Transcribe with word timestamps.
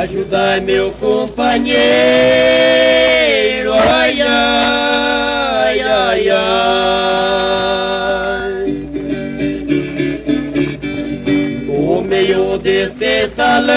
Ajudai 0.00 0.60
meu 0.62 0.90
companheiro, 0.94 1.78
ai, 3.72 4.20
ai, 4.20 5.80
ai, 5.80 6.28
ai. 6.30 6.38
O 11.68 12.00
meio 12.00 12.58
deste 12.58 13.28
salão, 13.36 13.76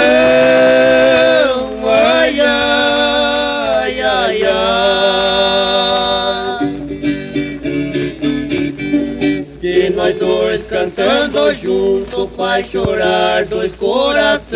nós 10.12 10.20
dois 10.20 10.62
cantando 10.64 11.54
junto 11.56 12.28
faz 12.36 12.70
chorar 12.70 13.46
dois 13.46 13.74
corações. 13.76 14.52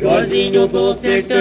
Jorginho 0.00 0.68
do 0.68 1.00
sertão, 1.00 1.34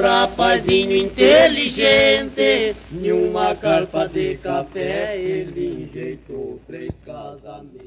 rapazinho 0.00 0.96
inteligente, 0.96 2.74
numa 2.90 3.54
carpa 3.54 4.08
de 4.08 4.38
café 4.38 5.18
ele 5.18 5.84
enjeitou 5.84 6.58
três 6.66 6.90
casamentos. 7.04 7.82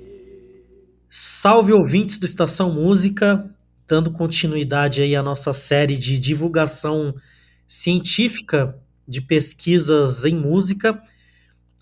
Salve 1.10 1.74
ouvintes 1.74 2.20
do 2.20 2.28
Estação 2.28 2.74
Música, 2.74 3.50
dando 3.88 4.12
continuidade 4.12 5.02
aí 5.02 5.16
à 5.16 5.24
nossa 5.24 5.52
série 5.52 5.98
de 5.98 6.20
divulgação 6.20 7.16
científica 7.68 8.80
de 9.08 9.22
pesquisas 9.22 10.26
em 10.26 10.36
música. 10.36 11.02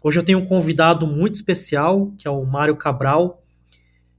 Hoje 0.04 0.20
eu 0.20 0.24
tenho 0.24 0.40
um 0.40 0.46
convidado 0.46 1.08
muito 1.08 1.36
especial, 1.36 2.12
que 2.18 2.28
é 2.28 2.32
o 2.32 2.46
Mário 2.46 2.76
Cabral, 2.76 3.42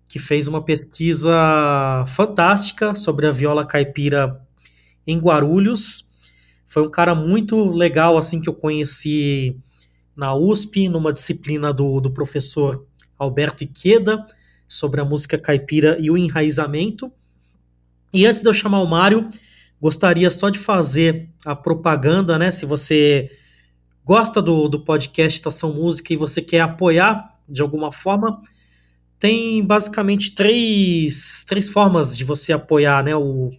que 0.09 0.19
fez 0.19 0.49
uma 0.49 0.63
pesquisa 0.63 2.05
fantástica 2.07 2.95
sobre 2.95 3.27
a 3.27 3.31
viola 3.31 3.67
caipira 3.67 4.41
em 5.07 5.19
Guarulhos. 5.19 6.11
Foi 6.67 6.87
um 6.87 6.91
cara 6.91 7.15
muito 7.15 7.71
legal 7.71 8.17
assim 8.17 8.41
que 8.41 8.49
eu 8.49 8.55
conheci 8.55 9.57
na 10.17 10.35
USP, 10.35 10.89
numa 10.89 11.13
disciplina 11.13 11.73
do, 11.73 12.01
do 12.01 12.11
professor 12.11 12.87
Alberto 13.19 13.65
Iqueda, 13.65 14.25
sobre 14.69 15.01
a 15.01 15.05
música 15.05 15.39
caipira 15.39 15.97
e 16.01 16.11
o 16.11 16.17
enraizamento. 16.17 17.13
E 18.13 18.27
antes 18.27 18.43
de 18.43 18.49
eu 18.49 18.55
chamar 18.55 18.81
o 18.81 18.87
Mário, 18.87 19.29
gostaria 19.85 20.31
só 20.31 20.49
de 20.49 20.59
fazer 20.59 21.29
a 21.45 21.55
propaganda, 21.55 22.39
né? 22.39 22.51
Se 22.51 22.65
você 22.65 23.31
gosta 24.03 24.41
do, 24.41 24.67
do 24.67 24.81
podcast 24.81 25.37
Estação 25.37 25.75
Música 25.75 26.11
e 26.11 26.17
você 26.17 26.41
quer 26.41 26.61
apoiar 26.61 27.39
de 27.47 27.61
alguma 27.61 27.93
forma, 27.93 28.41
tem 29.19 29.63
basicamente 29.63 30.35
três, 30.35 31.45
três 31.47 31.69
formas 31.69 32.17
de 32.17 32.25
você 32.25 32.55
apoiar 32.55 33.05
né, 33.05 33.15
o, 33.15 33.51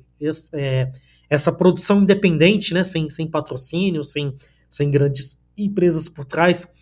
é, 0.52 0.92
essa 1.30 1.52
produção 1.52 2.02
independente, 2.02 2.74
né, 2.74 2.84
sem, 2.84 3.08
sem 3.08 3.28
patrocínio, 3.28 4.04
sem, 4.04 4.34
sem 4.68 4.90
grandes 4.90 5.40
empresas 5.56 6.10
por 6.10 6.26
trás. 6.26 6.74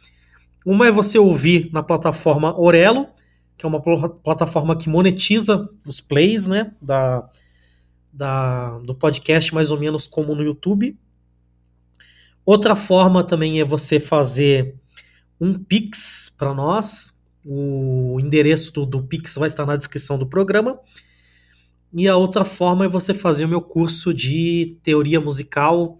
Uma 0.65 0.87
é 0.87 0.91
você 0.91 1.19
ouvir 1.19 1.69
na 1.73 1.83
plataforma 1.83 2.57
Orelo, 2.57 3.07
que 3.57 3.65
é 3.65 3.67
uma 3.67 3.81
plataforma 4.09 4.73
que 4.77 4.87
monetiza 4.87 5.67
os 5.85 5.99
plays 5.99 6.47
né, 6.47 6.71
da, 6.81 7.29
da, 8.13 8.77
do 8.79 8.93
podcast, 8.93 9.53
mais 9.53 9.71
ou 9.71 9.79
menos 9.79 10.07
como 10.07 10.35
no 10.35 10.43
YouTube. 10.43 10.97
Outra 12.45 12.75
forma 12.75 13.23
também 13.23 13.59
é 13.59 13.63
você 13.63 13.99
fazer 13.99 14.75
um 15.41 15.53
Pix 15.53 16.33
para 16.37 16.53
nós, 16.53 17.21
o 17.45 18.17
endereço 18.21 18.71
do, 18.71 18.85
do 18.85 19.03
Pix 19.03 19.35
vai 19.35 19.47
estar 19.47 19.65
na 19.65 19.75
descrição 19.75 20.17
do 20.17 20.27
programa. 20.27 20.79
E 21.93 22.07
a 22.07 22.15
outra 22.15 22.43
forma 22.43 22.85
é 22.85 22.87
você 22.87 23.13
fazer 23.13 23.45
o 23.45 23.49
meu 23.49 23.61
curso 23.61 24.13
de 24.13 24.77
teoria 24.81 25.19
musical 25.19 25.99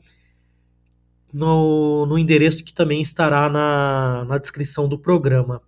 no, 1.34 2.06
no 2.06 2.18
endereço 2.18 2.64
que 2.64 2.74
também 2.74 3.02
estará 3.02 3.50
na, 3.50 4.26
na 4.28 4.38
descrição 4.38 4.88
do 4.88 4.98
programa. 4.98 5.62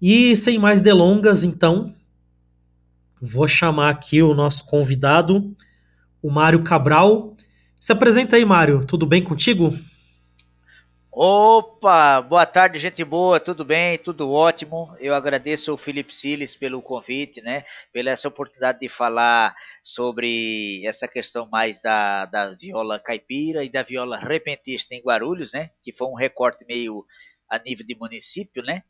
E 0.00 0.36
sem 0.36 0.58
mais 0.58 0.82
delongas, 0.82 1.44
então, 1.44 1.92
vou 3.24 3.48
chamar 3.48 3.88
aqui 3.88 4.22
o 4.22 4.34
nosso 4.34 4.66
convidado, 4.66 5.56
o 6.22 6.30
Mário 6.30 6.62
Cabral. 6.62 7.34
Se 7.80 7.90
apresenta 7.90 8.36
aí, 8.36 8.44
Mário. 8.44 8.84
Tudo 8.84 9.06
bem 9.06 9.22
contigo? 9.22 9.72
Opa, 11.10 12.20
boa 12.20 12.44
tarde, 12.44 12.76
gente 12.78 13.04
boa, 13.04 13.38
tudo 13.38 13.64
bem, 13.64 13.96
tudo 13.96 14.32
ótimo. 14.32 14.92
Eu 14.98 15.14
agradeço 15.14 15.70
ao 15.70 15.76
Felipe 15.76 16.12
Siles 16.12 16.56
pelo 16.56 16.82
convite, 16.82 17.40
né, 17.40 17.62
pela 17.92 18.10
essa 18.10 18.26
oportunidade 18.26 18.80
de 18.80 18.88
falar 18.88 19.54
sobre 19.80 20.84
essa 20.84 21.06
questão 21.06 21.48
mais 21.48 21.80
da, 21.80 22.26
da 22.26 22.52
viola 22.56 22.98
caipira 22.98 23.62
e 23.62 23.68
da 23.68 23.84
viola 23.84 24.18
repentista 24.18 24.92
em 24.92 25.00
Guarulhos, 25.00 25.52
né, 25.52 25.70
que 25.84 25.92
foi 25.92 26.08
um 26.08 26.16
recorte 26.16 26.64
meio 26.66 27.06
a 27.48 27.60
nível 27.60 27.86
de 27.86 27.94
município, 27.94 28.64
né? 28.64 28.82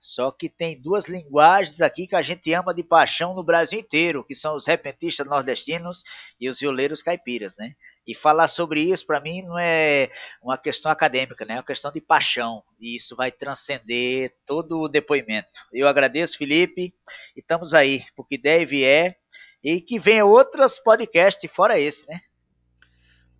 Só 0.00 0.30
que 0.30 0.48
tem 0.48 0.80
duas 0.80 1.08
linguagens 1.08 1.80
aqui 1.80 2.06
que 2.06 2.16
a 2.16 2.22
gente 2.22 2.52
ama 2.52 2.74
de 2.74 2.82
paixão 2.82 3.34
no 3.34 3.44
Brasil 3.44 3.80
inteiro, 3.80 4.24
que 4.24 4.34
são 4.34 4.54
os 4.54 4.66
repentistas 4.66 5.26
nordestinos 5.26 6.02
e 6.40 6.48
os 6.48 6.60
violeiros 6.60 7.02
caipiras, 7.02 7.56
né? 7.56 7.72
E 8.06 8.14
falar 8.14 8.48
sobre 8.48 8.80
isso, 8.80 9.06
para 9.06 9.20
mim, 9.20 9.42
não 9.42 9.58
é 9.58 10.10
uma 10.42 10.56
questão 10.56 10.90
acadêmica, 10.90 11.44
né? 11.44 11.54
é 11.54 11.56
uma 11.58 11.62
questão 11.62 11.92
de 11.92 12.00
paixão. 12.00 12.62
E 12.80 12.96
isso 12.96 13.14
vai 13.14 13.30
transcender 13.30 14.34
todo 14.46 14.80
o 14.80 14.88
depoimento. 14.88 15.48
Eu 15.72 15.86
agradeço, 15.86 16.38
Felipe, 16.38 16.94
e 17.36 17.40
estamos 17.40 17.74
aí, 17.74 18.02
porque 18.16 18.38
deve 18.38 18.82
é, 18.82 19.14
e 19.62 19.80
que 19.80 19.98
venha 19.98 20.24
outros 20.24 20.78
podcasts 20.78 21.50
fora 21.52 21.78
esse, 21.78 22.08
né? 22.08 22.20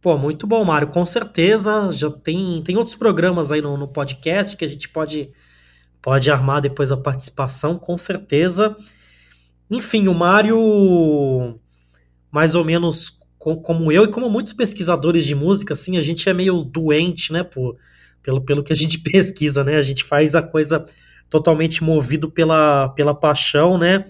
Pô, 0.00 0.16
muito 0.16 0.46
bom, 0.46 0.64
Mário. 0.64 0.88
Com 0.88 1.04
certeza 1.04 1.90
já 1.90 2.10
tem, 2.10 2.62
tem 2.62 2.76
outros 2.76 2.94
programas 2.94 3.50
aí 3.50 3.60
no, 3.60 3.76
no 3.76 3.88
podcast 3.88 4.56
que 4.56 4.64
a 4.64 4.68
gente 4.68 4.88
pode, 4.88 5.32
pode 6.00 6.30
armar 6.30 6.60
depois 6.60 6.92
a 6.92 6.96
participação, 6.96 7.78
com 7.78 7.96
certeza. 7.98 8.76
Enfim, 9.70 10.08
o 10.08 10.14
Mário, 10.14 11.58
mais 12.30 12.54
ou 12.54 12.64
menos 12.64 13.18
como 13.38 13.92
eu 13.92 14.04
e 14.04 14.10
como 14.10 14.28
muitos 14.28 14.52
pesquisadores 14.52 15.24
de 15.24 15.34
música, 15.34 15.72
assim, 15.72 15.96
a 15.96 16.00
gente 16.00 16.28
é 16.28 16.34
meio 16.34 16.64
doente, 16.64 17.32
né, 17.32 17.44
por, 17.44 17.76
pelo, 18.22 18.40
pelo 18.40 18.64
que 18.64 18.72
a 18.72 18.76
gente 18.76 18.98
pesquisa, 19.00 19.62
né? 19.62 19.76
A 19.76 19.82
gente 19.82 20.04
faz 20.04 20.34
a 20.34 20.42
coisa 20.42 20.84
totalmente 21.30 21.84
movido 21.84 22.30
pela, 22.30 22.88
pela 22.90 23.14
paixão, 23.14 23.78
né? 23.78 24.04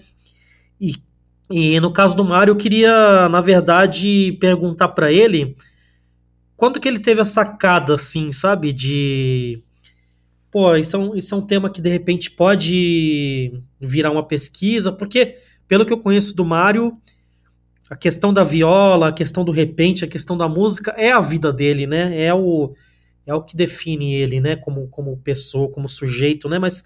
E, 0.79 0.95
e 1.49 1.79
no 1.79 1.91
caso 1.91 2.15
do 2.15 2.23
Mário, 2.23 2.51
eu 2.51 2.55
queria, 2.55 3.29
na 3.29 3.41
verdade, 3.41 4.37
perguntar 4.39 4.89
para 4.89 5.11
ele 5.11 5.55
quando 6.55 6.79
que 6.79 6.87
ele 6.89 6.99
teve 6.99 7.21
a 7.21 7.25
sacada, 7.25 7.95
assim, 7.95 8.33
sabe, 8.33 8.73
de... 8.73 9.63
Pô, 10.51 10.75
isso 10.75 10.95
é, 10.95 10.99
um, 10.99 11.15
isso 11.15 11.35
é 11.35 11.37
um 11.37 11.45
tema 11.45 11.69
que 11.69 11.81
de 11.81 11.89
repente 11.89 12.31
pode 12.31 13.61
virar 13.79 14.11
uma 14.11 14.25
pesquisa, 14.25 14.91
porque, 14.91 15.35
pelo 15.67 15.85
que 15.85 15.93
eu 15.93 15.99
conheço 15.99 16.35
do 16.35 16.43
Mário, 16.43 16.97
a 17.89 17.95
questão 17.95 18.33
da 18.33 18.43
viola, 18.43 19.09
a 19.09 19.13
questão 19.13 19.43
do 19.43 19.51
repente, 19.51 20.03
a 20.03 20.07
questão 20.07 20.37
da 20.37 20.47
música 20.47 20.91
é 20.97 21.11
a 21.11 21.19
vida 21.19 21.53
dele, 21.53 21.85
né? 21.85 22.19
É 22.19 22.33
o, 22.33 22.73
é 23.25 23.33
o 23.33 23.43
que 23.43 23.55
define 23.55 24.13
ele, 24.15 24.39
né? 24.39 24.55
Como, 24.55 24.87
como 24.87 25.17
pessoa, 25.17 25.71
como 25.71 25.87
sujeito, 25.87 26.49
né? 26.49 26.57
Mas 26.57 26.83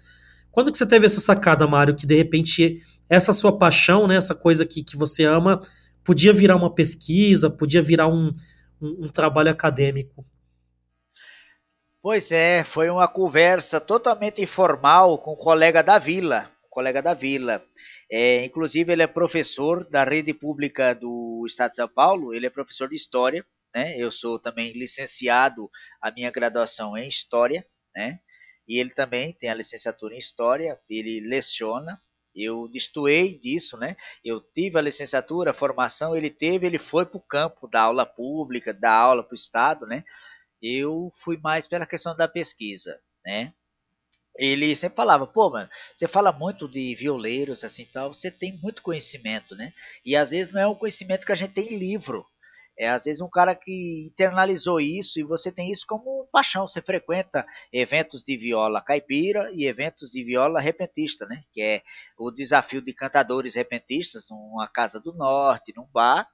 quando 0.50 0.70
que 0.70 0.78
você 0.78 0.86
teve 0.86 1.06
essa 1.06 1.20
sacada, 1.20 1.66
Mário, 1.66 1.94
que 1.94 2.06
de 2.06 2.14
repente 2.14 2.82
essa 3.08 3.32
sua 3.32 3.56
paixão, 3.56 4.06
né? 4.06 4.16
Essa 4.16 4.34
coisa 4.34 4.66
que, 4.66 4.82
que 4.82 4.96
você 4.96 5.24
ama, 5.24 5.60
podia 6.02 6.32
virar 6.32 6.56
uma 6.56 6.74
pesquisa, 6.74 7.50
podia 7.50 7.80
virar 7.82 8.08
um, 8.08 8.32
um, 8.80 9.04
um 9.04 9.08
trabalho 9.08 9.50
acadêmico? 9.50 10.24
Pois 12.04 12.30
é, 12.30 12.62
foi 12.62 12.90
uma 12.90 13.08
conversa 13.08 13.80
totalmente 13.80 14.42
informal 14.42 15.16
com 15.16 15.32
o 15.32 15.36
colega 15.38 15.82
da 15.82 15.98
vila, 15.98 16.52
colega 16.68 17.00
da 17.00 17.14
vila. 17.14 17.64
É, 18.12 18.44
inclusive, 18.44 18.92
ele 18.92 19.02
é 19.02 19.06
professor 19.06 19.88
da 19.88 20.04
rede 20.04 20.34
pública 20.34 20.94
do 20.94 21.42
Estado 21.46 21.70
de 21.70 21.76
São 21.76 21.88
Paulo, 21.88 22.34
ele 22.34 22.44
é 22.44 22.50
professor 22.50 22.90
de 22.90 22.94
História, 22.94 23.42
né? 23.74 23.96
Eu 23.96 24.12
sou 24.12 24.38
também 24.38 24.72
licenciado, 24.72 25.70
a 25.98 26.10
minha 26.10 26.30
graduação 26.30 26.94
é 26.94 27.06
em 27.06 27.08
História, 27.08 27.66
né? 27.96 28.20
E 28.68 28.78
ele 28.78 28.90
também 28.90 29.32
tem 29.32 29.48
a 29.48 29.54
licenciatura 29.54 30.14
em 30.14 30.18
História, 30.18 30.78
ele 30.90 31.26
leciona, 31.26 31.98
eu 32.36 32.68
destoei 32.68 33.38
disso, 33.38 33.78
né? 33.78 33.96
Eu 34.22 34.42
tive 34.42 34.78
a 34.78 34.82
licenciatura, 34.82 35.52
a 35.52 35.54
formação, 35.54 36.14
ele 36.14 36.28
teve, 36.28 36.66
ele 36.66 36.78
foi 36.78 37.06
para 37.06 37.16
o 37.16 37.22
campo 37.22 37.66
da 37.66 37.80
aula 37.80 38.04
pública, 38.04 38.74
da 38.74 38.92
aula 38.92 39.22
para 39.22 39.32
o 39.32 39.34
Estado, 39.34 39.86
né? 39.86 40.04
Eu 40.64 41.10
fui 41.14 41.36
mais 41.38 41.66
pela 41.66 41.86
questão 41.86 42.16
da 42.16 42.28
pesquisa, 42.28 42.98
né? 43.24 43.52
ele 44.36 44.74
sempre 44.74 44.96
falava, 44.96 45.26
pô, 45.26 45.50
mano, 45.50 45.68
você 45.94 46.08
fala 46.08 46.32
muito 46.32 46.68
de 46.68 46.94
violeiros, 46.96 47.62
assim, 47.62 47.84
tal, 47.86 48.12
você 48.12 48.30
tem 48.30 48.58
muito 48.60 48.82
conhecimento, 48.82 49.54
né? 49.54 49.72
E 50.04 50.16
às 50.16 50.30
vezes 50.30 50.52
não 50.52 50.60
é 50.60 50.66
um 50.66 50.74
conhecimento 50.74 51.24
que 51.26 51.32
a 51.32 51.36
gente 51.36 51.52
tem 51.54 51.74
em 51.74 51.78
livro, 51.78 52.26
É 52.76 52.88
às 52.88 53.04
vezes 53.04 53.20
um 53.20 53.30
cara 53.30 53.54
que 53.54 54.06
internalizou 54.08 54.80
isso 54.80 55.20
e 55.20 55.24
você 55.24 55.52
tem 55.52 55.70
isso 55.70 55.86
como 55.86 56.28
paixão. 56.32 56.66
Você 56.66 56.82
frequenta 56.82 57.46
eventos 57.72 58.22
de 58.22 58.36
viola 58.36 58.82
caipira 58.82 59.50
e 59.54 59.66
eventos 59.66 60.10
de 60.10 60.24
viola 60.24 60.60
repentista, 60.60 61.26
né? 61.26 61.42
Que 61.52 61.62
é 61.62 61.82
o 62.18 62.32
desafio 62.32 62.82
de 62.82 62.92
cantadores 62.92 63.54
repentistas 63.54 64.24
numa 64.30 64.68
casa 64.68 65.00
do 65.00 65.12
norte, 65.14 65.72
num 65.76 65.86
bar. 65.92 66.28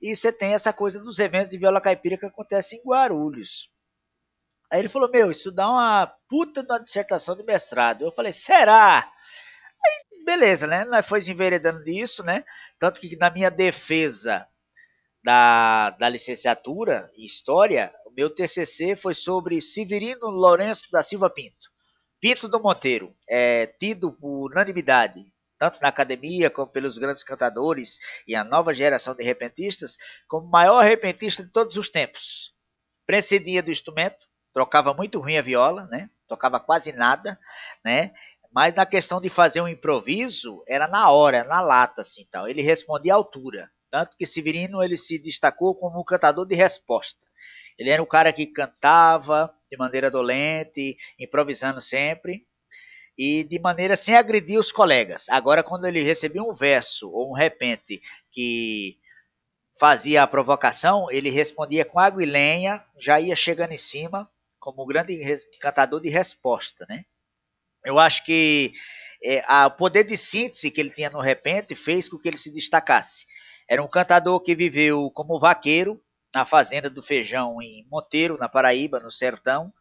E 0.00 0.16
você 0.16 0.32
tem 0.32 0.54
essa 0.54 0.72
coisa 0.72 1.00
dos 1.00 1.18
eventos 1.18 1.50
de 1.50 1.58
viola 1.58 1.80
caipira 1.80 2.18
que 2.18 2.26
acontecem 2.26 2.78
em 2.80 2.88
Guarulhos. 2.88 3.71
Aí 4.72 4.78
ele 4.80 4.88
falou: 4.88 5.10
Meu, 5.10 5.30
isso 5.30 5.52
dá 5.52 5.68
uma 5.68 6.06
puta 6.26 6.62
de 6.62 6.72
uma 6.72 6.80
dissertação 6.80 7.36
de 7.36 7.42
mestrado. 7.42 8.04
Eu 8.04 8.10
falei: 8.10 8.32
Será? 8.32 9.00
Aí, 9.84 10.24
beleza, 10.24 10.66
né? 10.66 10.86
Nós 10.86 11.06
foi 11.06 11.20
enveredando 11.28 11.82
nisso, 11.84 12.24
né? 12.24 12.42
Tanto 12.78 12.98
que 12.98 13.14
na 13.16 13.28
minha 13.28 13.50
defesa 13.50 14.48
da, 15.22 15.90
da 15.90 16.08
licenciatura 16.08 17.06
em 17.18 17.24
História, 17.24 17.94
o 18.06 18.10
meu 18.12 18.30
TCC 18.30 18.96
foi 18.96 19.12
sobre 19.12 19.60
Severino 19.60 20.28
Lourenço 20.28 20.90
da 20.90 21.02
Silva 21.02 21.28
Pinto. 21.28 21.70
Pinto 22.18 22.48
do 22.48 22.58
Monteiro, 22.58 23.14
é 23.28 23.66
tido 23.66 24.12
por 24.12 24.50
unanimidade, 24.50 25.22
tanto 25.58 25.78
na 25.82 25.88
academia 25.88 26.48
como 26.48 26.68
pelos 26.68 26.96
grandes 26.96 27.22
cantadores 27.22 27.98
e 28.26 28.34
a 28.34 28.42
nova 28.42 28.72
geração 28.72 29.14
de 29.14 29.22
repentistas, 29.22 29.98
como 30.26 30.46
o 30.46 30.50
maior 30.50 30.82
repentista 30.82 31.44
de 31.44 31.50
todos 31.50 31.76
os 31.76 31.90
tempos. 31.90 32.54
Precedia 33.04 33.62
do 33.62 33.70
instrumento, 33.70 34.31
trocava 34.52 34.92
muito 34.94 35.20
ruim 35.20 35.36
a 35.36 35.42
viola, 35.42 35.86
né? 35.90 36.10
tocava 36.32 36.58
quase 36.58 36.92
nada, 36.92 37.38
né? 37.84 38.12
mas 38.52 38.74
na 38.74 38.84
questão 38.84 39.20
de 39.20 39.28
fazer 39.28 39.60
um 39.60 39.68
improviso, 39.68 40.62
era 40.66 40.86
na 40.86 41.10
hora, 41.10 41.44
na 41.44 41.60
lata, 41.60 42.02
assim, 42.02 42.26
tal. 42.30 42.46
Ele 42.46 42.60
respondia 42.60 43.14
à 43.14 43.16
altura. 43.16 43.70
Tanto 43.90 44.16
que 44.16 44.26
Severino 44.26 44.82
ele 44.82 44.96
se 44.96 45.18
destacou 45.18 45.74
como 45.74 46.00
um 46.00 46.04
cantador 46.04 46.46
de 46.46 46.54
resposta. 46.54 47.24
Ele 47.78 47.90
era 47.90 48.02
um 48.02 48.06
cara 48.06 48.32
que 48.32 48.46
cantava 48.46 49.54
de 49.70 49.76
maneira 49.76 50.10
dolente, 50.10 50.96
improvisando 51.18 51.80
sempre 51.80 52.46
e 53.16 53.44
de 53.44 53.58
maneira 53.58 53.96
sem 53.96 54.16
agredir 54.16 54.58
os 54.58 54.72
colegas. 54.72 55.28
Agora, 55.28 55.62
quando 55.62 55.86
ele 55.86 56.02
recebia 56.02 56.42
um 56.42 56.52
verso 56.52 57.10
ou 57.10 57.30
um 57.30 57.34
repente 57.34 58.00
que 58.30 58.98
fazia 59.78 60.22
a 60.22 60.26
provocação, 60.26 61.10
ele 61.10 61.30
respondia 61.30 61.84
com 61.84 61.98
água 61.98 62.22
e 62.22 62.26
lenha, 62.26 62.84
já 62.98 63.20
ia 63.20 63.36
chegando 63.36 63.72
em 63.72 63.78
cima 63.78 64.30
como 64.62 64.84
um 64.84 64.86
grande 64.86 65.20
cantador 65.60 66.00
de 66.00 66.08
resposta, 66.08 66.86
né? 66.88 67.04
Eu 67.84 67.98
acho 67.98 68.24
que 68.24 68.72
é, 69.20 69.44
o 69.66 69.70
poder 69.72 70.04
de 70.04 70.16
síntese 70.16 70.70
que 70.70 70.80
ele 70.80 70.90
tinha 70.90 71.10
no 71.10 71.20
repente 71.20 71.74
fez 71.74 72.08
com 72.08 72.16
que 72.16 72.28
ele 72.28 72.38
se 72.38 72.52
destacasse. 72.52 73.26
Era 73.68 73.82
um 73.82 73.88
cantador 73.88 74.40
que 74.40 74.54
viveu 74.54 75.10
como 75.10 75.40
vaqueiro 75.40 76.00
na 76.32 76.46
fazenda 76.46 76.88
do 76.88 77.02
Feijão 77.02 77.60
em 77.60 77.84
Monteiro, 77.90 78.38
na 78.38 78.48
Paraíba, 78.48 79.00
no 79.00 79.10
sertão, 79.10 79.72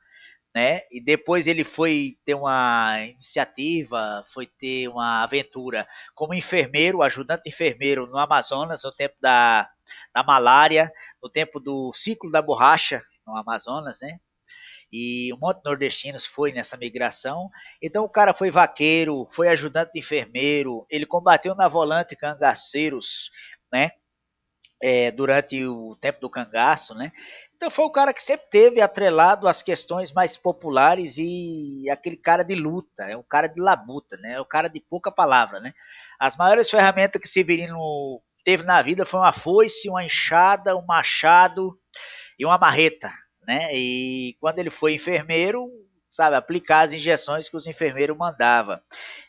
né? 0.54 0.82
E 0.92 1.00
depois 1.00 1.46
ele 1.46 1.64
foi 1.64 2.18
ter 2.26 2.34
uma 2.34 2.98
iniciativa, 3.04 4.24
foi 4.34 4.48
ter 4.48 4.88
uma 4.88 5.24
aventura 5.24 5.88
como 6.16 6.34
enfermeiro, 6.34 7.04
ajudante 7.04 7.48
enfermeiro 7.48 8.08
no 8.08 8.18
Amazonas, 8.18 8.84
no 8.84 8.92
tempo 8.92 9.16
da, 9.22 9.70
da 10.12 10.24
malária, 10.24 10.92
no 11.22 11.30
tempo 11.30 11.60
do 11.60 11.94
ciclo 11.94 12.32
da 12.32 12.42
borracha 12.42 13.04
no 13.28 13.38
Amazonas, 13.38 14.00
né? 14.02 14.20
E 14.92 15.34
um 15.34 15.38
monte 15.38 15.58
de 15.58 15.70
nordestinos 15.70 16.26
foi 16.26 16.52
nessa 16.52 16.76
migração. 16.76 17.50
Então 17.82 18.04
o 18.04 18.10
cara 18.10 18.34
foi 18.34 18.52
vaqueiro, 18.52 19.28
foi 19.32 19.48
ajudante 19.48 19.94
de 19.94 20.00
enfermeiro, 20.00 20.86
ele 20.90 21.06
combateu 21.06 21.56
na 21.56 21.68
volante 21.68 22.16
cangaceiros, 22.16 23.30
né? 23.72 23.92
É, 24.84 25.12
durante 25.12 25.64
o 25.66 25.96
tempo 25.98 26.20
do 26.20 26.30
cangaço, 26.30 26.96
né? 26.96 27.12
Então 27.56 27.70
foi 27.70 27.86
o 27.86 27.92
cara 27.92 28.12
que 28.12 28.24
sempre 28.24 28.48
teve 28.50 28.82
atrelado 28.82 29.48
às 29.48 29.62
questões 29.62 30.12
mais 30.12 30.36
populares 30.36 31.20
e 31.20 31.88
aquele 31.92 32.18
cara 32.18 32.42
de 32.44 32.56
luta, 32.56 33.04
é 33.04 33.16
um 33.16 33.22
cara 33.22 33.46
de 33.46 33.62
labuta, 33.62 34.18
né? 34.18 34.34
É 34.34 34.42
um 34.42 34.48
cara 34.48 34.68
de 34.68 34.80
pouca 34.80 35.12
palavra, 35.12 35.60
né? 35.60 35.72
As 36.20 36.36
maiores 36.36 36.72
ferramentas 36.72 37.22
que 37.22 37.28
Severino 37.28 37.78
teve 38.44 38.64
na 38.64 38.82
vida 38.82 39.06
foi 39.06 39.20
uma 39.20 39.32
foice, 39.32 39.90
uma 39.90 40.04
enxada, 40.04 40.76
um 40.76 40.84
machado 40.84 41.78
e 42.40 42.44
uma 42.44 42.58
marreta, 42.58 43.12
né? 43.48 43.70
E 43.74 44.36
quando 44.40 44.60
ele 44.60 44.70
foi 44.70 44.94
enfermeiro, 44.94 45.70
sabe, 46.10 46.36
aplicar 46.36 46.82
as 46.82 46.94
injeções 46.94 47.50
que 47.50 47.56
os 47.56 47.68
enfermeiros 47.68 48.18
mandavam. 48.18 48.80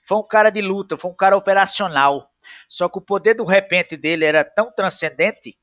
Foi 0.02 0.18
um 0.18 0.26
cara 0.26 0.50
de 0.50 0.60
luta, 0.60 0.96
foi 0.96 1.10
um 1.10 1.16
cara 1.16 1.36
operacional. 1.36 2.30
Só 2.68 2.88
que 2.88 2.98
o 2.98 3.02
poder 3.02 3.34
do 3.34 3.44
repente 3.44 3.96
dele 3.96 4.24
era 4.24 4.44
tão 4.44 4.72
transcendente 4.72 5.56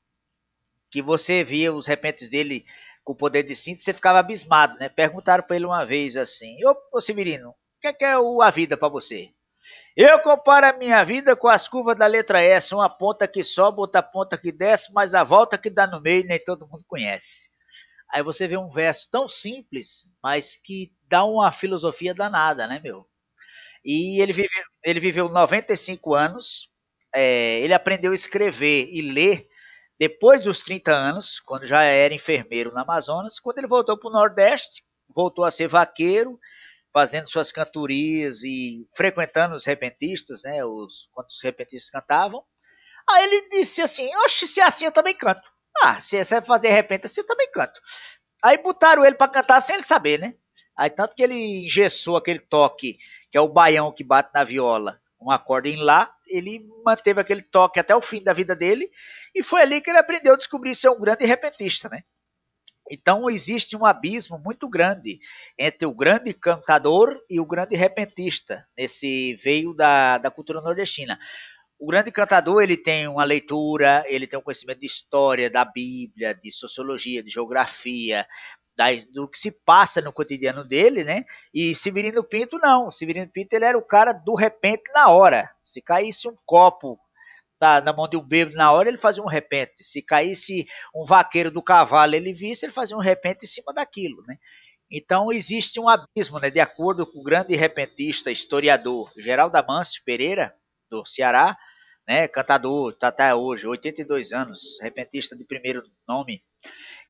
que 0.89 1.01
você 1.01 1.43
via 1.43 1.73
os 1.73 1.85
repentes 1.85 2.29
dele 2.29 2.65
com 3.03 3.13
o 3.13 3.15
poder 3.15 3.43
de 3.43 3.55
síntese, 3.55 3.85
você 3.85 3.93
ficava 3.93 4.19
abismado, 4.19 4.77
né? 4.79 4.89
Perguntaram 4.89 5.43
para 5.43 5.55
ele 5.55 5.65
uma 5.65 5.85
vez 5.85 6.15
assim: 6.15 6.57
Ô, 6.65 6.75
ô 6.93 7.01
Severino, 7.01 7.49
o 7.49 7.55
que 7.81 7.87
é, 7.87 7.93
que 7.93 8.05
é 8.05 8.13
a 8.13 8.49
vida 8.49 8.77
para 8.77 8.89
você? 8.89 9.31
Eu 9.95 10.21
comparo 10.21 10.67
a 10.67 10.73
minha 10.73 11.03
vida 11.03 11.35
com 11.35 11.47
as 11.47 11.67
curvas 11.67 11.97
da 11.97 12.07
letra 12.07 12.41
S, 12.41 12.73
uma 12.73 12.89
ponta 12.89 13.27
que 13.27 13.43
sobe, 13.43 13.79
outra 13.79 14.01
ponta 14.01 14.37
que 14.37 14.51
desce, 14.51 14.93
mas 14.93 15.13
a 15.13 15.23
volta 15.23 15.57
que 15.57 15.69
dá 15.69 15.85
no 15.85 15.99
meio 15.99 16.25
nem 16.25 16.39
todo 16.39 16.67
mundo 16.67 16.85
conhece. 16.87 17.49
Aí 18.11 18.23
você 18.23 18.47
vê 18.47 18.57
um 18.57 18.69
verso 18.69 19.09
tão 19.11 19.27
simples, 19.29 20.09
mas 20.21 20.57
que 20.57 20.91
dá 21.07 21.23
uma 21.25 21.51
filosofia 21.51 22.13
danada, 22.13 22.67
né, 22.67 22.79
meu? 22.83 23.07
E 23.85 24.21
ele 24.21 24.33
viveu, 24.33 24.63
ele 24.83 24.99
viveu 24.99 25.29
95 25.29 26.13
anos, 26.13 26.69
é, 27.13 27.59
ele 27.61 27.73
aprendeu 27.73 28.11
a 28.11 28.15
escrever 28.15 28.87
e 28.91 29.01
ler 29.01 29.47
depois 29.99 30.41
dos 30.41 30.61
30 30.61 30.93
anos, 30.93 31.39
quando 31.41 31.65
já 31.65 31.83
era 31.83 32.13
enfermeiro 32.13 32.71
no 32.71 32.79
Amazonas. 32.79 33.39
Quando 33.39 33.57
ele 33.57 33.67
voltou 33.67 33.97
para 33.97 34.09
o 34.09 34.13
Nordeste, 34.13 34.83
voltou 35.13 35.43
a 35.43 35.51
ser 35.51 35.67
vaqueiro, 35.67 36.39
fazendo 36.93 37.29
suas 37.29 37.51
cantorias 37.51 38.43
e 38.43 38.87
frequentando 38.95 39.55
os 39.55 39.65
repentistas, 39.65 40.43
né, 40.43 40.63
os, 40.63 41.09
quando 41.11 41.27
os 41.27 41.41
repentistas 41.43 41.89
cantavam. 41.89 42.43
Aí 43.09 43.23
ele 43.25 43.49
disse 43.49 43.81
assim: 43.81 44.09
Oxe, 44.23 44.47
se 44.47 44.61
é 44.61 44.63
assim 44.63 44.85
eu 44.85 44.91
também 44.91 45.13
canto. 45.13 45.47
Ah, 45.77 45.99
se 45.99 46.23
você 46.23 46.41
fazer 46.41 46.69
repente 46.69 47.05
assim, 47.05 47.21
eu 47.21 47.27
também 47.27 47.49
canto. 47.51 47.79
Aí 48.43 48.57
botaram 48.57 49.05
ele 49.05 49.15
para 49.15 49.31
cantar 49.31 49.61
sem 49.61 49.75
ele 49.75 49.83
saber, 49.83 50.19
né? 50.19 50.35
Aí 50.77 50.89
tanto 50.89 51.15
que 51.15 51.23
ele 51.23 51.35
engessou 51.35 52.17
aquele 52.17 52.39
toque, 52.39 52.97
que 53.29 53.37
é 53.37 53.41
o 53.41 53.49
baião 53.49 53.91
que 53.91 54.03
bate 54.03 54.31
na 54.33 54.43
viola, 54.43 54.99
um 55.21 55.29
acorde 55.29 55.69
em 55.69 55.77
lá, 55.77 56.13
ele 56.27 56.65
manteve 56.85 57.19
aquele 57.19 57.41
toque 57.41 57.79
até 57.79 57.95
o 57.95 58.01
fim 58.01 58.23
da 58.23 58.31
vida 58.31 58.55
dele, 58.55 58.89
e 59.35 59.43
foi 59.43 59.61
ali 59.61 59.81
que 59.81 59.89
ele 59.89 59.99
aprendeu 59.99 60.33
a 60.33 60.37
descobrir 60.37 60.73
ser 60.75 60.89
um 60.89 60.99
grande 60.99 61.25
repentista, 61.25 61.89
né? 61.89 62.03
Então 62.89 63.29
existe 63.29 63.77
um 63.77 63.85
abismo 63.85 64.39
muito 64.39 64.67
grande 64.67 65.19
entre 65.57 65.85
o 65.85 65.93
grande 65.93 66.33
cantador 66.33 67.21
e 67.29 67.39
o 67.39 67.45
grande 67.45 67.75
repentista 67.75 68.65
nesse 68.75 69.35
veio 69.35 69.73
da, 69.75 70.17
da 70.17 70.31
cultura 70.31 70.59
nordestina 70.59 71.19
o 71.79 71.87
grande 71.87 72.11
cantador 72.11 72.61
ele 72.61 72.75
tem 72.75 73.07
uma 73.07 73.23
leitura, 73.23 74.03
ele 74.07 74.27
tem 74.27 74.37
um 74.37 74.41
conhecimento 74.41 74.81
de 74.81 74.85
história, 74.85 75.49
da 75.49 75.63
Bíblia, 75.63 76.35
de 76.35 76.51
sociologia, 76.51 77.23
de 77.23 77.31
geografia, 77.31 78.27
do 79.11 79.27
que 79.27 79.37
se 79.37 79.51
passa 79.51 80.01
no 80.01 80.11
cotidiano 80.11 80.63
dele, 80.63 81.03
né? 81.03 81.23
E 81.53 81.73
Severino 81.73 82.23
Pinto 82.23 82.57
não. 82.59 82.91
Severino 82.91 83.29
Pinto 83.31 83.53
ele 83.53 83.65
era 83.65 83.77
o 83.77 83.85
cara 83.85 84.11
do 84.11 84.35
repente 84.35 84.91
na 84.93 85.09
hora. 85.09 85.49
Se 85.63 85.81
caísse 85.81 86.27
um 86.27 86.35
copo 86.45 86.99
na, 87.59 87.81
na 87.81 87.93
mão 87.93 88.07
de 88.07 88.17
um 88.17 88.21
bêbado 88.21 88.57
na 88.57 88.71
hora, 88.71 88.89
ele 88.89 88.97
fazia 88.97 89.23
um 89.23 89.27
repente. 89.27 89.83
Se 89.83 90.01
caísse 90.01 90.67
um 90.93 91.05
vaqueiro 91.05 91.51
do 91.51 91.61
cavalo, 91.61 92.15
ele 92.15 92.33
visse, 92.33 92.65
ele 92.65 92.73
fazia 92.73 92.95
um 92.95 93.01
repente 93.01 93.43
em 93.43 93.47
cima 93.47 93.73
daquilo, 93.73 94.21
né? 94.27 94.37
Então 94.91 95.31
existe 95.31 95.79
um 95.79 95.87
abismo, 95.87 96.39
né? 96.39 96.49
De 96.49 96.59
acordo 96.59 97.05
com 97.05 97.19
o 97.19 97.23
grande 97.23 97.55
repentista, 97.55 98.31
historiador 98.31 99.11
Geraldo 99.17 99.55
Amâncio 99.57 100.01
Pereira, 100.03 100.53
do 100.89 101.05
Ceará, 101.05 101.55
né, 102.09 102.27
cantador, 102.27 102.91
tá 102.93 103.09
até 103.09 103.35
hoje, 103.35 103.67
82 103.67 104.31
anos, 104.31 104.79
repentista 104.81 105.35
de 105.35 105.45
primeiro 105.45 105.83
nome, 106.07 106.43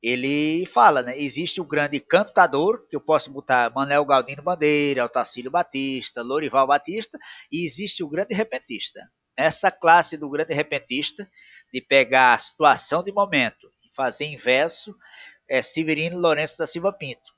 ele 0.02 0.66
fala, 0.66 1.02
né, 1.02 1.18
existe 1.18 1.58
o 1.58 1.64
grande 1.64 1.98
cantador, 2.00 2.86
que 2.86 2.94
eu 2.94 3.00
posso 3.00 3.32
botar 3.32 3.72
Manuel 3.74 4.04
Galdino 4.04 4.42
Bandeira, 4.42 5.02
Altacílio 5.02 5.50
Batista, 5.50 6.22
Lorival 6.22 6.66
Batista, 6.66 7.18
e 7.50 7.64
existe 7.64 8.04
o 8.04 8.08
grande 8.10 8.34
repentista. 8.34 9.00
Essa 9.34 9.70
classe 9.70 10.18
do 10.18 10.28
grande 10.28 10.52
repentista, 10.52 11.26
de 11.72 11.80
pegar 11.80 12.34
a 12.34 12.38
situação 12.38 13.02
de 13.02 13.10
momento 13.10 13.72
e 13.82 13.94
fazer 13.94 14.26
inverso, 14.26 14.94
é 15.48 15.62
Severino 15.62 16.18
Lourenço 16.18 16.58
da 16.58 16.66
Silva 16.66 16.92
Pinto. 16.92 17.32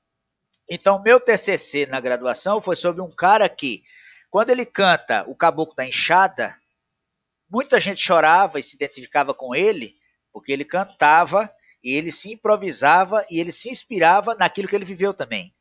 Então, 0.69 1.00
meu 1.00 1.21
TCC 1.21 1.87
na 1.87 2.00
graduação 2.00 2.61
foi 2.61 2.75
sobre 2.75 3.02
um 3.02 3.11
cara 3.14 3.49
que, 3.49 3.85
quando 4.31 4.50
ele 4.50 4.66
canta 4.66 5.25
o 5.28 5.37
Caboclo 5.37 5.76
da 5.76 5.87
Enxada, 5.87 6.61
Muita 7.53 7.79
gente 7.79 8.01
chorava 8.01 8.59
e 8.59 8.63
se 8.63 8.77
identificava 8.77 9.35
com 9.35 9.55
ele, 9.55 9.95
porque 10.33 10.51
ele 10.51 10.65
cantava 10.65 11.53
e 11.85 11.95
ele 11.95 12.11
se 12.11 12.33
improvisava 12.33 13.27
e 13.31 13.39
ele 13.39 13.53
se 13.53 13.69
inspirava 13.69 14.35
naquilo 14.35 14.67
que 14.67 14.75
ele 14.75 14.87
viveu 14.87 15.13
também. 15.13 15.55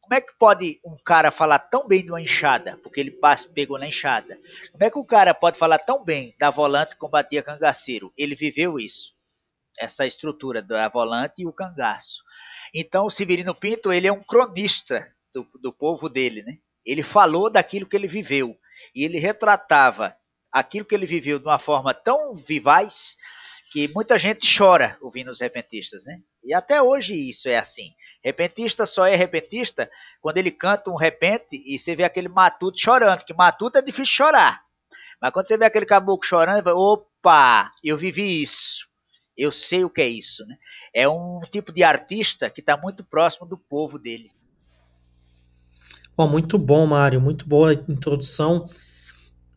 Como 0.00 0.14
é 0.14 0.20
que 0.20 0.32
pode 0.38 0.80
um 0.84 0.96
cara 1.04 1.32
falar 1.32 1.58
tão 1.58 1.88
bem 1.88 2.04
de 2.04 2.12
uma 2.12 2.20
enxada, 2.20 2.78
porque 2.78 3.00
ele 3.00 3.18
pegou 3.52 3.76
na 3.76 3.88
enxada? 3.88 4.38
Como 4.70 4.84
é 4.84 4.90
que 4.90 4.98
um 4.98 5.04
cara 5.04 5.34
pode 5.34 5.58
falar 5.58 5.78
tão 5.80 6.04
bem 6.04 6.32
da 6.38 6.48
volante 6.48 6.92
que 6.92 7.00
combatia 7.00 7.42
cangaceiro? 7.42 8.12
Ele 8.16 8.36
viveu 8.36 8.78
isso. 8.78 9.12
essa 9.78 10.06
estrutura 10.06 10.62
da 10.62 10.88
volante 10.88 11.42
e 11.42 11.46
o 11.46 11.52
cangaço. 11.52 12.22
Então, 12.72 13.06
o 13.06 13.10
Severino 13.10 13.54
Pinto 13.54 13.92
ele 13.92 14.06
é 14.06 14.12
um 14.12 14.22
cronista 14.22 15.12
do, 15.34 15.44
do 15.60 15.72
povo 15.72 16.08
dele, 16.08 16.42
né? 16.42 16.58
Ele 16.84 17.02
falou 17.02 17.50
daquilo 17.50 17.86
que 17.86 17.96
ele 17.96 18.06
viveu 18.06 18.56
e 18.94 19.04
ele 19.04 19.18
retratava 19.18 20.16
aquilo 20.52 20.84
que 20.84 20.94
ele 20.94 21.06
viveu 21.06 21.38
de 21.38 21.46
uma 21.46 21.58
forma 21.58 21.94
tão 21.94 22.34
vivaz 22.34 23.16
que 23.70 23.88
muita 23.88 24.18
gente 24.18 24.46
chora 24.56 24.98
ouvindo 25.00 25.30
os 25.30 25.40
repentistas, 25.40 26.04
né? 26.04 26.20
E 26.44 26.52
até 26.52 26.82
hoje 26.82 27.14
isso 27.14 27.48
é 27.48 27.56
assim. 27.56 27.90
Repentista 28.22 28.84
só 28.84 29.06
é 29.06 29.16
repentista 29.16 29.90
quando 30.20 30.36
ele 30.36 30.50
canta 30.50 30.90
um 30.90 30.96
repente 30.96 31.56
e 31.66 31.78
você 31.78 31.96
vê 31.96 32.04
aquele 32.04 32.28
matuto 32.28 32.78
chorando, 32.78 33.24
que 33.24 33.32
matuto 33.32 33.78
é 33.78 33.82
difícil 33.82 34.14
chorar. 34.14 34.62
Mas 35.20 35.32
quando 35.32 35.48
você 35.48 35.56
vê 35.56 35.64
aquele 35.64 35.86
caboclo 35.86 36.26
chorando, 36.26 36.62
fala, 36.62 36.76
opa, 36.76 37.70
eu 37.82 37.96
vivi 37.96 38.42
isso. 38.42 38.86
Eu 39.36 39.50
sei 39.50 39.84
o 39.84 39.90
que 39.90 40.02
é 40.02 40.08
isso, 40.08 40.44
né? 40.46 40.56
É 40.92 41.08
um 41.08 41.40
tipo 41.50 41.72
de 41.72 41.82
artista 41.82 42.50
que 42.50 42.60
está 42.60 42.76
muito 42.76 43.02
próximo 43.02 43.46
do 43.46 43.56
povo 43.56 43.98
dele. 43.98 44.30
Oh, 46.14 46.28
muito 46.28 46.58
bom, 46.58 46.86
Mário, 46.86 47.20
muito 47.20 47.48
boa 47.48 47.72
introdução. 47.72 48.68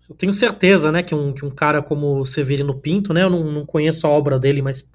Eu 0.10 0.16
tenho 0.16 0.34
certeza, 0.34 0.92
né, 0.92 1.02
que 1.02 1.16
um, 1.16 1.34
que 1.34 1.46
um 1.46 1.50
cara 1.50 1.82
como 1.82 2.26
Severino 2.26 2.76
Pinto, 2.76 3.14
né, 3.14 3.24
eu 3.24 3.30
não, 3.30 3.52
não 3.52 3.66
conheço 3.66 4.06
a 4.06 4.10
obra 4.10 4.38
dele, 4.38 4.62
mas 4.62 4.88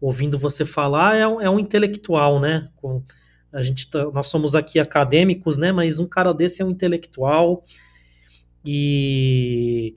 ouvindo 0.00 0.38
você 0.38 0.64
falar, 0.64 1.16
é 1.16 1.26
um, 1.26 1.40
é 1.40 1.48
um 1.48 1.58
intelectual, 1.58 2.38
né? 2.38 2.68
Com, 2.76 3.02
a 3.52 3.62
gente 3.62 3.88
tá, 3.88 4.04
nós 4.12 4.26
somos 4.26 4.54
aqui 4.54 4.78
acadêmicos, 4.78 5.56
né? 5.56 5.72
Mas 5.72 5.98
um 5.98 6.06
cara 6.06 6.34
desse 6.34 6.60
é 6.60 6.64
um 6.64 6.70
intelectual 6.70 7.62
e, 8.64 9.96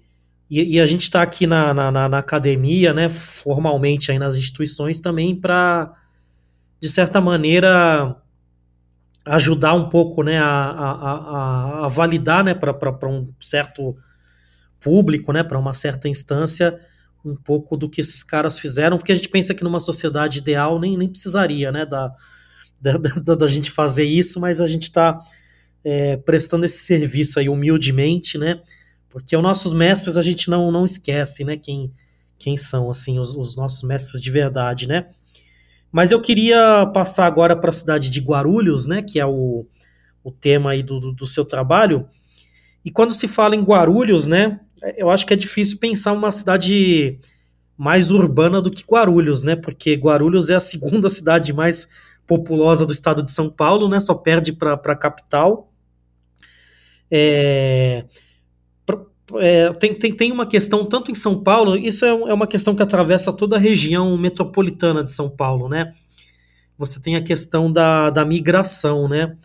e, 0.50 0.76
e 0.76 0.80
a 0.80 0.86
gente 0.86 1.02
está 1.02 1.22
aqui 1.22 1.48
na, 1.48 1.74
na, 1.74 1.92
na, 2.08 2.18
academia, 2.18 2.94
né? 2.94 3.10
Formalmente 3.10 4.12
aí 4.12 4.20
nas 4.20 4.36
instituições 4.36 5.00
também 5.00 5.36
para, 5.36 5.94
de 6.80 6.88
certa 6.88 7.20
maneira, 7.20 8.16
ajudar 9.26 9.74
um 9.74 9.90
pouco, 9.90 10.24
né? 10.24 10.40
A, 10.40 10.46
a, 10.46 10.92
a, 10.92 11.86
a 11.86 11.88
validar, 11.88 12.44
né? 12.44 12.54
Para 12.54 13.10
um 13.10 13.34
certo 13.42 13.98
público, 14.80 15.32
né? 15.32 15.44
Para 15.44 15.60
uma 15.60 15.74
certa 15.74 16.08
instância 16.08 16.80
um 17.28 17.36
pouco 17.36 17.76
do 17.76 17.90
que 17.90 18.02
esses 18.02 18.24
caras 18.24 18.60
fizeram, 18.60 18.98
porque 18.98 19.12
a 19.12 19.16
gente 19.16 19.30
pensa 19.30 19.54
que 19.54 19.64
numa 19.64 19.80
sociedade 19.80 20.40
ideal 20.40 20.80
nem, 20.80 20.98
nem 20.98 21.10
precisaria, 21.10 21.72
né, 21.72 21.86
da, 21.86 22.14
da, 22.80 22.98
da, 22.98 23.36
da 23.36 23.48
gente 23.48 23.70
fazer 23.72 24.06
isso, 24.06 24.40
mas 24.40 24.62
a 24.62 24.68
gente 24.68 24.84
está 24.84 25.20
é, 25.84 26.18
prestando 26.18 26.66
esse 26.66 26.80
serviço 26.80 27.40
aí 27.40 27.50
humildemente, 27.50 28.38
né, 28.38 28.62
porque 29.10 29.36
os 29.36 29.44
nossos 29.44 29.74
mestres 29.74 30.18
a 30.18 30.22
gente 30.22 30.50
não, 30.50 30.72
não 30.72 30.86
esquece, 30.86 31.44
né, 31.44 31.58
quem, 31.58 31.92
quem 32.38 32.56
são, 32.56 32.90
assim, 32.90 33.20
os, 33.20 33.36
os 33.36 33.56
nossos 33.56 33.84
mestres 33.84 34.22
de 34.22 34.32
verdade, 34.32 34.88
né. 34.88 35.08
Mas 35.92 36.12
eu 36.12 36.22
queria 36.22 36.86
passar 36.94 37.26
agora 37.26 37.56
para 37.56 37.70
a 37.70 37.74
cidade 37.74 38.10
de 38.10 38.20
Guarulhos, 38.20 38.88
né, 38.88 39.02
que 39.02 39.20
é 39.20 39.26
o, 39.26 39.66
o 40.24 40.32
tema 40.32 40.72
aí 40.72 40.84
do, 40.84 41.14
do 41.14 41.26
seu 41.26 41.46
trabalho, 41.46 42.08
e 42.86 42.92
quando 42.92 43.14
se 43.14 43.28
fala 43.28 43.56
em 43.56 43.64
Guarulhos, 43.64 44.28
né, 44.28 44.62
eu 44.98 45.10
acho 45.10 45.26
que 45.26 45.34
é 45.34 45.38
difícil 45.38 45.80
pensar 45.80 46.14
uma 46.14 46.32
cidade 46.32 47.20
mais 47.78 48.12
urbana 48.12 48.62
do 48.62 48.72
que 48.72 48.84
Guarulhos, 48.84 49.44
né? 49.44 49.56
Porque 49.56 49.94
Guarulhos 49.94 50.50
é 50.50 50.56
a 50.56 50.60
segunda 50.60 51.10
cidade 51.12 51.54
mais 51.54 51.88
populosa 52.26 52.86
do 52.86 52.92
estado 52.92 53.24
de 53.24 53.32
São 53.32 53.50
Paulo, 53.50 53.88
né? 53.88 54.00
Só 54.00 54.14
perde 54.16 54.54
para 54.54 54.74
a 54.74 54.96
capital. 54.96 55.72
É, 57.10 58.04
é, 59.36 59.74
tem, 59.74 59.94
tem, 59.94 60.16
tem 60.16 60.32
uma 60.32 60.46
questão, 60.46 60.86
tanto 60.86 61.12
em 61.12 61.16
São 61.16 61.42
Paulo, 61.44 61.76
isso 61.76 62.06
é, 62.06 62.10
é 62.10 62.34
uma 62.34 62.48
questão 62.48 62.74
que 62.74 62.82
atravessa 62.82 63.34
toda 63.34 63.58
a 63.58 63.60
região 63.60 64.18
metropolitana 64.18 65.04
de 65.04 65.12
São 65.12 65.30
Paulo, 65.30 65.68
né? 65.68 65.92
Você 66.78 67.02
tem 67.02 67.16
a 67.16 67.24
questão 67.24 67.72
da, 67.72 68.10
da 68.10 68.24
migração, 68.24 69.08
né? 69.10 69.36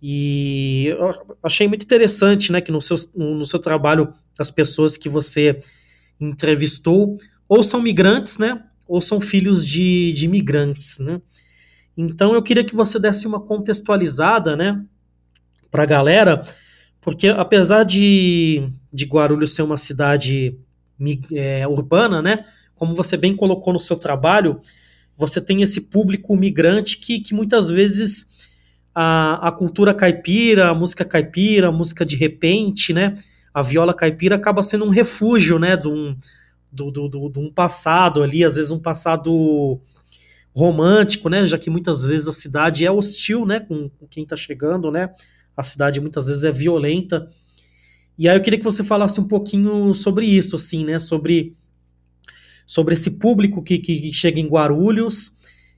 E 0.00 0.86
eu 0.88 1.36
achei 1.42 1.66
muito 1.66 1.84
interessante, 1.84 2.52
né, 2.52 2.60
que 2.60 2.70
no 2.70 2.80
seu, 2.80 2.96
no 3.14 3.44
seu 3.44 3.58
trabalho 3.58 4.12
as 4.38 4.50
pessoas 4.50 4.96
que 4.96 5.08
você 5.08 5.58
entrevistou 6.20 7.16
ou 7.48 7.62
são 7.62 7.80
migrantes, 7.80 8.38
né, 8.38 8.62
ou 8.86 9.00
são 9.00 9.20
filhos 9.20 9.66
de, 9.66 10.12
de 10.12 10.26
imigrantes, 10.26 10.98
né. 10.98 11.20
Então 11.96 12.34
eu 12.34 12.42
queria 12.42 12.64
que 12.64 12.74
você 12.74 12.98
desse 12.98 13.26
uma 13.26 13.40
contextualizada, 13.40 14.54
né, 14.54 14.84
para 15.70 15.84
a 15.84 15.86
galera, 15.86 16.42
porque 17.00 17.28
apesar 17.28 17.84
de, 17.84 18.68
de 18.92 19.06
Guarulhos 19.06 19.54
ser 19.54 19.62
uma 19.62 19.78
cidade 19.78 20.58
é, 21.32 21.66
urbana, 21.66 22.20
né, 22.20 22.44
como 22.74 22.94
você 22.94 23.16
bem 23.16 23.34
colocou 23.34 23.72
no 23.72 23.80
seu 23.80 23.96
trabalho, 23.96 24.60
você 25.16 25.40
tem 25.40 25.62
esse 25.62 25.82
público 25.82 26.36
migrante 26.36 26.98
que, 26.98 27.20
que 27.20 27.32
muitas 27.32 27.70
vezes 27.70 28.35
a, 28.98 29.48
a 29.48 29.52
cultura 29.52 29.92
caipira, 29.92 30.70
a 30.70 30.74
música 30.74 31.04
caipira, 31.04 31.68
a 31.68 31.72
música 31.72 32.02
de 32.02 32.16
repente, 32.16 32.94
né, 32.94 33.14
a 33.52 33.60
viola 33.60 33.92
caipira 33.92 34.36
acaba 34.36 34.62
sendo 34.62 34.86
um 34.86 34.88
refúgio, 34.88 35.58
né, 35.58 35.76
de 35.76 35.86
um, 35.86 36.16
do, 36.72 36.90
do, 36.90 37.06
do, 37.06 37.28
de 37.28 37.38
um 37.38 37.52
passado 37.52 38.22
ali, 38.22 38.42
às 38.42 38.56
vezes 38.56 38.70
um 38.72 38.78
passado 38.78 39.78
romântico, 40.54 41.28
né, 41.28 41.44
já 41.44 41.58
que 41.58 41.68
muitas 41.68 42.04
vezes 42.04 42.26
a 42.26 42.32
cidade 42.32 42.86
é 42.86 42.90
hostil, 42.90 43.44
né, 43.44 43.60
com, 43.60 43.90
com 43.90 44.06
quem 44.06 44.22
está 44.22 44.34
chegando, 44.34 44.90
né, 44.90 45.10
a 45.54 45.62
cidade 45.62 46.00
muitas 46.00 46.28
vezes 46.28 46.44
é 46.44 46.50
violenta. 46.50 47.28
E 48.18 48.26
aí 48.26 48.34
eu 48.34 48.40
queria 48.40 48.58
que 48.58 48.64
você 48.64 48.82
falasse 48.82 49.20
um 49.20 49.28
pouquinho 49.28 49.92
sobre 49.92 50.24
isso, 50.24 50.56
assim, 50.56 50.86
né, 50.86 50.98
sobre, 50.98 51.54
sobre 52.64 52.94
esse 52.94 53.18
público 53.18 53.62
que, 53.62 53.76
que 53.76 54.10
chega 54.14 54.40
em 54.40 54.48
Guarulhos 54.48 55.36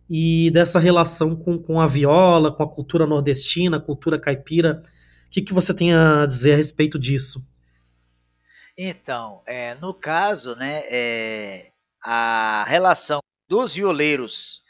e 0.08 0.50
dessa 0.50 0.78
relação 0.78 1.36
com, 1.36 1.58
com 1.58 1.80
a 1.80 1.86
viola, 1.86 2.54
com 2.54 2.62
a 2.62 2.68
cultura 2.68 3.06
nordestina, 3.06 3.76
a 3.76 3.80
cultura 3.80 4.18
caipira. 4.18 4.82
O 5.26 5.30
que, 5.30 5.42
que 5.42 5.52
você 5.52 5.74
tem 5.74 5.92
a 5.94 6.24
dizer 6.24 6.54
a 6.54 6.56
respeito 6.56 6.98
disso? 6.98 7.46
Então, 8.76 9.42
é, 9.46 9.74
no 9.74 9.92
caso, 9.92 10.54
né, 10.56 10.82
é, 10.88 11.72
a 12.02 12.64
relação 12.66 13.20
dos 13.48 13.74
violeiros 13.74 14.62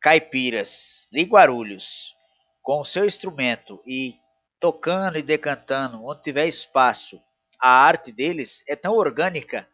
caipiras 0.00 1.08
de 1.10 1.22
Guarulhos 1.22 2.14
com 2.62 2.80
o 2.80 2.84
seu 2.84 3.04
instrumento 3.04 3.80
e 3.86 4.14
tocando 4.60 5.18
e 5.18 5.22
decantando 5.22 6.04
onde 6.04 6.22
tiver 6.22 6.46
espaço, 6.46 7.20
a 7.60 7.70
arte 7.70 8.12
deles 8.12 8.62
é 8.68 8.76
tão 8.76 8.94
orgânica 8.94 9.66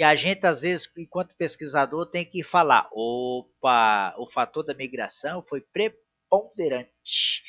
que 0.00 0.04
a 0.04 0.14
gente, 0.14 0.46
às 0.46 0.62
vezes, 0.62 0.90
enquanto 0.96 1.36
pesquisador, 1.36 2.06
tem 2.06 2.24
que 2.24 2.42
falar: 2.42 2.88
opa, 2.90 4.14
o 4.16 4.26
fator 4.26 4.64
da 4.64 4.72
migração 4.72 5.44
foi 5.46 5.60
preponderante 5.60 7.42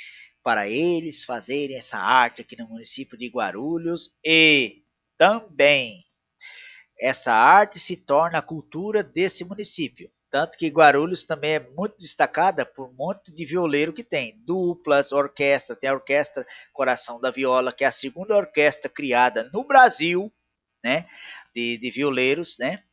para 0.43 0.67
eles 0.67 1.23
fazerem 1.23 1.77
essa 1.77 1.97
arte 1.97 2.41
aqui 2.41 2.57
no 2.57 2.67
município 2.67 3.17
de 3.17 3.29
Guarulhos 3.29 4.13
e 4.21 4.83
também 5.17 6.03
essa 6.99 7.31
arte 7.31 7.79
se 7.79 7.95
torna 7.95 8.39
a 8.39 8.41
cultura 8.41 9.01
desse 9.01 9.45
município. 9.45 10.11
Tanto 10.29 10.57
que 10.57 10.67
Guarulhos 10.67 11.23
também 11.23 11.51
é 11.51 11.59
muito 11.69 11.95
destacada 11.99 12.65
por 12.65 12.89
um 12.89 12.93
monte 12.93 13.31
de 13.31 13.45
violeiro 13.45 13.93
que 13.93 14.03
tem. 14.03 14.37
Duplas, 14.45 15.13
orquestra, 15.13 15.73
tem 15.73 15.89
a 15.89 15.93
Orquestra 15.93 16.45
Coração 16.73 17.17
da 17.17 17.31
Viola, 17.31 17.71
que 17.71 17.85
é 17.85 17.87
a 17.87 17.93
segunda 17.93 18.35
orquestra 18.35 18.89
criada 18.89 19.49
no 19.53 19.63
Brasil, 19.63 20.29
né? 20.83 21.07
De, 21.53 21.77
de 21.77 21.91
violeiros, 21.91 22.57
né? 22.59 22.83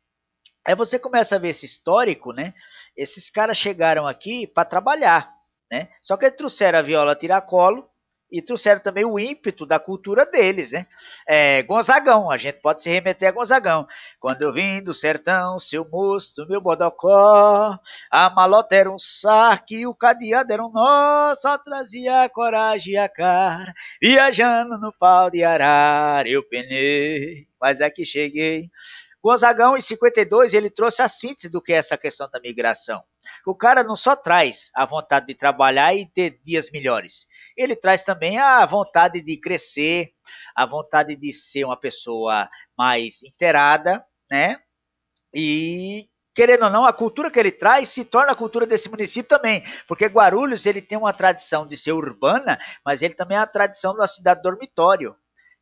Aí 0.66 0.74
você 0.74 0.98
começa 0.98 1.36
a 1.36 1.38
ver 1.38 1.48
esse 1.48 1.64
histórico, 1.64 2.32
né? 2.32 2.52
Esses 2.96 3.30
caras 3.30 3.56
chegaram 3.56 4.06
aqui 4.06 4.46
para 4.46 4.64
trabalhar, 4.64 5.34
né? 5.70 5.88
Só 6.02 6.16
que 6.16 6.26
eles 6.26 6.36
trouxeram 6.36 6.78
a 6.78 6.82
viola 6.82 7.16
tiracolo, 7.16 7.88
e 8.30 8.42
trouxeram 8.42 8.80
também 8.80 9.04
o 9.04 9.18
ímpeto 9.18 9.64
da 9.64 9.78
cultura 9.78 10.26
deles, 10.26 10.72
né? 10.72 10.86
É, 11.26 11.62
Gonzagão, 11.62 12.30
a 12.30 12.36
gente 12.36 12.60
pode 12.60 12.82
se 12.82 12.90
remeter 12.90 13.28
a 13.28 13.32
Gonzagão. 13.32 13.86
Quando 14.20 14.42
eu 14.42 14.52
vim 14.52 14.82
do 14.82 14.92
sertão, 14.92 15.58
seu 15.58 15.88
moço, 15.88 16.46
meu 16.48 16.60
bodocó, 16.60 17.78
a 18.10 18.30
malota 18.30 18.76
era 18.76 18.90
um 18.90 18.98
saque, 18.98 19.86
o 19.86 19.94
cadeado 19.94 20.52
era 20.52 20.64
um 20.64 20.70
nó, 20.70 21.34
só 21.34 21.56
trazia 21.58 22.22
a 22.22 22.28
coragem 22.28 22.94
e 22.94 22.96
a 22.98 23.08
cara, 23.08 23.72
viajando 24.00 24.78
no 24.78 24.92
pau 24.92 25.30
de 25.30 25.42
arara, 25.42 26.28
eu 26.28 26.42
penei, 26.42 27.46
mas 27.60 27.80
aqui 27.80 28.04
cheguei. 28.04 28.70
Gonzagão, 29.28 29.76
em 29.76 29.80
52, 29.82 30.54
ele 30.54 30.70
trouxe 30.70 31.02
a 31.02 31.08
síntese 31.08 31.50
do 31.50 31.60
que 31.60 31.74
é 31.74 31.76
essa 31.76 31.98
questão 31.98 32.30
da 32.30 32.40
migração. 32.40 33.04
O 33.46 33.54
cara 33.54 33.84
não 33.84 33.94
só 33.94 34.16
traz 34.16 34.70
a 34.74 34.86
vontade 34.86 35.26
de 35.26 35.34
trabalhar 35.34 35.94
e 35.94 36.06
ter 36.06 36.40
dias 36.42 36.70
melhores, 36.70 37.26
ele 37.54 37.76
traz 37.76 38.04
também 38.04 38.38
a 38.38 38.64
vontade 38.64 39.20
de 39.20 39.38
crescer, 39.38 40.14
a 40.56 40.64
vontade 40.64 41.14
de 41.14 41.30
ser 41.30 41.64
uma 41.64 41.78
pessoa 41.78 42.48
mais 42.74 43.22
inteirada, 43.22 44.02
né? 44.30 44.56
E 45.34 46.08
querendo 46.34 46.64
ou 46.64 46.70
não, 46.70 46.86
a 46.86 46.92
cultura 46.94 47.30
que 47.30 47.38
ele 47.38 47.52
traz 47.52 47.90
se 47.90 48.06
torna 48.06 48.32
a 48.32 48.34
cultura 48.34 48.66
desse 48.66 48.88
município 48.88 49.28
também, 49.28 49.62
porque 49.86 50.06
Guarulhos 50.06 50.64
ele 50.64 50.80
tem 50.80 50.96
uma 50.96 51.12
tradição 51.12 51.66
de 51.66 51.76
ser 51.76 51.92
urbana, 51.92 52.58
mas 52.82 53.02
ele 53.02 53.12
também 53.12 53.36
é 53.36 53.40
a 53.40 53.46
tradição 53.46 53.92
uma 53.92 54.08
cidade 54.08 54.40
dormitório, 54.40 55.14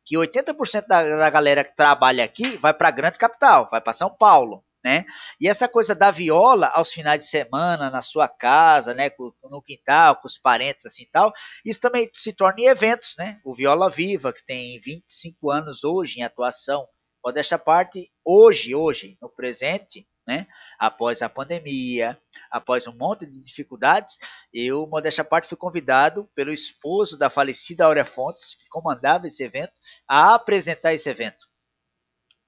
que 0.07 0.15
80% 0.15 0.87
da, 0.87 1.17
da 1.17 1.29
galera 1.29 1.65
que 1.65 1.75
trabalha 1.75 2.23
aqui 2.23 2.55
vai 2.57 2.73
para 2.73 2.87
a 2.87 2.91
grande 2.91 3.17
capital, 3.17 3.67
vai 3.69 3.81
para 3.81 3.91
São 3.91 4.09
Paulo, 4.09 4.63
né? 4.81 5.03
E 5.37 5.49
essa 5.49 5.67
coisa 5.67 5.93
da 5.93 6.11
viola 6.11 6.67
aos 6.67 6.93
finais 6.93 7.19
de 7.19 7.25
semana, 7.25 7.89
na 7.89 8.01
sua 8.01 8.29
casa, 8.29 8.93
né, 8.93 9.11
no 9.43 9.61
quintal, 9.61 10.15
com 10.15 10.25
os 10.25 10.37
parentes 10.37 10.85
assim 10.85 11.05
tal, 11.11 11.33
isso 11.65 11.81
também 11.81 12.09
se 12.13 12.31
torna 12.31 12.61
em 12.61 12.67
eventos, 12.67 13.15
né? 13.17 13.37
O 13.43 13.53
Viola 13.53 13.89
Viva, 13.89 14.31
que 14.31 14.45
tem 14.45 14.79
25 14.79 15.51
anos 15.51 15.83
hoje 15.83 16.21
em 16.21 16.23
atuação, 16.23 16.87
modesta 17.21 17.59
parte, 17.59 18.09
hoje, 18.23 18.73
hoje, 18.73 19.17
no 19.21 19.29
presente, 19.29 20.07
né? 20.27 20.45
Após 20.77 21.21
a 21.21 21.29
pandemia, 21.29 22.19
após 22.51 22.85
um 22.85 22.93
monte 22.93 23.25
de 23.25 23.41
dificuldades, 23.41 24.19
eu, 24.53 24.85
modesta 24.87 25.23
parte, 25.23 25.47
fui 25.47 25.57
convidado 25.57 26.29
pelo 26.35 26.51
esposo 26.51 27.17
da 27.17 27.29
falecida 27.29 27.85
Áurea 27.85 28.05
Fontes, 28.05 28.55
que 28.55 28.67
comandava 28.67 29.27
esse 29.27 29.43
evento, 29.43 29.71
a 30.07 30.35
apresentar 30.35 30.93
esse 30.93 31.09
evento 31.09 31.46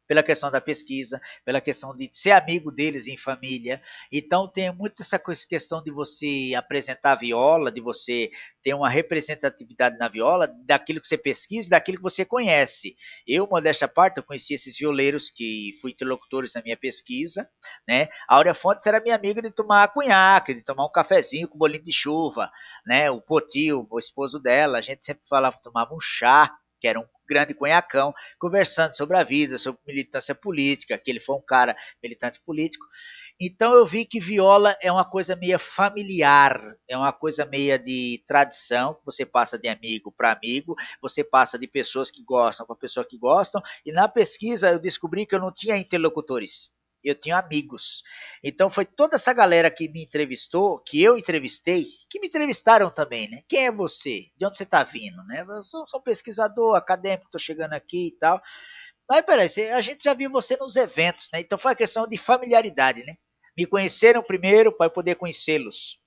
pela 0.09 0.23
questão 0.23 0.49
da 0.49 0.59
pesquisa, 0.59 1.21
pela 1.45 1.61
questão 1.61 1.95
de 1.95 2.09
ser 2.11 2.31
amigo 2.31 2.71
deles 2.71 3.05
em 3.05 3.15
família. 3.15 3.79
Então 4.11 4.51
tem 4.51 4.73
muito 4.73 5.03
essa 5.03 5.21
questão 5.47 5.83
de 5.83 5.91
você 5.91 6.53
apresentar 6.57 7.11
a 7.11 7.15
viola, 7.15 7.71
de 7.71 7.79
você 7.79 8.31
ter 8.63 8.73
uma 8.73 8.89
representatividade 8.89 9.99
na 9.99 10.07
viola, 10.07 10.47
daquilo 10.65 10.99
que 10.99 11.07
você 11.07 11.17
pesquisa 11.17 11.69
daquilo 11.69 11.97
que 11.97 12.03
você 12.03 12.25
conhece. 12.25 12.95
Eu, 13.27 13.47
modesta 13.47 13.87
parte, 13.87 14.17
eu 14.17 14.23
conheci 14.23 14.55
esses 14.55 14.75
violeiros 14.79 15.29
que 15.29 15.77
fui 15.79 15.91
interlocutores 15.91 16.55
na 16.55 16.63
minha 16.63 16.75
pesquisa, 16.75 17.47
né? 17.87 18.07
A 18.27 18.35
Áurea 18.35 18.55
Fontes 18.55 18.87
era 18.87 18.99
minha 18.99 19.15
amiga 19.15 19.43
de 19.43 19.51
tomar 19.51 19.89
cunhaque, 19.89 20.55
de 20.55 20.63
tomar 20.63 20.87
um 20.87 20.91
cafezinho 20.91 21.47
com 21.47 21.57
bolinho 21.57 21.83
de 21.83 21.93
chuva, 21.93 22.49
né? 22.83 23.11
O 23.11 23.21
Poti, 23.21 23.71
o 23.71 23.99
esposo 23.99 24.39
dela, 24.39 24.79
a 24.79 24.81
gente 24.81 25.05
sempre 25.05 25.21
falava, 25.29 25.59
tomava 25.61 25.93
um 25.93 25.99
chá, 25.99 26.51
que 26.79 26.87
era 26.87 26.99
um 26.99 27.05
grande 27.27 27.53
cunhacão, 27.53 28.13
conversando 28.39 28.95
sobre 28.95 29.17
a 29.17 29.23
vida, 29.23 29.57
sobre 29.57 29.79
militância 29.87 30.33
política, 30.33 30.97
que 30.97 31.11
ele 31.11 31.19
foi 31.19 31.35
um 31.35 31.41
cara 31.41 31.75
militante 32.01 32.41
político. 32.41 32.85
Então 33.39 33.73
eu 33.73 33.85
vi 33.85 34.05
que 34.05 34.19
viola 34.19 34.75
é 34.81 34.91
uma 34.91 35.05
coisa 35.05 35.35
meio 35.35 35.57
familiar, 35.57 36.59
é 36.89 36.97
uma 36.97 37.13
coisa 37.13 37.45
meio 37.45 37.77
de 37.79 38.21
tradição, 38.27 38.97
você 39.05 39.25
passa 39.25 39.57
de 39.57 39.69
amigo 39.69 40.11
para 40.11 40.33
amigo, 40.33 40.75
você 41.01 41.23
passa 41.23 41.57
de 41.57 41.67
pessoas 41.67 42.11
que 42.11 42.23
gostam 42.23 42.65
para 42.65 42.75
pessoas 42.75 43.07
que 43.07 43.17
gostam, 43.17 43.61
e 43.85 43.91
na 43.91 44.09
pesquisa 44.09 44.71
eu 44.71 44.79
descobri 44.79 45.25
que 45.25 45.35
eu 45.35 45.39
não 45.39 45.53
tinha 45.53 45.77
interlocutores 45.77 46.69
eu 47.03 47.15
tinha 47.15 47.37
amigos. 47.37 48.03
Então 48.43 48.69
foi 48.69 48.85
toda 48.85 49.15
essa 49.15 49.33
galera 49.33 49.71
que 49.71 49.87
me 49.87 50.03
entrevistou, 50.03 50.79
que 50.79 51.01
eu 51.01 51.17
entrevistei, 51.17 51.85
que 52.09 52.19
me 52.19 52.27
entrevistaram 52.27 52.89
também, 52.89 53.29
né? 53.29 53.41
Quem 53.47 53.65
é 53.65 53.71
você? 53.71 54.25
De 54.37 54.45
onde 54.45 54.57
você 54.57 54.63
está 54.63 54.83
vindo, 54.83 55.23
né? 55.25 55.45
Eu 55.47 55.63
sou, 55.63 55.87
sou 55.87 55.99
um 55.99 56.03
pesquisador 56.03 56.75
acadêmico, 56.75 57.25
estou 57.25 57.39
chegando 57.39 57.73
aqui 57.73 58.07
e 58.07 58.17
tal. 58.17 58.41
Mas 59.09 59.21
peraí, 59.21 59.71
a 59.71 59.81
gente 59.81 60.03
já 60.03 60.13
viu 60.13 60.29
você 60.29 60.55
nos 60.57 60.75
eventos, 60.75 61.29
né? 61.33 61.39
Então 61.39 61.57
foi 61.57 61.71
uma 61.71 61.77
questão 61.77 62.07
de 62.07 62.17
familiaridade, 62.17 63.03
né? 63.03 63.15
Me 63.57 63.65
conheceram 63.65 64.21
primeiro 64.21 64.71
para 64.75 64.89
poder 64.89 65.15
conhecê-los. 65.15 65.99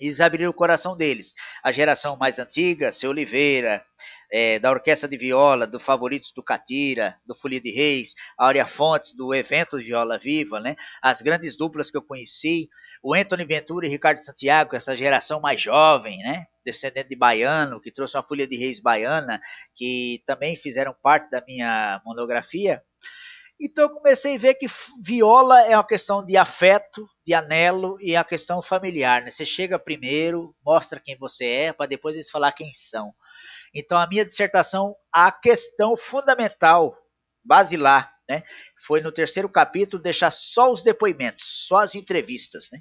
Eles 0.00 0.20
abriram 0.20 0.50
o 0.50 0.54
coração 0.54 0.96
deles. 0.96 1.34
A 1.62 1.70
geração 1.70 2.16
mais 2.16 2.38
antiga, 2.38 2.90
seu 2.90 3.10
Oliveira, 3.10 3.84
é, 4.30 4.58
da 4.58 4.70
Orquestra 4.70 5.08
de 5.08 5.16
Viola, 5.16 5.66
do 5.66 5.78
Favoritos 5.78 6.32
do 6.32 6.42
Catira, 6.42 7.18
do 7.26 7.34
Folia 7.34 7.60
de 7.60 7.70
Reis, 7.70 8.14
a 8.38 8.46
Áurea 8.46 8.66
Fontes, 8.66 9.14
do 9.14 9.34
evento 9.34 9.78
Viola 9.78 10.18
Viva, 10.18 10.60
né? 10.60 10.76
as 11.02 11.22
grandes 11.22 11.56
duplas 11.56 11.90
que 11.90 11.96
eu 11.96 12.02
conheci, 12.02 12.68
o 13.02 13.14
Anthony 13.14 13.44
Ventura 13.44 13.86
e 13.86 13.90
Ricardo 13.90 14.18
Santiago, 14.18 14.74
essa 14.74 14.96
geração 14.96 15.40
mais 15.40 15.60
jovem, 15.60 16.18
né? 16.18 16.46
descendente 16.64 17.10
de 17.10 17.16
baiano, 17.16 17.80
que 17.80 17.92
trouxe 17.92 18.16
uma 18.16 18.22
Folia 18.22 18.46
de 18.46 18.56
Reis 18.56 18.80
baiana, 18.80 19.40
que 19.74 20.22
também 20.26 20.56
fizeram 20.56 20.94
parte 21.02 21.30
da 21.30 21.42
minha 21.46 22.00
monografia. 22.04 22.82
Então 23.60 23.84
eu 23.84 23.90
comecei 23.90 24.34
a 24.34 24.38
ver 24.38 24.54
que 24.54 24.66
viola 25.02 25.60
é 25.62 25.76
uma 25.76 25.86
questão 25.86 26.24
de 26.24 26.36
afeto, 26.36 27.08
de 27.24 27.32
anelo 27.32 27.96
e 28.00 28.16
a 28.16 28.24
questão 28.24 28.60
familiar. 28.60 29.22
Né? 29.22 29.30
Você 29.30 29.44
chega 29.44 29.78
primeiro, 29.78 30.54
mostra 30.64 31.00
quem 31.00 31.16
você 31.16 31.46
é, 31.46 31.72
para 31.72 31.86
depois 31.86 32.16
eles 32.16 32.30
falar 32.30 32.52
quem 32.52 32.72
são. 32.72 33.14
Então, 33.74 33.98
a 33.98 34.06
minha 34.06 34.24
dissertação, 34.24 34.94
a 35.12 35.32
questão 35.32 35.96
fundamental, 35.96 36.96
basilar, 37.42 38.14
né, 38.28 38.42
foi 38.76 39.00
no 39.00 39.12
terceiro 39.12 39.48
capítulo 39.48 40.02
deixar 40.02 40.30
só 40.30 40.70
os 40.70 40.82
depoimentos, 40.82 41.66
só 41.66 41.80
as 41.80 41.94
entrevistas 41.94 42.70
né, 42.72 42.80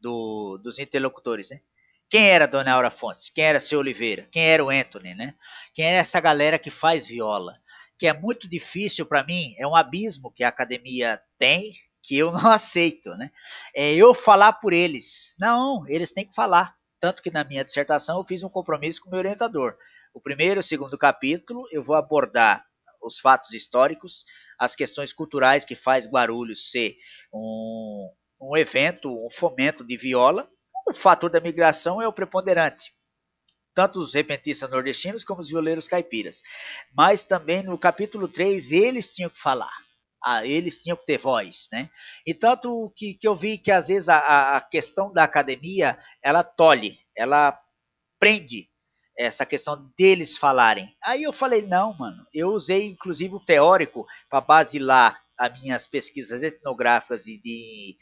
do, 0.00 0.58
dos 0.58 0.78
interlocutores. 0.78 1.50
Né? 1.50 1.60
Quem 2.08 2.28
era 2.28 2.46
Dona 2.46 2.72
Aura 2.72 2.90
Fontes? 2.90 3.30
Quem 3.30 3.44
era 3.44 3.60
seu 3.60 3.78
Oliveira? 3.78 4.28
Quem 4.32 4.44
era 4.44 4.64
o 4.64 4.70
Anthony? 4.70 5.14
Né? 5.14 5.34
Quem 5.74 5.86
era 5.86 5.98
essa 5.98 6.20
galera 6.20 6.58
que 6.58 6.70
faz 6.70 7.06
viola? 7.08 7.54
Que 7.98 8.06
é 8.06 8.12
muito 8.12 8.48
difícil 8.48 9.06
para 9.06 9.24
mim, 9.24 9.54
é 9.58 9.66
um 9.66 9.76
abismo 9.76 10.32
que 10.32 10.42
a 10.42 10.48
academia 10.48 11.20
tem, 11.38 11.72
que 12.02 12.18
eu 12.18 12.32
não 12.32 12.50
aceito. 12.50 13.10
Né? 13.16 13.30
É 13.74 13.94
eu 13.94 14.12
falar 14.14 14.54
por 14.54 14.72
eles. 14.72 15.36
Não, 15.38 15.86
eles 15.88 16.12
têm 16.12 16.26
que 16.26 16.34
falar. 16.34 16.74
Tanto 16.98 17.22
que 17.22 17.30
na 17.30 17.44
minha 17.44 17.64
dissertação 17.64 18.18
eu 18.18 18.24
fiz 18.24 18.42
um 18.42 18.48
compromisso 18.48 19.02
com 19.02 19.08
o 19.08 19.10
meu 19.10 19.18
orientador. 19.18 19.76
O 20.14 20.20
primeiro 20.20 20.58
e 20.58 20.60
o 20.60 20.62
segundo 20.62 20.98
capítulo 20.98 21.66
eu 21.72 21.82
vou 21.82 21.96
abordar 21.96 22.64
os 23.02 23.18
fatos 23.18 23.52
históricos, 23.52 24.24
as 24.58 24.74
questões 24.76 25.12
culturais 25.12 25.64
que 25.64 25.74
faz 25.74 26.06
Guarulhos 26.06 26.70
ser 26.70 26.96
um, 27.32 28.10
um 28.40 28.56
evento, 28.56 29.10
um 29.10 29.30
fomento 29.30 29.84
de 29.84 29.96
viola. 29.96 30.48
O 30.88 30.94
fator 30.94 31.30
da 31.30 31.40
migração 31.40 32.00
é 32.00 32.06
o 32.06 32.12
preponderante 32.12 32.92
tanto 33.74 33.98
os 33.98 34.14
repentistas 34.14 34.70
nordestinos 34.70 35.24
como 35.24 35.40
os 35.40 35.48
violeiros 35.48 35.88
caipiras. 35.88 36.42
Mas 36.94 37.24
também 37.24 37.62
no 37.62 37.78
capítulo 37.78 38.28
3 38.28 38.72
eles 38.72 39.14
tinham 39.14 39.30
que 39.30 39.38
falar, 39.38 39.72
ah, 40.24 40.46
eles 40.46 40.78
tinham 40.78 40.96
que 40.96 41.06
ter 41.06 41.18
voz, 41.18 41.68
né? 41.72 41.90
E 42.26 42.34
tanto 42.34 42.92
que, 42.96 43.14
que 43.14 43.26
eu 43.26 43.34
vi 43.34 43.58
que 43.58 43.70
às 43.70 43.88
vezes 43.88 44.08
a, 44.08 44.56
a 44.56 44.60
questão 44.60 45.12
da 45.12 45.24
academia, 45.24 45.98
ela 46.22 46.44
tolhe, 46.44 46.98
ela 47.16 47.58
prende 48.18 48.68
essa 49.16 49.44
questão 49.44 49.92
deles 49.96 50.38
falarem. 50.38 50.94
Aí 51.02 51.22
eu 51.22 51.32
falei, 51.32 51.62
não, 51.62 51.96
mano, 51.96 52.26
eu 52.32 52.48
usei 52.48 52.86
inclusive 52.86 53.34
o 53.34 53.44
teórico 53.44 54.06
para 54.28 54.40
basilar 54.40 55.22
as 55.38 55.60
minhas 55.60 55.86
pesquisas 55.86 56.42
etnográficas 56.42 57.26
e 57.26 57.38
de, 57.38 57.96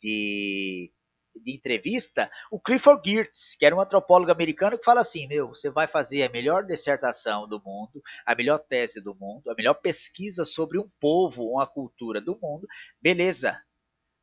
de, 0.00 0.92
de, 1.34 1.54
entrevista, 1.54 2.30
o 2.50 2.60
Clifford 2.60 3.02
Geertz, 3.08 3.56
que 3.58 3.66
era 3.66 3.74
um 3.74 3.80
antropólogo 3.80 4.30
americano, 4.30 4.78
que 4.78 4.84
fala 4.84 5.00
assim, 5.00 5.26
meu, 5.26 5.48
você 5.48 5.70
vai 5.70 5.88
fazer 5.88 6.22
a 6.22 6.30
melhor 6.30 6.64
dissertação 6.64 7.48
do 7.48 7.60
mundo, 7.64 8.00
a 8.24 8.34
melhor 8.34 8.58
tese 8.58 9.00
do 9.00 9.14
mundo, 9.14 9.50
a 9.50 9.54
melhor 9.54 9.74
pesquisa 9.74 10.44
sobre 10.44 10.78
um 10.78 10.88
povo, 11.00 11.50
uma 11.50 11.66
cultura 11.66 12.20
do 12.20 12.38
mundo, 12.40 12.66
beleza, 13.00 13.60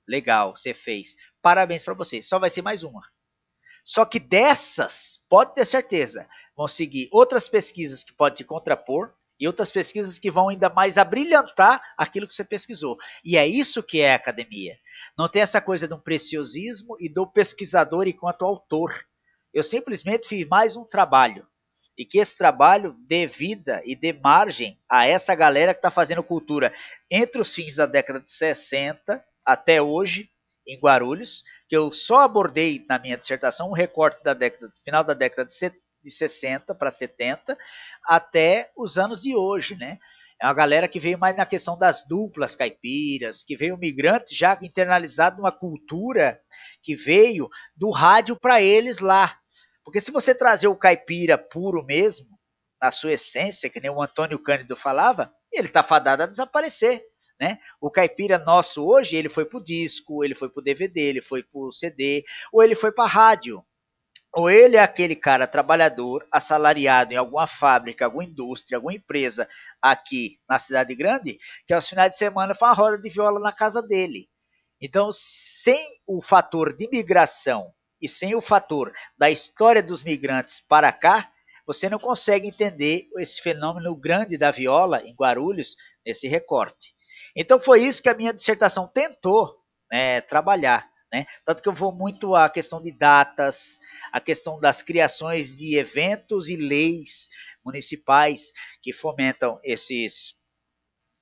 legal, 0.08 0.56
você 0.56 0.74
fez, 0.74 1.16
parabéns 1.42 1.84
para 1.84 1.94
você, 1.94 2.22
só 2.22 2.40
vai 2.40 2.50
ser 2.50 2.62
mais 2.62 2.84
uma. 2.84 3.02
Só 3.84 4.06
que 4.06 4.20
dessas, 4.20 5.24
pode 5.30 5.54
ter 5.56 5.66
certeza, 5.66 6.28
vão 6.56 6.68
seguir 6.68 7.10
outras 7.12 7.50
pesquisas 7.50 8.04
que 8.04 8.14
podem 8.14 8.38
te 8.38 8.44
contrapor 8.44 9.14
e 9.40 9.48
outras 9.48 9.72
pesquisas 9.72 10.20
que 10.20 10.30
vão 10.30 10.50
ainda 10.50 10.70
mais 10.70 11.00
abrilhantar 11.00 11.82
aquilo 11.98 12.28
que 12.28 12.34
você 12.34 12.44
pesquisou. 12.44 12.96
E 13.26 13.38
é 13.38 13.48
isso 13.48 13.82
que 13.82 14.00
é 14.00 14.14
academia. 14.14 14.78
Não 15.18 15.28
tem 15.28 15.42
essa 15.42 15.60
coisa 15.60 15.88
de 15.88 15.94
um 15.96 16.00
preciosismo 16.00 16.96
e 17.00 17.10
do 17.10 17.26
pesquisador 17.26 18.08
enquanto 18.08 18.46
autor. 18.46 18.94
Eu 19.52 19.64
simplesmente 19.64 20.28
fiz 20.28 20.48
mais 20.48 20.76
um 20.76 20.86
trabalho. 20.86 21.48
E 21.98 22.06
que 22.06 22.20
esse 22.20 22.38
trabalho 22.38 22.96
dê 23.08 23.28
vida 23.28 23.82
e 23.84 23.96
dê 23.96 24.14
margem 24.14 24.80
a 24.90 25.06
essa 25.06 25.36
galera 25.36 25.74
que 25.74 25.80
está 25.80 25.90
fazendo 25.90 26.24
cultura 26.24 26.74
entre 27.10 27.42
os 27.42 27.54
fins 27.54 27.76
da 27.76 27.86
década 27.86 28.20
de 28.20 28.30
60 28.30 29.24
até 29.46 29.82
hoje, 29.82 30.31
em 30.68 30.80
Guarulhos, 30.80 31.44
que 31.68 31.76
eu 31.76 31.92
só 31.92 32.22
abordei 32.22 32.86
na 32.88 33.00
minha 33.00 33.18
dissertação 33.18 33.70
um 33.70 33.74
recorte 33.74 34.24
da 34.24 34.34
década, 34.34 34.72
final 34.84 35.04
da 35.04 35.14
década 35.14 35.46
de, 35.46 35.70
de 36.04 36.12
60 36.12 36.76
para 36.76 36.92
70 36.92 37.58
até 38.06 38.72
os 38.76 38.98
anos 38.98 39.22
de 39.22 39.36
hoje, 39.36 39.76
né? 39.76 39.98
É 40.42 40.48
uma 40.48 40.54
galera 40.54 40.88
que 40.88 41.00
veio 41.00 41.20
mais 41.20 41.38
na 41.38 41.46
questão 41.46 41.78
das 41.78 42.04
duplas 42.04 42.56
caipiras, 42.56 43.44
que 43.44 43.56
veio 43.56 43.78
migrante 43.78 44.34
já 44.34 44.58
internalizado 44.62 45.38
numa 45.38 45.52
cultura 45.52 46.42
que 46.82 46.96
veio 46.96 47.48
do 47.76 47.92
rádio 47.92 48.36
para 48.36 48.60
eles 48.60 49.00
lá. 49.00 49.38
Porque 49.84 50.02
se 50.02 50.12
você 50.12 50.34
trazer 50.34 50.68
o 50.68 50.76
caipira 50.76 51.38
puro 51.38 51.86
mesmo, 51.86 52.28
na 52.82 52.92
sua 52.92 53.14
essência, 53.14 53.70
que 53.70 53.80
nem 53.80 53.92
o 53.92 54.02
Antônio 54.02 54.40
Cândido 54.40 54.76
falava, 54.76 55.32
ele 55.54 55.68
está 55.68 55.84
fadado 55.84 56.24
a 56.24 56.26
desaparecer. 56.26 57.04
Né? 57.42 57.58
O 57.82 57.90
caipira 57.90 58.38
nosso 58.38 58.86
hoje, 58.86 59.16
ele 59.16 59.28
foi 59.28 59.46
para 59.46 59.58
o 59.58 59.64
disco, 59.64 60.24
ele 60.24 60.36
foi 60.36 60.48
para 60.48 60.60
o 60.60 60.64
DVD, 60.64 61.02
ele 61.02 61.22
foi 61.22 61.42
para 61.42 61.60
o 61.60 61.72
CD, 61.72 62.24
ou 62.54 62.62
ele 62.62 62.76
foi 62.76 62.92
para 62.92 63.06
a 63.06 63.08
rádio. 63.08 63.66
Ou 64.32 64.48
ele 64.48 64.78
é 64.78 64.80
aquele 64.80 65.16
cara 65.16 65.48
trabalhador, 65.48 66.24
assalariado 66.32 67.14
em 67.14 67.18
alguma 67.18 67.48
fábrica, 67.48 68.06
alguma 68.06 68.24
indústria, 68.24 68.78
alguma 68.78 68.94
empresa 68.94 69.50
aqui 69.82 70.40
na 70.48 70.60
cidade 70.60 70.94
grande, 70.94 71.40
que 71.66 71.74
aos 71.74 71.90
finais 71.90 72.12
de 72.12 72.20
semana 72.20 72.54
faz 72.54 72.78
uma 72.78 72.86
roda 72.86 73.02
de 73.02 73.10
viola 73.10 73.40
na 73.40 73.52
casa 73.52 73.82
dele. 73.82 74.30
Então, 74.80 75.10
sem 75.12 75.84
o 76.06 76.22
fator 76.22 76.78
de 76.78 76.88
migração 76.90 77.74
e 78.00 78.08
sem 78.08 78.36
o 78.36 78.42
fator 78.42 78.94
da 79.18 79.32
história 79.32 79.82
dos 79.82 80.04
migrantes 80.04 80.60
para 80.60 80.94
cá, 80.94 81.28
você 81.66 81.90
não 81.90 81.98
consegue 81.98 82.48
entender 82.48 83.08
esse 83.18 83.42
fenômeno 83.42 83.96
grande 83.96 84.38
da 84.38 84.52
viola 84.52 85.02
em 85.04 85.16
Guarulhos 85.16 85.76
nesse 86.06 86.28
recorte. 86.28 86.94
Então 87.36 87.60
foi 87.60 87.84
isso 87.84 88.02
que 88.02 88.10
a 88.10 88.14
minha 88.14 88.34
dissertação 88.34 88.88
tentou 88.88 89.58
né, 89.92 90.22
trabalhar. 90.22 90.90
Né? 91.12 91.26
Tanto 91.46 91.62
que 91.62 91.68
eu 91.68 91.74
vou 91.74 91.92
muito 91.92 92.36
à 92.36 92.50
questão 92.50 92.82
de 92.82 92.92
datas, 92.92 93.78
a 94.12 94.20
questão 94.20 94.60
das 94.60 94.82
criações 94.82 95.58
de 95.58 95.78
eventos 95.78 96.50
e 96.50 96.56
leis 96.56 97.28
municipais 97.64 98.54
que 98.82 98.94
fomentam 98.94 99.60
esses 99.64 100.36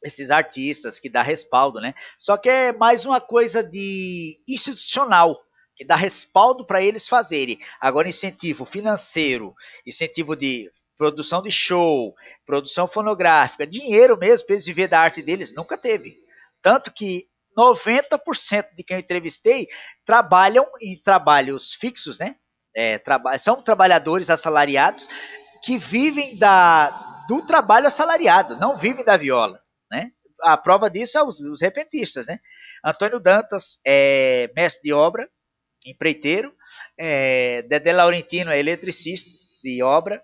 esses 0.01 0.31
artistas, 0.31 0.97
que 0.97 1.09
dá 1.09 1.21
respaldo, 1.21 1.81
né? 1.81 1.93
Só 2.17 2.37
que 2.37 2.49
é 2.49 2.71
mais 2.71 3.05
uma 3.05 3.19
coisa 3.19 3.61
de 3.61 4.41
institucional, 4.47 5.37
que 5.75 5.83
dá 5.83 5.95
respaldo 5.95 6.65
para 6.65 6.81
eles 6.81 7.05
fazerem. 7.05 7.59
Agora, 7.81 8.07
incentivo 8.07 8.63
financeiro, 8.63 9.53
incentivo 9.85 10.37
de 10.37 10.71
produção 10.99 11.41
de 11.41 11.49
show, 11.49 12.13
produção 12.45 12.85
fonográfica, 12.85 13.65
dinheiro 13.65 14.17
mesmo 14.17 14.45
para 14.45 14.55
eles 14.55 14.65
viver 14.65 14.89
da 14.89 14.99
arte 14.99 15.21
deles, 15.21 15.55
nunca 15.55 15.77
teve. 15.77 16.13
Tanto 16.61 16.91
que 16.91 17.25
90% 17.57 18.75
de 18.75 18.83
quem 18.83 18.97
eu 18.97 18.99
entrevistei 18.99 19.69
trabalham 20.05 20.69
em 20.81 21.01
trabalhos 21.01 21.73
fixos, 21.73 22.19
né? 22.19 22.35
É, 22.75 22.99
traba 22.99 23.37
são 23.37 23.63
trabalhadores 23.63 24.29
assalariados 24.29 25.07
que 25.63 25.77
vivem 25.77 26.37
da, 26.37 26.89
do 27.29 27.41
trabalho 27.45 27.87
assalariado, 27.87 28.57
não 28.57 28.75
vivem 28.75 29.03
da 29.05 29.15
viola, 29.15 29.57
né? 29.89 30.11
A 30.41 30.57
prova 30.57 30.89
disso 30.89 31.17
é 31.17 31.23
os, 31.23 31.39
os 31.39 31.61
repentistas, 31.61 32.27
né? 32.27 32.39
Antônio 32.83 33.21
Dantas 33.21 33.79
é 33.85 34.51
mestre 34.53 34.83
de 34.83 34.93
obra, 34.93 35.29
empreiteiro, 35.85 36.53
é, 36.97 37.61
Dedé 37.63 37.93
Laurentino 37.93 38.51
é 38.51 38.59
eletricista 38.59 39.29
de 39.63 39.81
obra, 39.81 40.21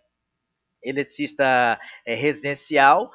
eletricista 0.85 1.79
é, 2.05 2.15
residencial, 2.15 3.11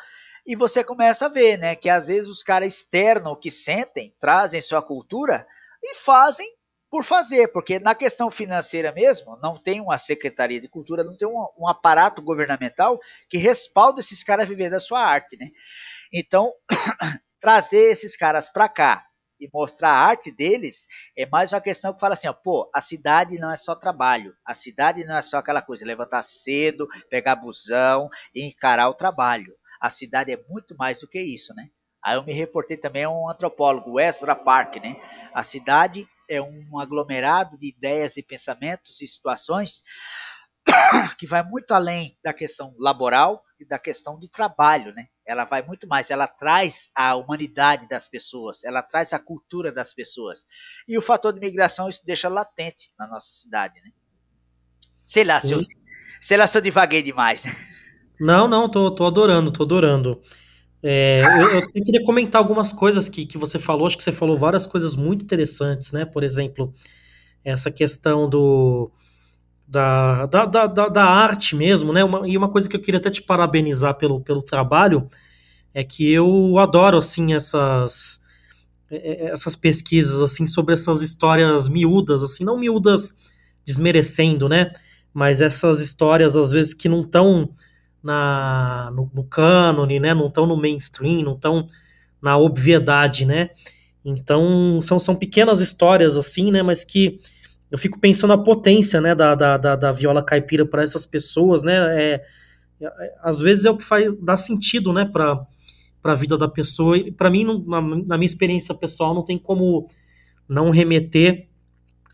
e 0.46 0.56
você 0.56 0.82
começa 0.82 1.26
a 1.26 1.28
ver, 1.28 1.58
né, 1.58 1.76
que 1.76 1.88
às 1.88 2.08
vezes 2.08 2.28
os 2.28 2.42
caras 2.42 2.74
externam 2.74 3.32
o 3.32 3.36
que 3.36 3.50
sentem, 3.50 4.14
trazem 4.18 4.60
sua 4.60 4.82
cultura 4.82 5.46
e 5.82 5.94
fazem 5.94 6.48
por 6.90 7.04
fazer, 7.04 7.48
porque 7.48 7.78
na 7.78 7.94
questão 7.94 8.30
financeira 8.30 8.92
mesmo, 8.92 9.36
não 9.40 9.56
tem 9.56 9.80
uma 9.80 9.96
secretaria 9.96 10.60
de 10.60 10.68
cultura, 10.68 11.04
não 11.04 11.16
tem 11.16 11.28
um, 11.28 11.46
um 11.56 11.68
aparato 11.68 12.20
governamental 12.20 12.98
que 13.28 13.38
respalda 13.38 14.00
esses 14.00 14.24
caras 14.24 14.46
a 14.46 14.48
viver 14.48 14.70
da 14.70 14.80
sua 14.80 15.00
arte, 15.00 15.36
né? 15.38 15.46
Então, 16.12 16.52
trazer 17.38 17.92
esses 17.92 18.16
caras 18.16 18.50
para 18.50 18.68
cá 18.68 19.06
e 19.40 19.48
mostrar 19.52 19.90
a 19.90 20.06
arte 20.06 20.30
deles 20.30 20.86
é 21.16 21.26
mais 21.26 21.52
uma 21.52 21.60
questão 21.60 21.92
que 21.94 22.00
fala 22.00 22.14
assim, 22.14 22.28
ó, 22.28 22.32
pô, 22.32 22.70
a 22.74 22.80
cidade 22.80 23.38
não 23.38 23.50
é 23.50 23.56
só 23.56 23.74
trabalho, 23.74 24.34
a 24.44 24.54
cidade 24.54 25.04
não 25.04 25.16
é 25.16 25.22
só 25.22 25.38
aquela 25.38 25.62
coisa, 25.62 25.86
levantar 25.86 26.22
cedo, 26.22 26.86
pegar 27.08 27.36
busão 27.36 28.08
e 28.34 28.46
encarar 28.46 28.88
o 28.88 28.94
trabalho. 28.94 29.54
A 29.80 29.88
cidade 29.88 30.30
é 30.30 30.44
muito 30.48 30.76
mais 30.76 31.00
do 31.00 31.08
que 31.08 31.18
isso, 31.18 31.54
né? 31.54 31.68
Aí 32.04 32.16
eu 32.16 32.24
me 32.24 32.32
reportei 32.32 32.76
também 32.76 33.04
a 33.04 33.10
um 33.10 33.28
antropólogo, 33.28 34.00
Ezra 34.00 34.34
Park, 34.34 34.76
né? 34.76 34.96
A 35.34 35.42
cidade 35.42 36.06
é 36.28 36.40
um 36.40 36.78
aglomerado 36.78 37.58
de 37.58 37.68
ideias 37.68 38.16
e 38.16 38.22
pensamentos 38.22 39.00
e 39.00 39.06
situações 39.06 39.82
que 41.18 41.26
vai 41.26 41.42
muito 41.42 41.72
além 41.72 42.16
da 42.22 42.32
questão 42.32 42.74
laboral 42.78 43.42
e 43.58 43.66
da 43.66 43.78
questão 43.78 44.18
de 44.18 44.28
trabalho, 44.28 44.94
né? 44.94 45.08
Ela 45.30 45.44
vai 45.44 45.62
muito 45.62 45.86
mais, 45.86 46.10
ela 46.10 46.26
traz 46.26 46.90
a 46.94 47.14
humanidade 47.14 47.88
das 47.88 48.08
pessoas, 48.08 48.64
ela 48.64 48.82
traz 48.82 49.12
a 49.12 49.18
cultura 49.18 49.70
das 49.70 49.94
pessoas. 49.94 50.44
E 50.88 50.98
o 50.98 51.00
fator 51.00 51.32
de 51.32 51.38
migração 51.38 51.88
isso 51.88 52.02
deixa 52.04 52.28
latente 52.28 52.92
na 52.98 53.06
nossa 53.06 53.32
cidade, 53.32 53.80
né? 53.80 53.90
Sei 55.04 55.22
lá, 55.22 55.40
se 55.40 55.52
eu, 55.52 55.60
sei 56.20 56.36
lá 56.36 56.46
se 56.46 56.58
eu 56.58 56.62
divaguei 56.62 57.02
demais. 57.02 57.44
Não, 58.20 58.46
não, 58.46 58.68
tô, 58.68 58.92
tô 58.92 59.06
adorando, 59.06 59.50
tô 59.50 59.62
adorando. 59.62 60.20
É, 60.82 61.22
eu, 61.38 61.60
eu, 61.60 61.82
queria 61.82 62.04
comentar 62.04 62.38
algumas 62.38 62.70
coisas 62.70 63.08
que, 63.08 63.24
que 63.24 63.38
você 63.38 63.58
falou, 63.58 63.86
acho 63.86 63.96
que 63.96 64.02
você 64.02 64.12
falou 64.12 64.36
várias 64.36 64.66
coisas 64.66 64.94
muito 64.94 65.24
interessantes, 65.24 65.90
né? 65.90 66.04
Por 66.04 66.22
exemplo, 66.22 66.70
essa 67.42 67.70
questão 67.70 68.28
do, 68.28 68.92
da, 69.70 70.26
da, 70.26 70.46
da, 70.46 70.88
da 70.88 71.04
arte 71.04 71.54
mesmo, 71.54 71.92
né? 71.92 72.02
Uma, 72.02 72.28
e 72.28 72.36
uma 72.36 72.48
coisa 72.48 72.68
que 72.68 72.74
eu 72.74 72.80
queria 72.80 72.98
até 72.98 73.08
te 73.08 73.22
parabenizar 73.22 73.96
pelo, 73.96 74.20
pelo 74.20 74.42
trabalho 74.42 75.06
é 75.72 75.84
que 75.84 76.10
eu 76.10 76.58
adoro, 76.58 76.98
assim, 76.98 77.34
essas, 77.34 78.22
é, 78.90 78.96
é, 78.96 79.30
essas 79.30 79.54
pesquisas, 79.54 80.20
assim, 80.22 80.44
sobre 80.44 80.74
essas 80.74 81.02
histórias 81.02 81.68
miúdas, 81.68 82.20
assim, 82.20 82.42
não 82.42 82.58
miúdas 82.58 83.14
desmerecendo, 83.64 84.48
né? 84.48 84.72
Mas 85.14 85.40
essas 85.40 85.80
histórias, 85.80 86.34
às 86.34 86.50
vezes, 86.50 86.74
que 86.74 86.88
não 86.88 87.02
estão 87.02 87.48
na, 88.02 88.90
no, 88.92 89.08
no 89.14 89.22
cânone, 89.22 90.00
né? 90.00 90.12
Não 90.12 90.26
estão 90.26 90.46
no 90.46 90.56
mainstream, 90.56 91.22
não 91.22 91.34
estão 91.34 91.68
na 92.20 92.36
obviedade, 92.36 93.24
né? 93.24 93.50
Então, 94.04 94.80
são, 94.82 94.98
são 94.98 95.14
pequenas 95.14 95.60
histórias, 95.60 96.16
assim, 96.16 96.50
né? 96.50 96.60
Mas 96.60 96.84
que 96.84 97.20
eu 97.70 97.78
fico 97.78 97.98
pensando 98.00 98.32
a 98.32 98.38
potência, 98.42 99.00
né, 99.00 99.14
da, 99.14 99.34
da, 99.34 99.56
da, 99.56 99.76
da 99.76 99.92
viola 99.92 100.22
caipira 100.22 100.66
para 100.66 100.82
essas 100.82 101.06
pessoas, 101.06 101.62
né? 101.62 101.74
É, 101.96 102.24
é, 102.80 103.14
às 103.22 103.40
vezes 103.40 103.64
é 103.64 103.70
o 103.70 103.76
que 103.76 103.84
faz 103.84 104.18
dá 104.18 104.36
sentido, 104.36 104.92
né, 104.92 105.04
para 105.04 105.46
a 106.02 106.14
vida 106.14 106.36
da 106.36 106.48
pessoa. 106.48 106.96
E 106.96 107.12
para 107.12 107.30
mim, 107.30 107.44
na, 107.66 107.80
na, 107.80 108.18
minha 108.18 108.26
experiência 108.26 108.74
pessoal, 108.74 109.14
não 109.14 109.22
tem 109.22 109.38
como 109.38 109.86
não 110.48 110.70
remeter 110.70 111.48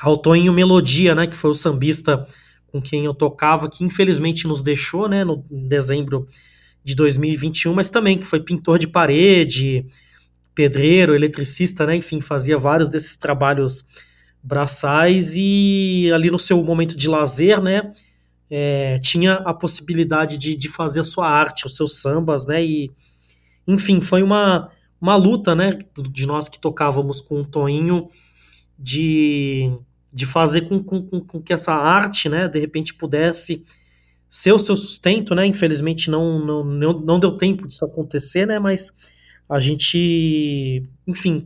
ao 0.01 0.19
Toninho 0.19 0.53
Melodia, 0.53 1.15
né, 1.15 1.27
que 1.27 1.37
foi 1.37 1.51
o 1.51 1.55
sambista 1.55 2.27
com 2.67 2.83
quem 2.83 3.07
eu 3.07 3.15
tocava, 3.15 3.71
que 3.71 3.83
infelizmente 3.83 4.47
nos 4.47 4.61
deixou, 4.61 5.09
né, 5.09 5.25
no 5.25 5.43
em 5.51 5.67
dezembro 5.67 6.27
de 6.85 6.95
2021, 6.95 7.73
mas 7.73 7.89
também 7.89 8.19
que 8.19 8.27
foi 8.27 8.41
pintor 8.41 8.79
de 8.79 8.87
parede, 8.87 9.87
pedreiro, 10.55 11.15
eletricista, 11.15 11.87
né, 11.87 11.97
enfim, 11.97 12.21
fazia 12.21 12.59
vários 12.59 12.91
desses 12.91 13.17
trabalhos 13.17 13.87
braçais 14.43 15.35
e 15.37 16.11
ali 16.15 16.31
no 16.31 16.39
seu 16.39 16.63
momento 16.63 16.97
de 16.97 17.09
lazer, 17.09 17.61
né, 17.61 17.93
é, 18.49 18.99
tinha 19.01 19.35
a 19.35 19.53
possibilidade 19.53 20.39
de, 20.39 20.55
de 20.55 20.69
fazer 20.69 21.01
a 21.01 21.05
sua 21.05 21.29
arte, 21.29 21.67
os 21.67 21.77
seus 21.77 22.01
sambas, 22.01 22.47
né, 22.47 22.65
e 22.65 22.91
enfim, 23.67 24.01
foi 24.01 24.23
uma, 24.23 24.71
uma 25.01 25.17
luta, 25.17 25.55
né, 25.55 25.77
de 26.11 26.27
nós 26.27 26.49
que 26.49 26.59
tocávamos 26.59 27.21
com 27.21 27.41
o 27.41 27.45
Toinho, 27.45 28.07
de 28.79 29.73
de 30.17 30.25
fazer 30.25 30.63
com, 30.63 30.83
com, 30.83 31.03
com, 31.03 31.43
que 31.43 31.53
essa 31.53 31.75
arte, 31.75 32.27
né, 32.27 32.49
de 32.49 32.59
repente 32.59 32.95
pudesse 32.95 33.63
ser 34.31 34.51
o 34.51 34.59
seu 34.59 34.75
sustento, 34.75 35.35
né, 35.35 35.45
infelizmente 35.47 36.11
não, 36.11 36.65
não, 36.65 36.65
não 37.01 37.21
deu 37.21 37.37
tempo 37.37 37.69
disso 37.69 37.85
acontecer, 37.85 38.47
né, 38.47 38.59
mas 38.59 38.95
a 39.47 39.61
gente, 39.61 40.83
enfim, 41.07 41.39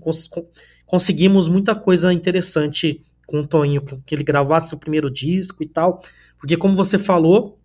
conseguimos 0.90 1.46
muita 1.46 1.72
coisa 1.72 2.12
interessante 2.12 3.00
com 3.24 3.38
o 3.38 3.46
Toninho, 3.46 3.80
que 4.04 4.12
ele 4.12 4.24
gravasse 4.24 4.74
o 4.74 4.76
primeiro 4.76 5.08
disco 5.08 5.62
e 5.62 5.68
tal, 5.68 6.02
porque 6.36 6.56
como 6.56 6.74
você 6.74 6.98
falou, 6.98 7.60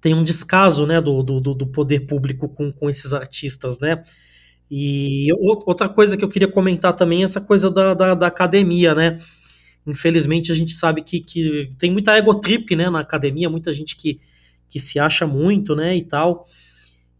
tem 0.00 0.12
um 0.12 0.24
descaso, 0.24 0.84
né, 0.84 1.00
do, 1.00 1.22
do, 1.22 1.40
do 1.40 1.66
poder 1.68 2.00
público 2.00 2.48
com, 2.48 2.72
com 2.72 2.90
esses 2.90 3.14
artistas, 3.14 3.78
né, 3.78 4.02
e 4.68 5.28
outra 5.40 5.88
coisa 5.88 6.16
que 6.16 6.24
eu 6.24 6.28
queria 6.28 6.48
comentar 6.48 6.92
também 6.94 7.20
é 7.20 7.24
essa 7.24 7.40
coisa 7.40 7.70
da, 7.70 7.94
da, 7.94 8.14
da 8.14 8.26
academia, 8.26 8.92
né, 8.92 9.18
Infelizmente, 9.86 10.52
a 10.52 10.54
gente 10.54 10.72
sabe 10.72 11.02
que, 11.02 11.20
que 11.20 11.70
tem 11.76 11.90
muita 11.90 12.16
egotrip, 12.16 12.74
né, 12.76 12.88
na 12.88 13.00
academia, 13.00 13.50
muita 13.50 13.72
gente 13.72 13.96
que, 13.96 14.20
que 14.68 14.78
se 14.78 14.98
acha 15.00 15.26
muito, 15.26 15.74
né, 15.74 15.96
e 15.96 16.02
tal, 16.02 16.46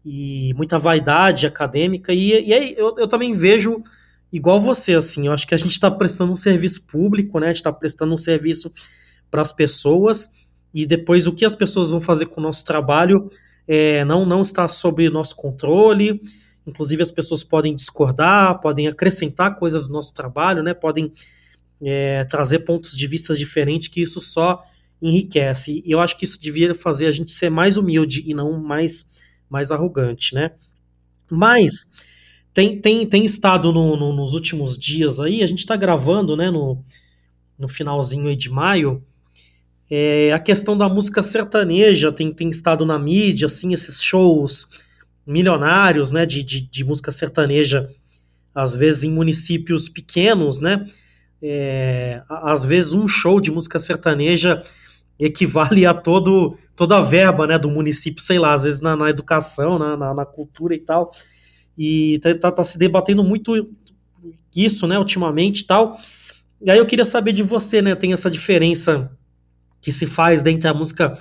e 0.05 0.53
muita 0.55 0.77
vaidade 0.77 1.45
acadêmica, 1.45 2.13
e, 2.13 2.47
e 2.47 2.53
aí 2.53 2.73
eu, 2.77 2.95
eu 2.97 3.07
também 3.07 3.33
vejo 3.33 3.83
igual 4.33 4.59
você, 4.59 4.95
assim, 4.95 5.27
eu 5.27 5.31
acho 5.31 5.47
que 5.47 5.53
a 5.53 5.57
gente 5.57 5.73
está 5.73 5.91
prestando 5.91 6.31
um 6.31 6.35
serviço 6.35 6.87
público, 6.87 7.39
né, 7.39 7.45
a 7.45 7.49
gente 7.49 7.57
está 7.57 7.71
prestando 7.71 8.11
um 8.11 8.17
serviço 8.17 8.73
para 9.29 9.43
as 9.43 9.51
pessoas, 9.51 10.31
e 10.73 10.87
depois 10.87 11.27
o 11.27 11.33
que 11.33 11.45
as 11.45 11.55
pessoas 11.55 11.91
vão 11.91 12.01
fazer 12.01 12.25
com 12.25 12.41
o 12.41 12.43
nosso 12.43 12.65
trabalho 12.65 13.29
é, 13.67 14.03
não, 14.03 14.25
não 14.25 14.41
está 14.41 14.67
sob 14.67 15.07
nosso 15.09 15.35
controle, 15.35 16.19
inclusive 16.65 17.03
as 17.03 17.11
pessoas 17.11 17.43
podem 17.43 17.75
discordar, 17.75 18.59
podem 18.59 18.87
acrescentar 18.87 19.57
coisas 19.59 19.87
no 19.87 19.93
nosso 19.93 20.13
trabalho, 20.15 20.63
né, 20.63 20.73
podem 20.73 21.13
é, 21.83 22.23
trazer 22.25 22.59
pontos 22.59 22.97
de 22.97 23.05
vista 23.05 23.35
diferentes, 23.35 23.87
que 23.87 24.01
isso 24.01 24.19
só 24.19 24.63
enriquece. 24.99 25.83
E 25.85 25.91
eu 25.91 25.99
acho 25.99 26.17
que 26.17 26.25
isso 26.25 26.41
devia 26.41 26.73
fazer 26.73 27.05
a 27.05 27.11
gente 27.11 27.31
ser 27.31 27.51
mais 27.51 27.77
humilde 27.77 28.23
e 28.25 28.33
não 28.33 28.57
mais, 28.59 29.09
mais 29.49 29.69
arrogante, 29.69 30.33
né? 30.33 30.51
Mas 31.29 31.91
tem, 32.53 32.79
tem, 32.79 33.05
tem 33.07 33.25
estado 33.25 33.71
no, 33.71 33.95
no, 33.95 34.13
nos 34.13 34.33
últimos 34.33 34.77
dias 34.77 35.19
aí, 35.19 35.43
a 35.43 35.47
gente 35.47 35.59
está 35.59 35.75
gravando, 35.75 36.35
né, 36.35 36.51
no, 36.51 36.83
no 37.57 37.67
finalzinho 37.67 38.35
de 38.35 38.49
maio, 38.49 39.03
é, 39.89 40.31
a 40.33 40.39
questão 40.39 40.77
da 40.77 40.87
música 40.87 41.21
sertaneja 41.21 42.11
tem, 42.11 42.33
tem 42.33 42.49
estado 42.49 42.85
na 42.85 42.97
mídia, 42.97 43.47
assim, 43.47 43.73
esses 43.73 44.01
shows 44.01 44.67
milionários, 45.25 46.11
né, 46.11 46.25
de, 46.25 46.43
de, 46.43 46.61
de 46.61 46.83
música 46.83 47.11
sertaneja, 47.11 47.89
às 48.53 48.75
vezes 48.75 49.03
em 49.03 49.11
municípios 49.11 49.89
pequenos, 49.89 50.59
né, 50.59 50.85
é, 51.41 52.21
às 52.29 52.63
vezes 52.63 52.93
um 52.93 53.07
show 53.07 53.41
de 53.41 53.51
música 53.51 53.79
sertaneja 53.79 54.61
equivale 55.19 55.85
a 55.85 55.93
todo, 55.93 56.57
toda 56.75 56.97
a 56.97 57.01
verba 57.01 57.45
né, 57.45 57.57
do 57.57 57.69
município, 57.69 58.23
sei 58.23 58.39
lá, 58.39 58.53
às 58.53 58.63
vezes 58.63 58.81
na, 58.81 58.95
na 58.95 59.09
educação, 59.09 59.77
na, 59.77 59.95
na, 59.97 60.13
na, 60.13 60.25
cultura 60.25 60.73
e 60.73 60.79
tal. 60.79 61.11
E 61.77 62.19
tá, 62.21 62.35
tá, 62.35 62.51
tá 62.51 62.63
se 62.63 62.77
debatendo 62.77 63.23
muito 63.23 63.69
isso, 64.55 64.87
né, 64.87 64.97
ultimamente 64.97 65.61
e 65.61 65.65
tal. 65.65 65.97
E 66.61 66.69
aí 66.71 66.77
eu 66.77 66.85
queria 66.85 67.05
saber 67.05 67.33
de 67.33 67.43
você, 67.43 67.81
né, 67.81 67.95
tem 67.95 68.13
essa 68.13 68.29
diferença 68.29 69.11
que 69.81 69.91
se 69.91 70.07
faz 70.07 70.41
dentro 70.41 70.61
da 70.61 70.73
música 70.73 71.11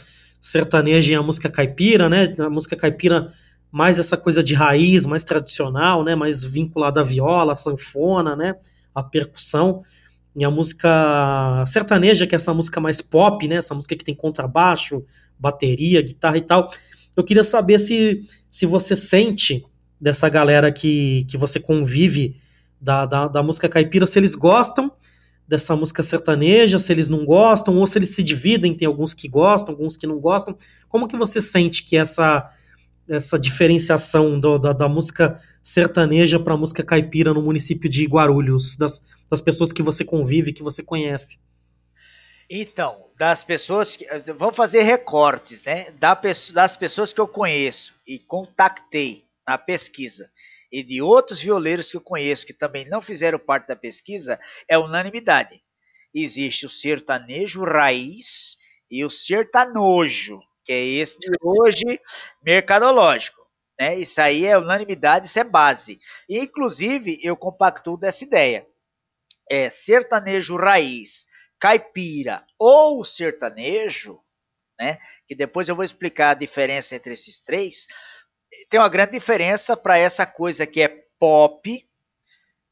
sertaneja 0.41 1.13
e 1.13 1.15
a 1.15 1.23
música 1.23 1.49
caipira, 1.49 2.09
né, 2.09 2.35
a 2.39 2.51
música 2.51 2.77
caipira 2.77 3.33
mais 3.71 3.99
essa 3.99 4.17
coisa 4.17 4.43
de 4.43 4.55
raiz, 4.55 5.07
mais 5.07 5.25
tradicional, 5.25 6.05
né, 6.05 6.15
mais 6.15 6.45
vinculada 6.45 7.01
à 7.01 7.03
viola, 7.03 7.55
à 7.55 7.57
sanfona, 7.57 8.37
né, 8.37 8.55
à 8.95 9.03
percussão. 9.03 9.83
E 10.37 10.45
a 10.45 10.51
música 10.51 11.65
sertaneja, 11.67 12.27
que 12.27 12.35
é 12.35 12.37
essa 12.37 12.53
música 12.53 12.81
mais 12.81 13.01
pop, 13.01 13.47
né, 13.49 13.57
essa 13.57 13.75
música 13.75 13.97
que 13.97 14.05
tem 14.05 14.15
contrabaixo, 14.15 15.05
bateria, 15.39 16.03
guitarra 16.03 16.37
e 16.37 16.43
tal. 16.43 16.69
Eu 17.17 17.25
queria 17.25 17.45
saber 17.45 17.79
se, 17.79 18.21
se 18.51 18.67
você 18.67 18.95
sente 18.95 19.65
dessa 20.03 20.29
galera 20.29 20.73
que, 20.73 21.25
que 21.31 21.37
você 21.37 21.61
convive 21.61 22.35
da, 22.81 23.07
da, 23.07 23.29
da 23.29 23.41
música 23.41 23.69
caipira, 23.69 24.05
se 24.05 24.19
eles 24.19 24.35
gostam 24.35 24.91
dessa 25.47 25.77
música 25.77 26.03
sertaneja, 26.03 26.77
se 26.81 26.93
eles 26.93 27.09
não 27.09 27.25
gostam, 27.25 27.79
ou 27.79 27.87
se 27.87 27.99
eles 27.99 28.09
se 28.09 28.21
dividem, 28.21 28.75
tem 28.75 28.89
alguns 28.89 29.15
que 29.15 29.29
gostam, 29.29 29.73
alguns 29.73 29.97
que 29.97 30.05
não 30.05 30.19
gostam. 30.19 30.57
Como 30.89 31.07
que 31.07 31.17
você 31.17 31.41
sente 31.41 31.85
que 31.85 31.97
essa 31.97 32.49
essa 33.09 33.39
diferenciação 33.39 34.39
do, 34.39 34.59
da, 34.59 34.73
da, 34.73 34.89
música 34.89 35.39
sertaneja 35.63 36.39
para 36.39 36.55
a 36.55 36.57
música 36.57 36.85
caipira 36.85 37.35
no 37.35 37.43
município 37.43 37.91
de 37.91 38.07
Guarulhos, 38.07 38.77
das, 38.77 39.05
das 39.29 39.41
pessoas 39.41 39.73
que 39.73 39.83
você 39.83 40.05
convive, 40.05 40.53
que 40.53 40.63
você 40.63 40.85
conhece? 40.85 41.41
Então, 42.49 42.95
das 43.19 43.43
pessoas 43.43 43.97
que. 43.97 44.07
Vamos 44.39 44.57
fazer 44.57 44.83
recortes, 44.83 45.65
né? 45.65 45.87
Das 45.99 46.77
pessoas 46.77 47.13
que 47.13 47.21
eu 47.21 47.29
conheço 47.29 47.95
e 48.07 48.21
contactei 48.21 49.25
na 49.47 49.59
pesquisa 49.59 50.31
e 50.71 50.83
de 50.83 51.03
outros 51.03 51.41
violeiros 51.41 51.91
que 51.91 51.97
eu 51.97 52.01
conheço 52.01 52.47
que 52.47 52.55
também 52.55 52.89
não 52.89 53.03
fizeram 53.03 53.39
parte 53.39 53.69
da 53.69 53.77
pesquisa, 53.77 54.41
é 54.67 54.79
unanimidade. 54.79 55.63
Existe 56.15 56.65
o 56.65 56.69
sertanejo 56.69 57.63
raiz 57.63 58.57
e 58.91 59.05
o 59.05 59.11
sertanojo 59.11 60.41
que 60.65 60.73
é 60.73 60.85
esse 60.85 61.19
de 61.19 61.31
hoje 61.41 62.01
mercadológico. 62.43 63.41
Né? 63.79 63.99
Isso 63.99 64.21
aí 64.21 64.47
é 64.47 64.57
unanimidade, 64.57 65.27
isso 65.27 65.39
é 65.39 65.45
base. 65.45 65.99
E, 66.29 66.39
inclusive, 66.39 67.19
eu 67.23 67.37
compactuo 67.37 67.97
dessa 67.97 68.25
ideia. 68.25 68.67
É 69.51 69.69
sertanejo 69.69 70.57
raiz, 70.57 71.27
caipira 71.59 72.45
ou 72.59 73.05
sertanejo, 73.05 74.21
né? 74.79 74.99
que 75.27 75.35
depois 75.35 75.69
eu 75.69 75.77
vou 75.77 75.85
explicar 75.85 76.31
a 76.31 76.35
diferença 76.35 76.95
entre 76.95 77.13
esses 77.13 77.41
três, 77.41 77.87
tem 78.69 78.81
uma 78.81 78.89
grande 78.89 79.13
diferença 79.13 79.77
para 79.77 79.99
essa 79.99 80.27
coisa 80.27 80.67
que 80.67 80.83
é 80.83 80.89
pop, 81.19 81.89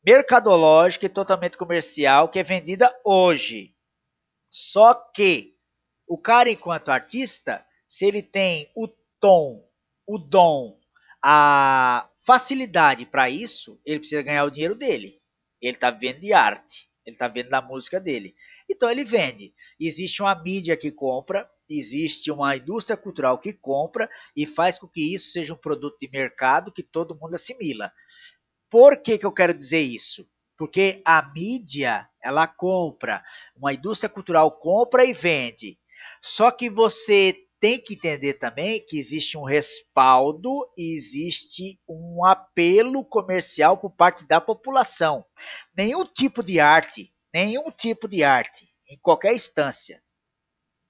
mercadológica 0.04 1.06
e 1.06 1.10
totalmente 1.10 1.56
comercial, 1.56 2.28
que 2.28 2.38
é 2.38 2.42
vendida 2.42 2.92
hoje. 3.04 3.74
Só 4.50 4.94
que 4.94 5.54
o 6.06 6.18
cara, 6.18 6.50
enquanto 6.50 6.90
artista, 6.90 7.64
se 7.86 8.04
ele 8.06 8.22
tem 8.22 8.70
o 8.74 8.88
tom, 9.20 9.64
o 10.06 10.18
dom, 10.18 10.78
a 11.22 12.08
facilidade 12.18 13.06
para 13.06 13.30
isso, 13.30 13.80
ele 13.84 14.00
precisa 14.00 14.22
ganhar 14.22 14.44
o 14.44 14.50
dinheiro 14.50 14.74
dele. 14.74 15.20
Ele 15.60 15.74
está 15.74 15.90
vendo 15.90 16.20
de 16.20 16.32
arte, 16.32 16.88
ele 17.04 17.14
está 17.14 17.28
vendo 17.28 17.50
da 17.50 17.62
música 17.62 18.00
dele. 18.00 18.34
Então 18.68 18.90
ele 18.90 19.04
vende. 19.04 19.54
Existe 19.78 20.22
uma 20.22 20.34
mídia 20.34 20.76
que 20.76 20.90
compra, 20.90 21.48
existe 21.70 22.30
uma 22.30 22.56
indústria 22.56 22.96
cultural 22.96 23.38
que 23.38 23.52
compra 23.52 24.10
e 24.34 24.44
faz 24.44 24.78
com 24.78 24.88
que 24.88 25.14
isso 25.14 25.30
seja 25.30 25.54
um 25.54 25.56
produto 25.56 25.98
de 26.00 26.10
mercado 26.10 26.72
que 26.72 26.82
todo 26.82 27.14
mundo 27.14 27.34
assimila. 27.34 27.92
Por 28.68 28.96
que, 28.96 29.16
que 29.16 29.26
eu 29.26 29.32
quero 29.32 29.54
dizer 29.54 29.80
isso? 29.80 30.28
Porque 30.56 31.00
a 31.04 31.22
mídia, 31.32 32.08
ela 32.22 32.46
compra, 32.46 33.24
uma 33.56 33.72
indústria 33.72 34.10
cultural 34.10 34.50
compra 34.58 35.04
e 35.04 35.12
vende. 35.12 35.78
Só 36.20 36.50
que 36.50 36.68
você 36.68 37.34
tem 37.60 37.78
que 37.78 37.94
entender 37.94 38.34
também 38.34 38.84
que 38.84 38.98
existe 38.98 39.36
um 39.36 39.44
respaldo 39.44 40.50
e 40.76 40.94
existe 40.94 41.78
um 41.86 42.24
apelo 42.24 43.04
comercial 43.04 43.76
por 43.76 43.90
parte 43.90 44.26
da 44.26 44.40
população. 44.40 45.24
Nenhum 45.76 46.04
tipo 46.04 46.42
de 46.42 46.58
arte, 46.58 47.12
nenhum 47.32 47.70
tipo 47.70 48.08
de 48.08 48.24
arte, 48.24 48.68
em 48.88 48.98
qualquer 48.98 49.34
instância, 49.34 50.02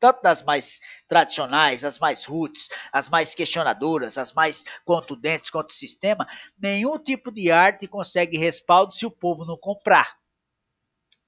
tanto 0.01 0.23
das 0.23 0.43
mais 0.43 0.81
tradicionais, 1.07 1.85
as 1.85 1.99
mais 1.99 2.25
roots, 2.25 2.69
as 2.93 3.09
mais 3.09 3.35
questionadoras, 3.35 4.19
as 4.19 4.33
mais 4.33 4.65
contundentes 4.85 5.51
contra 5.51 5.69
o 5.69 5.77
sistema, 5.77 6.27
nenhum 6.59 6.99
tipo 6.99 7.31
de 7.31 7.51
arte 7.51 7.87
consegue 7.87 8.39
respaldo 8.39 8.93
se 8.93 9.07
o 9.07 9.11
povo 9.11 9.45
não 9.45 9.57
comprar. 9.57 10.17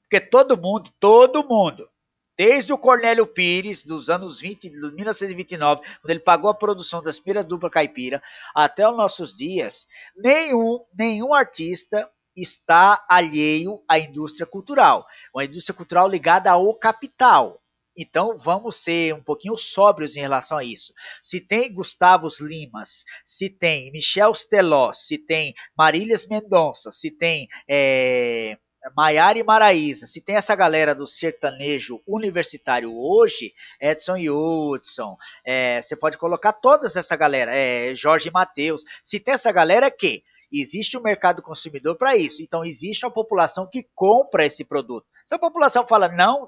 Porque 0.03 0.21
todo 0.21 0.61
mundo, 0.61 0.91
todo 0.99 1.47
mundo, 1.47 1.89
Desde 2.37 2.73
o 2.73 2.79
Cornélio 2.79 3.27
Pires, 3.27 3.85
dos 3.85 4.09
anos 4.09 4.41
20, 4.41 4.71
de 4.71 4.77
1929, 4.81 5.83
quando 6.01 6.11
ele 6.11 6.19
pagou 6.19 6.51
a 6.51 6.55
produção 6.55 7.03
das 7.03 7.19
primeiras 7.19 7.45
dupla 7.45 7.69
caipira, 7.69 8.23
até 8.55 8.89
os 8.89 8.97
nossos 8.97 9.35
dias, 9.35 9.87
nenhum, 10.17 10.83
nenhum 10.93 11.35
artista 11.35 12.11
está 12.35 13.05
alheio 13.09 13.83
à 13.87 13.99
indústria 13.99 14.47
cultural. 14.47 15.07
Uma 15.35 15.45
indústria 15.45 15.77
cultural 15.77 16.09
ligada 16.09 16.51
ao 16.51 16.75
capital. 16.75 17.62
Então 17.97 18.37
vamos 18.39 18.77
ser 18.77 19.15
um 19.15 19.23
pouquinho 19.23 19.57
sóbrios 19.57 20.17
em 20.17 20.21
relação 20.21 20.59
a 20.59 20.65
isso. 20.65 20.93
Se 21.21 21.41
tem 21.41 21.73
Gustavo 21.73 22.29
Limas, 22.41 23.05
se 23.25 23.51
tem 23.51 23.93
Michel 23.93 24.35
Stelós, 24.35 25.07
se 25.07 25.19
tem 25.19 25.55
Marílias 25.77 26.27
Mendonça, 26.27 26.91
se 26.91 27.11
tem 27.11 27.49
é, 27.69 28.57
Maiara 28.97 29.39
e 29.39 29.45
Maraísa, 29.45 30.07
se 30.07 30.21
tem 30.21 30.37
essa 30.37 30.57
galera 30.57 30.95
do 30.95 31.07
sertanejo 31.07 32.01
universitário 32.07 32.93
hoje, 32.97 33.53
Edson 33.81 34.17
Hudson, 34.17 35.17
é, 35.45 35.81
você 35.81 35.95
pode 35.95 36.19
colocar 36.19 36.53
todas 36.53 36.97
essa 36.97 37.15
galera, 37.17 37.55
é, 37.55 37.95
Jorge 37.95 38.31
Matheus, 38.31 38.83
se 39.03 39.21
tem 39.21 39.35
essa 39.35 39.53
galera 39.53 39.91
que 39.91 40.25
existe 40.51 40.99
um 40.99 41.03
mercado 41.03 41.41
consumidor 41.43 41.97
para 41.97 42.17
isso, 42.17 42.43
então 42.43 42.65
existe 42.65 43.07
uma 43.07 43.13
população 43.13 43.69
que 43.71 43.87
compra 43.95 44.45
esse 44.45 44.65
produto. 44.65 45.07
Se 45.33 45.37
a 45.37 45.39
população 45.39 45.87
fala 45.87 46.11
não, 46.11 46.47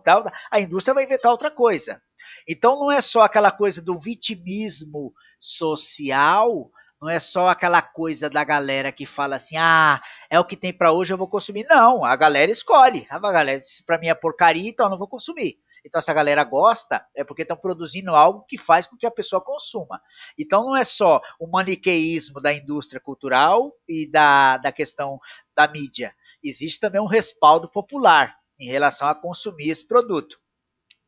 a 0.51 0.61
indústria 0.61 0.92
vai 0.92 1.05
inventar 1.05 1.33
outra 1.33 1.51
coisa. 1.51 2.03
Então 2.47 2.79
não 2.79 2.92
é 2.92 3.01
só 3.01 3.23
aquela 3.23 3.51
coisa 3.51 3.81
do 3.81 3.99
vitimismo 3.99 5.14
social, 5.40 6.70
não 7.01 7.09
é 7.09 7.18
só 7.18 7.49
aquela 7.49 7.81
coisa 7.81 8.29
da 8.29 8.44
galera 8.44 8.92
que 8.92 9.07
fala 9.07 9.37
assim: 9.37 9.57
ah, 9.57 10.03
é 10.29 10.38
o 10.38 10.44
que 10.44 10.55
tem 10.55 10.70
para 10.70 10.92
hoje, 10.92 11.14
eu 11.14 11.16
vou 11.16 11.27
consumir. 11.27 11.64
Não, 11.66 12.05
a 12.05 12.14
galera 12.14 12.51
escolhe. 12.51 13.07
A 13.09 13.18
galera, 13.18 13.59
para 13.87 13.97
mim 13.97 14.09
é 14.09 14.14
porcaria, 14.14 14.68
então 14.68 14.85
eu 14.85 14.90
não 14.90 14.99
vou 14.99 15.09
consumir. 15.09 15.57
Então, 15.83 16.03
se 16.03 16.11
a 16.11 16.14
galera 16.14 16.44
gosta, 16.44 17.07
é 17.16 17.25
porque 17.25 17.40
estão 17.40 17.57
produzindo 17.57 18.11
algo 18.11 18.44
que 18.47 18.59
faz 18.59 18.87
com 18.87 18.99
que 18.99 19.07
a 19.07 19.11
pessoa 19.11 19.42
consuma. 19.42 19.99
Então, 20.38 20.62
não 20.62 20.77
é 20.77 20.85
só 20.85 21.23
o 21.40 21.47
maniqueísmo 21.47 22.38
da 22.38 22.53
indústria 22.53 23.01
cultural 23.01 23.73
e 23.88 24.07
da, 24.11 24.59
da 24.59 24.70
questão 24.70 25.18
da 25.57 25.66
mídia. 25.66 26.14
Existe 26.42 26.79
também 26.79 27.01
um 27.01 27.07
respaldo 27.07 27.66
popular 27.66 28.37
em 28.59 28.69
relação 28.69 29.09
a 29.09 29.14
consumir 29.14 29.71
esse 29.71 29.87
produto. 29.87 30.38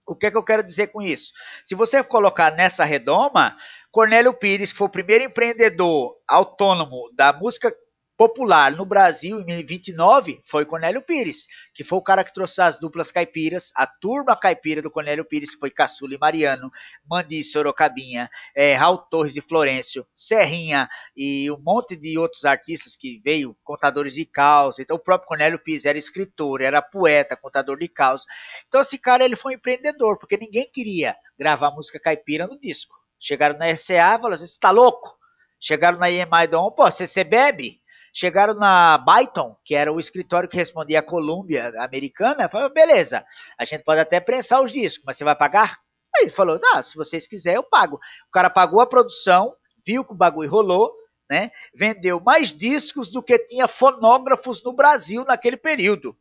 O 0.07 0.15
que, 0.15 0.27
é 0.27 0.31
que 0.31 0.37
eu 0.37 0.45
quero 0.45 0.63
dizer 0.63 0.89
com 0.89 1.03
isso? 1.03 1.33
Se 1.65 1.75
você 1.75 2.03
colocar 2.05 2.53
nessa 2.53 2.85
redoma, 2.85 3.57
Cornélio 3.91 4.33
Pires, 4.33 4.73
que 4.73 4.79
foi 4.79 4.87
o 4.87 4.91
primeiro 4.91 5.25
empreendedor 5.25 6.17
autônomo 6.29 7.11
da 7.15 7.33
música 7.33 7.75
popular 8.17 8.73
no 8.73 8.87
Brasil 8.87 9.41
em 9.41 9.63
29 9.63 10.41
foi 10.45 10.65
Cornélio 10.65 11.03
Pires, 11.03 11.47
que 11.75 11.85
foi 11.85 11.99
o 11.99 12.03
cara 12.03 12.25
que 12.25 12.33
trouxe 12.33 12.63
as 12.63 12.79
duplas 12.79 13.13
caipiras, 13.13 13.71
a 13.75 13.87
turma 13.87 14.35
caipira 14.35 14.81
do 14.81 14.91
Cornélio 14.91 15.25
Pires, 15.25 15.55
que 15.55 15.61
foi 15.61 15.71
Caçula 15.71 16.15
e 16.15 16.19
Mariano, 16.19 16.71
Mandi 17.09 17.45
Sorocabinha, 17.45 18.31
é, 18.55 18.75
Raul 18.75 18.99
Torres 18.99 19.37
e 19.37 19.41
Florencio, 19.41 20.07
Serrinha 20.15 20.89
e 21.15 21.51
um 21.51 21.59
monte 21.59 21.95
de 21.95 22.19
outros 22.19 22.45
artistas 22.45 22.97
que 22.97 23.21
veio, 23.23 23.57
contadores 23.63 24.15
de 24.15 24.25
caos. 24.25 24.79
Então 24.79 24.97
o 24.97 25.01
próprio 25.01 25.29
Cornélio 25.29 25.59
Pires 25.59 25.85
era 25.85 25.99
escritor, 25.99 26.63
era 26.63 26.81
poeta, 26.81 27.37
contador 27.37 27.79
de 27.79 27.89
caos. 27.89 28.25
Então 28.67 28.81
esse 28.81 28.99
cara 28.99 29.25
ele 29.25 29.37
foi 29.37 29.53
um 29.53 29.57
empreendedor, 29.57 30.19
porque 30.19 30.39
ninguém 30.39 30.69
queria 30.73 31.15
gravar 31.39 31.71
música 31.71 32.01
caipira 32.01 32.47
no 32.47 32.59
disco. 32.59 32.97
Chegaram 33.21 33.59
na 33.59 33.71
RCA 33.71 33.93
e 33.93 33.95
falaram 33.95 34.35
assim, 34.35 34.47
você 34.47 34.59
tá 34.59 34.71
louco? 34.71 35.17
Chegaram 35.59 35.99
na 35.99 36.11
EMI 36.11 36.49
pô, 36.77 36.91
você 36.91 37.25
bebe? 37.25 37.81
Chegaram 38.19 38.55
na 38.55 38.97
Byton, 38.97 39.55
que 39.63 39.75
era 39.75 39.93
o 39.93 40.01
escritório 40.01 40.49
que 40.49 40.57
respondia 40.57 41.01
à 41.01 41.03
Colômbia 41.03 41.71
americana, 41.83 42.49
falaram, 42.49 42.73
beleza, 42.73 43.23
a 43.59 43.65
gente 43.67 43.85
pode 43.85 44.01
até 44.01 44.19
prensar 44.21 44.63
os 44.63 44.73
discos, 44.73 45.05
mas 45.05 45.19
você 45.19 45.25
vai 45.25 45.37
pagar? 45.37 45.79
Aí 46.17 46.23
ele 46.23 46.31
falou, 46.31 46.59
não, 46.59 46.83
se 46.83 46.97
vocês 46.97 47.27
quiserem 47.27 47.57
eu 47.57 47.63
pago. 47.63 47.97
O 48.27 48.31
cara 48.33 48.49
pagou 48.49 48.81
a 48.81 48.87
produção, 48.87 49.55
viu 49.87 50.03
que 50.03 50.15
o 50.15 50.17
bagulho 50.17 50.49
rolou, 50.49 50.95
né? 51.29 51.51
Vendeu 51.75 52.19
mais 52.19 52.55
discos 52.55 53.13
do 53.13 53.23
que 53.23 53.39
tinha 53.39 53.69
fonógrafos 53.69 54.65
no 54.65 54.73
Brasil 54.73 55.23
naquele 55.23 55.59
período. 55.59 56.17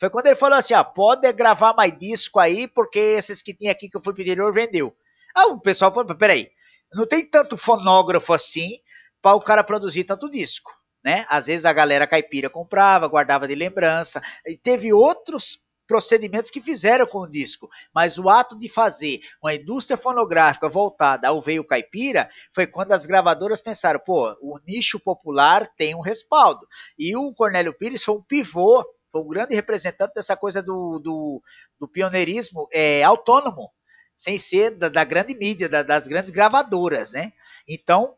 Foi 0.00 0.10
quando 0.10 0.26
ele 0.26 0.34
falou 0.34 0.58
assim, 0.58 0.74
ah, 0.74 0.82
pode 0.82 1.32
gravar 1.32 1.74
mais 1.74 1.96
disco 1.96 2.40
aí, 2.40 2.66
porque 2.66 2.98
esses 2.98 3.40
que 3.40 3.54
tinha 3.54 3.70
aqui 3.70 3.88
que 3.88 3.96
eu 3.96 4.02
fui 4.02 4.14
pedir, 4.14 4.36
vendeu. 4.52 4.92
Ah, 5.32 5.46
o 5.46 5.60
pessoal 5.60 5.94
falou, 5.94 6.12
peraí, 6.16 6.50
não 6.92 7.06
tem 7.06 7.24
tanto 7.24 7.56
fonógrafo 7.56 8.32
assim 8.32 8.72
para 9.22 9.36
o 9.36 9.40
cara 9.40 9.62
produzir 9.62 10.02
tanto 10.02 10.28
disco 10.28 10.72
né? 11.06 11.24
Às 11.28 11.46
vezes 11.46 11.64
a 11.64 11.72
galera 11.72 12.04
caipira 12.04 12.50
comprava, 12.50 13.06
guardava 13.06 13.46
de 13.46 13.54
lembrança. 13.54 14.20
E 14.44 14.56
teve 14.56 14.92
outros 14.92 15.60
procedimentos 15.86 16.50
que 16.50 16.60
fizeram 16.60 17.06
com 17.06 17.20
o 17.20 17.30
disco, 17.30 17.70
mas 17.94 18.18
o 18.18 18.28
ato 18.28 18.58
de 18.58 18.68
fazer 18.68 19.20
uma 19.40 19.54
indústria 19.54 19.96
fonográfica 19.96 20.68
voltada 20.68 21.28
ao 21.28 21.40
veio 21.40 21.62
caipira 21.62 22.28
foi 22.52 22.66
quando 22.66 22.90
as 22.90 23.06
gravadoras 23.06 23.60
pensaram, 23.60 24.00
pô, 24.04 24.36
o 24.40 24.58
nicho 24.66 24.98
popular 24.98 25.64
tem 25.76 25.94
um 25.94 26.00
respaldo. 26.00 26.66
E 26.98 27.14
o 27.14 27.32
Cornélio 27.32 27.72
Pires 27.72 28.02
foi 28.02 28.16
um 28.16 28.22
pivô, 28.22 28.84
foi 29.12 29.20
um 29.20 29.28
grande 29.28 29.54
representante 29.54 30.14
dessa 30.14 30.36
coisa 30.36 30.60
do, 30.60 30.98
do, 30.98 31.40
do 31.78 31.86
pioneirismo 31.86 32.66
é, 32.72 33.04
autônomo, 33.04 33.70
sem 34.12 34.38
ser 34.38 34.72
da, 34.72 34.88
da 34.88 35.04
grande 35.04 35.36
mídia, 35.36 35.68
da, 35.68 35.84
das 35.84 36.08
grandes 36.08 36.32
gravadoras, 36.32 37.12
né? 37.12 37.32
Então, 37.68 38.16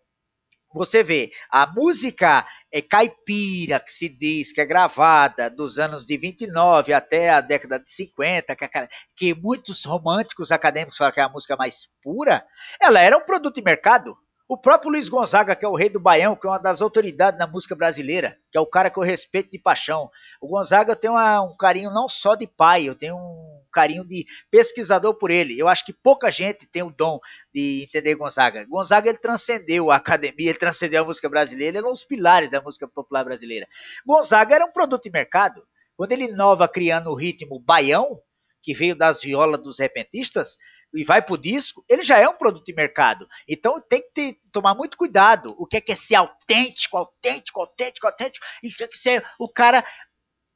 você 0.73 1.03
vê, 1.03 1.31
a 1.51 1.67
música 1.67 2.47
é, 2.71 2.83
caipira, 2.83 3.81
que 3.81 3.91
se 3.91 4.09
diz 4.09 4.53
que 4.53 4.61
é 4.61 4.67
gravada 4.67 5.49
dos 5.49 5.79
anos 5.79 6.05
de 6.05 6.17
29 6.19 6.93
até 6.93 7.31
a 7.31 7.41
década 7.41 7.79
de 7.79 7.91
50, 7.91 8.55
que, 8.55 8.69
que 9.17 9.35
muitos 9.35 9.85
românticos 9.85 10.53
acadêmicos 10.53 10.99
falam 10.99 11.13
que 11.13 11.21
é 11.21 11.23
a 11.23 11.29
música 11.29 11.57
mais 11.57 11.89
pura, 12.03 12.45
ela 12.81 13.01
era 13.01 13.17
um 13.17 13.25
produto 13.25 13.55
de 13.55 13.63
mercado. 13.63 14.17
O 14.47 14.57
próprio 14.57 14.91
Luiz 14.91 15.09
Gonzaga, 15.11 15.55
que 15.55 15.65
é 15.65 15.69
o 15.69 15.77
rei 15.77 15.91
do 15.91 16.01
Baião, 16.01 16.35
que 16.35 16.47
é 16.47 16.51
uma 16.51 16.59
das 16.59 16.81
autoridades 16.81 17.39
na 17.39 17.47
música 17.47 17.75
brasileira, 17.75 18.39
que 18.51 18.57
é 18.57 18.61
o 18.61 18.67
cara 18.67 18.91
que 18.91 18.99
eu 18.99 19.03
respeito 19.03 19.51
de 19.51 19.59
paixão. 19.59 20.11
O 20.41 20.49
Gonzaga 20.49 20.97
tem 20.97 21.11
uma, 21.11 21.43
um 21.43 21.55
carinho 21.55 21.91
não 21.91 22.09
só 22.09 22.35
de 22.35 22.47
pai, 22.47 22.89
eu 22.89 22.95
tenho 22.95 23.15
um 23.15 23.48
carinho 23.71 24.05
de 24.05 24.27
pesquisador 24.51 25.15
por 25.15 25.31
ele. 25.31 25.59
Eu 25.59 25.69
acho 25.69 25.85
que 25.85 25.93
pouca 25.93 26.31
gente 26.31 26.67
tem 26.67 26.83
o 26.83 26.91
dom 26.91 27.19
de 27.53 27.85
entender 27.85 28.15
Gonzaga. 28.15 28.65
Gonzaga 28.67 29.09
ele 29.09 29.19
transcendeu 29.19 29.91
a 29.91 29.97
academia, 29.97 30.51
ele 30.51 30.59
transcendeu 30.59 31.03
a 31.03 31.07
música 31.07 31.29
brasileira, 31.29 31.79
ele 31.79 31.87
é 31.87 31.89
um 31.89 31.93
dos 31.93 32.05
pilares 32.05 32.51
da 32.51 32.61
música 32.61 32.89
popular 32.89 33.25
brasileira. 33.25 33.67
Gonzaga 34.07 34.55
era 34.55 34.65
um 34.65 34.73
produto 34.73 35.05
de 35.05 35.11
mercado. 35.11 35.63
Quando 35.97 36.13
ele 36.13 36.25
inova 36.25 36.69
criando 36.69 37.11
o 37.11 37.15
ritmo 37.15 37.59
baião, 37.61 38.21
que 38.63 38.73
veio 38.75 38.95
das 38.95 39.23
violas 39.23 39.61
dos 39.61 39.79
repentistas, 39.79 40.59
e 40.95 41.05
vai 41.05 41.21
pro 41.21 41.37
disco, 41.37 41.85
ele 41.89 42.03
já 42.03 42.19
é 42.19 42.29
um 42.29 42.37
produto 42.37 42.65
de 42.65 42.75
mercado. 42.75 43.29
Então 43.47 43.81
tem 43.81 44.01
que 44.01 44.11
ter, 44.13 44.39
tomar 44.51 44.75
muito 44.75 44.97
cuidado. 44.97 45.55
O 45.59 45.67
que 45.67 45.77
é 45.77 45.81
que 45.81 45.93
é 45.93 45.97
ser 45.97 46.15
autêntico, 46.15 46.97
autêntico, 46.97 47.61
autêntico, 47.61 48.07
autêntico, 48.07 48.47
e 48.63 48.69
o 48.69 48.73
que 48.75 48.85
é 48.85 48.89
que 48.89 48.97
ser 48.97 49.25
o 49.39 49.49
cara 49.49 49.85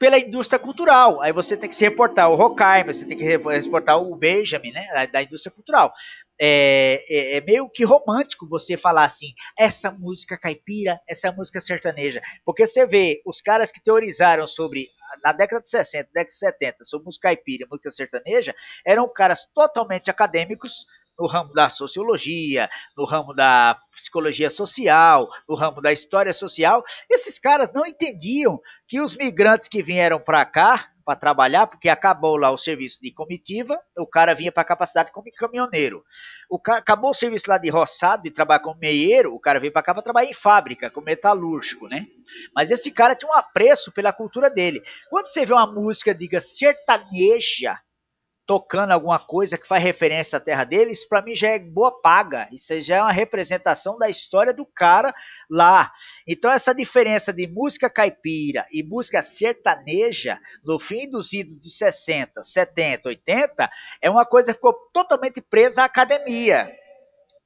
pela 0.02 0.18
indústria 0.18 0.58
cultural. 0.58 1.22
Aí 1.22 1.32
você 1.32 1.56
tem 1.56 1.68
que 1.68 1.76
se 1.76 1.84
reportar 1.84 2.28
o 2.28 2.34
Horkheimer, 2.34 2.92
você 2.92 3.04
tem 3.04 3.16
que 3.16 3.22
reportar 3.22 4.02
o 4.02 4.16
Benjamin, 4.16 4.72
né, 4.72 5.06
da 5.06 5.22
indústria 5.22 5.52
cultural. 5.52 5.94
É, 6.40 7.04
é, 7.08 7.36
é, 7.36 7.40
meio 7.40 7.70
que 7.70 7.84
romântico 7.84 8.48
você 8.48 8.76
falar 8.76 9.04
assim, 9.04 9.32
essa 9.56 9.92
música 9.92 10.36
caipira, 10.36 10.98
essa 11.08 11.30
música 11.30 11.60
sertaneja. 11.60 12.20
Porque 12.44 12.66
você 12.66 12.84
vê 12.84 13.22
os 13.24 13.40
caras 13.40 13.70
que 13.70 13.80
teorizaram 13.80 14.44
sobre, 14.44 14.88
na 15.22 15.32
década 15.32 15.62
de 15.62 15.68
60, 15.68 16.08
década 16.12 16.26
de 16.26 16.34
70, 16.34 16.76
sobre 16.82 17.04
música 17.04 17.28
caipira, 17.28 17.68
música 17.70 17.92
sertaneja, 17.92 18.52
eram 18.84 19.08
caras 19.08 19.46
totalmente 19.54 20.10
acadêmicos, 20.10 20.84
no 21.18 21.26
ramo 21.26 21.52
da 21.52 21.68
sociologia, 21.68 22.68
no 22.96 23.04
ramo 23.04 23.34
da 23.34 23.78
psicologia 23.94 24.50
social, 24.50 25.28
no 25.48 25.54
ramo 25.54 25.80
da 25.80 25.92
história 25.92 26.32
social. 26.32 26.82
Esses 27.10 27.38
caras 27.38 27.72
não 27.72 27.86
entendiam 27.86 28.60
que 28.88 29.00
os 29.00 29.16
migrantes 29.16 29.68
que 29.68 29.82
vieram 29.82 30.20
para 30.20 30.44
cá 30.44 30.92
para 31.04 31.18
trabalhar, 31.18 31.66
porque 31.66 31.88
acabou 31.88 32.36
lá 32.36 32.50
o 32.50 32.58
serviço 32.58 33.00
de 33.02 33.12
comitiva, 33.12 33.78
o 33.98 34.06
cara 34.06 34.34
vinha 34.34 34.52
para 34.52 34.62
a 34.62 34.66
capacidade 34.66 35.10
como 35.10 35.30
caminhoneiro. 35.36 36.04
O 36.48 36.58
cara, 36.58 36.78
acabou 36.78 37.10
o 37.10 37.14
serviço 37.14 37.50
lá 37.50 37.58
de 37.58 37.68
roçado, 37.70 38.22
de 38.22 38.30
trabalhar 38.30 38.60
como 38.60 38.78
meieiro, 38.78 39.34
o 39.34 39.40
cara 39.40 39.58
veio 39.58 39.72
para 39.72 39.82
cá 39.82 39.94
para 39.94 40.02
trabalhar 40.02 40.30
em 40.30 40.34
fábrica, 40.34 40.90
como 40.90 41.06
metalúrgico, 41.06 41.88
né? 41.88 42.06
Mas 42.54 42.70
esse 42.70 42.90
cara 42.90 43.14
tinha 43.14 43.30
um 43.30 43.34
apreço 43.34 43.92
pela 43.92 44.12
cultura 44.12 44.48
dele. 44.48 44.80
Quando 45.10 45.28
você 45.28 45.44
vê 45.44 45.52
uma 45.52 45.66
música, 45.66 46.14
diga, 46.14 46.40
sertaneja, 46.40 47.78
tocando 48.46 48.90
alguma 48.90 49.18
coisa 49.18 49.56
que 49.56 49.66
faz 49.66 49.82
referência 49.82 50.36
à 50.36 50.40
terra 50.40 50.64
dele, 50.64 50.92
isso 50.92 51.08
para 51.08 51.22
mim 51.22 51.34
já 51.34 51.48
é 51.48 51.58
boa 51.58 52.00
paga. 52.00 52.48
Isso 52.52 52.80
já 52.80 52.96
é 52.96 53.02
uma 53.02 53.12
representação 53.12 53.96
da 53.98 54.08
história 54.08 54.52
do 54.52 54.66
cara 54.66 55.14
lá. 55.48 55.92
Então 56.26 56.50
essa 56.50 56.74
diferença 56.74 57.32
de 57.32 57.46
música 57.46 57.88
caipira 57.88 58.66
e 58.72 58.82
música 58.82 59.22
sertaneja 59.22 60.38
no 60.64 60.78
fim 60.78 61.08
dos 61.08 61.32
idos 61.32 61.58
de 61.58 61.70
60, 61.70 62.42
70, 62.42 63.08
80 63.08 63.70
é 64.00 64.10
uma 64.10 64.26
coisa 64.26 64.52
que 64.52 64.58
ficou 64.58 64.74
totalmente 64.92 65.40
presa 65.40 65.82
à 65.82 65.84
academia. 65.84 66.70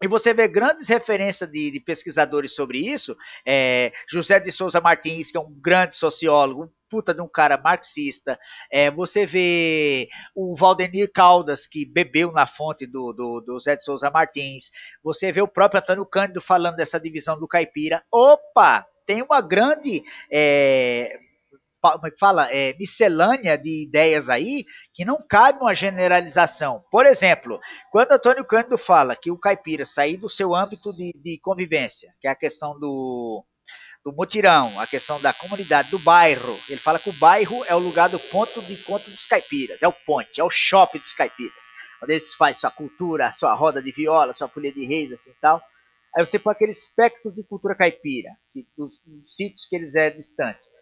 E 0.02 0.06
você 0.06 0.35
vê 0.35 0.46
grandes 0.46 0.88
referências 0.88 1.50
de, 1.50 1.70
de 1.70 1.80
pesquisadores 1.80 2.54
sobre 2.54 2.78
isso. 2.78 3.16
É, 3.46 3.92
José 4.09 4.38
de 4.38 4.52
Souza 4.52 4.78
Martins, 4.78 5.30
que 5.30 5.38
é 5.38 5.40
um 5.40 5.50
grande 5.50 5.94
sociólogo, 5.94 6.64
um 6.64 6.70
puta 6.88 7.14
de 7.14 7.22
um 7.22 7.28
cara 7.28 7.56
marxista. 7.56 8.38
É, 8.70 8.90
você 8.90 9.24
vê 9.24 10.06
o 10.35 10.54
Valdemir 10.54 11.11
Caldas, 11.12 11.66
que 11.66 11.87
bebeu 11.87 12.30
na 12.30 12.46
fonte 12.46 12.87
do, 12.87 13.12
do, 13.14 13.40
do 13.40 13.59
Zé 13.59 13.74
de 13.74 13.85
Souza 13.85 14.11
Martins. 14.11 14.70
Você 15.02 15.32
vê 15.32 15.40
o 15.40 15.48
próprio 15.48 15.80
Antônio 15.80 16.04
Cândido 16.04 16.42
falando 16.42 16.76
dessa 16.76 17.00
divisão 17.00 17.38
do 17.38 17.48
caipira. 17.48 18.04
Opa! 18.12 18.87
Tem 19.06 19.22
uma 19.22 19.40
grande 19.40 20.02
é, 20.30 21.18
como 21.92 22.07
é 22.07 22.11
que 22.11 22.18
fala, 22.18 22.51
é, 22.53 22.75
miscelânea 22.79 23.57
de 23.57 23.85
ideias 23.85 24.29
aí 24.29 24.64
que 24.92 25.05
não 25.05 25.22
cabe 25.29 25.61
uma 25.61 25.75
generalização. 25.75 26.83
Por 26.90 27.07
exemplo, 27.07 27.61
quando 27.90 28.12
Antônio 28.12 28.44
Cândido 28.44 28.79
fala 28.79 29.16
que 29.16 29.31
o 29.31 29.38
caipira 29.38 29.85
sair 29.85 30.16
do 30.16 30.29
seu 30.29 30.55
âmbito 30.55 30.92
de, 30.92 31.12
de 31.14 31.38
convivência, 31.40 32.12
que 32.20 32.29
é 32.29 32.31
a 32.31 32.37
questão 32.37 32.79
do, 32.79 33.44
do 34.05 34.12
mutirão, 34.12 34.81
a 34.81 34.87
questão 34.87 35.20
da 35.20 35.33
comunidade, 35.33 35.90
do 35.90 35.99
bairro, 35.99 36.59
ele 36.68 36.79
fala 36.81 36.99
que 36.99 37.11
o 37.11 37.14
bairro 37.14 37.64
é 37.66 37.75
o 37.75 37.81
lugar 37.81 38.09
do 38.09 38.18
ponto 38.18 38.62
de 38.62 38.75
encontro 38.75 39.11
dos 39.11 39.27
caipiras, 39.27 39.83
é 39.83 39.88
o 39.88 39.92
ponte, 39.92 40.40
é 40.40 40.44
o 40.44 40.51
shopping 40.51 40.99
dos 40.99 41.12
caipiras, 41.12 41.70
onde 42.03 42.12
eles 42.12 42.35
fazem 42.35 42.55
sua 42.55 42.70
cultura, 42.70 43.33
sua 43.33 43.55
roda 43.55 43.83
de 43.83 43.90
viola, 43.90 44.33
sua 44.33 44.49
folha 44.49 44.72
de 44.72 44.87
reis, 44.87 45.12
assim 45.12 45.33
tal. 45.40 45.61
Aí 46.16 46.25
você 46.25 46.38
põe 46.38 46.53
aquele 46.53 46.70
espectro 46.70 47.31
de 47.31 47.42
cultura 47.42 47.75
caipira, 47.75 48.31
dos, 48.79 49.01
dos 49.05 49.37
sítios 49.37 49.66
que 49.66 49.77
eles 49.77 49.94
é 49.94 50.09
distante 50.09 50.76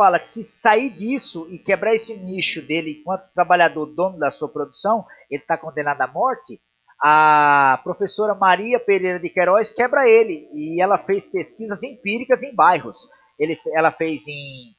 fala 0.00 0.18
que 0.18 0.30
se 0.30 0.42
sair 0.42 0.88
disso 0.88 1.46
e 1.52 1.58
quebrar 1.58 1.94
esse 1.94 2.16
nicho 2.24 2.66
dele 2.66 3.00
enquanto 3.00 3.30
trabalhador 3.34 3.84
dono 3.84 4.18
da 4.18 4.30
sua 4.30 4.48
produção, 4.48 5.04
ele 5.30 5.42
está 5.42 5.58
condenado 5.58 6.00
à 6.00 6.06
morte. 6.06 6.58
A 7.02 7.78
professora 7.84 8.34
Maria 8.34 8.80
Pereira 8.80 9.20
de 9.20 9.28
Queiroz 9.28 9.70
quebra 9.70 10.08
ele 10.08 10.48
e 10.54 10.80
ela 10.80 10.96
fez 10.96 11.26
pesquisas 11.26 11.82
empíricas 11.82 12.42
em 12.42 12.54
bairros. 12.54 13.10
Ele, 13.38 13.54
ela 13.74 13.92
fez 13.92 14.26
em, 14.26 14.72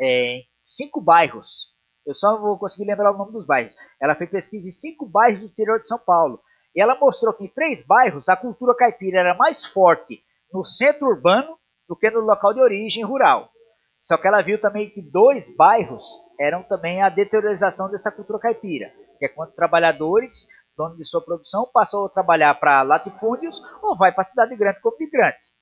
é, 0.00 0.40
cinco 0.64 1.00
bairros. 1.00 1.76
Eu 2.04 2.12
só 2.12 2.32
não 2.32 2.42
vou 2.42 2.58
conseguir 2.58 2.90
lembrar 2.90 3.14
o 3.14 3.16
nome 3.16 3.30
dos 3.30 3.46
bairros. 3.46 3.76
Ela 4.02 4.16
fez 4.16 4.28
pesquisa 4.28 4.66
em 4.66 4.72
cinco 4.72 5.06
bairros 5.06 5.42
do 5.42 5.46
interior 5.46 5.80
de 5.80 5.86
São 5.86 6.00
Paulo. 6.00 6.40
E 6.74 6.82
ela 6.82 6.98
mostrou 6.98 7.32
que 7.32 7.44
em 7.44 7.48
três 7.48 7.86
bairros 7.86 8.28
a 8.28 8.36
cultura 8.36 8.74
caipira 8.74 9.20
era 9.20 9.36
mais 9.36 9.64
forte 9.64 10.20
no 10.52 10.64
centro 10.64 11.06
urbano 11.06 11.56
do 11.88 11.94
que 11.94 12.10
no 12.10 12.22
local 12.22 12.52
de 12.52 12.60
origem 12.60 13.04
rural. 13.04 13.52
Só 14.06 14.16
que 14.16 14.28
ela 14.28 14.40
viu 14.40 14.60
também 14.60 14.88
que 14.88 15.02
dois 15.02 15.56
bairros 15.56 16.06
eram 16.38 16.62
também 16.62 17.02
a 17.02 17.08
deteriorização 17.08 17.90
dessa 17.90 18.12
cultura 18.12 18.38
caipira, 18.38 18.92
que 19.18 19.24
é 19.26 19.28
quando 19.28 19.52
trabalhadores, 19.52 20.46
dono 20.76 20.96
de 20.96 21.04
sua 21.04 21.20
produção, 21.24 21.68
passam 21.74 22.06
a 22.06 22.08
trabalhar 22.08 22.54
para 22.54 22.82
latifúndios 22.82 23.60
ou 23.82 23.96
vai 23.96 24.12
para 24.12 24.20
a 24.20 24.24
cidade 24.24 24.56
grande 24.56 24.80
como 24.80 24.96
migrante. 24.96 25.56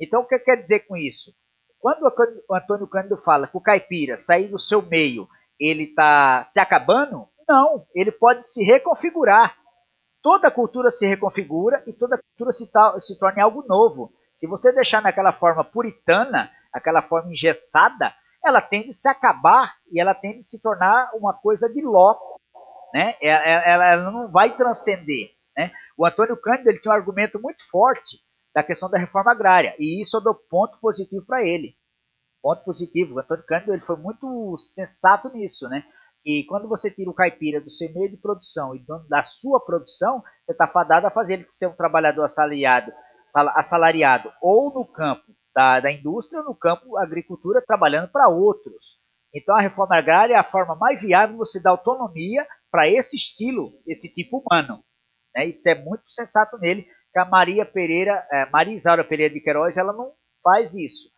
Então, 0.00 0.20
o 0.20 0.26
que 0.28 0.38
quer 0.38 0.60
dizer 0.60 0.86
com 0.86 0.96
isso? 0.96 1.32
Quando 1.80 2.04
o 2.48 2.54
Antônio 2.54 2.86
Cândido 2.86 3.18
fala 3.18 3.48
que 3.48 3.56
o 3.56 3.60
caipira 3.60 4.16
sair 4.16 4.46
do 4.46 4.60
seu 4.60 4.80
meio, 4.88 5.26
ele 5.58 5.84
está 5.84 6.44
se 6.44 6.60
acabando, 6.60 7.26
não, 7.48 7.84
ele 7.92 8.12
pode 8.12 8.46
se 8.46 8.62
reconfigurar. 8.62 9.56
Toda 10.22 10.52
cultura 10.52 10.88
se 10.88 11.04
reconfigura 11.04 11.82
e 11.84 11.92
toda 11.92 12.16
cultura 12.18 12.52
se, 12.52 12.70
se 13.00 13.18
torna 13.18 13.42
algo 13.42 13.64
novo. 13.66 14.12
Se 14.38 14.46
você 14.46 14.70
deixar 14.70 15.02
naquela 15.02 15.32
forma 15.32 15.64
puritana, 15.64 16.48
aquela 16.72 17.02
forma 17.02 17.32
engessada, 17.32 18.14
ela 18.44 18.62
tende 18.62 18.90
a 18.90 18.92
se 18.92 19.08
acabar 19.08 19.74
e 19.90 20.00
ela 20.00 20.14
tende 20.14 20.36
a 20.36 20.42
se 20.42 20.62
tornar 20.62 21.10
uma 21.14 21.34
coisa 21.34 21.68
de 21.68 21.84
loco, 21.84 22.40
né? 22.94 23.14
Ela, 23.20 23.44
é, 23.44 23.48
é, 23.48 23.72
ela, 23.72 23.92
ela 23.94 24.10
não 24.12 24.30
vai 24.30 24.56
transcender, 24.56 25.30
né? 25.56 25.72
O 25.96 26.06
Antônio 26.06 26.40
Cândido 26.40 26.70
ele 26.70 26.78
tinha 26.78 26.94
um 26.94 26.96
argumento 26.96 27.42
muito 27.42 27.68
forte 27.68 28.18
da 28.54 28.62
questão 28.62 28.88
da 28.88 28.96
reforma 28.96 29.32
agrária 29.32 29.74
e 29.76 30.00
isso 30.00 30.16
eu 30.16 30.20
dou 30.20 30.36
ponto 30.36 30.78
positivo 30.78 31.26
para 31.26 31.44
ele. 31.44 31.74
Ponto 32.40 32.62
positivo. 32.62 33.16
O 33.16 33.18
Antônio 33.18 33.44
Cândido 33.44 33.72
ele 33.72 33.82
foi 33.82 33.96
muito 33.96 34.54
sensato 34.56 35.32
nisso, 35.32 35.68
né? 35.68 35.82
E 36.24 36.44
quando 36.44 36.68
você 36.68 36.92
tira 36.92 37.10
o 37.10 37.14
caipira 37.14 37.60
do 37.60 37.70
seu 37.70 37.92
meio 37.92 38.08
de 38.08 38.16
produção 38.16 38.72
e 38.76 38.86
da 39.08 39.24
sua 39.24 39.58
produção, 39.58 40.22
você 40.44 40.52
está 40.52 40.68
fadado 40.68 41.08
a 41.08 41.10
fazer 41.10 41.34
ele 41.34 41.46
ser 41.48 41.66
um 41.66 41.74
trabalhador 41.74 42.22
assalariado, 42.22 42.92
assalariado 43.34 44.32
ou 44.40 44.72
no 44.72 44.84
campo 44.84 45.24
da, 45.54 45.80
da 45.80 45.92
indústria 45.92 46.42
no 46.42 46.54
campo 46.54 46.96
agricultura 46.96 47.62
trabalhando 47.66 48.08
para 48.08 48.28
outros. 48.28 49.00
Então 49.34 49.56
a 49.56 49.60
reforma 49.60 49.96
agrária 49.96 50.34
é 50.34 50.38
a 50.38 50.44
forma 50.44 50.74
mais 50.76 51.02
viável 51.02 51.34
de 51.34 51.38
você 51.38 51.60
dar 51.60 51.70
autonomia 51.70 52.46
para 52.70 52.88
esse 52.88 53.16
estilo, 53.16 53.68
esse 53.86 54.14
tipo 54.14 54.38
humano. 54.38 54.82
Né? 55.34 55.46
Isso 55.46 55.68
é 55.68 55.74
muito 55.74 56.04
sensato 56.06 56.56
nele, 56.58 56.88
que 57.12 57.18
a 57.18 57.24
Maria 57.24 57.66
Pereira, 57.66 58.26
é, 58.30 58.48
Maria 58.50 58.74
Isaura 58.74 59.04
Pereira 59.04 59.34
de 59.34 59.40
Queiroz, 59.40 59.76
ela 59.76 59.92
não 59.92 60.12
faz 60.42 60.74
isso. 60.74 61.10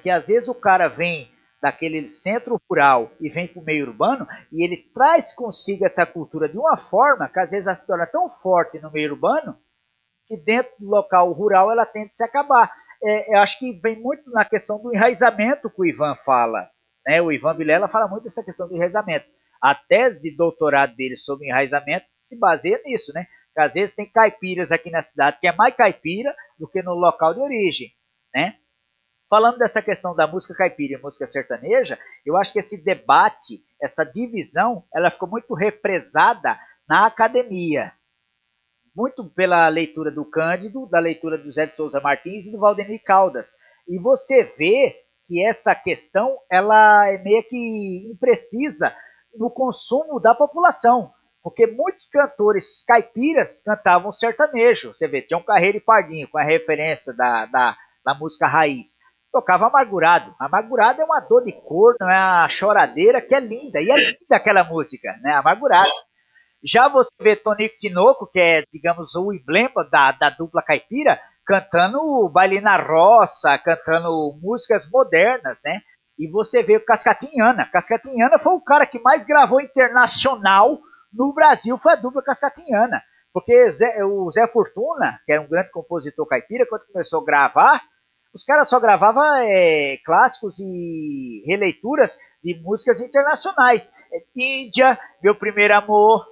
que 0.00 0.10
às 0.10 0.28
vezes 0.28 0.48
o 0.48 0.54
cara 0.54 0.88
vem 0.88 1.30
daquele 1.60 2.08
centro 2.08 2.60
rural 2.68 3.12
e 3.20 3.28
vem 3.28 3.46
para 3.46 3.60
o 3.60 3.64
meio 3.64 3.86
urbano 3.86 4.26
e 4.50 4.64
ele 4.64 4.76
traz 4.76 5.32
consigo 5.32 5.84
essa 5.84 6.04
cultura 6.04 6.48
de 6.48 6.58
uma 6.58 6.76
forma 6.76 7.28
que 7.28 7.38
às 7.38 7.52
vezes 7.52 7.66
ela 7.66 7.74
se 7.74 7.86
torna 7.86 8.06
tão 8.06 8.28
forte 8.28 8.80
no 8.80 8.90
meio 8.90 9.12
urbano 9.12 9.56
que 10.32 10.36
dentro 10.38 10.72
do 10.78 10.88
local 10.88 11.30
rural 11.32 11.70
ela 11.70 11.84
tende 11.84 12.08
a 12.08 12.10
se 12.12 12.24
acabar. 12.24 12.72
É, 13.04 13.34
eu 13.34 13.40
acho 13.40 13.58
que 13.58 13.78
vem 13.82 14.00
muito 14.00 14.30
na 14.30 14.46
questão 14.46 14.82
do 14.82 14.94
enraizamento 14.94 15.68
que 15.68 15.82
o 15.82 15.84
Ivan 15.84 16.16
fala. 16.16 16.70
Né? 17.06 17.20
O 17.20 17.30
Ivan 17.30 17.54
Vilela 17.54 17.86
fala 17.86 18.08
muito 18.08 18.24
dessa 18.24 18.42
questão 18.42 18.66
do 18.66 18.74
enraizamento. 18.74 19.26
A 19.60 19.74
tese 19.74 20.22
de 20.22 20.34
doutorado 20.34 20.96
dele 20.96 21.16
sobre 21.16 21.48
enraizamento 21.48 22.06
se 22.18 22.38
baseia 22.38 22.80
nisso, 22.82 23.12
né? 23.14 23.26
Que 23.54 23.60
às 23.60 23.74
vezes 23.74 23.94
tem 23.94 24.10
caipiras 24.10 24.72
aqui 24.72 24.90
na 24.90 25.02
cidade 25.02 25.38
que 25.38 25.46
é 25.46 25.54
mais 25.54 25.76
caipira 25.76 26.34
do 26.58 26.66
que 26.66 26.82
no 26.82 26.94
local 26.94 27.34
de 27.34 27.40
origem, 27.40 27.88
né? 28.34 28.56
Falando 29.28 29.58
dessa 29.58 29.82
questão 29.82 30.16
da 30.16 30.26
música 30.26 30.54
caipira 30.54 30.98
e 30.98 31.02
música 31.02 31.26
sertaneja, 31.26 31.98
eu 32.24 32.36
acho 32.36 32.52
que 32.52 32.58
esse 32.58 32.82
debate, 32.82 33.62
essa 33.80 34.04
divisão, 34.04 34.84
ela 34.94 35.10
ficou 35.10 35.28
muito 35.28 35.54
represada 35.54 36.58
na 36.88 37.06
academia. 37.06 37.92
Muito 38.94 39.28
pela 39.30 39.66
leitura 39.68 40.10
do 40.10 40.24
Cândido, 40.24 40.86
da 40.86 40.98
leitura 40.98 41.38
do 41.38 41.50
Zé 41.50 41.66
de 41.66 41.74
Souza 41.74 42.00
Martins 42.00 42.46
e 42.46 42.52
do 42.52 42.58
Valdemir 42.58 43.02
Caldas. 43.04 43.56
E 43.88 43.98
você 43.98 44.44
vê 44.44 44.94
que 45.26 45.44
essa 45.44 45.74
questão 45.74 46.36
ela 46.50 47.08
é 47.08 47.18
meio 47.18 47.42
que 47.44 48.12
imprecisa 48.12 48.94
no 49.34 49.50
consumo 49.50 50.20
da 50.20 50.34
população. 50.34 51.08
Porque 51.42 51.66
muitos 51.66 52.06
cantores 52.06 52.84
caipiras 52.86 53.62
cantavam 53.62 54.12
sertanejo. 54.12 54.94
Você 54.94 55.08
vê, 55.08 55.22
tinha 55.22 55.38
um 55.38 55.44
Carreiro 55.44 55.78
e 55.78 55.80
Pardinho, 55.80 56.28
com 56.30 56.38
a 56.38 56.44
referência 56.44 57.12
da, 57.14 57.46
da, 57.46 57.76
da 58.04 58.14
música 58.14 58.46
raiz. 58.46 58.98
Tocava 59.32 59.66
amargurado. 59.66 60.32
Amargurado 60.38 61.00
é 61.00 61.04
uma 61.04 61.18
dor 61.20 61.42
de 61.42 61.52
corno, 61.62 61.96
é 62.02 62.04
uma 62.04 62.48
choradeira 62.48 63.20
que 63.20 63.34
é 63.34 63.40
linda. 63.40 63.80
E 63.80 63.90
é 63.90 63.96
linda 63.96 64.36
aquela 64.36 64.62
música, 64.62 65.16
né? 65.22 65.32
Amargurado. 65.32 65.90
Já 66.64 66.88
você 66.88 67.10
vê 67.20 67.34
Tonico 67.34 67.76
Tinoco, 67.78 68.26
que 68.30 68.38
é, 68.38 68.62
digamos, 68.72 69.14
o 69.14 69.32
emblema 69.32 69.88
da, 69.90 70.12
da 70.12 70.30
dupla 70.30 70.62
caipira, 70.62 71.20
cantando 71.44 72.28
baile 72.28 72.60
na 72.60 72.76
roça, 72.76 73.58
cantando 73.58 74.38
músicas 74.40 74.88
modernas, 74.90 75.60
né? 75.64 75.80
E 76.18 76.30
você 76.30 76.62
vê 76.62 76.76
o 76.76 76.84
Cascatinhana. 76.84 77.68
Cascatinhana 77.72 78.38
foi 78.38 78.52
o 78.52 78.60
cara 78.60 78.86
que 78.86 79.00
mais 79.00 79.24
gravou 79.24 79.60
internacional 79.60 80.78
no 81.12 81.32
Brasil, 81.34 81.76
foi 81.78 81.92
a 81.92 81.96
dupla 81.96 82.22
Cascatinhana. 82.22 83.02
Porque 83.32 83.70
Zé, 83.70 84.04
o 84.04 84.30
Zé 84.30 84.46
Fortuna, 84.46 85.18
que 85.24 85.32
era 85.32 85.42
um 85.42 85.48
grande 85.48 85.70
compositor 85.70 86.26
caipira, 86.26 86.66
quando 86.68 86.86
começou 86.86 87.22
a 87.22 87.24
gravar, 87.24 87.82
os 88.34 88.44
caras 88.44 88.68
só 88.68 88.78
gravavam 88.78 89.24
é, 89.42 89.96
clássicos 90.04 90.58
e 90.58 91.42
releituras 91.46 92.18
de 92.42 92.60
músicas 92.62 93.00
internacionais. 93.00 93.92
Índia, 94.36 94.98
Meu 95.22 95.34
Primeiro 95.34 95.74
Amor, 95.74 96.24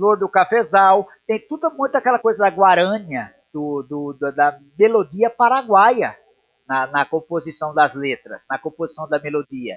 Flor 0.00 0.18
do 0.18 0.30
Cafezal, 0.30 1.06
tem 1.26 1.38
tudo 1.46 1.70
muito 1.76 1.94
aquela 1.94 2.18
coisa 2.18 2.44
da 2.44 2.48
Guarânia, 2.48 3.34
do, 3.52 3.82
do, 3.82 4.18
da 4.34 4.58
melodia 4.78 5.28
paraguaia 5.28 6.16
na, 6.66 6.86
na 6.86 7.04
composição 7.04 7.74
das 7.74 7.92
letras, 7.92 8.46
na 8.48 8.58
composição 8.58 9.06
da 9.10 9.18
melodia. 9.18 9.76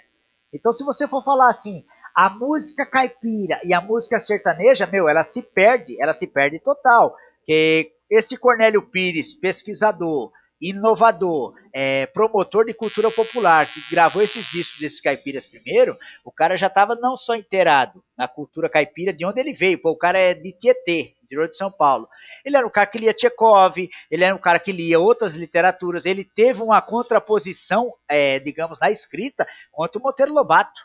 Então, 0.53 0.71
se 0.71 0.85
você 0.85 1.09
for 1.09 1.21
falar 1.25 1.49
assim, 1.49 1.83
a 2.15 2.29
música 2.29 2.85
caipira 2.85 3.59
e 3.65 3.73
a 3.73 3.81
música 3.81 4.17
sertaneja, 4.17 4.87
meu, 4.87 5.09
ela 5.09 5.23
se 5.23 5.41
perde, 5.41 6.01
ela 6.01 6.13
se 6.13 6.27
perde 6.27 6.57
total. 6.59 7.17
Que 7.45 7.91
esse 8.09 8.37
Cornélio 8.37 8.81
Pires, 8.81 9.33
pesquisador, 9.33 10.31
inovador, 10.63 11.53
é, 11.73 12.05
promotor 12.07 12.65
de 12.65 12.73
cultura 12.73 13.11
popular, 13.11 13.65
que 13.65 13.81
gravou 13.91 14.21
esses 14.21 14.45
discos 14.45 14.79
desses 14.79 15.01
caipiras 15.01 15.45
primeiro, 15.45 15.93
o 16.23 16.31
cara 16.31 16.55
já 16.55 16.67
estava 16.67 16.95
não 16.95 17.17
só 17.17 17.35
inteirado 17.35 18.01
na 18.17 18.29
cultura 18.29 18.69
caipira 18.69 19.11
de 19.11 19.25
onde 19.25 19.41
ele 19.41 19.51
veio, 19.51 19.81
pô, 19.81 19.91
o 19.91 19.97
cara 19.97 20.17
é 20.17 20.33
de 20.33 20.53
Tietê, 20.53 21.13
interior 21.21 21.49
de 21.49 21.57
São 21.57 21.69
Paulo. 21.69 22.07
Ele 22.45 22.55
era 22.55 22.65
um 22.65 22.69
cara 22.69 22.87
que 22.87 22.97
lia 22.97 23.13
Tchekov, 23.13 23.75
ele 24.09 24.23
era 24.23 24.33
um 24.33 24.39
cara 24.39 24.57
que 24.57 24.71
lia 24.71 24.99
outras 24.99 25.35
literaturas, 25.35 26.05
ele 26.05 26.23
teve 26.23 26.63
uma 26.63 26.81
contraposição, 26.81 27.93
é, 28.07 28.39
digamos, 28.39 28.79
na 28.79 28.89
escrita 28.89 29.45
contra 29.69 29.99
o 29.99 30.03
Monteiro 30.03 30.33
Lobato. 30.33 30.81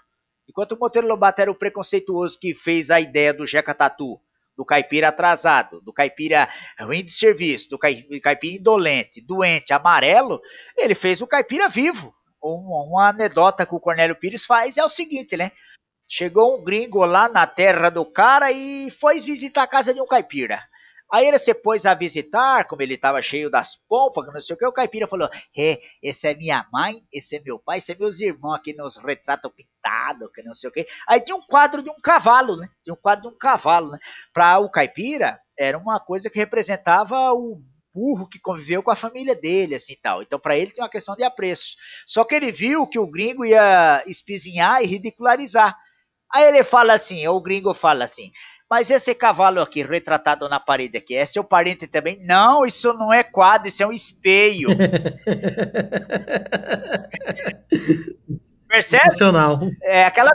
Enquanto 0.49 0.72
o 0.72 0.79
Monteiro 0.79 1.07
Lobato 1.07 1.41
era 1.41 1.51
o 1.51 1.55
preconceituoso 1.55 2.39
que 2.41 2.53
fez 2.55 2.91
a 2.91 2.99
ideia 2.99 3.33
do 3.33 3.47
Jeca 3.47 3.74
Tatu, 3.74 4.18
do 4.59 4.64
caipira 4.64 5.06
atrasado, 5.06 5.80
do 5.82 5.92
caipira 5.92 6.48
ruim 6.80 7.04
de 7.04 7.12
serviço, 7.12 7.70
do 7.70 7.78
caipira 7.78 8.56
indolente, 8.56 9.20
doente, 9.20 9.72
amarelo, 9.72 10.40
ele 10.76 10.96
fez 10.96 11.22
o 11.22 11.28
caipira 11.28 11.68
vivo. 11.68 12.12
Uma, 12.42 13.09
anedota 13.09 13.64
que 13.64 13.74
o 13.74 13.78
Cornélio 13.78 14.16
Pires 14.16 14.44
faz 14.44 14.76
é 14.76 14.84
o 14.84 14.88
seguinte, 14.88 15.36
né? 15.36 15.52
Chegou 16.09 16.59
um 16.59 16.64
gringo 16.64 17.04
lá 17.04 17.28
na 17.28 17.46
terra 17.46 17.88
do 17.88 18.04
cara 18.04 18.50
e 18.50 18.90
foi 18.90 19.20
visitar 19.20 19.62
a 19.62 19.68
casa 19.68 19.94
de 19.94 20.00
um 20.00 20.06
caipira. 20.06 20.61
Aí 21.12 21.26
ele 21.26 21.38
se 21.38 21.54
pôs 21.54 21.86
a 21.86 21.94
visitar, 21.94 22.66
como 22.66 22.82
ele 22.82 22.94
estava 22.94 23.22
cheio 23.22 23.50
das 23.50 23.76
pompas, 23.76 24.26
não 24.26 24.40
sei 24.40 24.54
o 24.54 24.59
que, 24.59 24.66
o 24.66 24.72
caipira 24.72 25.06
falou: 25.06 25.28
É, 25.56 25.80
esse 26.02 26.28
é 26.28 26.34
minha 26.34 26.66
mãe, 26.72 27.02
esse 27.12 27.36
é 27.36 27.40
meu 27.40 27.59
pai, 27.59 27.78
esse 27.78 27.92
é 27.92 27.94
meus 27.94 28.20
irmãos 28.20 28.54
aqui 28.54 28.74
nos 28.74 28.96
retratos 28.98 29.50
pintados, 29.56 30.30
que 30.34 30.42
não 30.42 30.54
sei 30.54 30.68
o 30.68 30.72
que. 30.72 30.86
Aí 31.09 31.20
tinha 31.20 31.36
um 31.36 31.42
quadro 31.42 31.82
de 31.82 31.90
um 31.90 32.00
cavalo, 32.00 32.56
né? 32.56 32.68
Tinha 32.82 32.94
um 32.94 33.00
quadro 33.00 33.28
de 33.28 33.34
um 33.34 33.38
cavalo, 33.38 33.92
né? 33.92 33.98
Para 34.32 34.59
o 34.59 34.70
caipira, 34.70 35.40
era 35.59 35.78
uma 35.78 35.98
coisa 35.98 36.28
que 36.28 36.38
representava 36.38 37.32
o 37.32 37.62
burro 37.92 38.28
que 38.28 38.38
conviveu 38.38 38.82
com 38.82 38.90
a 38.90 38.96
família 38.96 39.34
dele, 39.34 39.74
assim 39.74 39.96
tal. 40.00 40.22
Então, 40.22 40.38
para 40.38 40.56
ele, 40.56 40.70
tem 40.70 40.82
uma 40.82 40.90
questão 40.90 41.16
de 41.16 41.24
apreço. 41.24 41.76
Só 42.06 42.24
que 42.24 42.34
ele 42.34 42.52
viu 42.52 42.86
que 42.86 42.98
o 42.98 43.11
gringo 43.11 43.44
ia 43.44 44.04
espizinhar 44.06 44.82
e 44.82 44.86
ridicularizar. 44.86 45.76
Aí 46.32 46.44
ele 46.44 46.62
fala 46.62 46.92
assim, 46.92 47.26
ou 47.26 47.38
o 47.38 47.42
gringo 47.42 47.72
fala 47.74 48.04
assim, 48.04 48.30
mas 48.71 48.91
esse 48.91 49.14
cavalo 49.14 49.61
aqui, 49.61 49.83
retratado 49.83 50.49
na 50.49 50.61
parede 50.61 50.99
aqui, 50.99 51.14
é 51.14 51.25
seu 51.25 51.43
parente 51.43 51.87
também? 51.87 52.19
Não, 52.25 52.66
isso 52.66 52.93
não 52.93 53.12
é 53.12 53.23
quadro, 53.23 53.69
isso 53.69 53.83
é 53.83 53.87
um 53.87 53.93
espelho. 53.93 54.69
Percebe? 58.69 59.05
Nacional. 59.05 59.61
É 59.83 60.05
aquela 60.05 60.31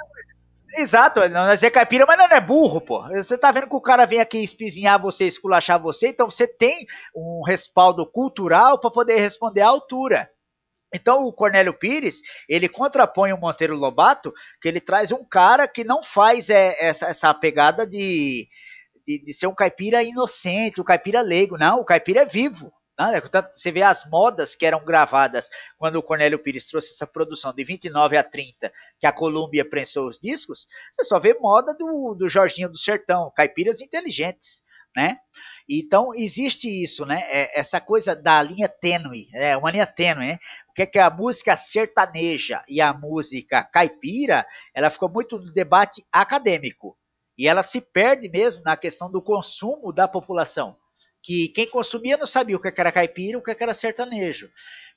Exato, 0.76 1.20
não 1.30 1.52
é 1.52 1.70
caipira, 1.70 2.04
mas 2.08 2.18
não 2.18 2.26
é 2.26 2.42
burro, 2.42 2.82
pô. 2.82 3.04
Você 3.10 3.38
tá 3.38 3.52
vendo 3.52 3.68
que 3.68 3.76
o 3.76 3.82
cara 3.82 4.06
vem 4.06 4.20
aqui 4.20 4.44
espizinhar 4.44 5.00
você, 5.00 5.26
esculachar 5.26 5.80
você, 5.80 6.08
então 6.08 6.30
você 6.30 6.48
tem 6.48 6.88
um 7.16 7.44
respaldo 7.46 8.06
cultural 8.08 8.80
para 8.80 8.90
poder 8.90 9.20
responder 9.20 9.62
à 9.62 9.68
altura. 9.68 10.28
Então 10.94 11.26
o 11.26 11.34
Cornélio 11.34 11.74
Pires, 11.74 12.22
ele 12.48 12.70
contrapõe 12.70 13.34
o 13.34 13.38
Monteiro 13.38 13.76
Lobato, 13.76 14.34
que 14.62 14.68
ele 14.68 14.80
traz 14.80 15.12
um 15.12 15.26
cara 15.26 15.68
que 15.68 15.84
não 15.84 16.04
faz 16.04 16.50
é, 16.50 16.78
essa, 16.80 17.08
essa 17.08 17.34
pegada 17.34 17.86
de, 17.86 18.48
de, 19.06 19.20
de, 19.24 19.34
ser 19.34 19.48
um 19.48 19.56
caipira 19.56 20.04
inocente, 20.04 20.80
um 20.80 20.84
caipira 20.84 21.22
leigo. 21.22 21.58
Não, 21.58 21.80
o 21.80 21.86
caipira 21.86 22.22
é 22.22 22.26
vivo. 22.26 22.72
Né? 23.00 23.22
Você 23.52 23.72
vê 23.72 23.82
as 23.82 24.08
modas 24.10 24.56
que 24.56 24.66
eram 24.66 24.86
gravadas 24.86 25.50
quando 25.78 25.96
o 25.96 26.04
Cornélio 26.04 26.40
Pires 26.40 26.68
trouxe 26.68 26.92
essa 26.92 27.08
produção 27.08 27.54
de 27.54 27.64
29 27.64 28.16
a 28.16 28.24
30, 28.24 28.72
que 29.00 29.08
a 29.08 29.12
Columbia 29.12 29.68
prensou 29.68 30.08
os 30.08 30.20
discos, 30.20 30.68
você 30.92 31.04
só 31.04 31.20
vê 31.20 31.34
moda 31.40 31.74
do, 31.74 32.14
do 32.14 32.30
Jorginho 32.30 32.70
do 32.70 32.78
Sertão, 32.78 33.32
caipiras 33.36 33.82
inteligentes, 33.82 34.62
né? 34.96 35.18
Então, 35.70 36.14
existe 36.14 36.68
isso, 36.68 37.06
né? 37.06 37.22
É, 37.28 37.60
essa 37.60 37.80
coisa 37.80 38.16
da 38.16 38.42
linha 38.44 38.68
tênue, 38.68 39.28
é 39.34 39.56
uma 39.56 39.72
linha 39.72 39.86
tênue, 39.86 40.28
né? 40.28 40.40
O 40.70 40.74
que 40.74 40.82
é 40.82 40.86
que 40.86 41.00
a 41.00 41.10
música 41.10 41.56
sertaneja 41.56 42.64
e 42.68 42.82
a 42.82 42.94
música 42.94 43.64
caipira, 43.64 44.46
ela 44.74 44.90
ficou 44.90 45.10
muito 45.10 45.38
no 45.38 45.54
debate 45.54 46.04
acadêmico. 46.12 46.98
E 47.38 47.48
ela 47.48 47.64
se 47.64 47.82
perde 47.82 48.30
mesmo 48.30 48.62
na 48.64 48.78
questão 48.78 49.10
do 49.10 49.22
consumo 49.22 49.92
da 49.92 50.08
população. 50.08 50.76
Que 51.22 51.48
quem 51.50 51.70
consumia 51.70 52.18
não 52.18 52.26
sabia 52.26 52.58
o 52.58 52.60
que 52.60 52.74
era 52.76 52.92
caipira 52.92 53.34
e 53.34 53.36
o 53.38 53.42
que 53.42 53.56
era 53.58 53.74
sertanejo. 53.74 54.50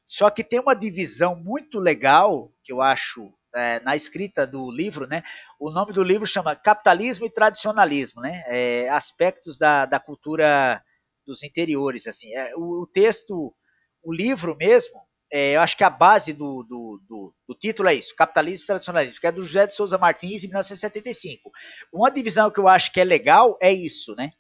Só 0.09 0.31
que 0.31 0.45
tem 0.45 0.61
uma 0.61 0.75
divisão 0.75 1.37
muito 1.37 1.79
legal, 1.79 2.53
que 2.63 2.73
eu 2.73 2.81
acho 2.81 3.33
é, 3.57 3.81
na 3.81 3.97
escrita 3.97 4.47
do 4.47 4.71
livro, 4.71 5.07
né? 5.07 5.23
O 5.59 5.71
nome 5.71 5.93
do 5.93 6.03
livro 6.03 6.27
chama 6.27 6.55
Capitalismo 6.55 7.25
e 7.25 7.31
Tradicionalismo, 7.31 8.21
né? 8.21 8.43
É, 8.47 8.89
aspectos 8.91 9.57
da, 9.57 9.87
da 9.87 9.99
cultura 9.99 10.83
dos 11.27 11.43
interiores, 11.43 12.07
assim. 12.07 12.33
É, 12.35 12.55
o, 12.55 12.83
o, 12.83 12.87
texto, 12.87 13.55
o 14.03 14.13
livro 14.13 14.57
mesmo, 14.57 15.01
é, 15.33 15.57
eu 15.57 15.61
acho 15.61 15.77
que 15.77 15.85
a 15.85 15.91
base 15.91 16.33
do, 16.33 16.63
do, 16.63 17.01
do, 17.09 17.35
do, 17.49 17.55
título 17.55 17.89
é 17.89 17.95
isso, 17.95 18.15
Capitalismo 18.15 18.65
e 18.65 18.67
Tradicionalismo, 18.67 19.21
que 19.21 19.27
é 19.27 19.33
do 19.33 19.45
José 19.45 19.67
de 19.67 19.75
Souza 19.75 19.99
Martins, 19.99 20.45
em 20.45 20.49
1975. 20.49 21.51
Uma 21.93 22.11
divisão 22.11 22.51
que 22.51 22.61
eu 22.61 22.69
acho 22.69 22.93
que 22.93 23.01
é 23.01 23.05
legal 23.05 23.59
é 23.61 23.73
isso, 23.73 24.15
né? 24.15 24.31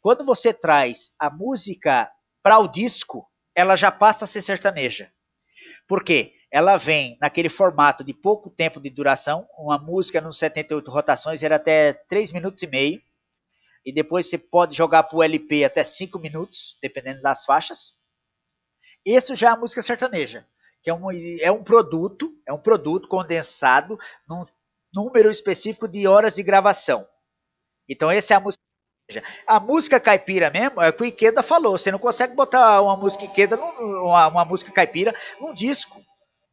Quando 0.00 0.24
você 0.24 0.52
traz 0.52 1.12
a 1.18 1.30
música 1.30 2.10
para 2.42 2.58
o 2.58 2.66
disco, 2.66 3.24
ela 3.54 3.76
já 3.76 3.92
passa 3.92 4.24
a 4.24 4.28
ser 4.28 4.42
sertaneja. 4.42 5.12
Por 5.86 6.02
quê? 6.02 6.34
Ela 6.52 6.76
vem 6.76 7.16
naquele 7.18 7.48
formato 7.48 8.04
de 8.04 8.12
pouco 8.12 8.50
tempo 8.50 8.78
de 8.78 8.90
duração. 8.90 9.48
Uma 9.56 9.78
música 9.78 10.20
nos 10.20 10.36
78 10.36 10.90
rotações 10.90 11.42
era 11.42 11.56
até 11.56 11.94
3 11.94 12.30
minutos 12.30 12.62
e 12.62 12.66
meio. 12.66 13.02
E 13.86 13.90
depois 13.90 14.28
você 14.28 14.36
pode 14.36 14.76
jogar 14.76 15.04
para 15.04 15.16
o 15.16 15.22
LP 15.22 15.64
até 15.64 15.82
5 15.82 16.18
minutos, 16.18 16.76
dependendo 16.82 17.22
das 17.22 17.46
faixas. 17.46 17.94
Isso 19.04 19.34
já 19.34 19.48
é 19.48 19.52
a 19.52 19.56
música 19.56 19.80
sertaneja. 19.80 20.46
que 20.82 20.90
é 20.90 20.94
um, 20.94 21.10
é 21.40 21.50
um 21.50 21.64
produto, 21.64 22.30
é 22.46 22.52
um 22.52 22.58
produto 22.58 23.08
condensado 23.08 23.98
num 24.28 24.44
número 24.92 25.30
específico 25.30 25.88
de 25.88 26.06
horas 26.06 26.34
de 26.34 26.42
gravação. 26.42 27.06
Então, 27.88 28.10
essa 28.10 28.34
é 28.34 28.36
a 28.36 28.40
música. 28.40 28.62
A 29.46 29.58
música 29.58 29.98
caipira 29.98 30.50
mesmo, 30.50 30.82
é 30.82 30.90
o 30.90 30.92
que 30.92 31.02
o 31.02 31.06
Ikeda 31.06 31.42
falou. 31.42 31.78
Você 31.78 31.90
não 31.90 31.98
consegue 31.98 32.34
botar 32.34 32.82
uma 32.82 32.96
música 32.96 33.24
Ikeda, 33.24 33.56
uma, 33.56 34.28
uma 34.28 34.44
música 34.44 34.70
caipira, 34.70 35.14
num 35.40 35.54
disco. 35.54 36.00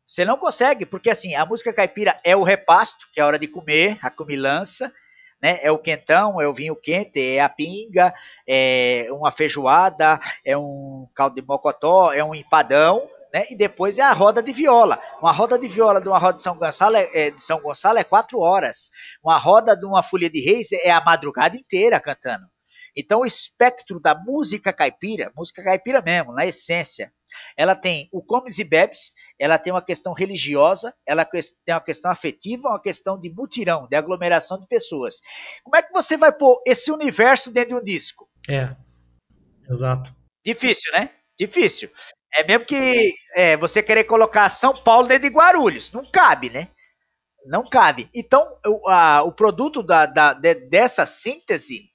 Você 0.10 0.26
não 0.26 0.38
consegue, 0.38 0.88
porque 0.88 1.12
assim, 1.12 1.36
a 1.36 1.46
música 1.46 1.72
caipira 1.72 2.20
é 2.24 2.36
o 2.36 2.42
repasto, 2.42 3.08
que 3.14 3.20
é 3.20 3.24
a 3.24 3.28
hora 3.28 3.38
de 3.38 3.48
comer, 3.48 4.00
a 4.02 4.10
comilança, 4.10 4.92
né? 5.40 5.60
É 5.62 5.72
o 5.72 5.78
quentão, 5.78 6.42
é 6.42 6.48
o 6.48 6.54
vinho 6.54 6.76
quente, 6.76 7.22
é 7.22 7.40
a 7.40 7.48
pinga, 7.48 8.12
é 8.48 9.06
uma 9.12 9.32
feijoada, 9.32 10.20
é 10.44 10.58
um 10.58 11.08
caldo 11.14 11.36
de 11.36 11.48
mocotó, 11.48 12.12
é 12.12 12.24
um 12.24 12.34
empadão, 12.34 13.08
né? 13.32 13.44
E 13.52 13.56
depois 13.56 14.00
é 14.00 14.02
a 14.02 14.12
roda 14.12 14.42
de 14.42 14.52
viola. 14.52 15.00
Uma 15.22 15.32
roda 15.32 15.60
de 15.60 15.68
viola 15.68 16.02
de 16.02 16.08
uma 16.08 16.18
roda 16.18 16.38
de 16.38 16.42
São 16.42 16.58
Gonçalo 16.58 16.96
é, 16.96 17.08
é, 17.14 17.30
de 17.30 17.40
São 17.40 17.62
Gonçalo 17.62 18.00
é 18.00 18.04
quatro 18.04 18.40
horas. 18.40 18.90
Uma 19.24 19.38
roda 19.38 19.78
de 19.78 19.86
uma 19.86 20.02
folia 20.02 20.30
de 20.30 20.42
reis 20.42 20.72
é 20.72 20.90
a 20.90 21.00
madrugada 21.00 21.56
inteira 21.56 22.00
cantando. 22.00 22.48
Então 22.98 23.20
o 23.20 23.26
espectro 23.26 24.00
da 24.00 24.16
música 24.16 24.74
caipira, 24.74 25.32
música 25.38 25.64
caipira 25.64 26.02
mesmo, 26.02 26.34
na 26.34 26.48
essência, 26.48 27.14
ela 27.58 27.76
tem 27.76 28.10
o 28.12 28.22
comes 28.22 28.58
e 28.58 28.64
bebes, 28.64 29.14
ela 29.38 29.58
tem 29.58 29.74
uma 29.74 29.82
questão 29.82 30.14
religiosa, 30.14 30.94
ela 31.06 31.26
tem 31.26 31.76
uma 31.76 31.82
questão 31.82 32.12
afetiva, 32.12 32.70
uma 32.70 32.82
questão 32.82 33.20
de 33.20 33.30
mutirão, 33.30 33.88
de 33.88 33.96
aglomeração 33.96 34.60
de 34.60 34.68
pessoas. 34.68 35.22
Como 35.64 35.76
é 35.76 35.84
que 35.84 35.92
você 35.92 36.18
vai 36.18 36.32
pôr 36.32 36.62
esse 36.66 36.92
universo 36.92 37.52
dentro 37.52 37.70
de 37.70 37.76
um 37.76 37.84
disco? 37.84 38.30
É, 38.50 38.76
exato. 39.70 40.16
Difícil, 40.46 40.92
né? 40.94 41.10
Difícil. 41.38 41.90
É 42.34 42.46
mesmo 42.46 42.66
que 42.66 43.14
é, 43.36 43.58
você 43.58 43.82
querer 43.82 44.04
colocar 44.04 44.48
São 44.50 44.84
Paulo 44.84 45.08
dentro 45.08 45.30
de 45.30 45.36
Guarulhos. 45.36 45.92
Não 45.92 46.10
cabe, 46.12 46.50
né? 46.50 46.68
Não 47.46 47.68
cabe. 47.68 48.10
Então, 48.14 48.46
o, 48.66 48.90
a, 48.90 49.24
o 49.24 49.32
produto 49.32 49.82
da, 49.82 50.06
da, 50.06 50.34
de, 50.34 50.54
dessa 50.56 51.06
síntese 51.06 51.90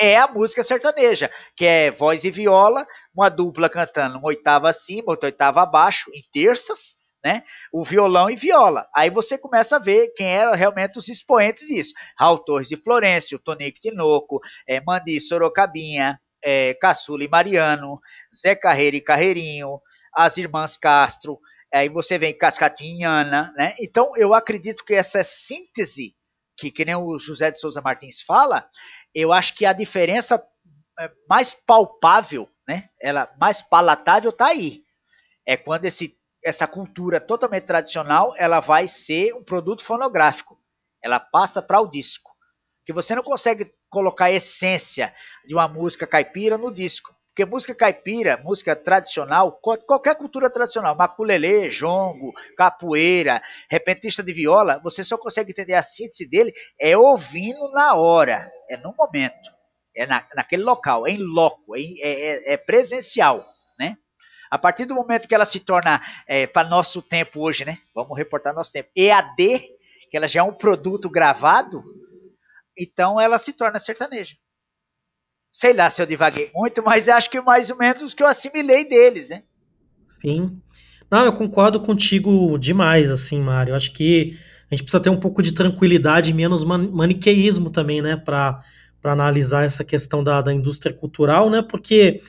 é 0.00 0.16
a 0.16 0.26
música 0.26 0.64
sertaneja, 0.64 1.30
que 1.54 1.66
é 1.66 1.90
voz 1.90 2.24
e 2.24 2.30
viola, 2.30 2.86
uma 3.14 3.28
dupla 3.28 3.68
cantando 3.68 4.18
uma 4.18 4.28
oitava 4.28 4.70
acima, 4.70 5.12
outra 5.12 5.26
oitava 5.26 5.62
abaixo, 5.62 6.10
em 6.14 6.22
terças, 6.32 6.96
né? 7.22 7.42
O 7.70 7.84
violão 7.84 8.30
e 8.30 8.36
viola. 8.36 8.88
Aí 8.96 9.10
você 9.10 9.36
começa 9.36 9.76
a 9.76 9.78
ver 9.78 10.08
quem 10.16 10.26
eram 10.26 10.54
realmente 10.54 10.98
os 10.98 11.08
expoentes 11.08 11.66
disso. 11.66 11.92
Raul 12.18 12.38
Torres 12.38 12.68
de 12.68 12.76
Florencio, 12.76 13.38
Tonico 13.38 13.78
Tinoco, 13.78 14.40
é, 14.66 14.80
Mandi 14.80 15.20
Sorocabinha, 15.20 16.18
é, 16.42 16.72
Caçula 16.74 17.22
e 17.22 17.28
Mariano, 17.28 18.00
Zé 18.34 18.54
Carreira 18.54 18.96
e 18.96 19.02
Carreirinho, 19.02 19.80
as 20.14 20.38
irmãs 20.38 20.76
Castro, 20.76 21.38
aí 21.72 21.88
você 21.88 22.18
vem 22.18 22.36
Cascatinha 22.36 23.08
Ana, 23.08 23.52
né? 23.56 23.74
Então 23.78 24.12
eu 24.16 24.34
acredito 24.34 24.84
que 24.84 24.94
essa 24.94 25.22
síntese, 25.22 26.14
que, 26.56 26.70
que 26.70 26.84
nem 26.84 26.96
o 26.96 27.18
José 27.18 27.50
de 27.50 27.60
Souza 27.60 27.80
Martins 27.80 28.20
fala, 28.20 28.68
eu 29.14 29.32
acho 29.32 29.54
que 29.54 29.66
a 29.66 29.72
diferença 29.72 30.42
é, 30.98 31.10
mais 31.28 31.54
palpável, 31.54 32.48
né? 32.68 32.88
Ela 33.00 33.32
mais 33.40 33.62
palatável 33.62 34.32
tá 34.32 34.46
aí. 34.46 34.84
É 35.46 35.56
quando 35.56 35.86
esse, 35.86 36.16
essa 36.44 36.66
cultura 36.66 37.20
totalmente 37.20 37.64
tradicional, 37.64 38.34
ela 38.36 38.60
vai 38.60 38.86
ser 38.86 39.34
um 39.34 39.42
produto 39.42 39.82
fonográfico. 39.82 40.58
Ela 41.02 41.18
passa 41.18 41.62
para 41.62 41.80
o 41.80 41.88
disco. 41.88 42.30
Que 42.84 42.92
você 42.92 43.14
não 43.14 43.22
consegue 43.22 43.72
colocar 43.88 44.26
a 44.26 44.32
essência 44.32 45.14
de 45.46 45.54
uma 45.54 45.68
música 45.68 46.06
caipira 46.06 46.56
no 46.56 46.72
disco. 46.72 47.14
Porque 47.30 47.44
música 47.44 47.74
caipira, 47.74 48.36
música 48.38 48.74
tradicional, 48.74 49.52
qualquer 49.62 50.16
cultura 50.16 50.50
tradicional, 50.50 50.96
maculelê, 50.96 51.70
jongo, 51.70 52.32
capoeira, 52.56 53.40
repentista 53.70 54.22
de 54.22 54.32
viola, 54.32 54.80
você 54.82 55.04
só 55.04 55.16
consegue 55.16 55.52
entender 55.52 55.74
a 55.74 55.82
síntese 55.82 56.28
dele 56.28 56.52
é 56.78 56.96
ouvindo 56.96 57.70
na 57.72 57.94
hora, 57.94 58.50
é 58.70 58.76
no 58.76 58.94
momento, 58.96 59.50
é 59.94 60.06
na, 60.06 60.24
naquele 60.34 60.62
local, 60.62 61.06
é 61.06 61.10
em 61.10 61.18
loco, 61.18 61.76
é, 61.76 61.80
é, 61.80 62.52
é 62.52 62.56
presencial, 62.56 63.38
né? 63.78 63.96
A 64.48 64.56
partir 64.56 64.84
do 64.84 64.94
momento 64.94 65.28
que 65.28 65.34
ela 65.34 65.44
se 65.44 65.60
torna, 65.60 66.00
é, 66.26 66.46
para 66.46 66.68
nosso 66.68 67.02
tempo 67.02 67.40
hoje, 67.40 67.64
né? 67.64 67.78
Vamos 67.94 68.16
reportar 68.16 68.54
nosso 68.54 68.72
tempo, 68.72 68.88
EAD, 68.96 69.60
que 70.08 70.16
ela 70.16 70.28
já 70.28 70.40
é 70.40 70.42
um 70.42 70.52
produto 70.52 71.10
gravado, 71.10 71.84
então 72.78 73.20
ela 73.20 73.38
se 73.38 73.52
torna 73.52 73.78
sertaneja. 73.78 74.36
Sei 75.52 75.72
lá 75.72 75.90
se 75.90 76.00
eu 76.00 76.06
divaguei 76.06 76.50
muito, 76.54 76.82
mas 76.82 77.08
acho 77.08 77.28
que 77.28 77.40
mais 77.40 77.70
ou 77.70 77.76
menos 77.76 78.14
que 78.14 78.22
eu 78.22 78.26
assimilei 78.28 78.84
deles, 78.84 79.30
né? 79.30 79.42
Sim. 80.08 80.60
Não, 81.10 81.24
eu 81.24 81.32
concordo 81.32 81.80
contigo 81.80 82.56
demais, 82.56 83.10
assim, 83.10 83.40
Mário. 83.40 83.74
Acho 83.74 83.92
que 83.92 84.38
a 84.70 84.74
gente 84.74 84.84
precisa 84.84 85.02
ter 85.02 85.10
um 85.10 85.18
pouco 85.18 85.42
de 85.42 85.52
tranquilidade 85.52 86.32
menos 86.32 86.64
man 86.64 86.88
maniqueísmo 86.90 87.70
também, 87.70 88.00
né, 88.00 88.16
para 88.16 88.60
analisar 89.02 89.64
essa 89.64 89.84
questão 89.84 90.22
da, 90.22 90.40
da 90.40 90.52
indústria 90.54 90.94
cultural, 90.94 91.50
né, 91.50 91.62
porque 91.62 92.20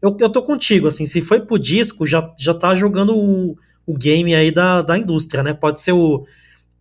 eu, 0.00 0.16
eu 0.20 0.30
tô 0.30 0.42
contigo, 0.42 0.86
assim, 0.86 1.04
se 1.04 1.20
foi 1.20 1.40
pro 1.40 1.58
disco, 1.58 2.06
já, 2.06 2.32
já 2.38 2.54
tá 2.54 2.74
jogando 2.74 3.16
o, 3.16 3.56
o 3.86 3.94
game 3.94 4.34
aí 4.34 4.50
da, 4.50 4.82
da 4.82 4.96
indústria, 4.96 5.42
né, 5.42 5.52
pode 5.52 5.80
ser 5.80 5.92
o 5.92 6.24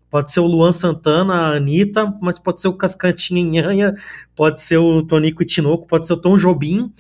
Pode 0.10 0.32
ser 0.32 0.40
o 0.40 0.48
Luan 0.48 0.72
Santana, 0.72 1.34
a 1.34 1.56
Anitta, 1.58 2.14
mas 2.22 2.40
pode 2.40 2.62
ser 2.62 2.70
o 2.70 2.74
Cascantinha 2.74 3.44
Nhanha, 3.44 3.94
pode 4.36 4.62
ser 4.62 4.78
o 4.78 5.06
Tonico 5.06 5.44
Tinoco, 5.44 5.86
pode 5.86 6.08
ser 6.08 6.14
o 6.14 6.18
Tom 6.18 6.38
Jobim. 6.38 6.92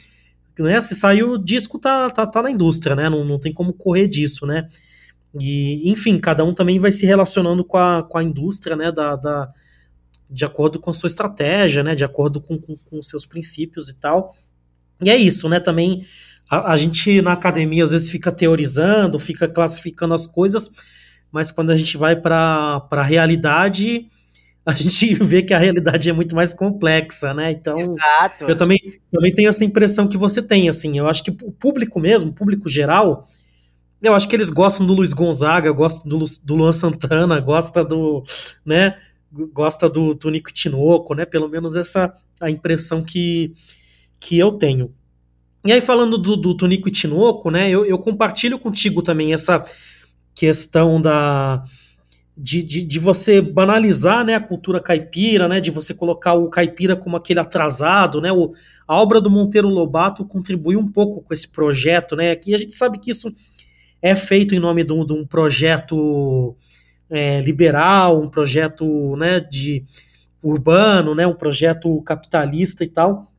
Né? 0.60 0.82
Se 0.82 0.94
saiu 0.94 1.32
o 1.32 1.38
disco, 1.38 1.80
tá, 1.80 2.10
tá, 2.10 2.28
tá 2.28 2.42
na 2.42 2.52
indústria, 2.52 2.96
né? 2.96 3.10
Não, 3.10 3.24
não 3.24 3.40
tem 3.40 3.54
como 3.54 3.72
correr 3.72 4.08
disso, 4.08 4.46
né? 4.46 4.68
E, 5.40 5.90
enfim, 5.90 6.20
cada 6.20 6.44
um 6.44 6.54
também 6.54 6.80
vai 6.80 6.92
se 6.92 7.06
relacionando 7.06 7.64
com 7.64 7.78
a, 7.78 8.04
com 8.04 8.18
a 8.18 8.24
indústria, 8.24 8.76
né? 8.76 8.92
Da, 8.92 9.16
da, 9.16 9.52
de 10.30 10.46
acordo 10.46 10.80
com 10.80 10.90
a 10.90 10.94
sua 10.94 11.08
estratégia, 11.08 11.84
né? 11.84 11.96
De 11.96 12.04
acordo 12.04 12.42
com, 12.42 12.58
com, 12.58 12.76
com 12.78 13.02
seus 13.02 13.26
princípios 13.26 13.90
e 13.90 14.00
tal. 14.00 14.36
E 15.04 15.10
é 15.10 15.16
isso, 15.16 15.48
né? 15.50 15.60
Também 15.60 16.04
a, 16.50 16.74
a 16.74 16.78
gente 16.78 17.22
na 17.22 17.34
academia 17.34 17.84
às 17.84 17.92
vezes 17.92 18.10
fica 18.10 18.32
teorizando, 18.32 19.20
fica 19.20 19.48
classificando 19.48 20.14
as 20.14 20.26
coisas 20.28 20.72
mas 21.32 21.52
quando 21.52 21.72
a 21.72 21.78
gente 21.78 21.98
vai 21.98 22.16
para 22.16 22.88
a 22.90 23.04
realidade, 23.04 24.08
a 24.66 24.74
gente 24.76 25.14
vê 25.16 25.42
que 25.42 25.54
a 25.54 25.58
realidade 25.58 26.10
é 26.10 26.14
muito 26.14 26.36
mais 26.36 26.54
complexa, 26.54 27.34
né? 27.34 27.52
Então, 27.52 27.78
Exato. 27.78 28.46
eu 28.48 28.56
também, 28.56 28.80
também 29.12 29.34
tenho 29.34 29.50
essa 29.50 29.66
impressão 29.66 30.08
que 30.08 30.18
você 30.18 30.42
tem, 30.42 30.70
assim. 30.70 30.98
Eu 30.98 31.08
acho 31.08 31.24
que 31.24 31.32
o 31.32 31.52
público 31.52 32.00
mesmo, 32.00 32.32
o 32.32 32.34
público 32.34 32.70
geral, 32.70 33.26
eu 34.02 34.14
acho 34.14 34.28
que 34.28 34.36
eles 34.36 34.50
gostam 34.50 34.86
do 34.86 34.94
Luiz 34.94 35.14
Gonzaga, 35.14 35.72
gostam 35.72 36.10
do, 36.10 36.26
do 36.44 36.56
Luan 36.56 36.74
Santana, 36.74 37.40
gosta 37.40 37.84
do, 37.84 38.24
né? 38.66 38.96
Gosta 39.54 39.90
do 39.90 40.16
Tonico 40.16 40.52
Tinoco, 40.52 41.14
né? 41.14 41.26
Pelo 41.26 41.50
menos 41.50 41.76
essa 41.76 42.14
a 42.40 42.50
impressão 42.50 43.04
que, 43.04 43.54
que 44.20 44.38
eu 44.38 44.52
tenho. 44.52 44.94
E 45.66 45.72
aí, 45.72 45.82
falando 45.82 46.18
do, 46.18 46.38
do 46.38 46.56
Tonico 46.56 46.90
Tinoco, 46.90 47.50
né? 47.50 47.70
Eu, 47.70 47.86
eu 47.86 47.98
compartilho 47.98 48.60
contigo 48.60 49.02
também 49.02 49.34
essa 49.34 49.64
questão 50.34 51.02
da 51.02 51.64
de, 52.38 52.62
de, 52.62 52.84
de, 52.84 53.00
você 53.00 53.42
banalizar 53.42 54.24
né, 54.24 54.36
a 54.36 54.40
cultura 54.40 54.80
caipira, 54.80 55.48
né, 55.48 55.60
de 55.60 55.72
você 55.72 55.92
colocar 55.92 56.34
o 56.34 56.52
caipira 56.52 56.96
como 56.96 57.18
aquele 57.18 57.40
atrasado, 57.40 58.22
né, 58.22 58.32
o, 58.32 58.52
a 58.88 59.02
obra 59.02 59.20
do 59.20 59.28
Monteiro 59.28 59.68
Lobato 59.68 60.24
contribuiu 60.24 60.80
um 60.80 60.88
pouco 60.88 61.24
com 61.24 61.34
esse 61.34 61.48
projeto, 61.48 62.16
né, 62.16 62.36
que 62.36 62.54
a 62.54 62.58
gente 62.60 62.76
sabe 62.76 63.00
que 63.00 63.10
isso 63.10 63.34
é 64.02 64.16
feito 64.16 64.56
em 64.56 64.60
nome 64.60 64.84
de 64.84 64.94
um, 64.94 65.06
de 65.06 65.14
um 65.14 65.26
projeto 65.26 66.56
é, 67.10 67.42
liberal, 67.42 68.22
um 68.22 68.30
projeto 68.30 69.16
né, 69.18 69.40
de 69.40 69.84
urbano, 70.44 71.16
né, 71.16 71.26
um 71.26 71.34
projeto 71.34 72.02
capitalista 72.04 72.84
e 72.84 72.88
tal, 72.88 73.32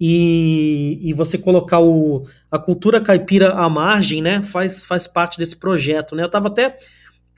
e, 0.00 0.98
e 1.02 1.12
você 1.12 1.36
colocar 1.36 1.80
o, 1.80 2.26
a 2.50 2.58
cultura 2.58 3.00
caipira 3.00 3.52
à 3.52 3.68
margem, 3.68 4.22
né, 4.22 4.42
faz, 4.42 4.84
faz 4.84 5.06
parte 5.06 5.38
desse 5.38 5.56
projeto, 5.56 6.16
né? 6.16 6.22
Eu 6.22 6.26
estava 6.26 6.48
até 6.48 6.74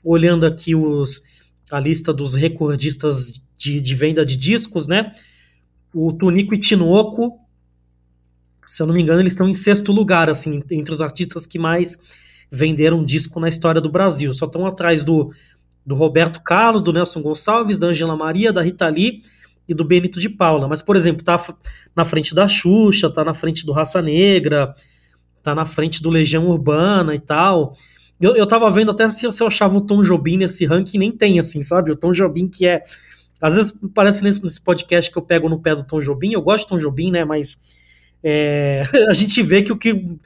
olhando 0.01 0.45
aqui 0.45 0.73
os, 0.73 1.21
a 1.69 1.79
lista 1.79 2.13
dos 2.13 2.35
recordistas 2.35 3.33
de, 3.57 3.81
de 3.81 3.95
venda 3.95 4.25
de 4.25 4.37
discos, 4.37 4.87
né? 4.87 5.11
O 5.93 6.11
Tunico 6.13 6.53
e 6.53 6.57
Tinoco, 6.57 7.37
se 8.73 8.81
eu 8.81 8.87
não 8.87 8.95
me 8.95 9.03
engano, 9.03 9.21
eles 9.21 9.33
estão 9.33 9.47
em 9.47 9.55
sexto 9.55 9.91
lugar, 9.91 10.31
assim, 10.31 10.63
entre 10.71 10.91
os 10.91 10.99
artistas 10.99 11.45
que 11.45 11.59
mais 11.59 11.95
venderam 12.51 13.05
disco 13.05 13.39
na 13.39 13.47
história 13.47 13.79
do 13.79 13.87
Brasil. 13.87 14.33
Só 14.33 14.47
estão 14.47 14.65
atrás 14.65 15.03
do, 15.03 15.31
do 15.85 15.93
Roberto 15.93 16.41
Carlos, 16.41 16.81
do 16.81 16.91
Nelson 16.91 17.21
Gonçalves, 17.21 17.77
da 17.77 17.85
Angela 17.85 18.17
Maria, 18.17 18.51
da 18.51 18.63
Rita 18.63 18.87
Lee 18.89 19.21
e 19.69 19.75
do 19.75 19.85
Benito 19.85 20.19
de 20.19 20.27
Paula. 20.27 20.67
Mas, 20.67 20.81
por 20.81 20.95
exemplo, 20.95 21.23
tá 21.23 21.39
na 21.95 22.03
frente 22.03 22.33
da 22.33 22.47
Xuxa, 22.47 23.11
tá 23.11 23.23
na 23.23 23.35
frente 23.35 23.63
do 23.63 23.71
Raça 23.71 24.01
Negra, 24.01 24.73
tá 25.43 25.53
na 25.53 25.67
frente 25.67 26.01
do 26.01 26.09
Legião 26.09 26.47
Urbana 26.47 27.13
e 27.13 27.19
tal. 27.19 27.73
Eu, 28.19 28.35
eu 28.35 28.47
tava 28.47 28.71
vendo 28.71 28.89
até 28.89 29.07
se, 29.07 29.31
se 29.31 29.43
eu 29.43 29.45
achava 29.45 29.77
o 29.77 29.81
Tom 29.81 30.01
Jobim 30.01 30.35
nesse 30.35 30.65
ranking, 30.65 30.97
nem 30.97 31.11
tem, 31.11 31.39
assim, 31.39 31.61
sabe? 31.61 31.91
O 31.91 31.95
Tom 31.95 32.11
Jobim 32.11 32.47
que 32.47 32.65
é. 32.65 32.83
Às 33.39 33.53
vezes 33.53 33.77
parece 33.93 34.23
nesse, 34.23 34.41
nesse 34.41 34.59
podcast 34.59 35.11
que 35.11 35.17
eu 35.17 35.21
pego 35.21 35.47
no 35.47 35.61
pé 35.61 35.75
do 35.75 35.83
Tom 35.83 35.99
Jobim, 35.99 36.33
eu 36.33 36.41
gosto 36.41 36.63
de 36.63 36.69
Tom 36.69 36.79
Jobim, 36.79 37.11
né? 37.11 37.23
Mas 37.23 37.82
é, 38.23 38.83
a 39.09 39.13
gente 39.13 39.41
vê 39.43 39.61
que 39.61 39.71
o 39.71 39.77
que 39.77 40.17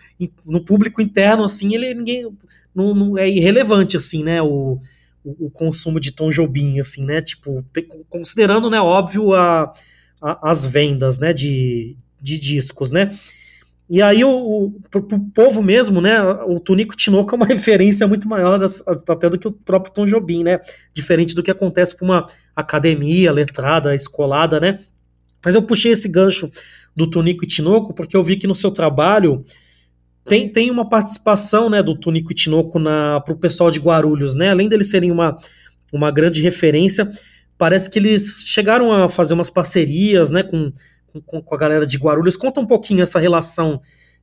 no 0.45 0.63
público 0.63 1.01
interno 1.01 1.43
assim 1.43 1.73
ele 1.73 1.93
ninguém 1.95 2.31
não, 2.73 2.93
não 2.93 3.17
é 3.17 3.27
irrelevante 3.27 3.97
assim 3.97 4.23
né 4.23 4.41
o, 4.41 4.79
o, 5.23 5.49
consumo 5.49 5.99
de 5.99 6.11
Tom 6.11 6.29
Jobim 6.29 6.79
assim 6.79 7.03
né 7.03 7.21
tipo 7.21 7.65
considerando 8.07 8.69
né 8.69 8.79
óbvio 8.79 9.33
a, 9.33 9.73
a, 10.21 10.51
as 10.51 10.65
vendas 10.65 11.17
né 11.17 11.33
de, 11.33 11.97
de 12.21 12.37
discos 12.37 12.91
né. 12.91 13.17
E 13.89 14.01
aí 14.01 14.21
o, 14.21 14.29
o 14.29 14.71
pro, 14.91 15.01
pro 15.01 15.17
povo 15.33 15.63
mesmo 15.63 16.01
né 16.01 16.21
o 16.21 16.59
Tunico 16.59 16.95
Tinoco 16.95 17.33
é 17.33 17.37
uma 17.37 17.45
referência 17.47 18.05
muito 18.05 18.27
maior 18.27 18.59
até 19.07 19.29
do 19.29 19.39
que 19.39 19.47
o 19.47 19.51
próprio 19.51 19.93
Tom 19.93 20.05
Jobim 20.05 20.43
né 20.43 20.59
diferente 20.93 21.33
do 21.33 21.41
que 21.41 21.49
acontece 21.49 21.95
para 21.95 22.05
uma 22.05 22.25
academia 22.55 23.31
letrada 23.31 23.95
escolada 23.95 24.59
né. 24.59 24.79
Mas 25.43 25.55
eu 25.55 25.61
puxei 25.61 25.93
esse 25.93 26.09
gancho 26.09 26.51
do 26.97 27.07
Tunico 27.07 27.43
e 27.43 27.47
Tinoco 27.47 27.93
porque 27.93 28.17
eu 28.17 28.23
vi 28.23 28.35
que 28.35 28.47
no 28.47 28.55
seu 28.55 28.71
trabalho 28.71 29.45
tem, 30.25 30.51
tem 30.51 30.71
uma 30.71 30.89
participação 30.89 31.69
né, 31.69 31.81
do 31.83 31.95
Tunico 31.95 32.31
e 32.31 32.35
Tinoco 32.35 32.81
para 32.81 33.33
o 33.33 33.37
pessoal 33.37 33.69
de 33.69 33.79
Guarulhos, 33.79 34.35
né? 34.35 34.49
Além 34.49 34.67
deles 34.67 34.89
serem 34.89 35.11
uma, 35.11 35.37
uma 35.93 36.11
grande 36.11 36.41
referência, 36.41 37.09
parece 37.57 37.89
que 37.89 37.99
eles 37.99 38.43
chegaram 38.45 38.91
a 38.91 39.07
fazer 39.07 39.35
umas 39.35 39.49
parcerias 39.49 40.29
né, 40.29 40.43
com, 40.43 40.73
com, 41.25 41.41
com 41.41 41.55
a 41.55 41.57
galera 41.57 41.85
de 41.85 41.97
Guarulhos. 41.97 42.35
Conta 42.35 42.59
um 42.59 42.65
pouquinho 42.65 43.03
essa 43.03 43.19
relação 43.19 43.79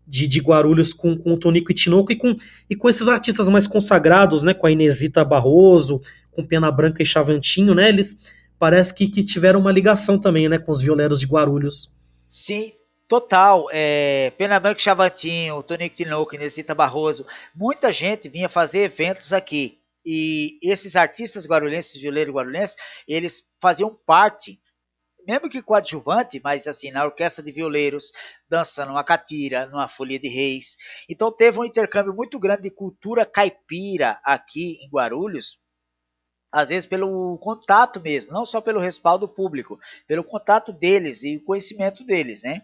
de, 0.06 0.26
de 0.26 0.40
Guarulhos 0.40 0.92
com, 0.92 1.16
com 1.16 1.32
o 1.32 1.38
Tonico 1.38 1.70
e 1.70 1.74
Tinoco 1.74 2.12
e 2.12 2.16
com, 2.16 2.34
e 2.68 2.76
com 2.76 2.88
esses 2.88 3.08
artistas 3.08 3.48
mais 3.48 3.66
consagrados, 3.66 4.42
né? 4.42 4.52
Com 4.52 4.66
a 4.66 4.70
Inesita 4.72 5.24
Barroso, 5.24 6.00
com 6.32 6.44
Pena 6.44 6.70
Branca 6.70 7.02
e 7.02 7.06
Chavantinho, 7.06 7.74
né? 7.74 7.88
Eles 7.88 8.18
parece 8.58 8.94
que, 8.94 9.08
que 9.08 9.22
tiveram 9.22 9.60
uma 9.60 9.72
ligação 9.72 10.18
também, 10.18 10.48
né, 10.48 10.58
com 10.58 10.72
os 10.72 10.82
violeiros 10.82 11.20
de 11.20 11.26
Guarulhos. 11.26 11.93
Sim, 12.34 12.72
total. 13.06 13.68
É, 13.70 14.32
Pena 14.36 14.58
Branca 14.58 14.80
Chavatinho, 14.80 15.62
Tonico 15.62 15.94
Tinoco, 15.94 16.34
Inesita 16.34 16.74
Barroso, 16.74 17.24
muita 17.54 17.92
gente 17.92 18.28
vinha 18.28 18.48
fazer 18.48 18.80
eventos 18.80 19.32
aqui. 19.32 19.78
E 20.04 20.58
esses 20.60 20.96
artistas 20.96 21.46
guarulhenses, 21.46 22.02
violeiros 22.02 22.34
guarulhenses, 22.34 22.76
eles 23.06 23.44
faziam 23.60 23.96
parte 24.04 24.60
mesmo 25.26 25.48
que 25.48 25.62
coadjuvante, 25.62 26.40
mas 26.42 26.66
assim, 26.66 26.90
na 26.90 27.04
orquestra 27.04 27.42
de 27.42 27.52
violeiros, 27.52 28.12
dançando 28.48 28.90
uma 28.90 29.04
catira, 29.04 29.66
numa 29.66 29.88
folia 29.88 30.18
de 30.18 30.28
reis. 30.28 30.76
Então 31.08 31.32
teve 31.32 31.58
um 31.58 31.64
intercâmbio 31.64 32.12
muito 32.12 32.38
grande 32.38 32.62
de 32.62 32.70
cultura 32.70 33.24
caipira 33.24 34.20
aqui 34.24 34.78
em 34.82 34.88
Guarulhos, 34.90 35.60
às 36.54 36.68
vezes 36.68 36.86
pelo 36.86 37.36
contato 37.38 38.00
mesmo, 38.00 38.32
não 38.32 38.46
só 38.46 38.60
pelo 38.60 38.78
respaldo 38.78 39.26
público, 39.26 39.76
pelo 40.06 40.22
contato 40.22 40.72
deles 40.72 41.24
e 41.24 41.36
o 41.36 41.44
conhecimento 41.44 42.04
deles, 42.04 42.44
né? 42.44 42.62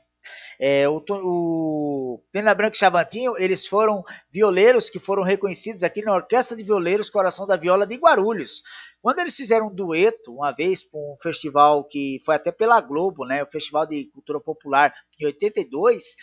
É, 0.60 0.88
o, 0.88 1.02
o 1.08 2.22
Pena 2.30 2.54
Branca 2.54 2.76
e 2.76 2.78
Chavantinho, 2.78 3.36
eles 3.36 3.66
foram 3.66 4.04
violeiros 4.30 4.88
que 4.88 5.00
foram 5.00 5.24
reconhecidos 5.24 5.82
aqui 5.82 6.02
na 6.02 6.14
Orquestra 6.14 6.56
de 6.56 6.62
Violeiros 6.62 7.10
Coração 7.10 7.48
da 7.48 7.56
Viola 7.56 7.84
de 7.84 7.96
Guarulhos. 7.96 8.62
Quando 9.02 9.18
eles 9.18 9.34
fizeram 9.34 9.66
um 9.66 9.74
dueto, 9.74 10.34
uma 10.34 10.52
vez, 10.52 10.84
para 10.84 11.00
um 11.00 11.16
festival 11.20 11.82
que 11.82 12.18
foi 12.24 12.36
até 12.36 12.52
pela 12.52 12.80
Globo, 12.80 13.24
né, 13.24 13.42
o 13.42 13.50
Festival 13.50 13.86
de 13.86 14.04
Cultura 14.12 14.38
Popular, 14.38 14.94
em 15.18 15.26
82, 15.26 16.14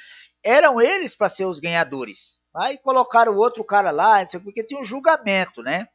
eram 0.41 0.79
eles 0.79 1.15
para 1.15 1.27
ser 1.27 1.45
os 1.45 1.59
ganhadores. 1.59 2.39
Aí 2.55 2.77
colocaram 2.77 3.33
o 3.33 3.37
outro 3.37 3.63
cara 3.63 3.91
lá, 3.91 4.25
porque 4.41 4.63
tinha 4.63 4.79
um 4.79 4.85
julgamento, 4.85 5.61
né? 5.61 5.87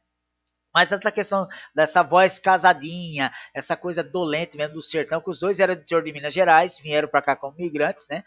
Mas 0.73 0.91
essa 0.91 1.11
questão 1.11 1.47
dessa 1.75 2.01
voz 2.01 2.39
casadinha, 2.39 3.31
essa 3.53 3.77
coisa 3.77 4.03
dolente 4.03 4.57
mesmo 4.57 4.73
do 4.73 4.81
sertão, 4.81 5.21
que 5.21 5.29
os 5.29 5.39
dois 5.39 5.59
eram 5.59 5.75
do 5.75 5.81
interior 5.81 6.03
de 6.03 6.13
Minas 6.13 6.33
Gerais, 6.33 6.79
vieram 6.79 7.07
para 7.07 7.21
cá 7.21 7.35
como 7.35 7.55
migrantes, 7.57 8.07
né? 8.09 8.23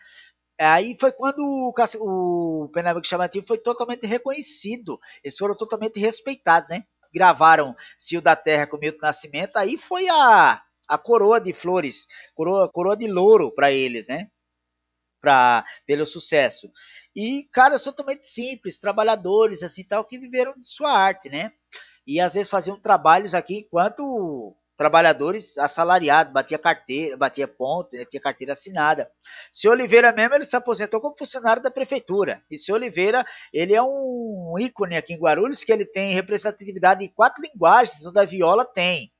Aí 0.59 0.97
foi 0.99 1.13
quando 1.13 1.41
o, 1.41 1.73
o 2.01 2.69
Pernambuco 2.69 3.07
Chamativo 3.07 3.47
foi 3.47 3.59
totalmente 3.59 4.07
reconhecido, 4.07 4.99
eles 5.23 5.37
foram 5.37 5.55
totalmente 5.55 6.01
respeitados, 6.01 6.71
né? 6.71 6.85
Gravaram 7.13 7.75
Cio 7.97 8.23
da 8.23 8.35
Terra 8.35 8.67
com 8.67 8.79
Milton 8.79 8.99
Nascimento, 9.03 9.57
aí 9.57 9.77
foi 9.77 10.09
a, 10.09 10.63
a 10.89 10.99
coroa 10.99 11.41
de 11.41 11.53
flores, 11.53 12.07
coroa, 12.35 12.71
coroa 12.71 12.97
de 12.97 13.07
louro 13.07 13.53
para 13.55 13.71
eles, 13.71 14.09
né? 14.09 14.29
Pra, 15.21 15.65
pelo 15.85 16.07
sucesso. 16.07 16.71
E 17.15 17.49
caras 17.53 17.83
totalmente 17.83 18.27
simples, 18.27 18.79
trabalhadores, 18.79 19.63
assim 19.63 19.85
tal, 19.85 20.05
que 20.05 20.19
viveram 20.19 20.55
de 20.55 20.69
sua 20.69 20.93
arte, 20.93 21.29
né? 21.29 21.53
E 22.07 22.21
às 22.21 22.35
vezes 22.35 22.51
faziam 22.51 22.79
trabalhos 22.79 23.35
aqui 23.35 23.67
enquanto 23.67 24.57
trabalhadores 24.77 25.57
assalariados, 25.59 26.33
batia 26.33 26.59
carteira, 26.59 27.17
batia 27.17 27.49
ponto, 27.49 27.97
né, 27.97 28.05
tinha 28.05 28.21
carteira 28.21 28.53
assinada. 28.53 29.11
Se 29.51 29.69
Oliveira 29.69 30.13
mesmo, 30.13 30.35
ele 30.35 30.45
se 30.45 30.55
aposentou 30.55 31.01
como 31.01 31.17
funcionário 31.17 31.63
da 31.63 31.71
prefeitura. 31.71 32.43
E 32.51 32.59
se 32.59 32.71
Oliveira, 32.71 33.25
ele 33.53 33.75
é 33.75 33.83
um 33.83 34.55
ícone 34.59 34.97
aqui 34.97 35.15
em 35.15 35.19
Guarulhos, 35.19 35.65
que 35.65 35.73
ele 35.73 35.87
tem 35.87 36.13
representatividade 36.13 37.05
em 37.05 37.09
quatro 37.09 37.43
linguagens, 37.43 38.05
onde 38.05 38.21
a 38.21 38.25
viola 38.25 38.65
tem. 38.65 39.11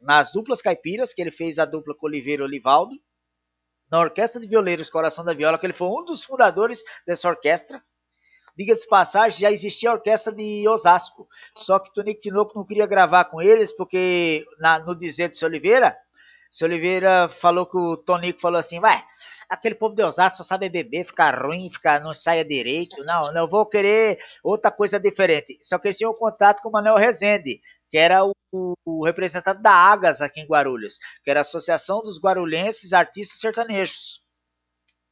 Nas 0.00 0.32
duplas 0.32 0.62
caipiras, 0.62 1.12
que 1.12 1.20
ele 1.20 1.32
fez 1.32 1.58
a 1.58 1.64
dupla 1.64 1.94
com 1.94 2.06
Oliveira 2.06 2.42
e 2.42 2.46
Olivaldo, 2.46 2.94
na 3.90 3.98
Orquestra 3.98 4.40
de 4.40 4.46
Violeiros 4.46 4.88
Coração 4.88 5.24
da 5.24 5.34
Viola, 5.34 5.58
que 5.58 5.66
ele 5.66 5.72
foi 5.72 5.88
um 5.88 6.04
dos 6.04 6.22
fundadores 6.22 6.84
dessa 7.04 7.28
orquestra, 7.28 7.82
Diga-se 8.56 8.88
passagem, 8.88 9.40
já 9.40 9.50
existia 9.50 9.90
a 9.90 9.94
orquestra 9.94 10.32
de 10.32 10.66
Osasco. 10.68 11.28
Só 11.56 11.78
que 11.78 11.92
Tonico 11.92 12.20
Tinoco 12.20 12.52
não 12.54 12.64
queria 12.64 12.86
gravar 12.86 13.24
com 13.26 13.40
eles, 13.40 13.72
porque 13.72 14.44
na, 14.58 14.78
no 14.78 14.94
dizer 14.94 15.28
de 15.28 15.36
seu 15.36 15.48
Oliveira, 15.48 15.96
seu 16.50 16.66
Oliveira 16.66 17.28
falou 17.28 17.64
que 17.64 17.76
o 17.76 17.96
Tonico 17.96 18.40
falou 18.40 18.58
assim, 18.58 18.80
vai, 18.80 19.00
aquele 19.48 19.74
povo 19.74 19.94
de 19.94 20.02
Osasco 20.02 20.38
só 20.38 20.42
sabe 20.42 20.68
beber, 20.68 21.04
ficar 21.04 21.40
ruim, 21.40 21.70
ficar, 21.70 22.00
não 22.00 22.12
saia 22.12 22.44
direito. 22.44 23.04
Não, 23.04 23.32
não 23.32 23.48
vou 23.48 23.66
querer 23.66 24.18
outra 24.42 24.70
coisa 24.70 24.98
diferente. 24.98 25.58
Só 25.60 25.78
que 25.78 25.88
eles 25.88 25.98
tinham 25.98 26.14
contato 26.14 26.60
com 26.62 26.68
o 26.68 26.72
Manuel 26.72 26.96
Rezende, 26.96 27.60
que 27.90 27.98
era 27.98 28.24
o, 28.24 28.32
o, 28.84 29.04
representante 29.04 29.60
da 29.60 29.72
Agas 29.72 30.20
aqui 30.20 30.40
em 30.40 30.46
Guarulhos, 30.46 30.98
que 31.24 31.30
era 31.30 31.40
a 31.40 31.42
Associação 31.42 32.02
dos 32.02 32.20
Guarulhenses 32.20 32.92
Artistas 32.92 33.40
Sertanejos. 33.40 34.22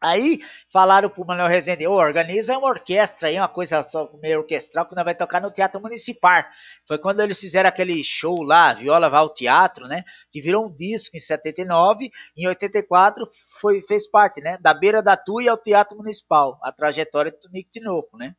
Aí 0.00 0.40
falaram 0.72 1.10
pro 1.10 1.26
Manuel 1.26 1.48
Rezende, 1.48 1.86
oh, 1.86 1.94
organiza 1.94 2.56
uma 2.56 2.68
orquestra 2.68 3.28
aí, 3.28 3.36
uma 3.36 3.48
coisa 3.48 3.84
meio 4.22 4.38
orquestral 4.38 4.86
que 4.86 4.94
nós 4.94 5.04
vai 5.04 5.14
tocar 5.14 5.40
no 5.40 5.50
Teatro 5.50 5.80
Municipal. 5.80 6.44
Foi 6.86 6.98
quando 6.98 7.20
eles 7.20 7.40
fizeram 7.40 7.68
aquele 7.68 8.02
show 8.04 8.42
lá, 8.44 8.72
Viola 8.72 9.10
vai 9.10 9.18
ao 9.18 9.34
Teatro, 9.34 9.88
né? 9.88 10.04
Que 10.30 10.40
virou 10.40 10.66
um 10.66 10.74
disco 10.74 11.16
em 11.16 11.20
79, 11.20 12.10
em 12.36 12.46
84 12.46 13.26
foi, 13.60 13.82
fez 13.82 14.08
parte, 14.08 14.40
né? 14.40 14.56
Da 14.60 14.72
beira 14.72 15.02
da 15.02 15.16
Tui 15.16 15.48
ao 15.48 15.58
Teatro 15.58 15.96
Municipal, 15.96 16.60
a 16.62 16.70
trajetória 16.70 17.32
do 17.32 17.50
Nick 17.50 17.68
Tinoco, 17.70 18.16
né? 18.16 18.36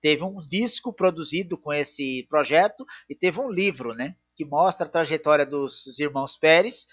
Teve 0.00 0.22
um 0.22 0.38
disco 0.38 0.92
produzido 0.92 1.58
com 1.58 1.72
esse 1.72 2.24
projeto 2.28 2.84
e 3.08 3.16
teve 3.16 3.40
um 3.40 3.50
livro, 3.50 3.94
né? 3.94 4.14
Que 4.36 4.44
mostra 4.44 4.86
a 4.86 4.90
trajetória 4.90 5.44
dos 5.44 5.98
irmãos 5.98 6.36
Pérez, 6.36 6.86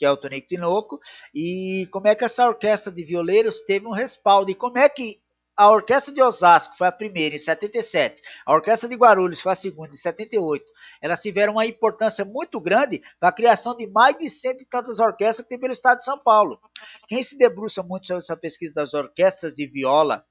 que 0.00 0.06
é 0.06 0.10
o 0.10 0.16
Tonico 0.16 0.48
Tinoco, 0.48 0.98
e 1.34 1.86
como 1.92 2.08
é 2.08 2.14
que 2.14 2.24
essa 2.24 2.48
orquestra 2.48 2.90
de 2.90 3.04
violeiros 3.04 3.60
teve 3.60 3.86
um 3.86 3.92
respaldo, 3.92 4.50
e 4.50 4.54
como 4.54 4.78
é 4.78 4.88
que 4.88 5.20
a 5.54 5.68
Orquestra 5.68 6.14
de 6.14 6.22
Osasco 6.22 6.74
foi 6.74 6.86
a 6.86 6.92
primeira 6.92 7.36
em 7.36 7.38
77, 7.38 8.22
a 8.46 8.54
Orquestra 8.54 8.88
de 8.88 8.94
Guarulhos 8.94 9.42
foi 9.42 9.52
a 9.52 9.54
segunda 9.54 9.90
em 9.90 9.98
78. 9.98 10.64
Elas 11.02 11.20
tiveram 11.20 11.52
uma 11.52 11.66
importância 11.66 12.24
muito 12.24 12.58
grande 12.58 13.02
para 13.18 13.28
a 13.28 13.32
criação 13.32 13.76
de 13.76 13.86
mais 13.86 14.16
de 14.16 14.30
cento 14.30 14.62
e 14.62 14.64
tantas 14.64 15.00
orquestras 15.00 15.42
que 15.42 15.50
tem 15.50 15.60
pelo 15.60 15.72
estado 15.72 15.98
de 15.98 16.04
São 16.04 16.18
Paulo. 16.18 16.58
Quem 17.06 17.22
se 17.22 17.36
debruça 17.36 17.82
muito 17.82 18.06
sobre 18.06 18.20
essa 18.20 18.36
pesquisa 18.38 18.72
das 18.72 18.94
orquestras 18.94 19.52
de 19.52 19.66
viola 19.66 20.24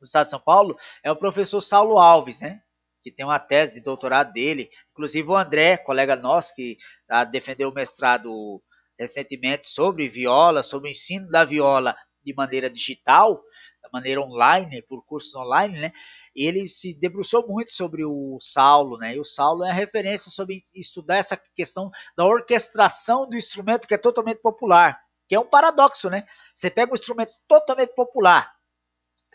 no 0.00 0.04
estado 0.04 0.26
de 0.26 0.30
São 0.30 0.40
Paulo 0.40 0.76
é 1.02 1.10
o 1.10 1.16
professor 1.16 1.60
Saulo 1.60 1.98
Alves, 1.98 2.40
né? 2.40 2.62
que 3.04 3.12
tem 3.12 3.26
uma 3.26 3.38
tese 3.38 3.74
de 3.74 3.80
doutorado 3.82 4.32
dele, 4.32 4.70
inclusive 4.92 5.28
o 5.28 5.36
André, 5.36 5.76
colega 5.76 6.16
nosso, 6.16 6.54
que 6.54 6.78
ah, 7.06 7.22
defendeu 7.22 7.68
o 7.68 7.74
mestrado 7.74 8.62
recentemente 8.98 9.66
sobre 9.68 10.08
viola, 10.08 10.62
sobre 10.62 10.88
o 10.88 10.92
ensino 10.92 11.28
da 11.28 11.44
viola 11.44 11.96
de 12.24 12.34
maneira 12.34 12.70
digital, 12.70 13.42
de 13.82 13.90
maneira 13.92 14.20
online, 14.20 14.82
por 14.82 15.04
cursos 15.04 15.34
online, 15.34 15.78
né? 15.78 15.92
Ele 16.34 16.66
se 16.66 16.98
debruçou 16.98 17.46
muito 17.46 17.72
sobre 17.72 18.04
o 18.04 18.36
Saulo, 18.40 18.96
né? 18.98 19.14
E 19.14 19.20
o 19.20 19.24
Saulo 19.24 19.64
é 19.64 19.70
a 19.70 19.74
referência 19.74 20.30
sobre 20.30 20.64
estudar 20.74 21.16
essa 21.16 21.40
questão 21.54 21.90
da 22.16 22.24
orquestração 22.24 23.28
do 23.28 23.36
instrumento 23.36 23.86
que 23.86 23.94
é 23.94 23.98
totalmente 23.98 24.40
popular, 24.40 25.00
que 25.28 25.34
é 25.34 25.40
um 25.40 25.48
paradoxo, 25.48 26.08
né? 26.10 26.26
Você 26.54 26.70
pega 26.70 26.92
um 26.92 26.94
instrumento 26.94 27.32
totalmente 27.46 27.94
popular, 27.94 28.53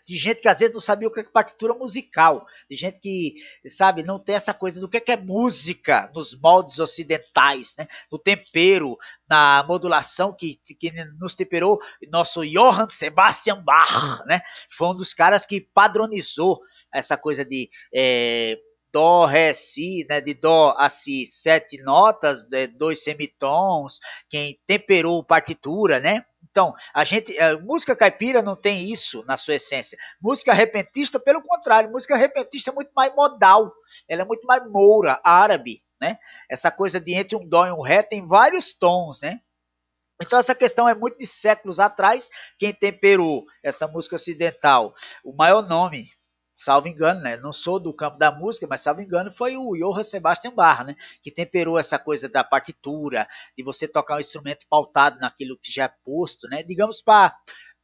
de 0.06 0.16
gente 0.16 0.40
que 0.40 0.48
às 0.48 0.58
vezes 0.58 0.74
não 0.74 0.80
sabia 0.80 1.08
o 1.08 1.10
que 1.10 1.20
é 1.20 1.24
partitura 1.24 1.74
musical, 1.74 2.46
de 2.68 2.76
gente 2.76 2.98
que, 3.00 3.34
sabe, 3.68 4.02
não 4.02 4.18
tem 4.18 4.34
essa 4.34 4.54
coisa 4.54 4.80
do 4.80 4.88
que 4.88 4.96
é 4.96 5.00
que 5.00 5.16
nos 6.14 6.38
moldes 6.40 6.78
ocidentais, 6.78 7.74
né? 7.78 7.86
no 8.10 8.18
tempero, 8.18 8.96
na 9.28 9.64
modulação 9.66 10.34
que, 10.34 10.56
que 10.56 10.90
nos 11.20 11.34
temperou 11.34 11.80
nosso 12.10 12.44
Johann 12.44 12.88
Sebastian 12.88 13.62
Bach, 13.62 14.24
né? 14.26 14.40
foi 14.70 14.88
um 14.88 14.94
dos 14.94 15.14
caras 15.14 15.46
que 15.46 15.60
padronizou 15.60 16.60
essa 16.92 17.16
coisa 17.16 17.44
de 17.44 17.70
é, 17.94 18.58
Dó, 18.92 19.26
Ré, 19.26 19.52
Si, 19.54 20.06
né, 20.08 20.20
de 20.20 20.34
Dó 20.34 20.74
a 20.76 20.88
Si, 20.88 21.26
sete 21.26 21.80
notas, 21.82 22.46
dois 22.76 23.02
semitons, 23.02 24.00
quem 24.28 24.58
temperou 24.66 25.24
partitura, 25.24 26.00
né? 26.00 26.24
Então, 26.50 26.74
a 26.92 27.04
gente, 27.04 27.38
a 27.38 27.58
música 27.58 27.94
caipira 27.94 28.42
não 28.42 28.56
tem 28.56 28.90
isso 28.90 29.24
na 29.24 29.36
sua 29.36 29.54
essência. 29.54 29.96
Música 30.20 30.52
repentista, 30.52 31.20
pelo 31.20 31.42
contrário, 31.42 31.90
música 31.90 32.16
repentista 32.16 32.70
é 32.70 32.74
muito 32.74 32.90
mais 32.94 33.14
modal, 33.14 33.72
ela 34.08 34.22
é 34.22 34.24
muito 34.24 34.44
mais 34.46 34.68
moura, 34.68 35.20
árabe, 35.22 35.80
né? 36.00 36.18
Essa 36.48 36.70
coisa 36.70 36.98
de 36.98 37.14
entre 37.14 37.36
um 37.36 37.48
dó 37.48 37.66
e 37.66 37.72
um 37.72 37.82
ré 37.82 38.02
tem 38.02 38.26
vários 38.26 38.72
tons, 38.74 39.20
né? 39.20 39.40
Então 40.22 40.38
essa 40.38 40.54
questão 40.54 40.88
é 40.88 40.94
muito 40.94 41.18
de 41.18 41.26
séculos 41.26 41.80
atrás. 41.80 42.28
Quem 42.58 42.74
temperou 42.74 43.44
essa 43.62 43.86
música 43.86 44.16
ocidental, 44.16 44.94
o 45.24 45.32
maior 45.32 45.66
nome 45.66 46.10
salvo 46.60 46.88
engano, 46.88 47.20
né? 47.20 47.36
Não 47.38 47.52
sou 47.52 47.80
do 47.80 47.92
campo 47.92 48.18
da 48.18 48.30
música, 48.30 48.66
mas 48.68 48.82
salvo 48.82 49.00
engano 49.00 49.32
foi 49.32 49.56
o 49.56 49.74
Johann 49.74 50.02
Sebastian 50.02 50.52
Bach, 50.52 50.84
né? 50.84 50.94
Que 51.22 51.30
temperou 51.30 51.78
essa 51.78 51.98
coisa 51.98 52.28
da 52.28 52.44
partitura, 52.44 53.26
de 53.56 53.64
você 53.64 53.88
tocar 53.88 54.16
um 54.16 54.20
instrumento 54.20 54.66
pautado 54.68 55.18
naquilo 55.18 55.58
que 55.58 55.72
já 55.72 55.84
é 55.84 55.94
posto, 56.04 56.46
né? 56.48 56.62
Digamos 56.62 57.00
para 57.00 57.34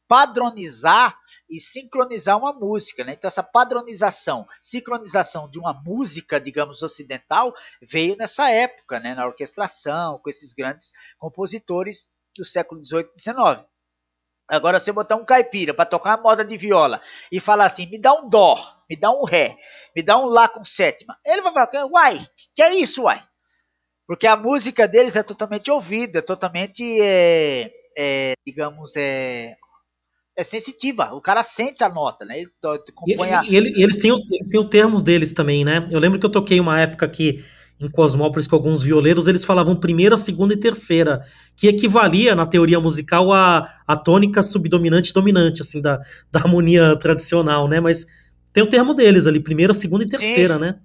padronizar 0.07 1.19
e 1.49 1.59
sincronizar 1.59 2.37
uma 2.37 2.53
música, 2.53 3.03
né? 3.03 3.13
Então 3.13 3.27
essa 3.27 3.43
padronização, 3.43 4.47
sincronização 4.61 5.49
de 5.49 5.59
uma 5.59 5.73
música, 5.73 6.39
digamos 6.39 6.83
ocidental, 6.83 7.53
veio 7.81 8.15
nessa 8.15 8.49
época, 8.49 8.99
né? 8.99 9.15
Na 9.15 9.25
orquestração, 9.25 10.19
com 10.19 10.29
esses 10.29 10.53
grandes 10.53 10.93
compositores 11.17 12.09
do 12.37 12.45
século 12.45 12.79
18 12.79 13.09
e 13.09 13.13
19. 13.15 13.65
Agora, 14.47 14.79
se 14.79 14.89
eu 14.89 14.93
botar 14.93 15.15
um 15.15 15.25
caipira 15.25 15.73
para 15.73 15.85
tocar 15.85 16.15
uma 16.15 16.23
moda 16.23 16.45
de 16.45 16.55
viola 16.57 17.01
e 17.31 17.39
falar 17.39 17.65
assim, 17.65 17.85
me 17.87 17.97
dá 17.97 18.13
um 18.13 18.29
dó, 18.29 18.57
me 18.89 18.95
dá 18.95 19.11
um 19.11 19.25
ré, 19.25 19.57
me 19.95 20.01
dá 20.01 20.17
um 20.17 20.25
lá 20.25 20.47
com 20.47 20.63
sétima, 20.63 21.17
ele 21.25 21.41
vai 21.41 21.51
falar, 21.51 21.85
uai, 21.87 22.17
que 22.55 22.63
é 22.63 22.75
isso, 22.75 23.03
uai? 23.03 23.21
Porque 24.07 24.25
a 24.25 24.37
música 24.37 24.87
deles 24.87 25.17
é 25.17 25.23
totalmente 25.23 25.69
ouvida, 25.69 26.19
é 26.19 26.21
totalmente, 26.21 26.81
é, 27.01 27.69
é, 27.97 28.33
digamos, 28.45 28.95
é, 28.95 29.53
é 30.37 30.43
sensitiva. 30.45 31.13
O 31.13 31.19
cara 31.19 31.43
sente 31.43 31.83
a 31.83 31.89
nota, 31.89 32.23
né? 32.23 32.39
Ele, 32.39 32.49
a... 33.23 33.43
e, 33.43 33.49
e, 33.49 33.83
eles, 33.83 33.97
têm 33.99 34.11
eles 34.11 34.49
têm 34.49 34.59
o 34.61 34.69
termo 34.69 35.01
deles 35.01 35.33
também, 35.33 35.65
né? 35.65 35.85
Eu 35.91 35.99
lembro 35.99 36.17
que 36.17 36.25
eu 36.25 36.31
toquei 36.31 36.57
uma 36.57 36.79
época 36.79 37.05
que 37.09 37.43
em 37.79 37.89
Cosmópolis 37.89 38.47
com 38.47 38.55
alguns 38.55 38.81
violeiros, 38.81 39.27
eles 39.27 39.45
falavam 39.45 39.79
primeira, 39.79 40.17
segunda 40.17 40.53
e 40.53 40.57
terceira, 40.57 41.21
que 41.55 41.67
equivalia 41.67 42.35
na 42.35 42.45
teoria 42.45 42.79
musical 42.79 43.31
à, 43.31 43.81
à 43.87 43.95
tônica 43.95 44.41
subdominante 44.41 45.13
dominante, 45.13 45.61
assim, 45.61 45.81
da, 45.81 45.99
da 46.31 46.39
harmonia 46.39 46.97
tradicional, 46.97 47.67
né? 47.67 47.79
Mas 47.79 48.05
tem 48.51 48.63
o 48.63 48.69
termo 48.69 48.93
deles 48.93 49.27
ali, 49.27 49.39
primeira, 49.39 49.73
segunda 49.73 50.03
e 50.03 50.09
terceira, 50.09 50.55
Sim. 50.55 50.59
né? 50.61 50.79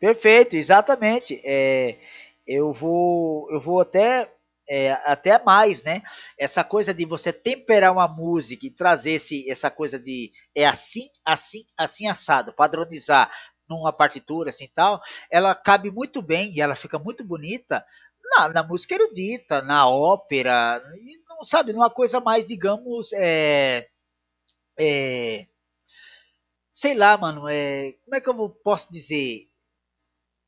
Perfeito, 0.00 0.56
exatamente. 0.56 1.40
É, 1.44 1.98
eu 2.46 2.72
vou 2.72 3.48
eu 3.52 3.60
vou 3.60 3.80
até 3.80 4.28
é, 4.68 4.92
até 5.04 5.42
mais, 5.42 5.84
né? 5.84 6.00
Essa 6.38 6.64
coisa 6.64 6.94
de 6.94 7.04
você 7.04 7.32
temperar 7.32 7.92
uma 7.92 8.08
música 8.08 8.66
e 8.66 8.70
trazer 8.70 9.12
esse, 9.12 9.50
essa 9.50 9.70
coisa 9.70 9.98
de 9.98 10.32
é 10.54 10.64
assim, 10.64 11.08
assim, 11.24 11.64
assim 11.76 12.08
assado, 12.08 12.52
padronizar, 12.52 13.30
numa 13.70 13.92
partitura 13.92 14.50
assim 14.50 14.68
tal, 14.74 15.00
ela 15.30 15.54
cabe 15.54 15.90
muito 15.90 16.20
bem 16.20 16.52
e 16.52 16.60
ela 16.60 16.74
fica 16.74 16.98
muito 16.98 17.24
bonita 17.24 17.84
na, 18.30 18.48
na 18.48 18.62
música 18.62 18.94
erudita, 18.94 19.62
na 19.62 19.88
ópera, 19.88 20.82
não 21.28 21.42
sabe, 21.42 21.72
numa 21.72 21.90
coisa 21.90 22.20
mais, 22.20 22.48
digamos, 22.48 23.12
é, 23.14 23.88
é, 24.78 25.46
sei 26.70 26.94
lá, 26.94 27.16
mano, 27.16 27.48
é, 27.48 27.94
como 28.04 28.16
é 28.16 28.20
que 28.20 28.28
eu 28.28 28.48
posso 28.62 28.90
dizer? 28.90 29.48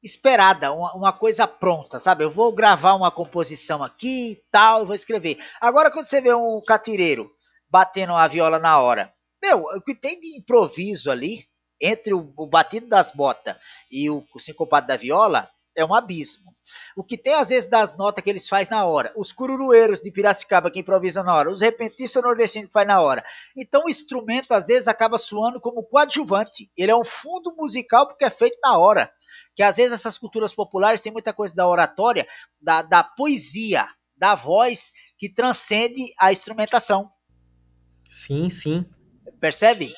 Esperada, 0.02 0.72
uma, 0.72 0.94
uma, 0.94 1.12
coisa 1.12 1.46
pronta, 1.46 2.00
sabe? 2.00 2.24
Eu 2.24 2.30
vou 2.30 2.52
gravar 2.52 2.94
uma 2.94 3.10
composição 3.10 3.84
aqui 3.84 4.32
e 4.32 4.36
tal, 4.50 4.80
eu 4.80 4.86
vou 4.86 4.96
escrever. 4.96 5.38
Agora, 5.60 5.92
quando 5.92 6.04
você 6.04 6.20
vê 6.20 6.34
um 6.34 6.60
catireiro 6.60 7.30
batendo 7.70 8.12
a 8.12 8.26
viola 8.26 8.58
na 8.58 8.80
hora, 8.80 9.14
meu, 9.40 9.60
o 9.60 9.80
que 9.80 9.94
tem 9.94 10.18
de 10.18 10.36
improviso 10.36 11.08
ali, 11.08 11.48
entre 11.82 12.14
o, 12.14 12.32
o 12.36 12.46
batido 12.46 12.86
das 12.86 13.10
botas 13.10 13.56
e 13.90 14.08
o, 14.08 14.24
o 14.32 14.38
sincopado 14.38 14.86
da 14.86 14.96
viola 14.96 15.50
é 15.74 15.84
um 15.84 15.92
abismo. 15.92 16.52
O 16.96 17.02
que 17.02 17.18
tem 17.18 17.34
às 17.34 17.48
vezes 17.48 17.68
das 17.68 17.96
notas 17.96 18.22
que 18.22 18.30
eles 18.30 18.48
fazem 18.48 18.70
na 18.70 18.84
hora, 18.86 19.12
os 19.16 19.32
cururueiros 19.32 20.00
de 20.00 20.10
Piracicaba 20.10 20.70
que 20.70 20.78
improvisam 20.78 21.24
na 21.24 21.34
hora, 21.34 21.50
os 21.50 21.60
repentistas 21.60 22.22
nordestinos 22.22 22.68
que 22.68 22.72
fazem 22.72 22.88
na 22.88 23.00
hora. 23.00 23.24
Então 23.56 23.84
o 23.84 23.90
instrumento 23.90 24.52
às 24.52 24.68
vezes 24.68 24.86
acaba 24.86 25.18
soando 25.18 25.60
como 25.60 25.82
coadjuvante. 25.82 26.70
Ele 26.76 26.92
é 26.92 26.96
um 26.96 27.04
fundo 27.04 27.54
musical 27.56 28.06
porque 28.06 28.24
é 28.24 28.30
feito 28.30 28.58
na 28.62 28.78
hora. 28.78 29.12
Que 29.54 29.62
às 29.62 29.76
vezes 29.76 29.92
essas 29.92 30.16
culturas 30.16 30.54
populares 30.54 31.00
têm 31.00 31.12
muita 31.12 31.32
coisa 31.32 31.54
da 31.54 31.68
oratória, 31.68 32.26
da, 32.60 32.80
da 32.80 33.02
poesia, 33.02 33.86
da 34.16 34.34
voz 34.34 34.92
que 35.18 35.28
transcende 35.28 36.00
a 36.18 36.32
instrumentação. 36.32 37.08
Sim, 38.08 38.48
sim. 38.48 38.86
Percebe? 39.40 39.92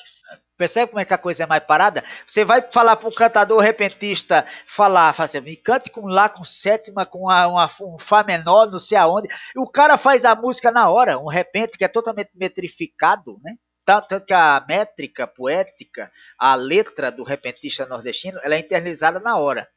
Percebe 0.57 0.91
como 0.91 1.01
é 1.01 1.05
que 1.05 1.13
a 1.13 1.17
coisa 1.17 1.43
é 1.43 1.45
mais 1.45 1.63
parada? 1.65 2.01
Você 2.25 2.45
vai 2.45 2.61
falar 2.61 2.95
para 2.95 3.09
um 3.09 3.13
cantador 3.13 3.59
repentista 3.59 4.45
falar, 4.65 5.13
assim, 5.17 5.41
me 5.41 5.57
cante 5.57 5.91
com 5.91 6.07
lá 6.07 6.29
com 6.29 6.45
sétima, 6.45 7.05
com 7.05 7.23
uma, 7.23 7.47
uma, 7.47 7.71
um 7.81 7.99
Fá 7.99 8.23
menor, 8.23 8.71
não 8.71 8.79
sei 8.79 8.97
aonde. 8.97 9.27
O 9.57 9.69
cara 9.69 9.97
faz 9.97 10.23
a 10.23 10.33
música 10.33 10.71
na 10.71 10.89
hora, 10.89 11.19
um 11.19 11.27
repente 11.27 11.77
que 11.77 11.83
é 11.83 11.89
totalmente 11.89 12.31
metrificado, 12.35 13.37
né? 13.43 13.55
Tanto 13.83 14.25
que 14.25 14.33
a 14.33 14.63
métrica 14.67 15.27
poética, 15.27 16.09
a 16.39 16.55
letra 16.55 17.11
do 17.11 17.23
repentista 17.23 17.85
nordestino, 17.85 18.39
ela 18.41 18.55
é 18.55 18.59
internalizada 18.59 19.19
na 19.19 19.37
hora. 19.37 19.67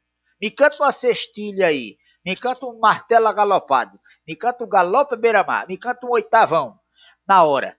Me 0.41 0.49
canta 0.49 0.77
uma 0.77 0.93
cestilha 0.93 1.67
aí, 1.67 1.97
me 2.25 2.37
canta 2.37 2.65
um 2.65 2.79
martelo 2.79 3.31
galopado, 3.33 3.99
me 4.25 4.33
canta 4.33 4.63
um 4.63 4.69
galope 4.69 5.17
beira-mar, 5.17 5.67
me 5.67 5.77
canta 5.77 6.07
um 6.07 6.11
oitavão, 6.11 6.79
na 7.27 7.43
hora. 7.43 7.77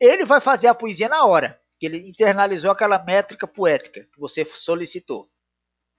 Ele 0.00 0.24
vai 0.24 0.40
fazer 0.40 0.68
a 0.68 0.74
poesia 0.74 1.08
na 1.08 1.24
hora 1.26 1.60
que 1.84 1.86
ele 1.86 2.08
internalizou 2.08 2.70
aquela 2.70 2.98
métrica 2.98 3.46
poética 3.46 4.08
que 4.10 4.18
você 4.18 4.42
solicitou. 4.42 5.28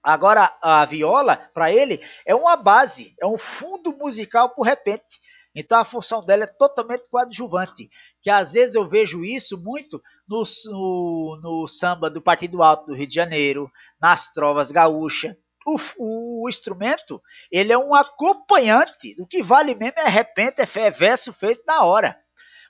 Agora, 0.02 0.52
a 0.60 0.84
viola, 0.84 1.36
para 1.54 1.72
ele, 1.72 2.00
é 2.26 2.34
uma 2.34 2.56
base, 2.56 3.14
é 3.20 3.26
um 3.26 3.38
fundo 3.38 3.96
musical 3.96 4.50
por 4.50 4.62
repente. 4.62 5.20
Então, 5.54 5.78
a 5.78 5.84
função 5.84 6.24
dela 6.24 6.42
é 6.42 6.48
totalmente 6.48 7.08
coadjuvante. 7.08 7.88
Que 8.20 8.30
às 8.30 8.54
vezes 8.54 8.74
eu 8.74 8.88
vejo 8.88 9.24
isso 9.24 9.62
muito 9.62 10.02
no, 10.28 10.42
no, 10.66 11.40
no 11.40 11.68
samba 11.68 12.10
do 12.10 12.20
Partido 12.20 12.64
Alto 12.64 12.86
do 12.86 12.94
Rio 12.94 13.06
de 13.06 13.14
Janeiro, 13.14 13.70
nas 14.00 14.32
trovas 14.32 14.72
gaúchas. 14.72 15.36
O, 15.64 16.42
o, 16.42 16.48
instrumento, 16.48 17.22
ele 17.50 17.72
é 17.72 17.78
um 17.78 17.94
acompanhante. 17.94 19.14
O 19.20 19.26
que 19.26 19.40
vale 19.40 19.74
mesmo 19.74 20.00
é 20.00 20.08
repente, 20.08 20.60
é 20.60 20.90
verso 20.90 21.32
feito 21.32 21.62
na 21.64 21.84
hora 21.84 22.16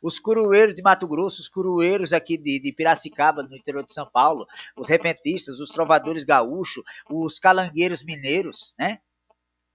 os 0.02 0.18
curueiros 0.18 0.74
de 0.74 0.82
Mato 0.82 1.06
Grosso, 1.06 1.40
os 1.40 1.48
curueiros 1.48 2.12
aqui 2.12 2.36
de, 2.36 2.60
de 2.60 2.72
Piracicaba, 2.72 3.42
no 3.42 3.56
interior 3.56 3.84
de 3.84 3.92
São 3.92 4.08
Paulo, 4.10 4.46
os 4.76 4.88
repentistas, 4.88 5.60
os 5.60 5.70
trovadores 5.70 6.24
gaúchos, 6.24 6.84
os 7.08 7.38
calangueiros 7.38 8.02
mineiros, 8.04 8.74
né? 8.78 8.98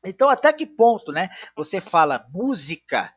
Então, 0.03 0.29
até 0.29 0.51
que 0.51 0.65
ponto, 0.65 1.11
né? 1.11 1.29
Você 1.55 1.79
fala 1.79 2.25
música 2.33 3.13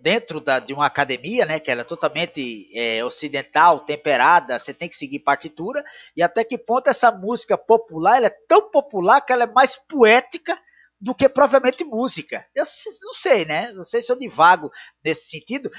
dentro 0.00 0.40
da, 0.40 0.60
de 0.60 0.72
uma 0.72 0.86
academia, 0.86 1.44
né, 1.44 1.58
que 1.58 1.68
ela 1.68 1.80
é 1.80 1.84
totalmente 1.84 2.70
é, 2.78 3.04
ocidental, 3.04 3.80
temperada, 3.80 4.56
você 4.56 4.72
tem 4.72 4.88
que 4.88 4.94
seguir 4.94 5.18
partitura, 5.18 5.84
e 6.16 6.22
até 6.22 6.44
que 6.44 6.56
ponto 6.56 6.88
essa 6.88 7.10
música 7.10 7.58
popular, 7.58 8.18
ela 8.18 8.28
é 8.28 8.38
tão 8.46 8.70
popular 8.70 9.20
que 9.20 9.32
ela 9.32 9.42
é 9.42 9.52
mais 9.52 9.74
poética 9.74 10.56
do 11.04 11.14
que 11.14 11.28
propriamente 11.28 11.84
música. 11.84 12.46
Eu 12.54 12.64
não 13.02 13.12
sei, 13.12 13.44
né? 13.44 13.70
Não 13.72 13.84
sei 13.84 14.00
se 14.00 14.10
eu 14.10 14.18
divago 14.18 14.72
nesse 15.04 15.28
sentido, 15.28 15.70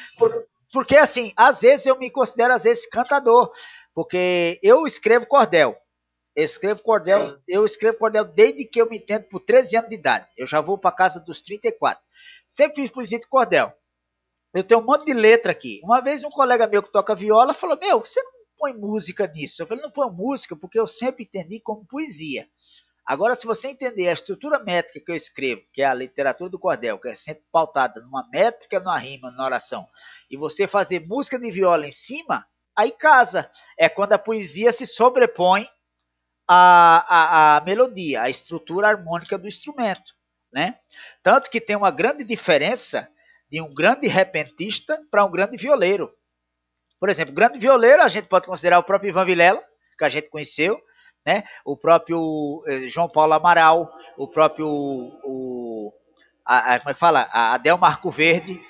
porque 0.71 0.95
assim, 0.95 1.34
às 1.36 1.61
vezes 1.61 1.88
eu 1.88 1.97
me 1.97 2.11
considero 2.11 2.53
às 2.53 2.63
vezes 2.63 2.86
cantador, 2.86 3.51
porque 3.91 4.59
eu 4.61 4.86
escrevo 4.86 5.26
cordel. 5.26 5.76
Eu 6.36 6.43
escrevo 6.43 6.84
cordel, 6.84 7.32
Sim. 7.32 7.38
eu 7.47 7.65
escrevo 7.65 7.97
cordel 7.97 8.23
desde 8.23 8.65
que 8.65 8.80
eu 8.80 8.88
me 8.88 8.97
entendo 8.97 9.23
por 9.23 9.39
13 9.39 9.78
anos 9.78 9.89
de 9.89 9.95
idade. 9.95 10.28
Eu 10.38 10.45
já 10.45 10.61
vou 10.61 10.78
para 10.78 10.95
casa 10.95 11.19
dos 11.19 11.41
34. 11.41 12.03
Sempre 12.45 12.84
fiz 12.84 12.91
poesia 12.91 13.19
de 13.19 13.28
cordel. 13.28 13.73
Eu 14.53 14.63
tenho 14.63 14.82
um 14.82 14.86
monte 14.86 15.05
de 15.05 15.13
letra 15.13 15.53
aqui. 15.53 15.82
Uma 15.84 16.01
vez 16.01 16.23
um 16.23 16.30
colega 16.30 16.67
meu 16.67 16.84
que 16.84 16.91
toca 16.91 17.15
viola 17.15 17.53
falou: 17.53 17.80
"Meu, 17.82 17.99
você 18.01 18.21
não 18.21 18.32
põe 18.59 18.73
música 18.73 19.26
nisso?" 19.26 19.63
Eu 19.63 19.65
falei: 19.65 19.82
"Não 19.82 19.89
põe 19.89 20.11
música 20.11 20.55
porque 20.55 20.80
eu 20.80 20.88
sempre 20.88 21.23
entendi 21.23 21.59
como 21.59 21.88
poesia." 21.88 22.47
Agora, 23.06 23.36
se 23.36 23.45
você 23.45 23.68
entender 23.68 24.10
a 24.10 24.14
estrutura 24.14 24.60
métrica 24.60 24.99
que 24.99 25.12
eu 25.12 25.16
escrevo, 25.16 25.62
que 25.72 25.84
é 25.84 25.86
a 25.86 25.93
literatura 25.93 26.49
do 26.49 26.58
cordel, 26.58 26.97
que 26.97 27.08
é 27.08 27.14
sempre 27.14 27.43
pautada 27.51 28.01
numa 28.01 28.28
métrica, 28.32 28.80
numa 28.80 28.97
rima, 28.97 29.30
numa 29.30 29.45
oração, 29.45 29.86
e 30.32 30.36
você 30.36 30.68
fazer 30.68 31.06
música 31.06 31.38
de 31.38 31.51
viola 31.51 31.86
em 31.88 31.91
cima, 31.91 32.43
aí 32.76 32.91
casa. 32.91 33.49
É 33.78 33.88
quando 33.88 34.14
a 34.14 34.18
poesia 34.18 34.72
se 34.72 34.88
sobrepõe 34.88 35.68
à, 36.47 37.56
à, 37.56 37.58
à 37.58 37.62
melodia, 37.62 38.24
à 38.24 38.30
estrutura 38.30 38.88
harmônica 38.88 39.38
do 39.38 39.47
instrumento. 39.47 40.16
Né? 40.51 40.80
Tanto 41.22 41.49
que 41.51 41.62
tem 41.62 41.76
uma 41.76 41.91
grande 41.91 42.24
diferença 42.24 43.08
de 43.49 43.62
um 43.62 43.74
grande 43.74 44.08
repentista 44.08 44.99
para 45.12 45.26
um 45.26 45.32
grande 45.32 45.58
violeiro. 45.58 46.12
Por 46.99 47.10
exemplo, 47.10 47.36
grande 47.36 47.60
violeiro 47.60 48.01
a 48.01 48.08
gente 48.08 48.28
pode 48.28 48.47
considerar 48.47 48.80
o 48.80 48.84
próprio 48.84 49.10
Ivan 49.10 49.26
Vilela, 49.26 49.64
que 49.97 50.06
a 50.06 50.10
gente 50.10 50.30
conheceu, 50.30 50.82
né? 51.26 51.43
O 51.65 51.76
próprio 51.76 52.63
eh, 52.67 52.89
João 52.89 53.09
Paulo 53.09 53.34
Amaral, 53.34 53.91
o 54.17 54.28
próprio 54.28 54.67
o, 54.67 55.93
a, 56.45 56.76
a, 56.76 56.80
como 56.80 56.91
é 56.91 56.93
que 56.93 56.99
fala? 56.99 57.28
A 57.32 57.53
Adel 57.53 57.78
Marco 57.78 58.11
Verde, 58.11 58.61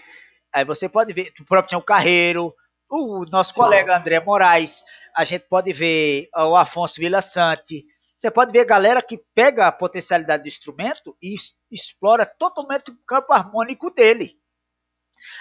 Aí 0.55 0.63
você 0.63 0.87
pode 0.87 1.11
ver, 1.11 1.33
o 1.37 1.43
próprio 1.43 1.67
Tião 1.67 1.81
Carreiro, 1.81 2.55
o 2.89 3.25
nosso 3.25 3.53
colega 3.53 3.97
André 3.97 4.21
Moraes, 4.21 4.85
a 5.13 5.25
gente 5.25 5.45
pode 5.49 5.73
ver 5.73 6.29
o 6.33 6.55
Afonso 6.55 6.95
Vila 6.97 7.21
Sante, 7.21 7.83
você 8.15 8.31
pode 8.31 8.53
ver 8.53 8.63
galera 8.63 9.01
que 9.01 9.21
pega 9.35 9.67
a 9.67 9.71
potencialidade 9.71 10.43
do 10.43 10.47
instrumento 10.47 11.13
e 11.21 11.35
explora 11.69 12.25
totalmente 12.25 12.89
o 12.89 12.97
campo 13.05 13.33
harmônico 13.33 13.91
dele. 13.91 14.31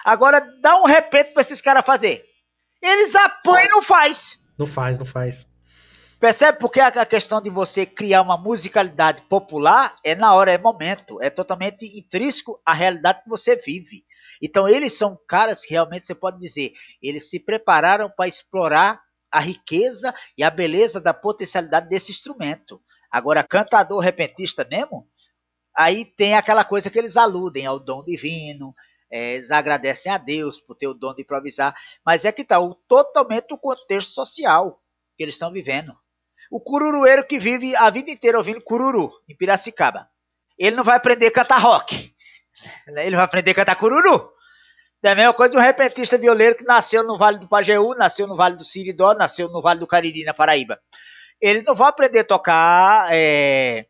Agora, 0.05 0.41
dá 0.61 0.83
um 0.83 0.85
repente 0.85 1.33
para 1.33 1.43
esses 1.43 1.61
caras 1.61 1.87
fazer. 1.87 2.25
Eles 2.83 3.15
apanham 3.15 3.67
e 3.67 3.69
não 3.69 3.83
faz. 3.83 4.41
Não 4.59 4.67
faz, 4.67 4.99
não 4.99 5.07
faz. 5.07 5.54
Percebe? 6.25 6.59
Porque 6.59 6.81
a 6.81 7.05
questão 7.05 7.39
de 7.39 7.51
você 7.51 7.85
criar 7.85 8.23
uma 8.23 8.39
musicalidade 8.39 9.21
popular 9.25 9.95
é 10.03 10.15
na 10.15 10.33
hora, 10.33 10.51
é 10.51 10.57
momento. 10.57 11.21
É 11.21 11.29
totalmente 11.29 11.85
intrínseco 11.99 12.59
à 12.65 12.73
realidade 12.73 13.23
que 13.23 13.29
você 13.29 13.57
vive. 13.57 14.07
Então, 14.41 14.67
eles 14.67 14.95
são 14.95 15.21
caras 15.29 15.67
que 15.67 15.75
realmente 15.75 16.07
você 16.07 16.15
pode 16.15 16.39
dizer, 16.39 16.73
eles 17.03 17.29
se 17.29 17.39
prepararam 17.39 18.09
para 18.09 18.27
explorar 18.27 19.03
a 19.31 19.39
riqueza 19.39 20.15
e 20.39 20.43
a 20.43 20.49
beleza 20.49 20.99
da 20.99 21.13
potencialidade 21.13 21.91
desse 21.91 22.11
instrumento. 22.11 22.81
Agora, 23.11 23.45
cantador 23.45 23.99
repentista 23.99 24.65
mesmo, 24.65 25.07
aí 25.77 26.07
tem 26.07 26.33
aquela 26.33 26.65
coisa 26.65 26.89
que 26.89 26.99
eles 26.99 27.19
aludem 27.19 27.67
ao 27.67 27.79
dom 27.79 28.03
divino, 28.03 28.75
é, 29.11 29.35
eles 29.35 29.51
agradecem 29.51 30.11
a 30.11 30.17
Deus 30.17 30.59
por 30.59 30.75
ter 30.75 30.87
o 30.87 30.95
dom 30.95 31.15
de 31.15 31.21
improvisar, 31.21 31.77
mas 32.03 32.25
é 32.25 32.33
que 32.33 32.41
está 32.41 32.57
totalmente 32.89 33.53
o 33.53 33.59
contexto 33.59 34.15
social 34.15 34.81
que 35.19 35.23
eles 35.23 35.35
estão 35.35 35.53
vivendo. 35.53 35.95
O 36.55 36.61
cururueiro 36.61 37.27
que 37.27 37.37
vive 37.37 37.75
a 37.75 37.91
vida 37.91 38.13
inteira 38.13 38.39
ouvindo 38.39 38.61
cururu 38.61 39.11
em 39.29 39.37
Piracicaba, 39.37 40.09
ele 40.57 40.77
não 40.77 40.85
vai 40.85 40.95
aprender 40.95 41.27
a 41.27 41.31
cantar 41.33 41.59
rock, 41.59 42.15
ele 42.87 43.17
vai 43.17 43.25
aprender 43.25 43.51
a 43.51 43.55
cantar 43.55 43.75
cururu. 43.75 44.31
É 45.03 45.11
a 45.11 45.15
mesma 45.17 45.35
coisa 45.35 45.59
um 45.59 45.61
repentista 45.61 46.17
violeiro 46.17 46.55
que 46.55 46.63
nasceu 46.63 47.03
no 47.03 47.19
Vale 47.19 47.41
do 47.41 47.49
Pajeú, 47.49 47.97
nasceu 47.97 48.29
no 48.29 48.37
Vale 48.37 48.55
do 48.55 48.63
Siridó, 48.63 49.15
nasceu 49.15 49.49
no 49.49 49.61
Vale 49.61 49.81
do 49.81 49.87
Cariri, 49.89 50.23
na 50.23 50.33
Paraíba. 50.33 50.81
Eles 51.41 51.65
não 51.65 51.75
vão 51.75 51.89
aprender 51.89 52.21
a 52.21 52.25
tocar 52.25 53.09
é, 53.13 53.87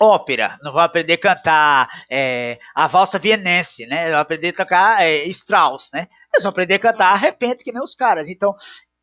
ópera, 0.00 0.58
não 0.62 0.72
vão 0.72 0.80
aprender 0.80 1.12
a 1.12 1.18
cantar 1.18 1.90
é, 2.10 2.58
a 2.74 2.86
valsa 2.86 3.18
vienense, 3.18 3.84
né? 3.88 4.10
Vão 4.10 4.20
aprender 4.20 4.48
a 4.48 4.64
tocar 4.64 5.02
é, 5.02 5.24
Strauss, 5.24 5.90
né? 5.92 6.08
Eles 6.32 6.44
vão 6.44 6.50
aprender 6.50 6.76
a 6.76 6.78
cantar 6.78 7.14
repente 7.16 7.62
que 7.62 7.72
nem 7.72 7.82
os 7.82 7.94
caras. 7.94 8.30
Então, 8.30 8.56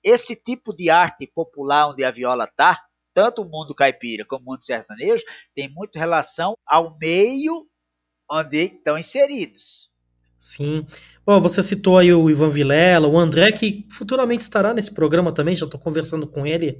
esse 0.04 0.36
tipo 0.36 0.74
de 0.76 0.89
arte 0.89 1.28
popular 1.28 1.89
onde 1.89 2.04
a 2.04 2.12
viola 2.12 2.47
tá, 2.47 2.80
tanto 3.14 3.41
o 3.41 3.49
mundo 3.49 3.76
caipira 3.76 4.26
como 4.26 4.43
o 4.43 4.52
mundo 4.52 4.66
sertanejo, 4.66 5.24
tem 5.54 5.70
muito 5.70 5.99
relação 5.99 6.56
ao 6.66 6.97
meio 6.97 7.66
onde 8.30 8.66
estão 8.66 8.97
inseridos. 8.97 9.91
Sim. 10.39 10.88
Bom, 11.24 11.39
você 11.39 11.62
citou 11.62 11.99
aí 11.99 12.12
o 12.12 12.30
Ivan 12.30 12.49
Vilela, 12.49 13.08
o 13.08 13.20
André, 13.20 13.52
que 13.52 13.86
futuramente 13.91 14.41
estará 14.41 14.74
nesse 14.74 14.91
programa 14.91 15.32
também, 15.32 15.56
já 15.56 15.66
estou 15.66 15.80
conversando 15.80 16.26
com 16.26 16.47
ele, 16.47 16.80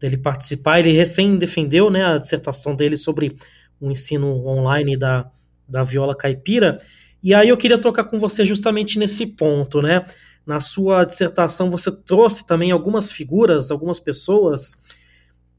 dele 0.00 0.16
participar. 0.16 0.78
Ele 0.78 0.92
recém 0.92 1.36
defendeu 1.36 1.90
né, 1.90 2.02
a 2.02 2.18
dissertação 2.18 2.74
dele 2.74 2.96
sobre 2.96 3.36
o 3.78 3.90
ensino 3.90 4.46
online 4.46 4.96
da, 4.96 5.30
da 5.68 5.82
viola 5.82 6.16
caipira. 6.16 6.78
E 7.22 7.34
aí 7.34 7.48
eu 7.48 7.56
queria 7.56 7.78
tocar 7.78 8.04
com 8.04 8.18
você 8.18 8.44
justamente 8.44 8.98
nesse 8.98 9.26
ponto, 9.26 9.82
né? 9.82 10.04
Na 10.46 10.60
sua 10.60 11.04
dissertação 11.04 11.70
você 11.70 11.90
trouxe 11.90 12.46
também 12.46 12.70
algumas 12.70 13.12
figuras, 13.12 13.70
algumas 13.70 13.98
pessoas 13.98 14.82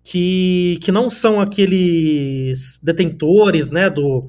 que, 0.04 0.78
que 0.82 0.92
não 0.92 1.10
são 1.10 1.42
aqueles 1.42 2.80
detentores, 2.84 3.72
né, 3.72 3.90
do, 3.90 4.28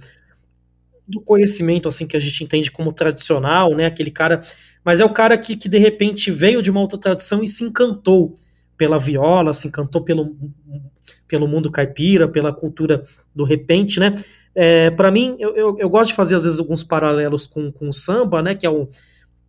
do 1.06 1.20
conhecimento 1.20 1.88
assim 1.88 2.06
que 2.06 2.16
a 2.16 2.20
gente 2.20 2.42
entende 2.42 2.70
como 2.70 2.92
tradicional, 2.92 3.74
né? 3.74 3.86
Aquele 3.86 4.10
cara, 4.10 4.42
mas 4.82 5.00
é 5.00 5.04
o 5.04 5.12
cara 5.12 5.36
que, 5.36 5.54
que 5.54 5.68
de 5.68 5.78
repente 5.78 6.30
veio 6.30 6.62
de 6.62 6.70
uma 6.70 6.80
outra 6.80 6.98
tradição 6.98 7.42
e 7.42 7.48
se 7.48 7.62
encantou 7.62 8.34
pela 8.76 8.98
viola, 8.98 9.54
se 9.54 9.68
encantou 9.68 10.02
pelo, 10.02 10.34
pelo 11.28 11.46
mundo 11.46 11.70
caipira, 11.70 12.28
pela 12.28 12.52
cultura 12.52 13.04
do 13.34 13.44
repente, 13.44 14.00
né? 14.00 14.14
É, 14.54 14.90
para 14.90 15.10
mim, 15.10 15.36
eu, 15.38 15.54
eu, 15.54 15.76
eu, 15.78 15.88
gosto 15.88 16.08
de 16.08 16.16
fazer 16.16 16.36
às 16.36 16.44
vezes 16.44 16.58
alguns 16.58 16.82
paralelos 16.82 17.46
com, 17.46 17.70
com 17.70 17.88
o 17.88 17.92
samba, 17.92 18.42
né? 18.42 18.54
Que 18.54 18.66
é, 18.66 18.70
o, 18.70 18.88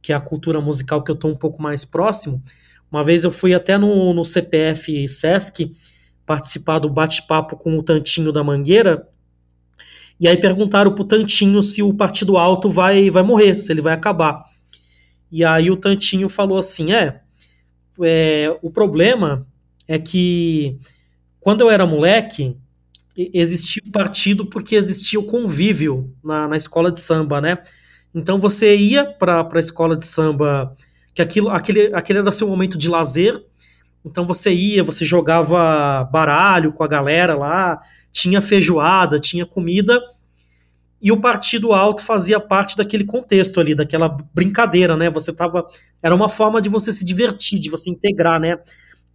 que 0.07 0.13
é 0.13 0.15
a 0.15 0.21
cultura 0.21 0.61
musical 0.61 1.03
que 1.03 1.11
eu 1.11 1.17
tô 1.17 1.27
um 1.27 1.35
pouco 1.35 1.61
mais 1.61 1.83
próximo. 1.83 2.41
Uma 2.89 3.03
vez 3.03 3.25
eu 3.25 3.31
fui 3.31 3.53
até 3.53 3.77
no, 3.77 4.13
no 4.13 4.23
CPF 4.23 5.05
Sesc 5.09 5.69
participar 6.25 6.79
do 6.79 6.89
bate-papo 6.89 7.57
com 7.57 7.77
o 7.77 7.83
Tantinho 7.83 8.31
da 8.31 8.41
Mangueira, 8.41 9.05
e 10.17 10.25
aí 10.25 10.37
perguntaram 10.37 10.95
pro 10.95 11.03
Tantinho 11.03 11.61
se 11.61 11.83
o 11.83 11.93
Partido 11.93 12.37
Alto 12.37 12.69
vai, 12.69 13.09
vai 13.09 13.21
morrer, 13.21 13.59
se 13.59 13.69
ele 13.69 13.81
vai 13.81 13.93
acabar. 13.93 14.45
E 15.29 15.43
aí 15.43 15.69
o 15.69 15.75
Tantinho 15.75 16.29
falou 16.29 16.57
assim: 16.57 16.93
é, 16.93 17.19
é 18.01 18.57
o 18.61 18.71
problema 18.71 19.45
é 19.89 19.99
que 19.99 20.79
quando 21.41 21.59
eu 21.59 21.69
era 21.69 21.85
moleque, 21.85 22.55
existia 23.17 23.83
o 23.85 23.91
partido 23.91 24.45
porque 24.45 24.73
existia 24.73 25.19
o 25.19 25.25
convívio 25.25 26.15
na, 26.23 26.47
na 26.47 26.55
escola 26.55 26.93
de 26.93 27.01
samba, 27.01 27.41
né? 27.41 27.57
Então 28.17 28.39
você 28.39 28.75
ia 28.75 29.05
para 29.05 29.47
a 29.53 29.59
escola 29.59 29.95
de 29.95 30.05
samba, 30.05 30.75
que 31.13 31.21
aquilo, 31.21 31.49
aquele, 31.49 31.93
aquele 31.93 32.19
era 32.19 32.31
seu 32.31 32.47
momento 32.47 32.75
de 32.75 32.89
lazer, 32.89 33.39
então 34.03 34.25
você 34.25 34.51
ia, 34.51 34.83
você 34.83 35.05
jogava 35.05 36.03
baralho 36.11 36.73
com 36.73 36.83
a 36.83 36.87
galera 36.87 37.35
lá, 37.35 37.79
tinha 38.11 38.41
feijoada, 38.41 39.19
tinha 39.19 39.45
comida, 39.45 40.01
e 40.99 41.11
o 41.11 41.21
Partido 41.21 41.73
Alto 41.73 42.01
fazia 42.01 42.39
parte 42.39 42.75
daquele 42.75 43.03
contexto 43.03 43.59
ali, 43.59 43.75
daquela 43.75 44.09
brincadeira, 44.33 44.97
né? 44.97 45.11
Você 45.11 45.31
tava. 45.31 45.63
Era 46.01 46.15
uma 46.15 46.27
forma 46.27 46.59
de 46.59 46.69
você 46.69 46.91
se 46.91 47.05
divertir, 47.05 47.59
de 47.59 47.69
você 47.69 47.91
integrar, 47.91 48.39
né? 48.39 48.57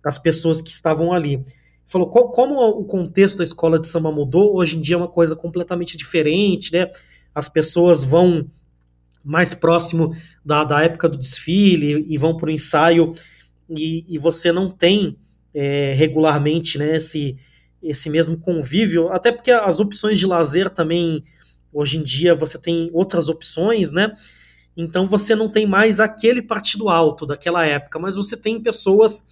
As 0.05 0.17
pessoas 0.17 0.63
que 0.63 0.71
estavam 0.71 1.13
ali. 1.13 1.43
Falou 1.89 2.09
como 2.09 2.55
o 2.61 2.85
contexto 2.85 3.39
da 3.39 3.45
escola 3.45 3.81
de 3.81 3.89
samba 3.89 4.13
mudou, 4.13 4.57
hoje 4.57 4.79
em 4.79 4.81
dia 4.81 4.95
é 4.95 4.99
uma 4.99 5.09
coisa 5.09 5.35
completamente 5.35 5.97
diferente, 5.97 6.73
né? 6.73 6.89
As 7.35 7.49
pessoas 7.49 8.05
vão 8.05 8.47
mais 9.25 9.55
próximo 9.55 10.15
da, 10.45 10.65
da 10.65 10.83
época 10.83 11.09
do 11.09 11.19
desfile 11.19 12.05
e 12.09 12.19
vão 12.19 12.37
para 12.37 12.49
o 12.49 12.53
ensaio 12.53 13.13
e, 13.69 14.05
e 14.09 14.19
você 14.19 14.53
não 14.53 14.71
tem 14.71 15.17
é, 15.55 15.93
regularmente 15.95 16.79
né, 16.79 16.97
esse, 16.97 17.37
esse 17.83 18.09
mesmo 18.11 18.39
convívio, 18.39 19.09
até 19.09 19.33
porque 19.33 19.51
as 19.51 19.81
opções 19.81 20.19
de 20.19 20.27
lazer 20.27 20.71
também, 20.71 21.23
hoje 21.73 21.99
em 21.99 22.03
dia, 22.03 22.35
você 22.35 22.59
tem 22.59 22.91
outras 22.93 23.29
opções, 23.29 23.93
né? 23.93 24.13
Então 24.77 25.07
você 25.07 25.35
não 25.35 25.51
tem 25.51 25.67
mais 25.67 26.01
aquele 26.01 26.41
partido 26.41 26.89
alto 26.89 27.27
daquela 27.27 27.65
época, 27.67 27.99
mas 27.99 28.17
você 28.17 28.37
tem 28.37 28.63
pessoas 28.63 29.27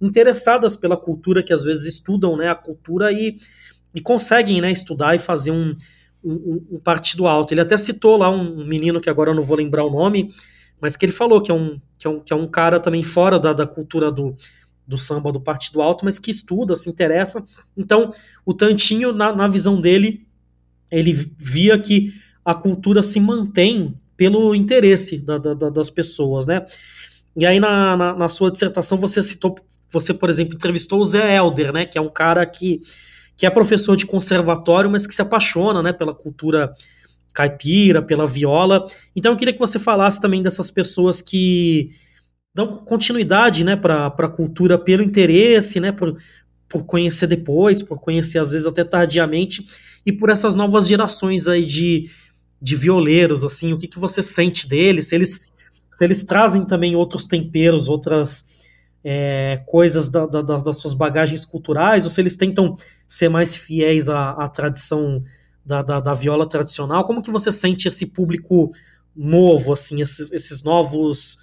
interessadas 0.00 0.76
pela 0.76 0.96
cultura 0.96 1.42
que 1.42 1.52
às 1.52 1.62
vezes 1.62 1.86
estudam 1.86 2.36
né, 2.36 2.48
a 2.48 2.54
cultura 2.54 3.12
e, 3.12 3.36
e 3.94 4.00
conseguem 4.00 4.60
né, 4.60 4.70
estudar 4.70 5.14
e 5.14 5.18
fazer 5.18 5.50
um, 5.50 5.72
um, 6.22 6.64
um, 6.72 6.78
partido 6.78 7.26
alto. 7.26 7.52
Ele 7.52 7.60
até 7.60 7.76
citou 7.76 8.16
lá 8.16 8.30
um 8.30 8.66
menino 8.66 9.00
que 9.00 9.10
agora 9.10 9.30
eu 9.30 9.34
não 9.34 9.42
vou 9.42 9.56
lembrar 9.56 9.84
o 9.84 9.90
nome, 9.90 10.30
mas 10.80 10.96
que 10.96 11.04
ele 11.04 11.12
falou 11.12 11.40
que 11.40 11.50
é 11.50 11.54
um, 11.54 11.80
que 11.98 12.06
é 12.06 12.10
um, 12.10 12.20
que 12.20 12.32
é 12.32 12.36
um 12.36 12.48
cara 12.48 12.80
também 12.80 13.02
fora 13.02 13.38
da, 13.38 13.52
da 13.52 13.66
cultura 13.66 14.10
do, 14.10 14.34
do 14.86 14.96
samba 14.96 15.32
do 15.32 15.40
Partido 15.40 15.82
Alto, 15.82 16.04
mas 16.04 16.18
que 16.18 16.30
estuda, 16.30 16.76
se 16.76 16.88
interessa. 16.88 17.42
Então, 17.76 18.08
o 18.44 18.54
Tantinho, 18.54 19.12
na, 19.12 19.34
na 19.34 19.48
visão 19.48 19.80
dele, 19.80 20.26
ele 20.90 21.12
via 21.12 21.78
que 21.78 22.12
a 22.44 22.54
cultura 22.54 23.02
se 23.02 23.18
mantém 23.18 23.96
pelo 24.16 24.54
interesse 24.54 25.18
da, 25.18 25.38
da, 25.38 25.54
das 25.54 25.90
pessoas, 25.90 26.46
né? 26.46 26.64
E 27.36 27.44
aí, 27.44 27.60
na, 27.60 27.96
na, 27.96 28.14
na, 28.14 28.28
sua 28.28 28.50
dissertação, 28.50 28.96
você 28.96 29.22
citou, 29.22 29.56
você, 29.90 30.14
por 30.14 30.30
exemplo, 30.30 30.54
entrevistou 30.54 31.00
o 31.00 31.04
Zé 31.04 31.36
Elder, 31.36 31.72
né? 31.72 31.84
Que 31.84 31.98
é 31.98 32.00
um 32.00 32.08
cara 32.08 32.46
que, 32.46 32.80
que 33.36 33.44
é 33.44 33.50
professor 33.50 33.96
de 33.96 34.06
conservatório, 34.06 34.90
mas 34.90 35.06
que 35.06 35.14
se 35.14 35.20
apaixona, 35.22 35.82
né, 35.82 35.92
pela 35.92 36.14
cultura 36.14 36.72
caipira, 37.32 38.00
pela 38.00 38.26
viola. 38.26 38.86
Então 39.14 39.32
eu 39.32 39.36
queria 39.36 39.52
que 39.52 39.60
você 39.60 39.78
falasse 39.78 40.20
também 40.20 40.42
dessas 40.42 40.70
pessoas 40.70 41.20
que 41.20 41.90
dão 42.54 42.78
continuidade 42.78 43.62
né, 43.62 43.76
para 43.76 44.06
a 44.06 44.28
cultura 44.28 44.78
pelo 44.78 45.02
interesse, 45.02 45.78
né, 45.78 45.92
por, 45.92 46.16
por 46.66 46.86
conhecer 46.86 47.26
depois, 47.26 47.82
por 47.82 48.00
conhecer 48.00 48.38
às 48.38 48.52
vezes 48.52 48.66
até 48.66 48.82
tardiamente, 48.82 49.66
e 50.06 50.10
por 50.10 50.30
essas 50.30 50.54
novas 50.54 50.88
gerações 50.88 51.46
aí 51.46 51.66
de, 51.66 52.08
de 52.62 52.74
violeiros, 52.74 53.44
assim, 53.44 53.74
o 53.74 53.76
que, 53.76 53.86
que 53.86 53.98
você 53.98 54.22
sente 54.22 54.66
deles, 54.66 55.08
se 55.08 55.14
eles, 55.14 55.52
se 55.92 56.04
eles 56.04 56.24
trazem 56.24 56.64
também 56.64 56.96
outros 56.96 57.26
temperos, 57.26 57.90
outras 57.90 58.46
é, 59.04 59.62
coisas 59.66 60.08
da, 60.08 60.26
da, 60.26 60.42
das 60.42 60.78
suas 60.78 60.94
bagagens 60.94 61.44
culturais, 61.44 62.04
ou 62.04 62.10
se 62.10 62.20
eles 62.20 62.36
tentam 62.36 62.74
ser 63.08 63.28
mais 63.28 63.54
fiéis 63.54 64.08
à, 64.08 64.30
à 64.30 64.48
tradição 64.48 65.22
da, 65.64 65.82
da, 65.82 66.14
viola 66.14 66.48
tradicional. 66.48 67.04
Como 67.04 67.22
que 67.22 67.30
você 67.30 67.50
sente 67.50 67.88
esse 67.88 68.06
público 68.06 68.70
novo, 69.14 69.72
assim, 69.72 70.00
esses, 70.00 70.30
esses 70.32 70.62
novos 70.62 71.38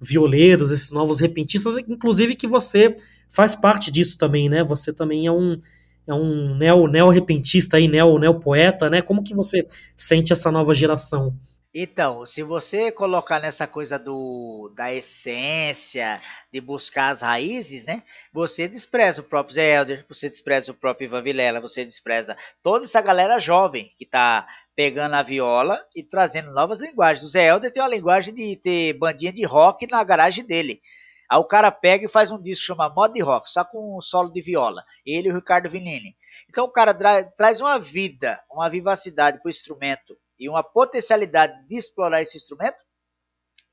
violeiros, 0.00 0.70
esses 0.70 0.92
novos 0.92 1.20
repentistas, 1.20 1.78
inclusive 1.78 2.34
que 2.34 2.46
você 2.46 2.94
faz 3.28 3.54
parte 3.54 3.90
disso 3.90 4.18
também, 4.18 4.48
né? 4.48 4.62
Você 4.62 4.92
também 4.92 5.26
é 5.26 5.32
um 5.32 5.58
é 6.06 6.12
um 6.12 6.54
neo, 6.54 6.86
neo 6.86 7.08
repentista 7.08 7.78
aí, 7.78 7.88
neo, 7.88 8.18
neo 8.18 8.38
poeta, 8.38 8.90
né? 8.90 9.00
Como 9.00 9.22
que 9.22 9.34
você 9.34 9.66
sente 9.96 10.32
essa 10.32 10.50
nova 10.50 10.74
geração? 10.74 11.34
Então, 11.76 12.24
se 12.24 12.40
você 12.44 12.92
colocar 12.92 13.40
nessa 13.40 13.66
coisa 13.66 13.98
do 13.98 14.72
da 14.76 14.94
essência, 14.94 16.22
de 16.52 16.60
buscar 16.60 17.08
as 17.08 17.20
raízes, 17.20 17.84
né? 17.84 18.04
Você 18.32 18.68
despreza 18.68 19.20
o 19.20 19.24
próprio 19.24 19.56
Zé 19.56 19.74
Helder, 19.74 20.06
você 20.08 20.30
despreza 20.30 20.70
o 20.70 20.74
próprio 20.74 21.06
Ivan 21.06 21.22
Vilela, 21.22 21.60
você 21.60 21.84
despreza 21.84 22.36
toda 22.62 22.84
essa 22.84 23.00
galera 23.00 23.40
jovem 23.40 23.90
que 23.98 24.06
tá 24.06 24.46
pegando 24.76 25.16
a 25.16 25.22
viola 25.24 25.84
e 25.96 26.04
trazendo 26.04 26.52
novas 26.52 26.78
linguagens. 26.78 27.24
O 27.24 27.28
Zé 27.28 27.48
Helder 27.48 27.72
tem 27.72 27.82
uma 27.82 27.88
linguagem 27.88 28.32
de 28.32 28.54
ter 28.54 28.92
bandinha 28.92 29.32
de 29.32 29.42
rock 29.44 29.84
na 29.90 30.04
garagem 30.04 30.44
dele. 30.44 30.80
Aí 31.28 31.38
o 31.38 31.44
cara 31.44 31.72
pega 31.72 32.04
e 32.04 32.08
faz 32.08 32.30
um 32.30 32.40
disco 32.40 32.66
chamado 32.66 32.94
Mod 32.94 33.20
Rock, 33.20 33.50
só 33.50 33.64
com 33.64 33.96
um 33.98 34.00
solo 34.00 34.30
de 34.30 34.40
viola. 34.40 34.84
Ele 35.04 35.26
e 35.26 35.32
o 35.32 35.34
Ricardo 35.34 35.68
Vinini. 35.68 36.16
Então 36.48 36.66
o 36.66 36.70
cara 36.70 36.94
tra 36.94 37.24
traz 37.24 37.60
uma 37.60 37.80
vida, 37.80 38.40
uma 38.48 38.70
vivacidade 38.70 39.38
para 39.38 39.48
o 39.48 39.50
instrumento 39.50 40.16
e 40.38 40.48
uma 40.48 40.62
potencialidade 40.62 41.66
de 41.66 41.76
explorar 41.76 42.22
esse 42.22 42.36
instrumento 42.36 42.78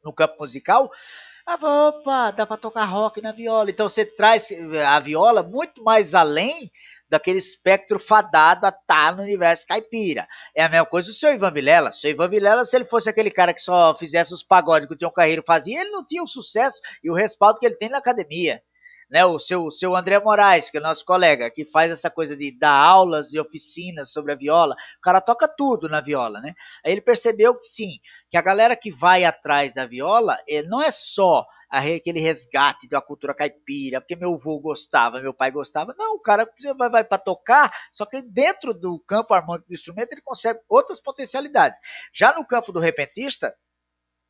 no 0.04 0.14
campo 0.14 0.36
musical. 0.40 0.92
Ah, 1.46 1.88
opa, 1.88 2.32
dá 2.32 2.46
para 2.46 2.58
tocar 2.58 2.86
rock 2.86 3.22
na 3.22 3.32
viola. 3.32 3.70
Então 3.70 3.90
você 3.90 4.06
traz 4.06 4.50
a 4.88 5.00
viola 5.00 5.42
muito 5.42 5.84
mais 5.84 6.14
além 6.14 6.72
daquele 7.10 7.40
espectro 7.40 8.00
fadado 8.00 8.66
a 8.66 8.70
estar 8.70 8.86
tá 8.86 9.12
no 9.12 9.24
universo 9.24 9.68
caipira. 9.68 10.26
É 10.56 10.64
a 10.64 10.70
mesma 10.70 10.86
coisa 10.86 11.10
do 11.10 11.14
seu 11.14 11.34
Ivan 11.34 11.52
Vilela. 11.52 11.90
O 11.90 11.94
seu 11.94 12.12
Ivan 12.12 12.30
Vilela, 12.30 12.64
se 12.64 12.76
ele 12.76 12.86
fosse 12.86 13.10
aquele 13.10 13.30
cara 13.30 13.54
que 13.54 13.60
só 13.60 13.94
fizesse 13.94 14.34
os 14.34 14.42
pagodes 14.42 14.88
que 14.88 14.94
o 14.94 14.98
Tião 14.98 15.12
Carreiro 15.12 15.44
fazia, 15.46 15.82
ele 15.82 15.90
não 15.90 16.06
tinha 16.06 16.24
o 16.24 16.28
sucesso 16.28 16.80
e 17.04 17.12
o 17.12 17.14
respaldo 17.14 17.60
que 17.60 17.66
ele 17.66 17.76
tem 17.76 17.90
na 17.90 17.98
academia. 17.98 18.62
Né, 19.12 19.26
o 19.26 19.38
seu, 19.38 19.66
o 19.66 19.72
seu 19.72 19.94
André 19.96 20.18
Moraes, 20.20 20.70
que 20.70 20.78
é 20.78 20.80
nosso 20.80 21.04
colega, 21.04 21.52
que 21.52 21.66
faz 21.66 21.92
essa 21.92 22.10
coisa 22.10 22.36
de 22.36 22.58
dar 22.58 22.72
aulas 22.72 23.34
e 23.34 23.40
oficinas 23.40 24.14
sobre 24.14 24.32
a 24.32 24.36
viola, 24.36 24.74
o 24.74 25.02
cara 25.02 25.20
toca 25.20 25.50
tudo 25.50 25.90
na 25.90 26.00
viola, 26.00 26.40
né? 26.40 26.54
Aí 26.86 26.94
ele 26.94 27.02
percebeu 27.02 27.54
que 27.60 27.66
sim, 27.66 28.00
que 28.30 28.38
a 28.38 28.42
galera 28.42 28.74
que 28.76 28.90
vai 28.90 29.26
atrás 29.26 29.74
da 29.74 29.86
viola 29.86 30.38
eh, 30.48 30.64
não 30.64 30.82
é 30.82 30.90
só 30.92 31.46
aquele 31.72 32.20
resgate 32.20 32.88
da 32.88 33.02
cultura 33.02 33.34
caipira, 33.34 34.02
porque 34.02 34.16
meu 34.16 34.34
avô 34.34 34.60
gostava, 34.60 35.22
meu 35.22 35.34
pai 35.34 35.52
gostava. 35.52 35.96
Não, 35.98 36.16
o 36.16 36.20
cara 36.20 36.48
vai, 36.78 36.90
vai 36.90 37.04
para 37.04 37.18
tocar, 37.18 37.72
só 37.92 38.06
que 38.06 38.22
dentro 38.22 38.74
do 38.74 39.00
campo 39.00 39.34
harmônico 39.34 39.70
do 39.70 39.74
instrumento 39.74 40.12
ele 40.12 40.22
consegue 40.22 40.60
outras 40.68 41.00
potencialidades. 41.00 41.80
Já 42.14 42.34
no 42.34 42.46
campo 42.46 42.74
do 42.74 42.80
repentista, 42.80 43.56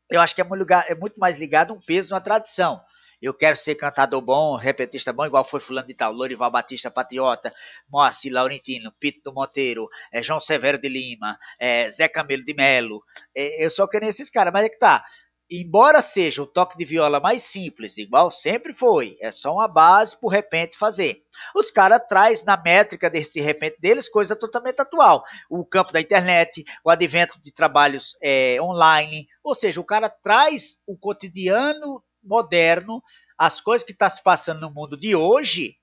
eu 0.09 0.21
acho 0.21 0.35
que 0.35 0.41
é 0.41 0.43
muito, 0.43 0.61
ligado, 0.61 0.85
é 0.87 0.95
muito 0.95 1.19
mais 1.19 1.39
ligado 1.39 1.71
a 1.71 1.75
um 1.75 1.81
peso, 1.81 2.13
uma 2.13 2.21
tradição. 2.21 2.81
Eu 3.21 3.33
quero 3.33 3.55
ser 3.55 3.75
cantador 3.75 4.21
bom, 4.21 4.55
repentista 4.55 5.13
bom, 5.13 5.25
igual 5.25 5.43
foi 5.43 5.59
fulano 5.59 5.87
de 5.87 5.93
tal, 5.93 6.11
Lorival 6.11 6.49
Batista 6.49 6.89
Patriota, 6.89 7.53
Moacir 7.89 8.33
Laurentino, 8.33 8.91
Pito 8.99 9.31
Monteiro, 9.33 9.87
é, 10.11 10.23
João 10.23 10.39
Severo 10.39 10.79
de 10.79 10.89
Lima, 10.89 11.37
é, 11.59 11.89
Zé 11.89 12.07
Camilo 12.07 12.43
de 12.43 12.53
Melo. 12.53 13.03
É, 13.35 13.63
eu 13.63 13.69
só 13.69 13.87
quero 13.87 14.05
esses 14.05 14.29
caras, 14.29 14.51
mas 14.51 14.65
é 14.65 14.69
que 14.69 14.79
tá 14.79 15.05
embora 15.51 16.01
seja 16.01 16.41
o 16.41 16.47
toque 16.47 16.77
de 16.77 16.85
viola 16.85 17.19
mais 17.19 17.43
simples, 17.43 17.97
igual 17.97 18.31
sempre 18.31 18.73
foi, 18.73 19.17
é 19.19 19.31
só 19.31 19.53
uma 19.53 19.67
base 19.67 20.17
o 20.21 20.29
repente 20.29 20.77
fazer. 20.77 21.21
Os 21.53 21.69
caras 21.69 22.01
traz 22.07 22.43
na 22.43 22.55
métrica 22.55 23.09
desse 23.09 23.41
repente 23.41 23.77
deles 23.79 24.07
coisa 24.07 24.33
totalmente 24.33 24.79
atual. 24.79 25.23
O 25.49 25.65
campo 25.65 25.91
da 25.91 25.99
internet, 25.99 26.63
o 26.85 26.89
advento 26.89 27.37
de 27.41 27.51
trabalhos 27.51 28.15
é, 28.21 28.61
online, 28.61 29.27
ou 29.43 29.53
seja, 29.53 29.81
o 29.81 29.85
cara 29.85 30.09
traz 30.09 30.77
o 30.87 30.97
cotidiano 30.97 32.01
moderno, 32.23 33.01
as 33.37 33.59
coisas 33.59 33.85
que 33.85 33.91
estão 33.91 34.07
tá 34.07 34.13
se 34.13 34.23
passando 34.23 34.61
no 34.61 34.71
mundo 34.71 34.97
de 34.97 35.15
hoje, 35.15 35.75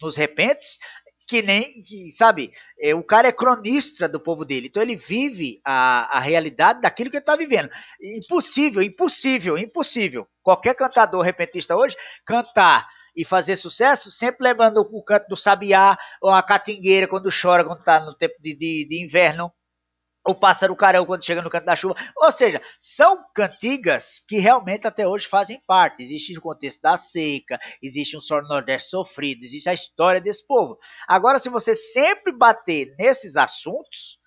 nos 0.00 0.16
repentes, 0.16 0.78
que 1.26 1.42
nem, 1.42 1.64
que, 1.82 2.10
sabe, 2.10 2.52
é, 2.78 2.94
o 2.94 3.02
cara 3.02 3.28
é 3.28 3.32
cronista 3.32 4.08
do 4.08 4.20
povo 4.20 4.44
dele, 4.44 4.66
então 4.66 4.82
ele 4.82 4.96
vive 4.96 5.60
a, 5.64 6.18
a 6.18 6.20
realidade 6.20 6.80
daquilo 6.80 7.10
que 7.10 7.16
ele 7.16 7.22
está 7.22 7.36
vivendo. 7.36 7.70
Impossível, 8.00 8.82
impossível, 8.82 9.56
impossível. 9.56 10.28
Qualquer 10.42 10.74
cantador 10.74 11.22
repentista 11.22 11.76
hoje 11.76 11.96
cantar 12.26 12.86
e 13.16 13.24
fazer 13.24 13.56
sucesso, 13.56 14.10
sempre 14.10 14.46
lembrando 14.46 14.80
o 14.80 15.02
canto 15.02 15.28
do 15.28 15.36
sabiá 15.36 15.96
ou 16.20 16.30
a 16.30 16.42
catingueira 16.42 17.06
quando 17.06 17.30
chora, 17.30 17.64
quando 17.64 17.78
está 17.78 18.00
no 18.00 18.14
tempo 18.14 18.34
de, 18.40 18.54
de, 18.54 18.86
de 18.88 19.02
inverno 19.02 19.52
o 20.26 20.34
pássaro 20.34 20.74
carão 20.74 21.04
quando 21.04 21.24
chega 21.24 21.42
no 21.42 21.50
canto 21.50 21.66
da 21.66 21.76
chuva. 21.76 21.94
Ou 22.16 22.32
seja, 22.32 22.60
são 22.78 23.24
cantigas 23.34 24.20
que 24.26 24.38
realmente 24.38 24.86
até 24.86 25.06
hoje 25.06 25.26
fazem 25.26 25.60
parte. 25.66 26.02
Existe 26.02 26.36
o 26.38 26.40
contexto 26.40 26.80
da 26.80 26.96
seca, 26.96 27.58
existe 27.82 28.16
um 28.16 28.20
solo 28.20 28.48
nordeste 28.48 28.90
sofrido, 28.90 29.44
existe 29.44 29.68
a 29.68 29.74
história 29.74 30.20
desse 30.20 30.46
povo. 30.46 30.78
Agora, 31.06 31.38
se 31.38 31.50
você 31.50 31.74
sempre 31.74 32.32
bater 32.32 32.94
nesses 32.98 33.36
assuntos, 33.36 34.18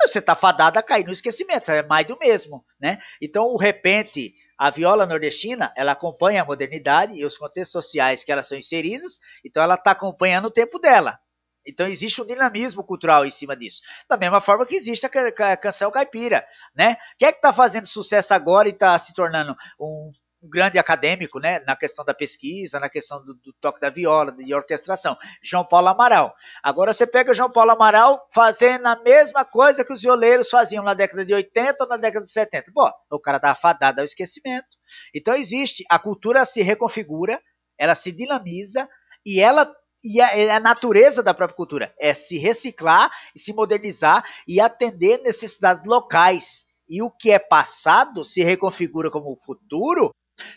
você 0.00 0.18
está 0.18 0.34
fadado 0.34 0.78
a 0.78 0.82
cair 0.82 1.04
no 1.04 1.12
esquecimento, 1.12 1.70
é 1.70 1.82
mais 1.82 2.06
do 2.06 2.16
mesmo, 2.18 2.64
né? 2.80 2.98
Então, 3.20 3.44
o 3.46 3.56
repente, 3.56 4.34
a 4.56 4.70
viola 4.70 5.04
nordestina, 5.04 5.72
ela 5.76 5.92
acompanha 5.92 6.42
a 6.42 6.44
modernidade 6.44 7.14
e 7.14 7.24
os 7.24 7.36
contextos 7.36 7.72
sociais 7.72 8.24
que 8.24 8.32
elas 8.32 8.46
são 8.46 8.56
inseridas, 8.56 9.20
então 9.44 9.62
ela 9.62 9.74
está 9.74 9.90
acompanhando 9.90 10.46
o 10.46 10.50
tempo 10.50 10.78
dela. 10.78 11.18
Então 11.66 11.86
existe 11.86 12.20
um 12.20 12.26
dinamismo 12.26 12.82
cultural 12.82 13.24
em 13.24 13.30
cima 13.30 13.56
disso. 13.56 13.82
Da 14.08 14.16
mesma 14.16 14.40
forma 14.40 14.66
que 14.66 14.76
existe 14.76 15.06
a, 15.06 15.56
canção 15.56 15.90
caipira, 15.90 16.46
né? 16.74 16.96
Quem 17.18 17.28
é 17.28 17.32
que 17.32 17.38
está 17.38 17.52
fazendo 17.52 17.86
sucesso 17.86 18.32
agora 18.34 18.68
e 18.68 18.72
está 18.72 18.98
se 18.98 19.14
tornando 19.14 19.54
um, 19.78 20.10
grande 20.42 20.78
acadêmico, 20.78 21.38
né? 21.38 21.60
Na 21.60 21.76
questão 21.76 22.04
da 22.04 22.14
pesquisa, 22.14 22.80
na 22.80 22.88
questão 22.88 23.22
do, 23.22 23.34
do 23.34 23.52
toque 23.60 23.80
da 23.80 23.90
viola, 23.90 24.32
de 24.32 24.54
orquestração. 24.54 25.16
João 25.42 25.64
Paulo 25.64 25.88
Amaral. 25.88 26.34
Agora 26.62 26.92
você 26.92 27.06
pega 27.06 27.34
João 27.34 27.50
Paulo 27.50 27.72
Amaral 27.72 28.26
fazendo 28.32 28.86
a 28.86 28.96
mesma 29.02 29.44
coisa 29.44 29.84
que 29.84 29.92
os 29.92 30.00
violeiros 30.00 30.48
faziam 30.48 30.82
na 30.82 30.94
década 30.94 31.24
de 31.24 31.34
80 31.34 31.84
ou 31.84 31.88
na 31.88 31.96
década 31.96 32.24
de 32.24 32.30
70. 32.30 32.72
Pô, 32.72 32.90
o 33.10 33.20
cara 33.20 33.38
tá 33.38 33.54
fadado 33.54 34.00
ao 34.00 34.04
esquecimento. 34.04 34.68
Então 35.14 35.34
existe, 35.34 35.84
a 35.90 35.98
cultura 35.98 36.44
se 36.44 36.62
reconfigura, 36.62 37.40
ela 37.78 37.94
se 37.94 38.10
dinamiza 38.10 38.88
e 39.24 39.40
ela 39.40 39.70
e 40.02 40.20
a, 40.20 40.36
é 40.36 40.50
a, 40.50 40.60
natureza 40.60 41.22
da 41.22 41.34
própria 41.34 41.56
cultura 41.56 41.94
é 41.98 42.14
se 42.14 42.38
reciclar 42.38 43.10
e 43.34 43.38
se 43.38 43.52
modernizar 43.52 44.24
e 44.46 44.60
atender 44.60 45.18
necessidades 45.22 45.84
locais. 45.84 46.66
E 46.88 47.02
o 47.02 47.10
que 47.10 47.30
é 47.30 47.38
passado 47.38 48.24
se 48.24 48.42
reconfigura 48.42 49.10
como 49.10 49.38
futuro, 49.44 50.10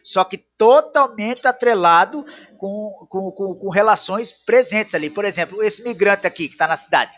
só 0.04 0.24
que 0.24 0.38
totalmente 0.58 1.48
atrelado 1.48 2.26
com, 2.58 3.08
com, 3.10 3.32
com, 3.32 3.56
com 3.56 3.70
relações 3.70 4.32
presentes 4.32 4.96
ali. 4.96 5.10
Por 5.10 5.26
exemplo, 5.26 5.62
esse 5.62 5.84
migrante 5.84 6.26
aqui 6.26 6.48
que 6.48 6.56
está 6.56 6.68
na 6.68 6.78
cidade. 6.78 7.12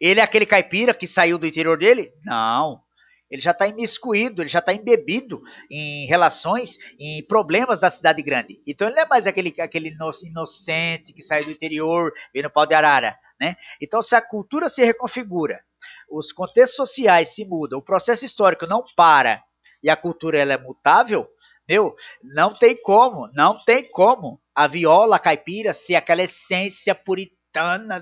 Ele 0.00 0.20
é 0.20 0.22
aquele 0.22 0.46
caipira 0.46 0.92
que 0.92 1.06
saiu 1.06 1.38
do 1.38 1.46
interior 1.46 1.78
dele? 1.78 2.12
Não. 2.24 2.82
Ele 3.30 3.42
já 3.42 3.50
está 3.50 3.66
imiscuído, 3.66 4.42
ele 4.42 4.48
já 4.48 4.58
está 4.58 4.72
embebido 4.72 5.42
em 5.70 6.06
relações, 6.06 6.78
em 6.98 7.22
problemas 7.26 7.78
da 7.78 7.90
cidade 7.90 8.22
grande. 8.22 8.62
Então 8.66 8.88
ele 8.88 8.96
não 8.96 9.02
é 9.02 9.08
mais 9.08 9.26
aquele, 9.26 9.54
aquele 9.60 9.94
inocente 10.24 11.12
que 11.12 11.22
sai 11.22 11.44
do 11.44 11.50
interior, 11.50 12.12
vem 12.32 12.42
no 12.42 12.50
pau 12.50 12.66
de 12.66 12.74
arara. 12.74 13.18
Né? 13.40 13.56
Então, 13.80 14.02
se 14.02 14.16
a 14.16 14.22
cultura 14.22 14.68
se 14.68 14.84
reconfigura, 14.84 15.62
os 16.10 16.32
contextos 16.32 16.76
sociais 16.76 17.34
se 17.34 17.44
mudam, 17.44 17.78
o 17.78 17.84
processo 17.84 18.24
histórico 18.24 18.66
não 18.66 18.82
para 18.96 19.42
e 19.82 19.88
a 19.88 19.96
cultura 19.96 20.38
ela 20.38 20.54
é 20.54 20.58
mutável, 20.58 21.28
meu, 21.68 21.94
não 22.22 22.52
tem 22.58 22.74
como, 22.80 23.28
não 23.34 23.62
tem 23.64 23.88
como 23.90 24.40
a 24.54 24.66
viola 24.66 25.18
caipira 25.18 25.72
ser 25.72 25.94
aquela 25.94 26.22
essência 26.22 26.94
puritana 26.94 27.37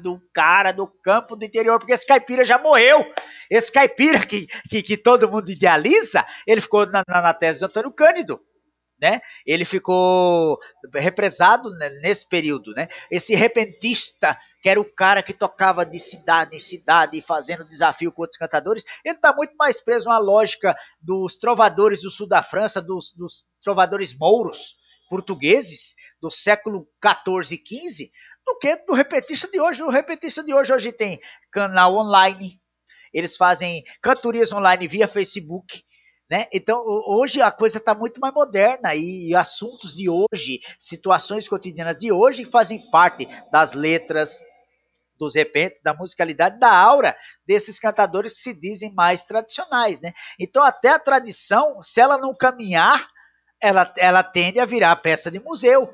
do 0.03 0.21
cara 0.33 0.73
do 0.73 0.87
campo 0.87 1.37
do 1.37 1.45
interior, 1.45 1.79
porque 1.79 1.93
esse 1.93 2.07
caipira 2.07 2.45
já 2.45 2.59
morreu. 2.59 3.05
Esse 3.51 3.71
caipira 3.71 4.25
que, 4.27 4.47
que, 4.69 4.83
que 4.83 4.97
todo 4.97 5.31
mundo 5.31 5.51
idealiza, 5.51 6.27
ele 6.47 6.61
ficou 6.61 6.87
na, 6.87 7.03
na, 7.09 7.23
na 7.23 7.35
tese 7.35 7.61
do 7.61 7.67
Antônio 7.67 7.93
Cândido. 7.93 8.41
Né? 9.01 9.21
Ele 9.45 9.67
ficou 9.67 10.59
represado 10.95 11.69
nesse 12.01 12.27
período, 12.27 12.73
né? 12.73 12.89
Esse 13.11 13.35
repentista, 13.35 14.39
que 14.63 14.71
era 14.71 14.81
o 14.81 14.91
cara 14.91 15.23
que 15.23 15.35
tocava 15.35 15.85
de 15.85 15.99
cidade 15.99 16.57
em 16.57 16.59
cidade, 16.59 17.21
fazendo 17.21 17.69
desafio 17.69 18.11
com 18.11 18.23
outros 18.23 18.39
cantadores, 18.39 18.85
ele 19.05 19.17
está 19.17 19.35
muito 19.35 19.55
mais 19.59 19.83
preso 19.83 20.09
à 20.09 20.17
lógica 20.17 20.75
dos 20.99 21.37
trovadores 21.37 22.01
do 22.01 22.11
sul 22.11 22.27
da 22.27 22.43
França, 22.43 22.81
dos, 22.81 23.13
dos 23.13 23.45
trovadores 23.63 24.17
mouros 24.19 24.86
portugueses 25.09 25.95
do 26.21 26.31
século 26.31 26.89
14 27.01 27.55
e 27.55 27.59
15, 27.59 28.11
do 28.47 28.59
que 28.59 28.77
do 28.87 28.95
repetista 28.95 29.49
de 29.49 29.61
hoje. 29.61 29.83
O 29.83 29.91
repetista 29.91 30.43
de 30.43 30.55
hoje 30.55 30.73
hoje 30.73 30.93
tem 30.93 31.21
canal 31.51 31.97
online, 31.97 32.61
eles 33.13 33.37
fazem 33.37 33.85
cantorias 34.03 34.53
online 34.53 34.87
via 34.87 35.09
Facebook. 35.09 35.83
Né? 36.31 36.47
Então, 36.53 36.83
hoje 37.07 37.41
a 37.41 37.53
coisa 37.53 37.79
está 37.79 37.95
muito 37.95 38.21
mais 38.21 38.35
moderna 38.35 38.95
e 38.97 39.33
assuntos 39.35 39.95
de 39.95 40.09
hoje, 40.09 40.61
situações 40.79 41.49
cotidianas 41.49 41.99
de 41.99 42.11
hoje 42.11 42.45
fazem 42.45 42.91
parte 42.91 43.29
das 43.53 43.75
letras, 43.75 44.41
dos 45.19 45.35
repentes, 45.35 45.81
da 45.83 45.95
musicalidade, 45.95 46.59
da 46.59 46.71
aura 46.71 47.17
desses 47.47 47.79
cantadores 47.79 48.35
que 48.35 48.39
se 48.41 48.55
dizem 48.55 48.93
mais 48.93 49.25
tradicionais. 49.25 50.01
Né? 50.01 50.13
Então, 50.39 50.63
até 50.63 50.91
a 50.91 50.99
tradição, 50.99 51.83
se 51.83 52.01
ela 52.01 52.19
não 52.19 52.35
caminhar, 52.35 53.09
ela, 53.61 53.93
ela 53.97 54.23
tende 54.23 54.61
a 54.61 54.65
virar 54.65 54.97
peça 54.97 55.31
de 55.31 55.41
museu. 55.41 55.89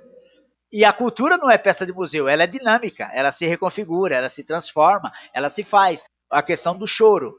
E 0.72 0.84
a 0.84 0.92
cultura 0.92 1.36
não 1.36 1.50
é 1.50 1.58
peça 1.58 1.84
de 1.84 1.92
museu, 1.92 2.26
ela 2.26 2.44
é 2.44 2.46
dinâmica, 2.46 3.10
ela 3.12 3.30
se 3.30 3.46
reconfigura, 3.46 4.16
ela 4.16 4.30
se 4.30 4.42
transforma, 4.42 5.12
ela 5.34 5.50
se 5.50 5.62
faz. 5.62 6.04
A 6.30 6.42
questão 6.42 6.76
do 6.78 6.86
choro. 6.86 7.34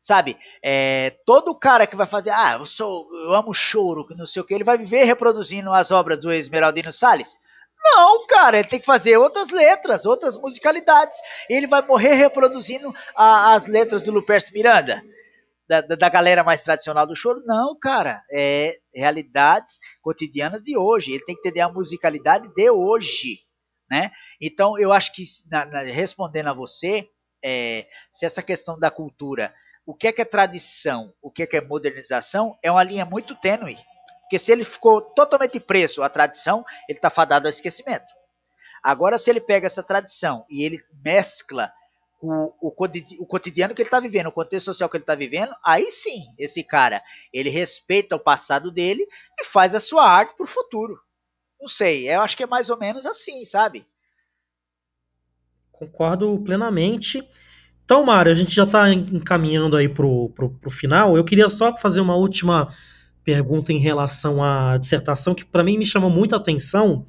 Sabe? 0.00 0.36
É, 0.62 1.16
todo 1.24 1.54
cara 1.54 1.86
que 1.86 1.94
vai 1.94 2.06
fazer, 2.06 2.30
ah, 2.30 2.56
eu 2.58 2.66
sou, 2.66 3.08
eu 3.24 3.32
amo 3.34 3.54
choro, 3.54 4.06
que 4.06 4.14
não 4.14 4.26
sei 4.26 4.42
o 4.42 4.44
que, 4.44 4.52
ele 4.52 4.64
vai 4.64 4.76
viver 4.76 5.04
reproduzindo 5.04 5.72
as 5.72 5.90
obras 5.90 6.18
do 6.18 6.32
Esmeraldino 6.32 6.92
Salles? 6.92 7.38
Não, 7.82 8.26
cara, 8.26 8.58
ele 8.58 8.68
tem 8.68 8.80
que 8.80 8.86
fazer 8.86 9.16
outras 9.16 9.50
letras, 9.50 10.04
outras 10.04 10.36
musicalidades. 10.36 11.16
Ele 11.48 11.68
vai 11.68 11.82
morrer 11.82 12.14
reproduzindo 12.14 12.92
a, 13.14 13.54
as 13.54 13.66
letras 13.66 14.02
do 14.02 14.10
Lupercio 14.10 14.52
Miranda, 14.52 15.02
da, 15.68 15.80
da, 15.80 16.08
galera 16.08 16.44
mais 16.44 16.62
tradicional 16.62 17.06
do 17.06 17.16
choro. 17.16 17.42
Não, 17.44 17.76
cara, 17.78 18.22
é 18.30 18.78
realidades 18.94 19.78
cotidianas 20.00 20.62
de 20.62 20.76
hoje. 20.76 21.12
Ele 21.12 21.24
tem 21.24 21.34
que 21.34 21.40
entender 21.40 21.60
a 21.60 21.72
musicalidade 21.72 22.48
de 22.54 22.70
hoje, 22.70 23.40
né? 23.90 24.10
Então, 24.40 24.78
eu 24.78 24.92
acho 24.92 25.12
que, 25.12 25.24
na, 25.50 25.64
na, 25.66 25.80
respondendo 25.80 26.48
a 26.48 26.54
você, 26.54 27.08
é, 27.44 27.86
se 28.10 28.24
essa 28.24 28.42
questão 28.42 28.78
da 28.78 28.90
cultura, 28.90 29.54
o 29.84 29.94
que 29.94 30.08
é 30.08 30.12
que 30.12 30.22
é 30.22 30.24
tradição, 30.24 31.12
o 31.22 31.30
que 31.30 31.42
é 31.42 31.46
que 31.46 31.56
é 31.56 31.60
modernização, 31.60 32.58
é 32.62 32.70
uma 32.70 32.82
linha 32.82 33.04
muito 33.04 33.34
tênue. 33.34 33.76
Porque 34.22 34.38
se 34.38 34.50
ele 34.50 34.64
ficou 34.64 35.00
totalmente 35.00 35.60
preso 35.60 36.02
à 36.02 36.08
tradição, 36.08 36.64
ele 36.88 36.98
está 36.98 37.08
fadado 37.08 37.46
ao 37.46 37.50
esquecimento. 37.50 38.12
Agora, 38.82 39.18
se 39.18 39.30
ele 39.30 39.40
pega 39.40 39.66
essa 39.66 39.82
tradição 39.82 40.44
e 40.50 40.64
ele 40.64 40.80
mescla 41.04 41.72
o, 42.20 42.68
o, 42.68 42.74
o 43.20 43.26
cotidiano 43.26 43.74
que 43.74 43.82
ele 43.82 43.86
está 43.86 44.00
vivendo, 44.00 44.28
o 44.28 44.32
contexto 44.32 44.66
social 44.66 44.88
que 44.88 44.96
ele 44.96 45.02
está 45.02 45.14
vivendo, 45.14 45.54
aí 45.64 45.90
sim, 45.90 46.24
esse 46.38 46.62
cara, 46.62 47.02
ele 47.32 47.50
respeita 47.50 48.16
o 48.16 48.20
passado 48.20 48.70
dele 48.70 49.06
e 49.40 49.44
faz 49.44 49.74
a 49.74 49.80
sua 49.80 50.08
arte 50.08 50.34
para 50.36 50.44
o 50.44 50.48
futuro. 50.48 50.98
Não 51.60 51.68
sei, 51.68 52.08
eu 52.08 52.20
acho 52.20 52.36
que 52.36 52.42
é 52.42 52.46
mais 52.46 52.70
ou 52.70 52.78
menos 52.78 53.06
assim, 53.06 53.44
sabe? 53.44 53.86
Concordo 55.72 56.38
plenamente. 56.40 57.26
Então, 57.84 58.04
Mário, 58.04 58.32
a 58.32 58.34
gente 58.34 58.54
já 58.54 58.64
está 58.64 58.92
encaminhando 58.92 59.76
aí 59.76 59.88
para 59.88 60.06
o 60.06 60.70
final. 60.70 61.16
Eu 61.16 61.24
queria 61.24 61.48
só 61.48 61.76
fazer 61.76 62.00
uma 62.00 62.16
última 62.16 62.68
pergunta 63.22 63.72
em 63.72 63.78
relação 63.78 64.42
à 64.42 64.76
dissertação 64.76 65.34
que 65.34 65.44
para 65.44 65.62
mim 65.62 65.78
me 65.78 65.86
chamou 65.86 66.10
muita 66.10 66.36
atenção, 66.36 67.06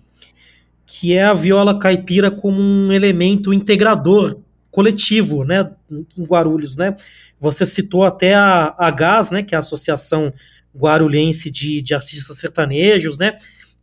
que 0.86 1.16
é 1.16 1.24
a 1.24 1.34
viola 1.34 1.80
caipira 1.80 2.30
como 2.30 2.60
um 2.60 2.92
elemento 2.92 3.54
integrador 3.54 4.40
coletivo, 4.78 5.44
né, 5.44 5.72
em 5.90 6.24
Guarulhos, 6.24 6.78
né? 6.78 6.96
Você 7.40 7.66
citou 7.66 8.06
até 8.06 8.36
a, 8.36 8.76
a 8.78 8.92
GAS, 8.92 9.32
né, 9.32 9.42
que 9.42 9.56
é 9.56 9.58
a 9.58 9.60
Associação 9.60 10.32
Guarulhense 10.78 11.50
de, 11.50 11.82
de 11.82 11.96
Artistas 11.96 12.38
Sertanejos, 12.38 13.18
né? 13.18 13.36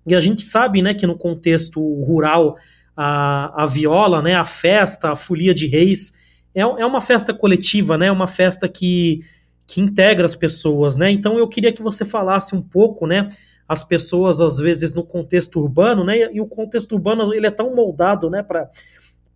E 0.07 0.14
a 0.14 0.20
gente 0.20 0.42
sabe, 0.42 0.82
né, 0.82 0.95
que 0.95 1.05
no 1.05 1.16
contexto 1.16 1.80
rural 2.05 2.55
a, 2.97 3.64
a 3.64 3.66
viola, 3.66 4.22
né, 4.22 4.36
a 4.36 4.45
festa, 4.45 5.11
a 5.11 5.16
folia 5.16 5.53
de 5.53 5.66
reis 5.66 6.12
é, 6.55 6.61
é 6.61 6.86
uma 6.86 7.01
festa 7.01 7.34
coletiva, 7.34 7.99
né? 7.99 8.12
Uma 8.12 8.28
festa 8.28 8.68
que 8.68 9.20
que 9.66 9.80
integra 9.80 10.26
as 10.26 10.36
pessoas, 10.36 10.95
né? 10.95 11.11
Então 11.11 11.38
eu 11.38 11.49
queria 11.49 11.72
que 11.72 11.82
você 11.82 12.05
falasse 12.05 12.55
um 12.55 12.62
pouco, 12.62 13.05
né? 13.05 13.28
As 13.66 13.82
pessoas 13.82 14.40
às 14.40 14.59
vezes 14.59 14.95
no 14.95 15.03
contexto 15.03 15.59
urbano, 15.59 16.05
né? 16.05 16.32
E 16.32 16.40
o 16.40 16.47
contexto 16.47 16.92
urbano 16.92 17.34
ele 17.34 17.49
é 17.49 17.51
tão 17.51 17.74
moldado, 17.74 18.30
né? 18.30 18.45
Para 18.45 18.70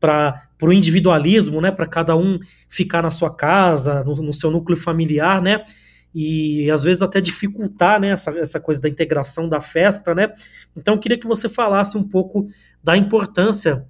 para 0.00 0.42
o 0.62 0.72
individualismo, 0.72 1.60
né? 1.60 1.70
Para 1.70 1.86
cada 1.86 2.16
um 2.16 2.38
ficar 2.68 3.02
na 3.02 3.10
sua 3.10 3.34
casa, 3.34 4.04
no, 4.04 4.14
no, 4.16 4.32
seu 4.32 4.50
núcleo 4.50 4.76
familiar, 4.76 5.42
né? 5.42 5.64
E 6.14 6.70
às 6.70 6.82
vezes 6.82 7.02
até 7.02 7.20
dificultar, 7.20 8.00
né? 8.00 8.10
Essa, 8.10 8.30
essa 8.38 8.60
coisa 8.60 8.80
da 8.80 8.88
integração 8.88 9.48
da 9.48 9.60
festa, 9.60 10.14
né? 10.14 10.32
Então 10.76 10.94
eu 10.94 11.00
queria 11.00 11.18
que 11.18 11.26
você 11.26 11.48
falasse 11.48 11.96
um 11.96 12.04
pouco 12.04 12.46
da 12.82 12.96
importância 12.96 13.86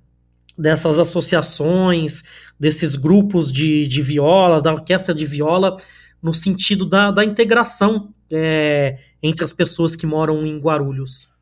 dessas 0.59 0.99
associações, 0.99 2.23
desses 2.59 2.97
grupos 2.97 3.53
de, 3.53 3.87
de 3.87 4.03
viola, 4.03 4.61
da 4.61 4.73
orquestra 4.73 5.15
de 5.15 5.25
viola, 5.25 5.77
no 6.21 6.35
sentido 6.35 6.85
da, 6.85 7.13
da 7.13 7.25
integração 7.25 8.13
é, 8.33 8.99
entre 9.23 9.45
as 9.45 9.53
pessoas 9.53 9.95
que 9.95 10.05
moram 10.05 10.45
em 10.45 10.59
Guarulhos. 10.59 11.38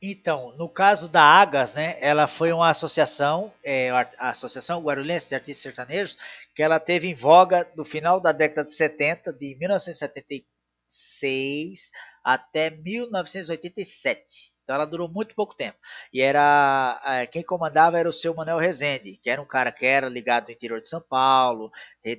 Então, 0.00 0.56
no 0.56 0.68
caso 0.68 1.08
da 1.08 1.22
Agas, 1.22 1.74
né, 1.74 1.96
ela 2.00 2.28
foi 2.28 2.52
uma 2.52 2.70
associação, 2.70 3.52
é, 3.64 3.90
a 3.90 4.30
Associação 4.30 4.80
Guarulhense 4.80 5.28
de 5.28 5.34
Artistas 5.34 5.62
Sertanejos, 5.62 6.16
que 6.54 6.62
ela 6.62 6.78
teve 6.78 7.08
em 7.08 7.16
voga 7.16 7.68
no 7.74 7.84
final 7.84 8.20
da 8.20 8.30
década 8.30 8.64
de 8.64 8.70
70, 8.72 9.32
de 9.32 9.56
1976 9.58 11.90
até 12.22 12.70
1987. 12.70 14.52
Então 14.62 14.76
ela 14.76 14.84
durou 14.84 15.08
muito 15.08 15.34
pouco 15.34 15.56
tempo. 15.56 15.78
E 16.12 16.20
era 16.20 17.26
quem 17.32 17.42
comandava 17.42 17.98
era 17.98 18.08
o 18.08 18.12
seu 18.12 18.34
Manuel 18.34 18.58
Rezende, 18.58 19.16
que 19.16 19.30
era 19.30 19.40
um 19.40 19.46
cara 19.46 19.72
que 19.72 19.86
era 19.86 20.08
ligado 20.08 20.46
no 20.46 20.52
interior 20.52 20.80
de 20.80 20.88
São 20.88 21.00
Paulo, 21.00 21.72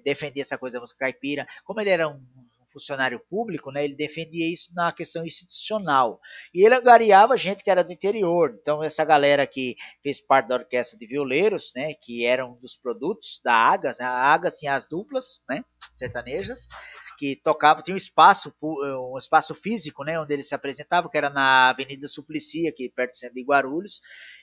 defendia 0.04 0.42
essa 0.42 0.58
coisa 0.58 0.78
da 0.78 0.82
música 0.82 1.00
caipira. 1.00 1.48
Como 1.64 1.80
ele 1.80 1.92
era 1.92 2.10
um 2.10 2.20
funcionário 2.72 3.20
público, 3.30 3.72
né, 3.72 3.84
ele 3.84 3.96
defendia 3.96 4.52
isso 4.52 4.74
na 4.74 4.92
questão 4.92 5.26
institucional. 5.26 6.20
E 6.54 6.66
ele 6.66 6.76
angariava 6.76 7.38
gente 7.38 7.64
que 7.64 7.70
era 7.70 7.84
do 7.84 7.92
interior. 7.92 8.58
Então, 8.60 8.84
essa 8.84 9.04
galera 9.04 9.46
que 9.46 9.76
fez 10.02 10.22
parte 10.22 10.48
da 10.48 10.56
orquestra 10.56 10.98
de 10.98 11.08
violeiros, 11.08 11.72
né, 11.76 11.94
que 11.96 12.26
eram 12.26 12.58
dos 12.62 12.76
produtos 12.76 13.40
da 13.44 13.54
Agas, 13.54 14.00
né, 14.00 14.06
a 14.06 14.34
Agas 14.34 14.58
tinha 14.58 14.74
as 14.74 14.88
duplas 14.88 15.44
né, 15.50 15.64
sertanejas, 15.94 16.68
que 17.18 17.36
tocava, 17.36 17.82
tinha 17.82 17.94
um 17.94 17.98
espaço, 17.98 18.54
um 18.62 19.18
espaço 19.18 19.54
físico, 19.54 20.06
né, 20.06 20.18
onde 20.18 20.34
eles 20.34 20.48
se 20.48 20.56
apresentavam, 20.56 21.12
que 21.12 21.18
era 21.18 21.30
na 21.30 21.70
Avenida 21.70 22.08
Suplicy, 22.08 22.66
aqui 22.66 22.90
perto 22.90 23.12
do 23.12 23.16
centro 23.18 23.36
de 23.36 23.44
Guarulhos, 23.44 24.00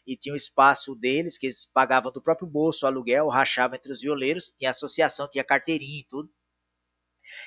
e 0.07 0.15
tinha 0.15 0.35
um 0.35 0.37
espaço 0.37 0.95
deles, 0.95 1.39
que 1.39 1.47
eles 1.47 1.67
pagavam 1.73 2.13
do 2.13 2.23
próprio 2.23 2.47
bolso 2.47 2.87
aluguel, 2.87 3.29
rachavam 3.29 3.77
entre 3.77 3.91
os 3.91 4.03
violeiros, 4.03 4.53
tinha 4.57 4.71
associação, 4.71 5.27
tinha 5.29 5.43
carteirinha 5.43 6.01
e 6.01 6.07
tudo. 6.09 6.31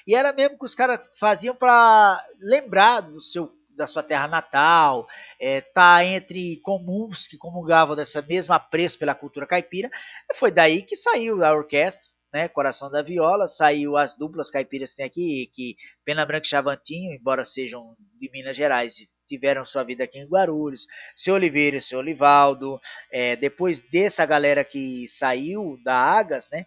E 0.05 0.15
era 0.15 0.33
mesmo 0.33 0.57
que 0.57 0.65
os 0.65 0.75
caras 0.75 1.11
faziam 1.19 1.55
para 1.55 2.25
lembrar 2.39 3.01
do 3.01 3.19
seu 3.19 3.51
da 3.79 3.87
sua 3.87 4.03
terra 4.03 4.27
natal, 4.27 5.07
é, 5.39 5.61
tá 5.61 6.03
entre 6.03 6.57
comuns 6.57 7.25
que 7.25 7.37
comungavam 7.37 7.95
dessa 7.95 8.21
mesma 8.21 8.57
apreço 8.57 8.99
pela 8.99 9.15
cultura 9.15 9.47
caipira. 9.47 9.89
Foi 10.35 10.51
daí 10.51 10.81
que 10.81 10.97
saiu 10.97 11.41
a 11.45 11.53
orquestra, 11.53 12.09
né, 12.33 12.47
Coração 12.49 12.91
da 12.91 13.01
Viola, 13.01 13.47
saiu 13.47 13.95
as 13.95 14.15
duplas 14.15 14.49
caipiras 14.49 14.91
que 14.91 14.97
tem 14.97 15.05
aqui, 15.05 15.49
que 15.53 15.75
Pena 16.05 16.25
Branca 16.25 16.45
e 16.45 16.49
Chavantinho, 16.49 17.13
embora 17.13 17.45
sejam 17.45 17.95
de 18.19 18.29
Minas 18.31 18.55
Gerais, 18.55 18.95
tiveram 19.25 19.65
sua 19.65 19.83
vida 19.83 20.03
aqui 20.03 20.19
em 20.19 20.27
Guarulhos, 20.27 20.85
seu 21.15 21.35
Oliveira 21.35 21.79
seu 21.79 21.99
Olivaldo, 21.99 22.79
é, 23.11 23.35
depois 23.35 23.79
dessa 23.79 24.25
galera 24.25 24.63
que 24.63 25.07
saiu 25.07 25.77
da 25.83 25.95
Agas, 25.95 26.49
né, 26.51 26.65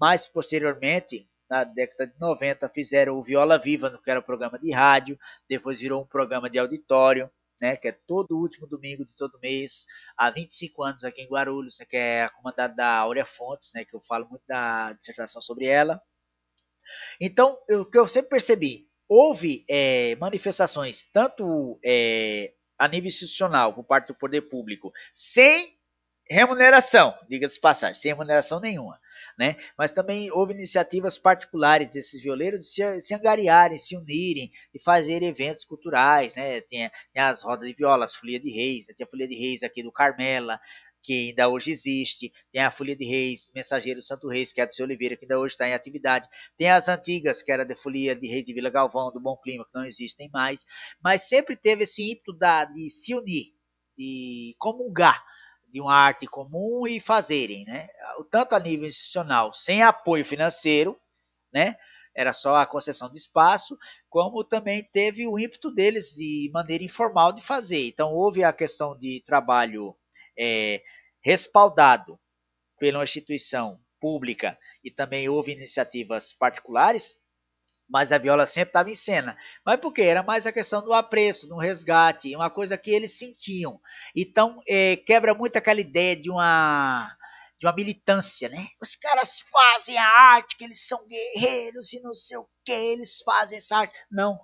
mais 0.00 0.26
posteriormente, 0.26 1.28
na 1.48 1.64
década 1.64 2.06
de 2.06 2.18
90, 2.18 2.68
fizeram 2.68 3.16
o 3.16 3.22
Viola 3.22 3.58
Viva, 3.58 4.00
que 4.02 4.10
era 4.10 4.20
um 4.20 4.22
programa 4.22 4.58
de 4.58 4.72
rádio, 4.72 5.18
depois 5.48 5.80
virou 5.80 6.02
um 6.02 6.06
programa 6.06 6.50
de 6.50 6.58
auditório, 6.58 7.30
né, 7.60 7.76
que 7.76 7.88
é 7.88 7.92
todo 7.92 8.36
último 8.36 8.66
domingo 8.66 9.04
de 9.04 9.16
todo 9.16 9.38
mês, 9.40 9.86
há 10.16 10.30
25 10.30 10.82
anos 10.82 11.04
aqui 11.04 11.22
em 11.22 11.28
Guarulhos, 11.28 11.78
que 11.88 11.96
é 11.96 12.24
a 12.24 12.30
comandada 12.30 12.74
da 12.74 12.98
Áurea 12.98 13.24
Fontes, 13.24 13.72
né, 13.74 13.84
que 13.84 13.94
eu 13.94 14.00
falo 14.00 14.28
muito 14.28 14.42
da 14.46 14.92
dissertação 14.92 15.40
sobre 15.40 15.66
ela. 15.66 16.00
Então, 17.20 17.58
o 17.70 17.84
que 17.84 17.98
eu 17.98 18.06
sempre 18.06 18.30
percebi, 18.30 18.88
houve 19.08 19.64
é, 19.68 20.16
manifestações, 20.16 21.08
tanto 21.12 21.78
é, 21.84 22.52
a 22.78 22.88
nível 22.88 23.08
institucional, 23.08 23.72
por 23.72 23.84
parte 23.84 24.08
do 24.08 24.14
poder 24.14 24.42
público, 24.42 24.92
sem 25.12 25.75
remuneração, 26.28 27.14
diga-se 27.28 27.60
passagem, 27.60 27.94
sem 27.94 28.10
remuneração 28.10 28.60
nenhuma 28.60 28.98
né? 29.38 29.56
Mas 29.76 29.92
também 29.92 30.30
houve 30.32 30.54
iniciativas 30.54 31.18
particulares 31.18 31.90
desses 31.90 32.22
violeiros 32.22 32.60
de 32.60 32.66
se, 32.66 33.00
se 33.00 33.14
angariarem, 33.14 33.78
se 33.78 33.96
unirem 33.96 34.50
e 34.74 34.82
fazer 34.82 35.22
eventos 35.22 35.64
culturais, 35.64 36.36
né? 36.36 36.60
Tem, 36.62 36.90
as 37.14 37.42
rodas 37.42 37.68
de 37.68 37.74
viola, 37.74 38.04
as 38.04 38.14
folia 38.14 38.40
de 38.40 38.50
reis, 38.50 38.86
né? 38.88 38.94
a 39.00 39.06
folia 39.06 39.28
de 39.28 39.36
reis 39.36 39.62
aqui 39.62 39.82
do 39.82 39.92
Carmela, 39.92 40.58
que 41.02 41.28
ainda 41.30 41.48
hoje 41.48 41.70
existe, 41.70 42.32
tem 42.50 42.60
a 42.60 42.70
Folia 42.70 42.96
de 42.96 43.04
Reis, 43.04 43.52
Mensageiro 43.54 44.02
Santo 44.02 44.28
Reis, 44.28 44.52
que 44.52 44.60
é 44.60 44.66
do 44.66 44.74
seu 44.74 44.84
Oliveira, 44.84 45.16
que 45.16 45.24
ainda 45.24 45.38
hoje 45.38 45.52
está 45.52 45.68
em 45.68 45.72
atividade, 45.72 46.28
tem 46.56 46.68
as 46.68 46.88
antigas, 46.88 47.44
que 47.44 47.52
era 47.52 47.64
da 47.64 47.76
Folia 47.76 48.16
de 48.16 48.26
Reis 48.26 48.42
de 48.42 48.52
Vila 48.52 48.70
Galvão, 48.70 49.12
do 49.12 49.20
Bom 49.20 49.36
Clima, 49.36 49.64
que 49.64 49.70
não 49.72 49.86
existem 49.86 50.28
mais, 50.32 50.66
mas 51.00 51.22
sempre 51.28 51.54
teve 51.54 51.84
esse 51.84 52.10
ímpeto 52.10 52.32
da, 52.32 52.64
de 52.64 52.90
se 52.90 53.14
unir, 53.14 53.54
de 53.96 54.56
comungar 54.58 55.22
de 55.76 55.80
uma 55.82 55.94
arte 55.94 56.26
comum 56.26 56.86
e 56.86 56.98
fazerem, 56.98 57.66
né? 57.66 57.86
Tanto 58.30 58.54
a 58.54 58.58
nível 58.58 58.88
institucional, 58.88 59.52
sem 59.52 59.82
apoio 59.82 60.24
financeiro, 60.24 60.98
né? 61.52 61.76
Era 62.14 62.32
só 62.32 62.56
a 62.56 62.64
concessão 62.64 63.10
de 63.10 63.18
espaço, 63.18 63.76
como 64.08 64.42
também 64.42 64.82
teve 64.82 65.26
o 65.26 65.38
ímpeto 65.38 65.70
deles 65.70 66.14
de 66.14 66.50
maneira 66.50 66.82
informal 66.82 67.30
de 67.30 67.42
fazer. 67.42 67.88
Então 67.88 68.14
houve 68.14 68.42
a 68.42 68.54
questão 68.54 68.96
de 68.96 69.22
trabalho 69.26 69.94
é, 70.38 70.82
respaldado 71.20 72.18
pela 72.78 73.04
instituição 73.04 73.78
pública 74.00 74.58
e 74.82 74.90
também 74.90 75.28
houve 75.28 75.52
iniciativas 75.52 76.32
particulares 76.32 77.20
mas 77.88 78.12
a 78.12 78.18
viola 78.18 78.46
sempre 78.46 78.70
estava 78.70 78.90
em 78.90 78.94
cena. 78.94 79.36
Mas 79.64 79.78
por 79.80 79.92
quê? 79.92 80.02
Era 80.02 80.22
mais 80.22 80.46
a 80.46 80.52
questão 80.52 80.82
do 80.82 80.92
apreço, 80.92 81.46
do 81.46 81.56
resgate, 81.56 82.34
uma 82.34 82.50
coisa 82.50 82.76
que 82.76 82.90
eles 82.90 83.12
sentiam. 83.12 83.80
Então, 84.14 84.60
é, 84.68 84.96
quebra 84.96 85.34
muito 85.34 85.56
aquela 85.56 85.80
ideia 85.80 86.16
de 86.16 86.30
uma 86.30 87.16
de 87.58 87.66
uma 87.66 87.72
militância, 87.74 88.50
né? 88.50 88.68
Os 88.80 88.94
caras 88.96 89.40
fazem 89.40 89.96
a 89.96 90.06
arte, 90.06 90.56
que 90.56 90.64
eles 90.64 90.86
são 90.86 91.06
guerreiros 91.08 91.92
e 91.94 92.00
não 92.00 92.12
sei 92.12 92.36
o 92.36 92.46
que, 92.62 92.72
eles 92.72 93.22
fazem 93.24 93.56
essa 93.56 93.78
arte. 93.78 93.96
Não. 94.10 94.38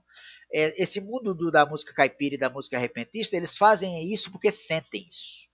É, 0.50 0.82
esse 0.82 1.00
mundo 1.00 1.34
do, 1.34 1.50
da 1.50 1.66
música 1.66 1.92
caipira 1.92 2.36
e 2.36 2.38
da 2.38 2.48
música 2.48 2.78
repentista, 2.78 3.36
eles 3.36 3.56
fazem 3.56 4.10
isso 4.10 4.30
porque 4.30 4.50
sentem 4.50 5.06
isso. 5.10 5.48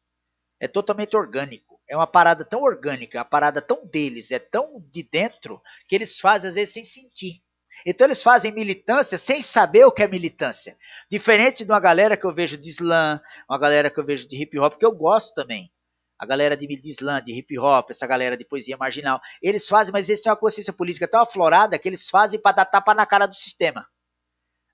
É 0.61 0.69
totalmente 0.69 1.17
orgânico. 1.17 1.81
É 1.89 1.97
uma 1.97 2.07
parada 2.07 2.45
tão 2.45 2.63
orgânica, 2.63 3.19
uma 3.19 3.25
parada 3.25 3.61
tão 3.63 3.85
deles, 3.87 4.31
é 4.31 4.39
tão 4.39 4.81
de 4.93 5.03
dentro, 5.03 5.61
que 5.89 5.95
eles 5.97 6.21
fazem 6.21 6.49
às 6.49 6.55
vezes 6.55 6.75
sem 6.75 6.85
sentir. 6.85 7.43
Então 7.87 8.07
eles 8.07 8.23
fazem 8.23 8.53
militância 8.53 9.19
sem 9.19 9.43
saber 9.43 9.85
o 9.85 9.93
que 9.93 10.03
é 10.03 10.09
militância. 10.09 10.77
Diferente 11.11 11.65
de 11.65 11.71
uma 11.71 11.81
galera 11.81 12.17
que 12.17 12.27
eu 12.27 12.35
vejo 12.35 12.57
de 12.57 12.71
slam, 12.71 13.21
uma 13.49 13.59
galera 13.59 13.91
que 13.91 13.99
eu 13.99 14.05
vejo 14.05 14.29
de 14.29 14.41
hip 14.41 14.59
hop, 14.59 14.79
que 14.79 14.87
eu 14.87 14.93
gosto 14.93 15.35
também 15.35 15.71
a 16.19 16.27
galera 16.27 16.57
de, 16.57 16.67
de 16.67 16.91
slam, 16.91 17.23
de 17.23 17.33
hip 17.33 17.57
hop, 17.59 17.91
essa 17.91 18.07
galera 18.07 18.37
de 18.37 18.45
poesia 18.45 18.77
marginal, 18.77 19.21
eles 19.41 19.69
fazem, 19.69 19.93
mas 19.93 20.09
eles 20.09 20.21
têm 20.21 20.33
uma 20.33 20.39
consciência 20.39 20.73
política 20.73 21.07
tão 21.07 21.21
aflorada 21.21 21.79
que 21.79 21.89
eles 21.89 22.11
fazem 22.11 22.41
para 22.41 22.57
dar 22.57 22.65
tapa 22.65 22.93
na 22.93 23.07
cara 23.07 23.27
do 23.27 23.37
sistema. 23.37 23.87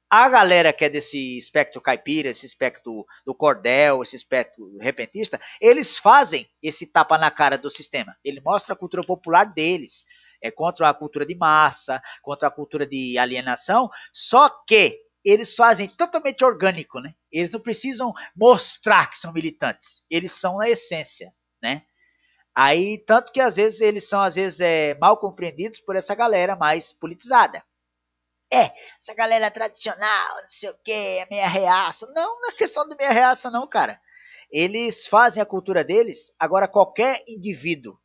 A 0.08 0.28
galera 0.28 0.72
que 0.72 0.84
é 0.84 0.88
desse 0.88 1.36
espectro 1.36 1.80
caipira, 1.80 2.28
esse 2.28 2.46
espectro 2.46 3.04
do 3.26 3.34
cordel, 3.34 4.02
esse 4.02 4.14
espectro 4.14 4.78
repentista, 4.78 5.40
eles 5.60 5.98
fazem 5.98 6.48
esse 6.62 6.86
tapa 6.86 7.18
na 7.18 7.30
cara 7.30 7.58
do 7.58 7.68
sistema. 7.68 8.16
Ele 8.24 8.40
mostra 8.40 8.74
a 8.74 8.78
cultura 8.78 9.04
popular 9.04 9.44
deles. 9.44 10.06
É 10.44 10.50
contra 10.50 10.90
a 10.90 10.94
cultura 10.94 11.24
de 11.24 11.34
massa, 11.34 12.02
contra 12.20 12.48
a 12.48 12.50
cultura 12.50 12.86
de 12.86 13.16
alienação, 13.16 13.88
só 14.12 14.50
que 14.66 15.00
eles 15.24 15.56
fazem 15.56 15.88
totalmente 15.88 16.44
orgânico, 16.44 17.00
né? 17.00 17.14
Eles 17.32 17.50
não 17.50 17.60
precisam 17.60 18.12
mostrar 18.36 19.08
que 19.08 19.16
são 19.16 19.32
militantes, 19.32 20.04
eles 20.10 20.32
são 20.32 20.58
na 20.58 20.68
essência, 20.68 21.32
né? 21.62 21.86
Aí, 22.54 22.98
tanto 23.06 23.32
que 23.32 23.40
às 23.40 23.56
vezes 23.56 23.80
eles 23.80 24.06
são 24.06 24.20
às 24.20 24.34
vezes 24.34 24.60
é, 24.60 24.94
mal 24.96 25.16
compreendidos 25.16 25.80
por 25.80 25.96
essa 25.96 26.14
galera 26.14 26.54
mais 26.54 26.92
politizada. 26.92 27.64
É, 28.52 28.70
essa 29.00 29.14
galera 29.14 29.50
tradicional, 29.50 30.42
não 30.42 30.48
sei 30.48 30.68
o 30.68 30.78
que, 30.84 30.92
é 30.92 31.26
meia 31.30 31.48
reaça. 31.48 32.06
Não, 32.14 32.38
não 32.38 32.50
é 32.50 32.52
questão 32.52 32.86
de 32.86 32.94
meia 32.96 33.10
reaça 33.10 33.50
não, 33.50 33.66
cara. 33.66 33.98
Eles 34.50 35.06
fazem 35.06 35.42
a 35.42 35.46
cultura 35.46 35.82
deles, 35.82 36.34
agora 36.38 36.68
qualquer 36.68 37.24
indivíduo 37.26 37.98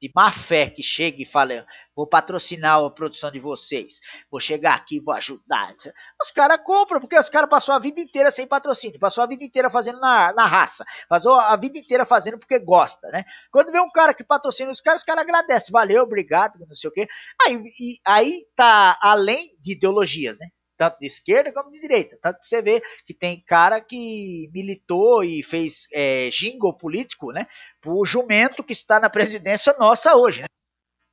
de 0.00 0.10
má 0.14 0.30
fé 0.30 0.68
que 0.68 0.82
chega 0.82 1.22
e 1.22 1.24
fala, 1.24 1.66
vou 1.94 2.06
patrocinar 2.06 2.78
a 2.78 2.90
produção 2.90 3.30
de 3.30 3.38
vocês, 3.38 4.00
vou 4.30 4.40
chegar 4.40 4.74
aqui, 4.74 5.00
vou 5.00 5.14
ajudar. 5.14 5.74
Os 6.22 6.30
caras 6.30 6.58
compram, 6.62 7.00
porque 7.00 7.18
os 7.18 7.28
caras 7.28 7.48
passou 7.48 7.74
a 7.74 7.78
vida 7.78 8.00
inteira 8.00 8.30
sem 8.30 8.46
patrocínio, 8.46 8.98
passou 8.98 9.24
a 9.24 9.26
vida 9.26 9.44
inteira 9.44 9.70
fazendo 9.70 9.98
na, 10.00 10.32
na 10.32 10.46
raça, 10.46 10.84
passou 11.08 11.34
a 11.34 11.56
vida 11.56 11.78
inteira 11.78 12.04
fazendo 12.04 12.38
porque 12.38 12.58
gosta, 12.58 13.08
né? 13.08 13.24
Quando 13.50 13.72
vê 13.72 13.80
um 13.80 13.90
cara 13.90 14.12
que 14.12 14.24
patrocina 14.24 14.70
os 14.70 14.80
caras, 14.80 15.00
os 15.00 15.06
caras 15.06 15.22
agradecem, 15.22 15.72
valeu, 15.72 16.02
obrigado, 16.02 16.58
não 16.58 16.74
sei 16.74 16.90
o 16.90 16.92
quê. 16.92 17.08
Aí, 17.46 17.62
e, 17.80 18.00
aí 18.04 18.46
tá 18.54 18.98
além 19.00 19.56
de 19.60 19.72
ideologias, 19.72 20.38
né? 20.38 20.48
Tanto 20.76 20.98
de 20.98 21.06
esquerda 21.06 21.52
como 21.52 21.70
de 21.70 21.80
direita. 21.80 22.18
Tanto 22.20 22.38
que 22.38 22.46
você 22.46 22.60
vê 22.60 22.82
que 23.06 23.14
tem 23.14 23.42
cara 23.44 23.80
que 23.80 24.50
militou 24.52 25.24
e 25.24 25.42
fez 25.42 25.88
é, 25.92 26.28
jingle 26.30 26.76
político, 26.76 27.32
né? 27.32 27.46
Pro 27.80 28.04
jumento 28.04 28.62
que 28.62 28.72
está 28.72 29.00
na 29.00 29.10
presidência 29.10 29.74
nossa 29.78 30.14
hoje, 30.16 30.42
né? 30.42 30.46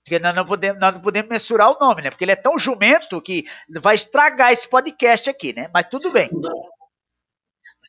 Porque 0.06 0.20
nós 0.20 0.36
não, 0.36 0.46
podemos, 0.46 0.82
nós 0.82 0.94
não 0.94 1.02
podemos 1.02 1.30
mensurar 1.30 1.72
o 1.72 1.80
nome, 1.80 2.02
né? 2.02 2.10
Porque 2.10 2.26
ele 2.26 2.34
é 2.34 2.36
tão 2.36 2.60
jumento 2.60 3.22
que 3.22 3.46
vai 3.80 3.96
estragar 3.96 4.52
esse 4.52 4.68
podcast 4.68 5.30
aqui, 5.30 5.54
né? 5.54 5.70
Mas 5.74 5.88
tudo 5.90 6.12
bem. 6.12 6.30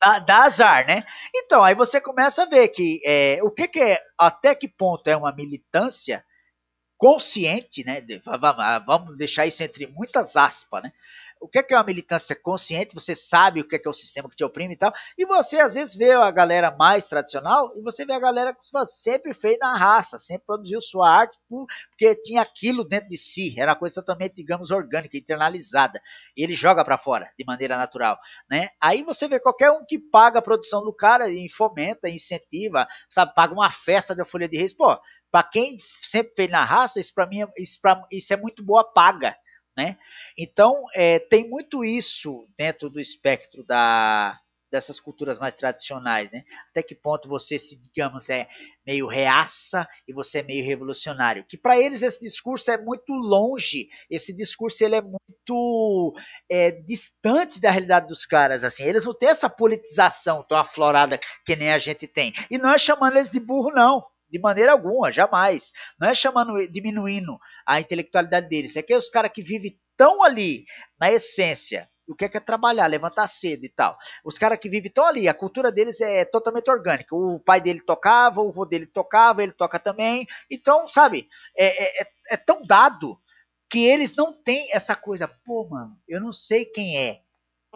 Dá, 0.00 0.18
dá 0.20 0.44
azar, 0.44 0.86
né? 0.86 1.04
Então, 1.34 1.62
aí 1.62 1.74
você 1.74 2.00
começa 2.00 2.44
a 2.44 2.46
ver 2.46 2.68
que 2.68 3.00
é, 3.04 3.40
o 3.42 3.50
que, 3.50 3.66
que 3.66 3.82
é, 3.82 4.00
até 4.16 4.54
que 4.54 4.68
ponto 4.68 5.08
é 5.08 5.16
uma 5.16 5.34
militância 5.34 6.24
consciente, 6.96 7.84
né? 7.84 8.00
Vamos 8.86 9.18
deixar 9.18 9.46
isso 9.46 9.62
entre 9.62 9.86
muitas 9.88 10.36
aspas, 10.36 10.84
né? 10.84 10.92
O 11.44 11.48
que 11.48 11.58
é, 11.58 11.62
que 11.62 11.74
é 11.74 11.76
uma 11.76 11.84
militância 11.84 12.34
consciente, 12.34 12.94
você 12.94 13.14
sabe 13.14 13.60
o 13.60 13.68
que 13.68 13.76
é, 13.76 13.78
que 13.78 13.86
é 13.86 13.90
o 13.90 13.94
sistema 13.94 14.30
que 14.30 14.34
te 14.34 14.42
oprime 14.42 14.72
e 14.72 14.76
tal, 14.78 14.90
e 15.18 15.26
você 15.26 15.60
às 15.60 15.74
vezes 15.74 15.94
vê 15.94 16.10
a 16.12 16.30
galera 16.30 16.74
mais 16.74 17.06
tradicional 17.06 17.70
e 17.76 17.82
você 17.82 18.06
vê 18.06 18.14
a 18.14 18.18
galera 18.18 18.54
que 18.54 18.62
sempre 18.86 19.34
fez 19.34 19.58
na 19.60 19.76
raça, 19.76 20.18
sempre 20.18 20.46
produziu 20.46 20.80
sua 20.80 21.10
arte 21.10 21.38
porque 21.46 22.14
tinha 22.22 22.40
aquilo 22.40 22.82
dentro 22.82 23.10
de 23.10 23.18
si, 23.18 23.54
era 23.58 23.72
uma 23.72 23.78
coisa 23.78 23.96
totalmente, 23.96 24.34
digamos, 24.34 24.70
orgânica, 24.70 25.18
internalizada, 25.18 26.00
e 26.34 26.42
ele 26.42 26.54
joga 26.54 26.82
para 26.82 26.96
fora 26.96 27.30
de 27.38 27.44
maneira 27.44 27.76
natural, 27.76 28.18
né? 28.50 28.70
Aí 28.80 29.02
você 29.02 29.28
vê 29.28 29.38
qualquer 29.38 29.70
um 29.70 29.84
que 29.84 29.98
paga 29.98 30.38
a 30.38 30.42
produção 30.42 30.82
do 30.82 30.94
cara 30.94 31.28
e 31.28 31.46
fomenta, 31.50 32.08
incentiva, 32.08 32.88
sabe, 33.10 33.34
paga 33.34 33.52
uma 33.52 33.70
festa 33.70 34.14
da 34.14 34.24
Folha 34.24 34.48
de 34.48 34.56
Reis, 34.56 34.72
pô, 34.72 34.98
para 35.30 35.42
quem 35.42 35.76
sempre 35.78 36.32
fez 36.34 36.50
na 36.50 36.64
raça, 36.64 37.00
isso 37.00 37.12
para 37.12 37.26
mim, 37.26 37.44
isso, 37.58 37.80
pra, 37.82 38.00
isso 38.10 38.32
é 38.32 38.36
muito 38.36 38.64
boa 38.64 38.82
paga, 38.82 39.36
né? 39.76 39.96
Então, 40.38 40.84
é, 40.94 41.18
tem 41.18 41.48
muito 41.48 41.84
isso 41.84 42.46
dentro 42.56 42.88
do 42.88 43.00
espectro 43.00 43.64
da, 43.64 44.38
dessas 44.74 44.98
culturas 44.98 45.38
mais 45.38 45.54
tradicionais, 45.54 46.30
né? 46.32 46.42
Até 46.70 46.82
que 46.82 46.96
ponto 46.96 47.28
você 47.28 47.58
se, 47.60 47.80
digamos, 47.80 48.28
é 48.28 48.48
meio 48.84 49.06
reaça 49.06 49.88
e 50.06 50.12
você 50.12 50.40
é 50.40 50.42
meio 50.42 50.64
revolucionário? 50.64 51.44
Que 51.48 51.56
para 51.56 51.78
eles 51.78 52.02
esse 52.02 52.20
discurso 52.20 52.72
é 52.72 52.76
muito 52.76 53.12
longe, 53.12 53.88
esse 54.10 54.34
discurso 54.34 54.84
ele 54.84 54.96
é 54.96 55.00
muito 55.00 56.14
é, 56.50 56.72
distante 56.72 57.60
da 57.60 57.70
realidade 57.70 58.08
dos 58.08 58.26
caras, 58.26 58.64
assim. 58.64 58.82
Eles 58.82 59.04
não 59.04 59.14
têm 59.14 59.28
essa 59.28 59.48
politização 59.48 60.42
tão 60.42 60.58
aflorada 60.58 61.20
que 61.46 61.54
nem 61.54 61.72
a 61.72 61.78
gente 61.78 62.08
tem. 62.08 62.32
E 62.50 62.58
não 62.58 62.74
é 62.74 62.78
chamando 62.78 63.16
eles 63.16 63.30
de 63.30 63.38
burro, 63.38 63.70
não 63.70 64.04
de 64.34 64.40
maneira 64.40 64.72
alguma, 64.72 65.12
jamais. 65.12 65.70
Não 65.96 66.08
é 66.08 66.14
chamando, 66.14 66.66
diminuindo 66.68 67.38
a 67.64 67.80
intelectualidade 67.80 68.48
deles. 68.48 68.74
É 68.74 68.82
que 68.82 68.92
os 68.96 69.08
caras 69.08 69.30
que 69.30 69.40
vivem 69.40 69.78
tão 69.96 70.24
ali, 70.24 70.64
na 70.98 71.12
essência, 71.12 71.88
o 72.08 72.16
que 72.16 72.24
é, 72.24 72.28
que 72.28 72.36
é 72.36 72.40
trabalhar, 72.40 72.88
levantar 72.88 73.28
cedo 73.28 73.64
e 73.64 73.68
tal. 73.68 73.96
Os 74.24 74.36
caras 74.36 74.58
que 74.58 74.68
vivem 74.68 74.90
tão 74.90 75.04
ali, 75.04 75.28
a 75.28 75.34
cultura 75.34 75.70
deles 75.70 76.00
é 76.00 76.24
totalmente 76.24 76.68
orgânica. 76.68 77.14
O 77.14 77.38
pai 77.38 77.60
dele 77.60 77.80
tocava, 77.80 78.42
o 78.42 78.48
avô 78.48 78.66
dele 78.66 78.86
tocava, 78.86 79.40
ele 79.40 79.52
toca 79.52 79.78
também. 79.78 80.26
Então, 80.50 80.88
sabe, 80.88 81.28
é, 81.56 82.00
é, 82.00 82.02
é, 82.02 82.06
é 82.30 82.36
tão 82.36 82.60
dado 82.66 83.16
que 83.70 83.86
eles 83.86 84.16
não 84.16 84.32
têm 84.32 84.68
essa 84.72 84.96
coisa, 84.96 85.28
pô, 85.44 85.68
mano, 85.70 85.96
eu 86.08 86.20
não 86.20 86.32
sei 86.32 86.64
quem 86.64 86.98
é 86.98 87.20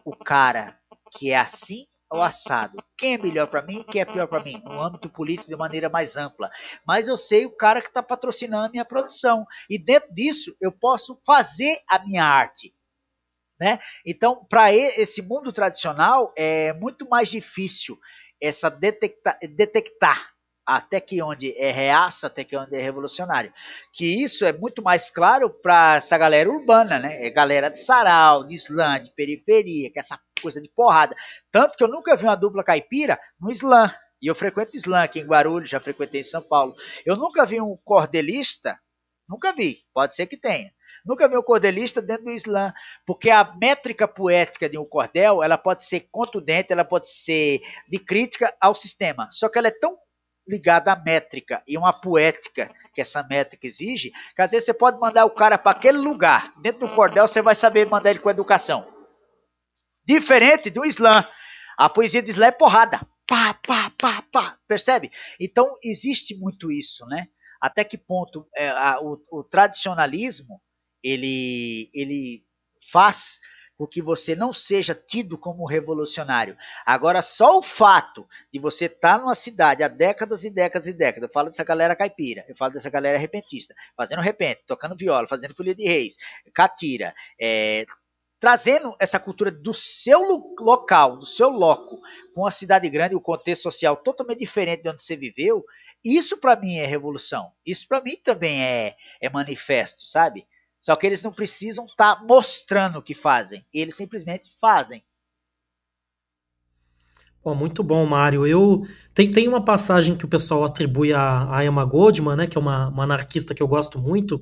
o 0.04 0.16
cara 0.16 0.76
que 1.12 1.30
é 1.30 1.38
assim 1.38 1.86
o 2.12 2.22
assado. 2.22 2.78
Quem 2.96 3.14
é 3.14 3.18
melhor 3.18 3.46
para 3.46 3.62
mim, 3.62 3.82
quem 3.82 4.00
é 4.00 4.04
pior 4.04 4.26
para 4.26 4.42
mim, 4.42 4.60
no 4.64 4.80
âmbito 4.80 5.08
político 5.08 5.50
de 5.50 5.56
maneira 5.56 5.88
mais 5.88 6.16
ampla. 6.16 6.50
Mas 6.86 7.06
eu 7.06 7.16
sei 7.16 7.46
o 7.46 7.56
cara 7.56 7.80
que 7.80 7.88
está 7.88 8.02
patrocinando 8.02 8.66
a 8.66 8.70
minha 8.70 8.84
produção 8.84 9.46
e 9.68 9.78
dentro 9.78 10.12
disso 10.14 10.56
eu 10.60 10.72
posso 10.72 11.20
fazer 11.26 11.78
a 11.88 11.98
minha 12.04 12.24
arte. 12.24 12.74
Né? 13.60 13.78
Então, 14.06 14.46
para 14.48 14.72
esse 14.72 15.20
mundo 15.20 15.52
tradicional 15.52 16.32
é 16.36 16.72
muito 16.74 17.08
mais 17.08 17.28
difícil 17.28 17.98
essa 18.40 18.70
detecta, 18.70 19.36
detectar 19.42 20.32
até 20.64 21.00
que 21.00 21.22
onde 21.22 21.56
é 21.56 21.72
reaça, 21.72 22.26
até 22.26 22.44
que 22.44 22.54
onde 22.54 22.76
é 22.76 22.82
revolucionário. 22.82 23.52
Que 23.90 24.22
isso 24.22 24.44
é 24.44 24.52
muito 24.52 24.82
mais 24.82 25.10
claro 25.10 25.48
para 25.48 25.96
essa 25.96 26.18
galera 26.18 26.50
urbana, 26.50 26.98
né? 26.98 27.26
É 27.26 27.30
galera 27.30 27.70
de 27.70 27.78
sarau, 27.78 28.46
de 28.46 28.54
slam, 28.54 29.02
de 29.02 29.10
periferia, 29.12 29.90
que 29.90 29.98
é 29.98 30.00
essa 30.00 30.20
coisa 30.38 30.60
de 30.60 30.68
porrada. 30.68 31.16
Tanto 31.50 31.76
que 31.76 31.84
eu 31.84 31.88
nunca 31.88 32.16
vi 32.16 32.24
uma 32.24 32.36
dupla 32.36 32.64
caipira 32.64 33.18
no 33.40 33.50
slam. 33.50 33.92
E 34.20 34.26
eu 34.26 34.34
frequento 34.34 34.76
slam 34.76 35.02
aqui 35.02 35.20
em 35.20 35.26
Guarulhos, 35.26 35.70
já 35.70 35.78
frequentei 35.78 36.20
em 36.20 36.24
São 36.24 36.42
Paulo. 36.42 36.74
Eu 37.06 37.16
nunca 37.16 37.46
vi 37.46 37.60
um 37.60 37.76
cordelista, 37.84 38.78
nunca 39.28 39.52
vi, 39.52 39.78
pode 39.94 40.14
ser 40.14 40.26
que 40.26 40.36
tenha. 40.36 40.72
Nunca 41.04 41.28
vi 41.28 41.36
um 41.36 41.42
cordelista 41.42 42.02
dentro 42.02 42.24
do 42.24 42.32
slam, 42.32 42.72
porque 43.06 43.30
a 43.30 43.54
métrica 43.60 44.06
poética 44.08 44.68
de 44.68 44.76
um 44.76 44.84
cordel, 44.84 45.42
ela 45.42 45.56
pode 45.56 45.84
ser 45.84 46.08
contundente, 46.10 46.72
ela 46.72 46.84
pode 46.84 47.08
ser 47.08 47.60
de 47.88 47.98
crítica 47.98 48.52
ao 48.60 48.74
sistema. 48.74 49.28
Só 49.30 49.48
que 49.48 49.58
ela 49.58 49.68
é 49.68 49.78
tão 49.78 49.96
ligada 50.46 50.92
à 50.92 50.96
métrica 50.96 51.62
e 51.66 51.76
uma 51.76 51.92
poética 51.92 52.70
que 52.94 53.00
essa 53.00 53.22
métrica 53.22 53.66
exige, 53.66 54.10
que 54.34 54.42
às 54.42 54.50
vezes 54.50 54.66
você 54.66 54.74
pode 54.74 54.98
mandar 54.98 55.24
o 55.24 55.30
cara 55.30 55.56
para 55.56 55.70
aquele 55.70 55.98
lugar, 55.98 56.52
dentro 56.60 56.86
do 56.86 56.94
cordel 56.94 57.28
você 57.28 57.40
vai 57.40 57.54
saber 57.54 57.86
mandar 57.86 58.10
ele 58.10 58.18
com 58.18 58.30
educação. 58.30 58.84
Diferente 60.08 60.70
do 60.70 60.86
Islã. 60.86 61.28
A 61.76 61.88
poesia 61.90 62.22
do 62.22 62.30
Islã 62.30 62.46
é 62.46 62.50
porrada. 62.50 63.06
Pá, 63.26 63.52
pá, 63.52 63.92
pá, 63.98 64.22
pá. 64.32 64.58
Percebe? 64.66 65.10
Então 65.38 65.74
existe 65.84 66.34
muito 66.34 66.72
isso, 66.72 67.04
né? 67.06 67.28
Até 67.60 67.84
que 67.84 67.98
ponto 67.98 68.48
é, 68.56 68.70
a, 68.70 69.00
o, 69.02 69.20
o 69.30 69.44
tradicionalismo 69.44 70.62
ele, 71.02 71.90
ele 71.92 72.42
faz 72.90 73.38
com 73.76 73.86
que 73.86 74.00
você 74.00 74.34
não 74.34 74.52
seja 74.52 74.94
tido 74.94 75.36
como 75.36 75.66
revolucionário. 75.66 76.56
Agora, 76.86 77.20
só 77.20 77.58
o 77.58 77.62
fato 77.62 78.26
de 78.52 78.58
você 78.58 78.86
estar 78.86 79.16
tá 79.16 79.18
numa 79.18 79.34
cidade 79.34 79.84
há 79.84 79.88
décadas 79.88 80.42
e 80.42 80.50
décadas 80.50 80.88
e 80.88 80.92
décadas, 80.92 81.28
eu 81.28 81.32
falo 81.32 81.48
dessa 81.48 81.62
galera 81.62 81.94
caipira, 81.94 82.44
eu 82.48 82.56
falo 82.56 82.72
dessa 82.72 82.90
galera 82.90 83.18
repentista, 83.18 83.74
fazendo 83.96 84.20
repente, 84.20 84.62
tocando 84.66 84.96
viola, 84.96 85.28
fazendo 85.28 85.54
folia 85.54 85.76
de 85.76 85.86
reis, 85.86 86.16
catira, 86.52 87.14
é, 87.40 87.86
trazendo 88.38 88.94
essa 88.98 89.18
cultura 89.18 89.50
do 89.50 89.74
seu 89.74 90.54
local, 90.60 91.16
do 91.16 91.26
seu 91.26 91.48
loco, 91.50 92.00
com 92.34 92.46
a 92.46 92.50
cidade 92.50 92.88
grande, 92.88 93.14
o 93.14 93.20
contexto 93.20 93.62
social 93.62 93.96
totalmente 93.96 94.38
diferente 94.38 94.82
de 94.82 94.88
onde 94.88 95.02
você 95.02 95.16
viveu, 95.16 95.64
Isso 96.04 96.36
para 96.36 96.54
mim 96.54 96.76
é 96.76 96.86
revolução. 96.86 97.50
Isso 97.66 97.86
para 97.88 98.00
mim 98.00 98.16
também 98.22 98.62
é, 98.62 98.94
é 99.20 99.28
manifesto, 99.28 100.06
sabe? 100.06 100.46
Só 100.80 100.94
que 100.94 101.04
eles 101.04 101.24
não 101.24 101.32
precisam 101.32 101.86
estar 101.86 102.16
tá 102.16 102.22
mostrando 102.22 102.98
o 102.98 103.02
que 103.02 103.14
fazem. 103.14 103.66
Eles 103.74 103.96
simplesmente 103.96 104.48
fazem. 104.60 105.02
Pô, 107.42 107.54
muito 107.54 107.82
bom, 107.82 108.06
Mário. 108.06 108.46
Eu 108.46 108.82
tem, 109.12 109.32
tem 109.32 109.48
uma 109.48 109.64
passagem 109.64 110.16
que 110.16 110.24
o 110.24 110.28
pessoal 110.28 110.64
atribui 110.64 111.12
a, 111.12 111.56
a 111.56 111.64
Emma 111.64 111.84
Goldman, 111.84 112.36
né, 112.36 112.46
que 112.46 112.56
é 112.56 112.60
uma, 112.60 112.88
uma 112.88 113.04
anarquista 113.04 113.54
que 113.54 113.62
eu 113.62 113.68
gosto 113.68 113.98
muito, 113.98 114.40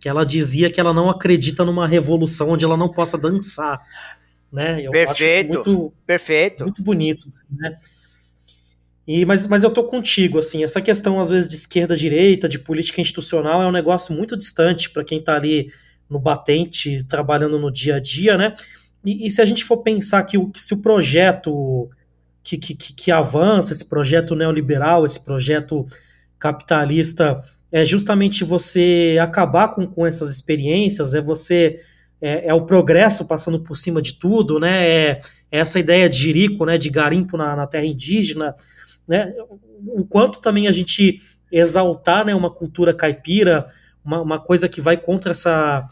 que 0.00 0.08
ela 0.08 0.24
dizia 0.24 0.70
que 0.70 0.80
ela 0.80 0.94
não 0.94 1.10
acredita 1.10 1.64
numa 1.64 1.86
revolução 1.86 2.50
onde 2.50 2.64
ela 2.64 2.76
não 2.76 2.88
possa 2.88 3.18
dançar, 3.18 3.80
né? 4.50 4.80
Eu 4.82 4.90
perfeito, 4.90 5.52
muito, 5.52 5.92
perfeito, 6.06 6.64
muito 6.64 6.82
bonito, 6.82 7.28
assim, 7.28 7.44
né? 7.52 7.76
E, 9.06 9.24
mas, 9.24 9.46
mas 9.46 9.62
eu 9.62 9.70
tô 9.70 9.84
contigo, 9.84 10.38
assim, 10.38 10.64
essa 10.64 10.80
questão 10.80 11.20
às 11.20 11.30
vezes 11.30 11.50
de 11.50 11.56
esquerda, 11.56 11.96
direita, 11.96 12.48
de 12.48 12.58
política 12.58 13.00
institucional 13.00 13.62
é 13.62 13.66
um 13.66 13.72
negócio 13.72 14.14
muito 14.14 14.36
distante 14.36 14.88
para 14.88 15.04
quem 15.04 15.22
tá 15.22 15.36
ali 15.36 15.70
no 16.08 16.18
batente, 16.18 17.04
trabalhando 17.04 17.58
no 17.58 17.70
dia 17.70 17.96
a 17.96 18.00
dia, 18.00 18.38
né? 18.38 18.54
E, 19.04 19.26
e 19.26 19.30
se 19.30 19.42
a 19.42 19.44
gente 19.44 19.64
for 19.64 19.78
pensar 19.78 20.22
que, 20.24 20.38
o, 20.38 20.48
que 20.48 20.60
se 20.60 20.74
o 20.74 20.80
projeto 20.80 21.90
que, 22.42 22.56
que, 22.56 22.74
que 22.74 23.10
avança, 23.10 23.72
esse 23.72 23.84
projeto 23.84 24.34
neoliberal, 24.34 25.04
esse 25.04 25.22
projeto 25.22 25.86
capitalista, 26.38 27.40
é 27.72 27.84
justamente 27.84 28.44
você 28.44 29.16
acabar 29.20 29.68
com, 29.68 29.86
com 29.86 30.06
essas 30.06 30.30
experiências, 30.30 31.14
é 31.14 31.20
você 31.20 31.76
é, 32.20 32.48
é, 32.48 32.54
o 32.54 32.66
progresso 32.66 33.26
passando 33.26 33.60
por 33.60 33.76
cima 33.76 34.02
de 34.02 34.18
tudo, 34.18 34.58
né? 34.58 34.86
É, 34.86 35.20
é 35.50 35.58
essa 35.60 35.78
ideia 35.78 36.08
de 36.08 36.18
jirico, 36.18 36.66
né? 36.66 36.76
De 36.76 36.90
garimpo 36.90 37.36
na, 37.36 37.56
na 37.56 37.66
terra 37.66 37.86
indígena, 37.86 38.54
né? 39.08 39.32
O 39.86 40.04
quanto 40.04 40.40
também 40.40 40.68
a 40.68 40.72
gente 40.72 41.16
exaltar 41.50 42.24
né, 42.24 42.34
uma 42.34 42.50
cultura 42.50 42.94
caipira, 42.94 43.66
uma, 44.04 44.20
uma 44.20 44.38
coisa 44.38 44.68
que 44.68 44.80
vai 44.80 44.96
contra 44.96 45.32
essa, 45.32 45.84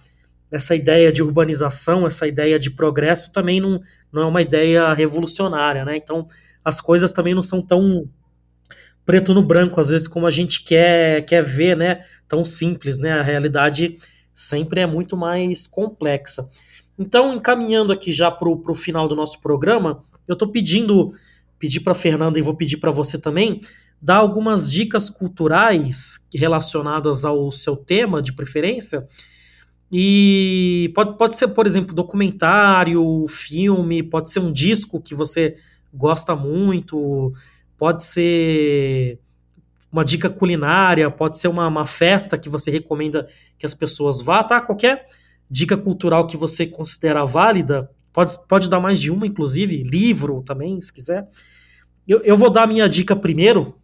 essa 0.53 0.77
ideia 0.77 1.11
de 1.11 1.23
urbanização, 1.23 2.07
essa 2.07 2.27
ideia 2.29 2.59
de 2.59 2.71
progresso, 2.71 3.33
também 3.33 3.61
não, 3.61 3.81
não 4.13 4.23
é 4.23 4.27
uma 4.27 4.43
ideia 4.43 4.93
revolucionária, 4.93 5.85
né? 5.85 5.97
Então, 5.97 6.27
as 6.65 6.81
coisas 6.81 7.13
também 7.13 7.35
não 7.35 7.43
são 7.43 7.63
tão 7.63 8.09
preto 9.09 9.33
no 9.33 9.43
branco, 9.43 9.81
às 9.81 9.89
vezes, 9.89 10.07
como 10.07 10.27
a 10.27 10.31
gente 10.31 10.63
quer, 10.63 11.25
quer 11.25 11.43
ver, 11.43 11.75
né? 11.75 12.01
Tão 12.29 12.45
simples, 12.45 12.99
né? 12.99 13.13
A 13.13 13.23
realidade 13.23 13.97
sempre 14.35 14.83
é 14.83 14.87
muito 14.87 15.17
mais 15.17 15.67
complexa. 15.67 16.47
Então, 16.99 17.33
encaminhando 17.33 17.91
aqui 17.91 18.13
já 18.13 18.31
para 18.31 18.47
o 18.51 18.75
final 18.75 19.09
do 19.09 19.17
nosso 19.17 19.41
programa, 19.41 20.03
eu 20.27 20.35
estou 20.35 20.49
pedindo 20.49 21.09
pedir 21.59 21.81
para 21.81 21.95
Fernanda 21.95 22.39
e 22.39 22.43
vou 22.43 22.55
pedir 22.55 22.77
para 22.77 22.91
você 22.91 23.19
também 23.19 23.61
dar 23.99 24.17
algumas 24.17 24.71
dicas 24.71 25.09
culturais 25.09 26.27
relacionadas 26.35 27.25
ao 27.25 27.51
seu 27.51 27.79
tema 27.79 28.21
de 28.21 28.35
preferência. 28.35 29.07
E 29.91 30.93
pode, 30.95 31.17
pode 31.17 31.35
ser, 31.35 31.49
por 31.49 31.67
exemplo, 31.67 31.95
documentário, 31.95 33.25
filme, 33.27 34.03
pode 34.03 34.31
ser 34.31 34.41
um 34.41 34.53
disco 34.53 35.01
que 35.01 35.15
você 35.15 35.55
gosta 35.95 36.37
muito, 36.37 37.33
pode 37.79 38.05
ser 38.05 39.19
uma 39.91 40.05
dica 40.05 40.29
culinária, 40.29 41.11
pode 41.11 41.39
ser 41.39 41.49
uma, 41.49 41.67
uma 41.67 41.87
festa 41.87 42.37
que 42.37 42.49
você 42.49 42.71
recomenda 42.71 43.27
que 43.59 43.65
as 43.65 43.73
pessoas 43.73 44.21
vá, 44.21 44.45
tá? 44.45 44.61
Qualquer 44.61 45.07
dica 45.51 45.77
cultural 45.77 46.27
que 46.27 46.37
você 46.37 46.67
considera 46.67 47.25
válida, 47.25 47.91
Pode, 48.19 48.33
pode 48.49 48.69
dar 48.69 48.81
mais 48.81 49.01
de 49.01 49.13
uma, 49.13 49.29
inclusive, 49.29 49.85
livro 49.85 50.43
também, 50.43 50.81
se 50.81 50.93
quiser. 50.93 51.29
Eu, 52.07 52.21
eu 52.23 52.37
vou 52.37 52.51
dar 52.51 52.65
a 52.65 52.67
minha 52.67 52.89
dica 52.89 53.15
primeiro, 53.15 53.77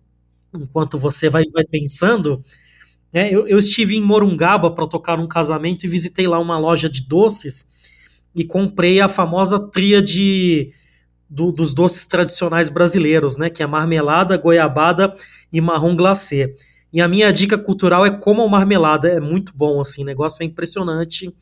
enquanto 0.52 0.98
você 0.98 1.28
vai, 1.28 1.44
vai 1.52 1.62
pensando. 1.64 2.42
É, 3.12 3.32
eu, 3.32 3.46
eu, 3.46 3.58
estive 3.58 3.96
em 3.96 4.00
Morungaba 4.00 4.72
para 4.72 4.88
tocar 4.88 5.18
num 5.18 5.28
casamento 5.28 5.84
e 5.84 5.88
visitei 5.88 6.26
lá 6.26 6.40
uma 6.40 6.58
loja 6.58 6.90
de 6.90 7.06
doces 7.06 7.70
e 8.34 8.44
comprei 8.44 9.00
a 9.00 9.08
famosa 9.08 9.60
tríade 9.60 10.70
do, 11.28 11.50
dos 11.50 11.74
doces 11.74 12.06
tradicionais 12.06 12.68
brasileiros, 12.68 13.36
né? 13.36 13.50
Que 13.50 13.62
é 13.62 13.66
marmelada, 13.66 14.36
goiabada 14.36 15.12
e 15.52 15.60
marrom 15.60 15.96
glacê. 15.96 16.54
E 16.92 17.00
a 17.00 17.08
minha 17.08 17.32
dica 17.32 17.58
cultural 17.58 18.06
é 18.06 18.10
como 18.10 18.48
marmelada, 18.48 19.08
é 19.08 19.18
muito 19.18 19.52
bom, 19.56 19.80
assim, 19.80 20.02
o 20.02 20.06
negócio 20.06 20.42
é 20.42 20.46
impressionante. 20.46 21.34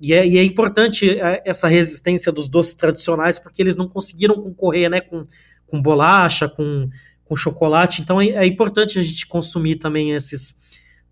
E 0.00 0.12
é, 0.12 0.24
e 0.24 0.38
é, 0.38 0.44
importante 0.44 1.18
é, 1.18 1.42
essa 1.44 1.66
resistência 1.66 2.30
dos 2.30 2.48
doces 2.48 2.74
tradicionais, 2.74 3.38
porque 3.38 3.60
eles 3.60 3.76
não 3.76 3.88
conseguiram 3.88 4.36
concorrer 4.36 4.88
né, 4.88 5.00
com, 5.00 5.24
com 5.66 5.82
bolacha, 5.82 6.48
com, 6.48 6.88
com 7.24 7.34
chocolate. 7.36 8.02
Então 8.02 8.20
é, 8.20 8.28
é 8.28 8.46
importante 8.46 8.98
a 8.98 9.02
gente 9.02 9.26
consumir 9.26 9.76
também 9.76 10.12
esses 10.12 10.60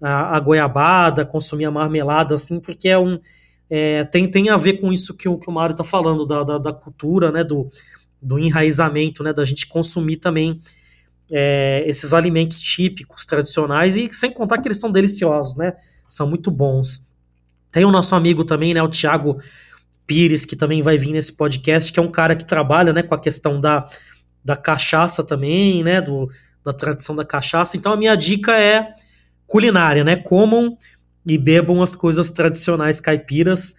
a, 0.01 0.37
a, 0.37 0.41
goiabada, 0.41 1.27
consumir 1.27 1.65
a 1.65 1.71
marmelada, 1.71 2.37
assim, 2.37 2.61
porque 2.61 2.89
é 2.89 2.99
um, 2.99 3.19
é, 3.69 4.05
tem, 4.05 4.31
tem 4.31 4.49
a 4.49 4.57
ver 4.57 4.75
com 4.75 4.93
isso 4.93 5.17
que 5.17 5.29
o, 5.29 5.39
que 5.39 5.49
o 5.49 5.53
Mário 5.53 5.73
está 5.73 5.85
falando, 5.85 6.25
da, 6.25 6.43
da, 6.43 6.59
da, 6.59 6.73
cultura, 6.73 7.33
né, 7.33 7.43
do, 7.43 7.69
do 8.23 8.39
enraizamento, 8.39 9.23
né, 9.23 9.33
da 9.33 9.45
gente 9.45 9.67
consumir 9.67 10.17
também 10.17 10.61
é, 11.31 11.83
esses 11.87 12.15
alimentos 12.15 12.61
típicos, 12.61 13.27
tradicionais, 13.27 13.97
e 13.97 14.13
sem 14.13 14.31
contar 14.31 14.59
que 14.59 14.69
eles 14.69 14.79
são 14.79 14.91
deliciosos, 14.91 15.57
né, 15.57 15.75
são 16.09 16.29
muito 16.29 16.51
bons. 16.51 17.11
Tem 17.73 17.85
o 17.85 17.91
nosso 17.91 18.15
amigo 18.15 18.45
também, 18.45 18.73
né, 18.73 18.83
o 18.83 18.89
Thiago 18.89 19.39
Pires, 20.07 20.45
que 20.45 20.55
também 20.55 20.81
vai 20.81 20.97
vir 20.97 21.13
nesse 21.13 21.33
podcast, 21.33 21.93
que 21.93 21.99
é 21.99 22.03
um 22.03 22.11
cara 22.11 22.37
que 22.37 22.45
trabalha, 22.45 22.93
né, 22.93 23.03
com 23.03 23.15
a 23.15 23.21
questão 23.21 23.61
da, 23.61 23.85
da 24.45 24.55
cachaça 24.55 25.25
também, 25.25 25.83
né, 25.83 26.01
do, 26.01 26.29
da 26.65 26.73
tradição 26.73 27.17
da 27.17 27.25
cachaça. 27.25 27.77
Então 27.77 27.93
a 27.93 27.97
minha 27.97 28.15
dica 28.15 28.57
é 28.57 28.93
culinária, 29.45 30.05
né, 30.05 30.15
comam 30.15 30.77
e 31.27 31.37
bebam 31.37 31.83
as 31.83 31.97
coisas 31.97 32.31
tradicionais 32.31 33.01
caipiras 33.01 33.75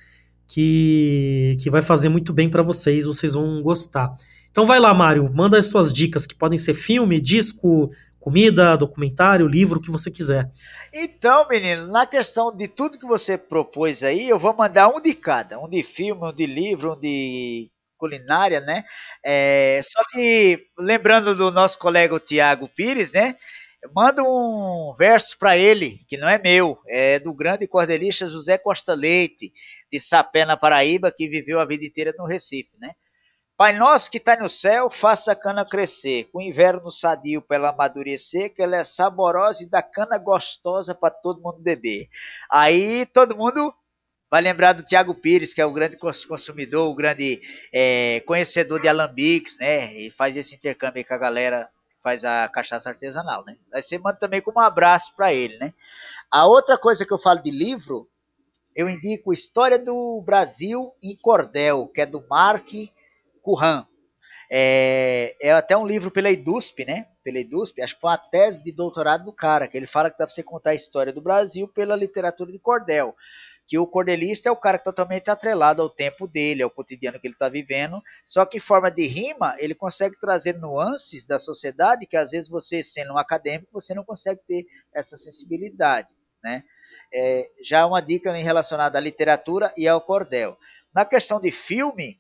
que, 0.48 1.58
que 1.62 1.70
vai 1.70 1.82
fazer 1.82 2.10
muito 2.10 2.34
bem 2.34 2.50
para 2.50 2.62
vocês, 2.62 3.06
vocês 3.06 3.34
vão 3.34 3.62
gostar. 3.62 4.14
Então 4.52 4.66
vai 4.66 4.80
lá, 4.80 4.94
Mário, 4.94 5.32
manda 5.34 5.58
as 5.58 5.68
suas 5.68 5.94
dicas, 5.94 6.26
que 6.26 6.36
podem 6.36 6.58
ser 6.58 6.74
filme, 6.74 7.22
disco, 7.22 7.92
comida, 8.20 8.76
documentário, 8.76 9.48
livro, 9.48 9.80
o 9.80 9.82
que 9.82 9.92
você 9.92 10.12
quiser. 10.12 10.52
Então, 10.94 11.48
menino, 11.48 11.88
na 11.88 12.06
questão 12.06 12.54
de 12.56 12.68
tudo 12.68 12.98
que 12.98 13.06
você 13.06 13.38
propôs 13.38 14.04
aí, 14.04 14.28
eu 14.28 14.38
vou 14.38 14.56
mandar 14.56 14.90
um 14.90 15.00
de 15.00 15.14
cada, 15.14 15.60
um 15.60 15.70
de 15.70 15.84
filme, 15.84 16.24
um 16.24 16.34
de 16.34 16.46
livro, 16.46 16.94
um 16.94 17.00
de 17.00 17.70
culinária, 17.98 18.60
né? 18.62 18.84
É, 19.24 19.80
só 19.84 20.02
que 20.12 20.60
lembrando 20.78 21.36
do 21.36 21.52
nosso 21.52 21.78
colega 21.78 22.20
Tiago 22.20 22.70
Pires, 22.70 23.12
né? 23.12 23.36
Manda 23.96 24.24
um 24.24 24.94
verso 24.98 25.38
para 25.38 25.58
ele, 25.58 26.00
que 26.08 26.18
não 26.18 26.28
é 26.28 26.38
meu, 26.38 26.80
é 26.88 27.20
do 27.20 27.34
grande 27.34 27.68
cordelista 27.68 28.28
José 28.28 28.58
Costa 28.58 28.94
Leite, 28.94 29.52
de 29.92 30.00
Sapé, 30.00 30.46
na 30.46 30.58
Paraíba, 30.58 31.12
que 31.12 31.28
viveu 31.28 31.60
a 31.60 31.66
vida 31.66 31.86
inteira 31.86 32.14
no 32.18 32.26
Recife, 32.26 32.72
né? 32.80 32.94
Pai 33.58 33.74
nosso 33.74 34.12
que 34.12 34.18
está 34.18 34.38
no 34.38 34.48
céu, 34.48 34.88
faça 34.88 35.32
a 35.32 35.36
cana 35.36 35.66
crescer, 35.66 36.26
com 36.32 36.38
o 36.38 36.42
inverno 36.44 36.92
sadio 36.92 37.42
para 37.42 37.58
ela 37.58 37.70
amadurecer, 37.70 38.54
que 38.54 38.62
ela 38.62 38.78
é 38.78 38.84
saborosa 38.84 39.64
e 39.64 39.70
dá 39.70 39.82
cana 39.82 40.20
gostosa 40.20 40.94
para 40.94 41.10
todo 41.10 41.42
mundo 41.42 41.60
beber. 41.60 42.08
Aí 42.52 43.08
todo 43.08 43.36
mundo 43.36 43.74
vai 44.30 44.42
lembrar 44.42 44.74
do 44.74 44.84
Tiago 44.84 45.16
Pires, 45.16 45.56
que 45.56 45.62
é 45.62 45.66
o 45.66 45.74
grande 45.74 45.98
consumidor, 45.98 46.88
o 46.88 46.96
grande 46.96 47.42
é, 47.74 48.22
conhecedor 48.28 48.80
de 48.80 48.88
alambiques, 48.88 49.58
né? 49.58 49.92
E 50.02 50.12
faz 50.12 50.38
esse 50.38 50.54
intercâmbio 50.54 51.04
com 51.04 51.16
a 51.16 51.18
galera 51.18 51.68
faz 52.00 52.24
a 52.24 52.48
cachaça 52.48 52.90
artesanal, 52.90 53.44
né? 53.46 53.58
Aí 53.74 53.82
você 53.82 53.98
manda 53.98 54.18
também 54.18 54.42
como 54.42 54.60
um 54.60 54.64
abraço 54.64 55.16
para 55.16 55.34
ele, 55.34 55.58
né? 55.58 55.74
A 56.32 56.46
outra 56.46 56.78
coisa 56.78 57.06
que 57.06 57.14
eu 57.14 57.20
falo 57.20 57.42
de 57.42 57.52
livro, 57.52 58.10
eu 58.76 58.90
indico 58.90 59.34
História 59.34 59.80
do 59.80 60.22
Brasil 60.22 60.94
em 61.02 61.16
Cordel, 61.16 61.88
que 61.88 62.02
é 62.02 62.06
do 62.06 62.26
Mark 62.28 62.70
Curran. 63.42 63.86
É, 64.50 65.36
é, 65.42 65.52
até 65.52 65.76
um 65.76 65.86
livro 65.86 66.10
pela 66.10 66.30
IDUSP, 66.30 66.86
né? 66.86 67.08
Pela 67.24 67.40
IDUSP, 67.40 67.82
acho 67.82 67.96
que 67.96 68.02
foi 68.02 68.12
uma 68.12 68.18
tese 68.18 68.64
de 68.64 68.72
doutorado 68.72 69.26
do 69.26 69.34
cara, 69.34 69.68
que 69.68 69.76
ele 69.76 69.88
fala 69.88 70.10
que 70.10 70.18
dá 70.18 70.26
para 70.26 70.34
você 70.34 70.44
contar 70.44 70.70
a 70.70 70.76
história 70.76 71.12
do 71.12 71.22
Brasil 71.22 71.68
pela 71.68 71.96
literatura 71.96 72.52
de 72.52 72.60
cordel. 72.60 73.16
Que 73.68 73.78
o 73.78 73.86
cordelista 73.86 74.48
é 74.48 74.52
o 74.52 74.56
cara 74.56 74.80
totalmente 74.80 75.30
atrelado 75.30 75.82
ao 75.82 75.90
tempo 75.90 76.26
dele, 76.26 76.64
ao 76.64 76.70
cotidiano 76.70 77.20
que 77.20 77.28
ele 77.28 77.34
está 77.34 77.50
vivendo, 77.50 78.02
só 78.26 78.46
que 78.46 78.58
em 78.58 78.62
forma 78.62 78.90
de 78.90 79.06
rima, 79.06 79.56
ele 79.60 79.76
consegue 79.76 80.18
trazer 80.20 80.58
nuances 80.58 81.26
da 81.26 81.38
sociedade 81.38 82.06
que 82.06 82.16
às 82.16 82.32
vezes 82.32 82.50
você, 82.50 82.82
sendo 82.82 83.14
um 83.14 83.18
acadêmico, 83.18 83.70
você 83.74 83.94
não 83.94 84.06
consegue 84.06 84.40
ter 84.48 84.66
essa 84.94 85.18
sensibilidade, 85.18 86.08
né? 86.42 86.64
É, 87.14 87.50
já 87.62 87.86
uma 87.86 88.02
dica 88.02 88.34
relacionada 88.34 88.98
à 88.98 89.02
literatura 89.02 89.74
e 89.78 89.88
ao 89.88 90.02
cordel. 90.02 90.58
Na 90.94 91.06
questão 91.06 91.40
de 91.40 91.52
filme, 91.52 92.20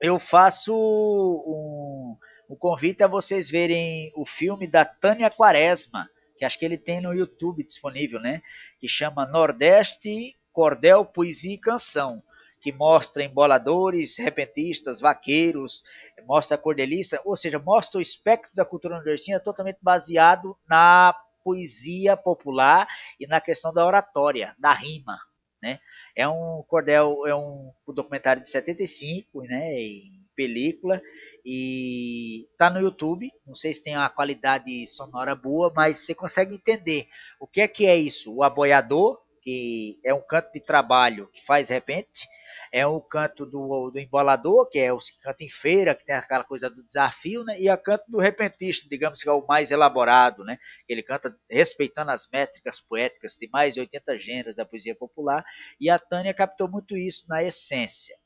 eu 0.00 0.18
faço 0.18 0.74
um, 0.74 2.16
um 2.48 2.56
convite 2.56 3.02
a 3.02 3.08
vocês 3.08 3.50
verem 3.50 4.12
o 4.16 4.24
filme 4.24 4.66
da 4.66 4.84
Tânia 4.84 5.30
Quaresma, 5.30 6.08
que 6.36 6.44
acho 6.44 6.58
que 6.58 6.64
ele 6.64 6.78
tem 6.78 7.00
no 7.00 7.12
YouTube 7.12 7.62
disponível, 7.62 8.18
né? 8.18 8.40
Que 8.78 8.88
chama 8.88 9.26
Nordeste, 9.26 10.34
Cordel, 10.52 11.04
Poesia 11.04 11.54
e 11.54 11.58
Canção. 11.58 12.22
que 12.60 12.72
mostra 12.72 13.24
emboladores, 13.24 14.18
repentistas, 14.18 15.00
vaqueiros, 15.00 15.82
mostra 16.26 16.58
cordelista, 16.58 17.18
ou 17.24 17.34
seja, 17.34 17.58
mostra 17.58 17.98
o 17.98 18.02
espectro 18.02 18.54
da 18.54 18.66
cultura 18.66 18.96
nordestina 18.96 19.40
totalmente 19.40 19.78
baseado 19.80 20.54
na 20.68 21.14
poesia 21.42 22.18
popular 22.18 22.86
e 23.18 23.26
na 23.26 23.40
questão 23.40 23.72
da 23.72 23.86
oratória, 23.86 24.54
da 24.58 24.74
rima, 24.74 25.18
né? 25.62 25.78
É 26.14 26.28
um 26.28 26.62
cordel, 26.68 27.26
é 27.26 27.34
um, 27.34 27.72
um 27.88 27.94
documentário 27.94 28.42
de 28.42 28.48
75, 28.50 29.40
né, 29.42 29.72
em 29.80 30.20
película 30.36 31.00
e 31.44 32.48
tá 32.58 32.68
no 32.68 32.80
YouTube. 32.80 33.30
Não 33.46 33.54
sei 33.54 33.72
se 33.72 33.82
tem 33.82 33.96
uma 33.96 34.08
qualidade 34.10 34.86
sonora 34.88 35.34
boa, 35.34 35.72
mas 35.74 35.98
você 35.98 36.14
consegue 36.14 36.54
entender 36.54 37.06
o 37.38 37.46
que 37.46 37.60
é 37.60 37.68
que 37.68 37.86
é 37.86 37.96
isso. 37.96 38.34
O 38.34 38.42
aboiador, 38.42 39.18
que 39.42 39.98
é 40.04 40.12
um 40.12 40.20
canto 40.20 40.52
de 40.52 40.60
trabalho 40.60 41.28
que 41.32 41.44
faz 41.44 41.68
repente, 41.68 42.28
é 42.72 42.86
o 42.86 43.00
canto 43.00 43.44
do, 43.44 43.90
do 43.90 43.98
embolador, 43.98 44.68
que 44.68 44.78
é 44.78 44.92
o 44.92 44.98
canto 45.22 45.42
em 45.42 45.48
feira, 45.48 45.94
que 45.94 46.04
tem 46.04 46.14
aquela 46.14 46.44
coisa 46.44 46.70
do 46.70 46.84
desafio, 46.84 47.42
né? 47.44 47.58
E 47.58 47.68
a 47.68 47.76
canto 47.76 48.04
do 48.08 48.18
repentista, 48.18 48.88
digamos 48.88 49.22
que 49.22 49.28
é 49.28 49.32
o 49.32 49.44
mais 49.46 49.70
elaborado, 49.70 50.44
né? 50.44 50.58
Ele 50.88 51.02
canta 51.02 51.36
respeitando 51.50 52.10
as 52.10 52.28
métricas 52.30 52.80
poéticas 52.80 53.32
de 53.34 53.48
mais 53.52 53.74
de 53.74 53.80
80 53.80 54.16
gêneros 54.18 54.54
da 54.54 54.64
poesia 54.64 54.94
popular, 54.94 55.44
e 55.80 55.90
a 55.90 55.98
Tânia 55.98 56.32
captou 56.32 56.68
muito 56.68 56.96
isso 56.96 57.26
na 57.28 57.42
essência. 57.42 58.16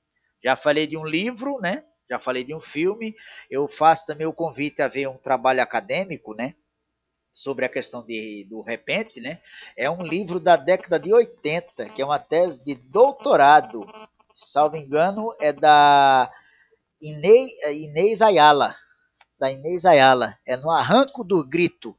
Já 0.42 0.56
falei 0.56 0.86
de 0.86 0.96
um 0.96 1.06
livro, 1.06 1.58
né? 1.60 1.84
Já 2.10 2.18
falei 2.18 2.44
de 2.44 2.54
um 2.54 2.60
filme, 2.60 3.14
eu 3.50 3.66
faço 3.66 4.04
também 4.04 4.26
o 4.26 4.32
convite 4.32 4.82
a 4.82 4.88
ver 4.88 5.08
um 5.08 5.16
trabalho 5.16 5.62
acadêmico, 5.62 6.34
né? 6.34 6.54
Sobre 7.34 7.66
a 7.66 7.68
questão 7.68 8.06
de, 8.06 8.46
do 8.48 8.62
repente, 8.62 9.20
né? 9.20 9.40
É 9.76 9.90
um 9.90 10.02
livro 10.02 10.38
da 10.38 10.54
década 10.54 11.00
de 11.00 11.12
80, 11.12 11.90
que 11.90 12.00
é 12.00 12.04
uma 12.04 12.18
tese 12.18 12.62
de 12.62 12.76
doutorado 12.76 13.84
salvo 14.34 14.76
engano, 14.76 15.34
é 15.40 15.52
da 15.52 16.30
Inês, 17.00 17.50
Inês 17.72 18.22
Ayala. 18.22 18.76
Da 19.38 19.50
Inês 19.50 19.84
Ayala. 19.84 20.38
É 20.46 20.56
no 20.56 20.70
Arranco 20.70 21.24
do 21.24 21.44
Grito, 21.46 21.96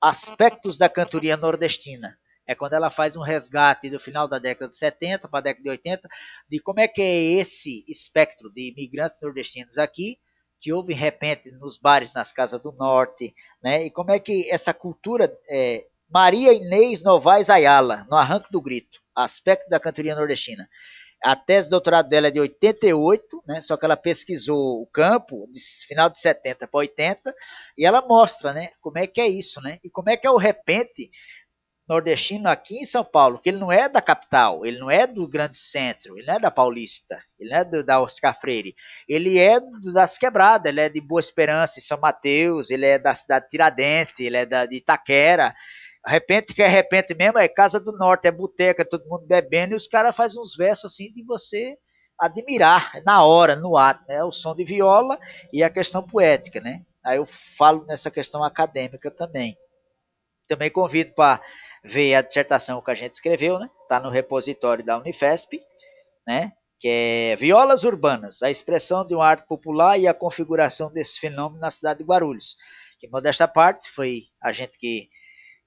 Aspectos 0.00 0.78
da 0.78 0.88
Cantoria 0.88 1.36
Nordestina. 1.36 2.18
É 2.46 2.54
quando 2.54 2.72
ela 2.72 2.90
faz 2.90 3.14
um 3.14 3.20
resgate 3.20 3.90
do 3.90 4.00
final 4.00 4.26
da 4.26 4.38
década 4.38 4.70
de 4.70 4.76
70 4.76 5.28
para 5.28 5.38
a 5.38 5.42
década 5.42 5.62
de 5.62 5.68
80, 5.68 6.08
de 6.48 6.58
como 6.60 6.80
é 6.80 6.88
que 6.88 7.02
é 7.02 7.22
esse 7.34 7.84
espectro 7.86 8.50
de 8.50 8.70
imigrantes 8.70 9.18
nordestinos 9.22 9.76
aqui, 9.76 10.18
que 10.58 10.72
houve 10.72 10.94
de 10.94 11.00
repente 11.00 11.50
nos 11.52 11.76
bares 11.76 12.14
nas 12.14 12.32
casas 12.32 12.60
do 12.60 12.72
norte, 12.72 13.34
né? 13.62 13.84
E 13.84 13.90
como 13.90 14.10
é 14.10 14.18
que 14.18 14.50
essa 14.50 14.74
cultura 14.74 15.32
é, 15.50 15.86
Maria 16.10 16.52
Inês 16.52 17.02
Novaes 17.02 17.50
Ayala, 17.50 18.06
no 18.10 18.16
Arranco 18.16 18.48
do 18.50 18.62
Grito, 18.62 18.98
aspecto 19.14 19.68
da 19.68 19.78
cantoria 19.78 20.14
nordestina. 20.14 20.68
A 21.22 21.34
tese 21.34 21.66
de 21.66 21.72
doutorado 21.72 22.08
dela 22.08 22.28
é 22.28 22.30
de 22.30 22.40
88, 22.40 23.42
né? 23.46 23.60
Só 23.60 23.76
que 23.76 23.84
ela 23.84 23.96
pesquisou 23.96 24.80
o 24.82 24.86
campo 24.86 25.48
de 25.52 25.60
final 25.86 26.08
de 26.08 26.18
70 26.18 26.68
para 26.68 26.78
80 26.78 27.34
e 27.76 27.84
ela 27.84 28.00
mostra, 28.00 28.52
né, 28.52 28.68
como 28.80 28.98
é 28.98 29.06
que 29.06 29.20
é 29.20 29.28
isso, 29.28 29.60
né? 29.60 29.78
E 29.82 29.90
como 29.90 30.08
é 30.08 30.16
que 30.16 30.26
é 30.26 30.30
o 30.30 30.36
repente 30.36 31.10
nordestino 31.88 32.48
aqui 32.48 32.78
em 32.78 32.84
São 32.84 33.04
Paulo, 33.04 33.38
que 33.38 33.48
ele 33.48 33.58
não 33.58 33.72
é 33.72 33.88
da 33.88 34.02
capital, 34.02 34.66
ele 34.66 34.78
não 34.78 34.90
é 34.90 35.06
do 35.06 35.26
grande 35.26 35.56
centro, 35.56 36.18
ele 36.18 36.26
não 36.26 36.34
é 36.34 36.38
da 36.38 36.50
Paulista, 36.50 37.18
ele 37.38 37.50
não 37.50 37.58
é 37.58 37.64
do, 37.64 37.82
da 37.82 38.00
Oscar 38.00 38.38
Freire, 38.38 38.74
ele 39.08 39.38
é 39.38 39.58
das 39.92 40.18
quebradas, 40.18 40.70
ele 40.70 40.80
é 40.80 40.88
de 40.88 41.00
Boa 41.00 41.20
Esperança, 41.20 41.78
em 41.78 41.82
São 41.82 41.98
Mateus, 41.98 42.70
ele 42.70 42.84
é 42.84 42.98
da 42.98 43.14
cidade 43.14 43.46
de 43.46 43.50
Tiradentes, 43.50 44.20
ele 44.20 44.36
é 44.36 44.44
da, 44.44 44.66
de 44.66 44.76
Itaquera, 44.76 45.54
repente 46.06 46.54
que 46.54 46.62
é 46.62 46.68
repente 46.68 47.14
mesmo, 47.14 47.38
é 47.38 47.48
Casa 47.48 47.78
do 47.78 47.92
Norte, 47.92 48.26
é 48.26 48.30
boteca, 48.30 48.84
todo 48.84 49.08
mundo 49.08 49.26
bebendo, 49.26 49.74
e 49.74 49.76
os 49.76 49.86
caras 49.86 50.16
fazem 50.16 50.40
uns 50.40 50.56
versos 50.56 50.92
assim 50.92 51.12
de 51.12 51.24
você 51.24 51.76
admirar 52.18 53.00
na 53.04 53.24
hora, 53.24 53.54
no 53.54 53.76
ato, 53.76 54.04
né? 54.08 54.24
O 54.24 54.32
som 54.32 54.54
de 54.54 54.64
viola 54.64 55.18
e 55.52 55.62
a 55.62 55.70
questão 55.70 56.02
poética, 56.02 56.60
né? 56.60 56.82
Aí 57.04 57.18
eu 57.18 57.26
falo 57.26 57.84
nessa 57.86 58.10
questão 58.10 58.42
acadêmica 58.42 59.10
também. 59.10 59.56
Também 60.48 60.70
convido 60.70 61.14
para 61.14 61.40
ver 61.84 62.14
a 62.14 62.22
dissertação 62.22 62.82
que 62.82 62.90
a 62.90 62.94
gente 62.94 63.14
escreveu, 63.14 63.58
né? 63.58 63.70
Tá 63.88 64.00
no 64.00 64.10
repositório 64.10 64.84
da 64.84 64.98
Unifesp, 64.98 65.62
né? 66.26 66.52
Que 66.80 66.88
é 66.88 67.36
Violas 67.36 67.84
Urbanas, 67.84 68.42
a 68.42 68.50
expressão 68.50 69.06
de 69.06 69.14
uma 69.14 69.26
arte 69.26 69.46
popular 69.46 69.98
e 69.98 70.06
a 70.06 70.14
configuração 70.14 70.92
desse 70.92 71.18
fenômeno 71.18 71.60
na 71.60 71.70
cidade 71.70 72.00
de 72.00 72.04
Guarulhos. 72.04 72.56
Que 72.98 73.08
modesta 73.08 73.48
parte 73.48 73.90
foi 73.90 74.24
a 74.42 74.52
gente 74.52 74.78
que 74.78 75.08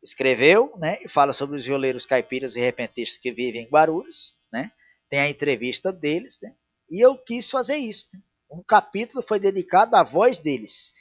escreveu, 0.04 0.74
né, 0.78 0.98
e 1.02 1.08
fala 1.08 1.32
sobre 1.32 1.56
os 1.56 1.66
violeiros 1.66 2.06
caipiras 2.06 2.56
e 2.56 2.60
repentistas 2.60 3.22
que 3.22 3.32
vivem 3.32 3.64
em 3.64 3.70
Guarulhos, 3.70 4.36
né? 4.52 4.72
Tem 5.10 5.20
a 5.20 5.30
entrevista 5.30 5.92
deles, 5.92 6.40
né? 6.42 6.54
E 6.90 7.00
eu 7.00 7.18
quis 7.18 7.50
fazer 7.50 7.76
isso. 7.76 8.08
Né? 8.14 8.20
Um 8.52 8.64
capítulo 8.64 9.22
foi 9.22 9.40
dedicado 9.40 9.96
à 9.96 10.04
voz 10.04 10.38
deles. 10.38 10.92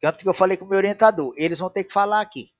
Tanto 0.00 0.22
que 0.22 0.28
eu 0.28 0.34
falei 0.34 0.56
com 0.56 0.64
o 0.64 0.68
meu 0.68 0.78
orientador, 0.78 1.32
eles 1.36 1.58
vão 1.58 1.70
ter 1.70 1.84
que 1.84 1.92
falar 1.92 2.20
aqui. 2.20 2.50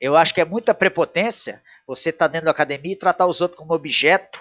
Eu 0.00 0.16
acho 0.16 0.34
que 0.34 0.40
é 0.40 0.44
muita 0.44 0.74
prepotência 0.74 1.62
você 1.86 2.10
estar 2.10 2.26
tá 2.26 2.32
dentro 2.32 2.46
da 2.46 2.50
academia 2.50 2.92
e 2.92 2.98
tratar 2.98 3.26
os 3.26 3.40
outros 3.40 3.58
como 3.58 3.74
objeto 3.74 4.40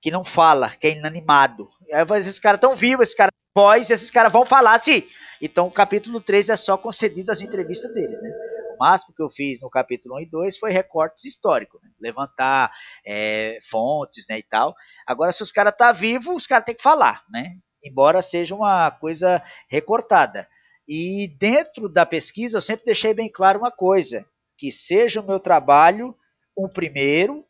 que 0.00 0.10
não 0.10 0.22
fala, 0.22 0.70
que 0.70 0.86
é 0.86 0.90
inanimado. 0.92 1.68
Aí 1.92 2.04
esses 2.18 2.38
caras 2.38 2.58
estão 2.58 2.70
vivos, 2.70 3.04
esses 3.04 3.14
caras 3.14 3.32
voz, 3.56 3.88
esses 3.88 4.10
caras 4.10 4.32
vão 4.32 4.44
falar 4.44 4.76
sim. 4.78 5.06
Então 5.40 5.66
o 5.66 5.70
capítulo 5.70 6.20
3 6.20 6.48
é 6.48 6.56
só 6.56 6.76
concedido 6.76 7.30
as 7.30 7.40
entrevistas 7.40 7.92
deles, 7.94 8.20
né? 8.20 8.30
O 8.74 8.78
máximo 8.78 9.14
que 9.14 9.22
eu 9.22 9.30
fiz 9.30 9.60
no 9.60 9.70
capítulo 9.70 10.16
1 10.16 10.20
e 10.20 10.26
2 10.26 10.58
foi 10.58 10.72
recortes 10.72 11.24
históricos, 11.24 11.80
né? 11.82 11.90
levantar 12.00 12.72
é, 13.06 13.58
fontes 13.62 14.26
né, 14.28 14.38
e 14.38 14.42
tal. 14.42 14.74
Agora, 15.06 15.32
se 15.32 15.42
os 15.42 15.52
caras 15.52 15.72
estão 15.72 15.86
tá 15.86 15.92
vivos, 15.92 16.34
os 16.36 16.46
caras 16.46 16.64
têm 16.64 16.74
que 16.74 16.82
falar, 16.82 17.22
né? 17.30 17.56
Embora 17.82 18.20
seja 18.22 18.54
uma 18.54 18.90
coisa 18.90 19.42
recortada. 19.68 20.48
E 20.88 21.28
dentro 21.38 21.88
da 21.88 22.04
pesquisa, 22.04 22.56
eu 22.56 22.62
sempre 22.62 22.86
deixei 22.86 23.14
bem 23.14 23.30
claro 23.30 23.58
uma 23.58 23.70
coisa: 23.70 24.26
que 24.56 24.70
seja 24.70 25.20
o 25.20 25.26
meu 25.26 25.40
trabalho 25.40 26.16
um 26.56 26.68
primeiro, 26.68 27.44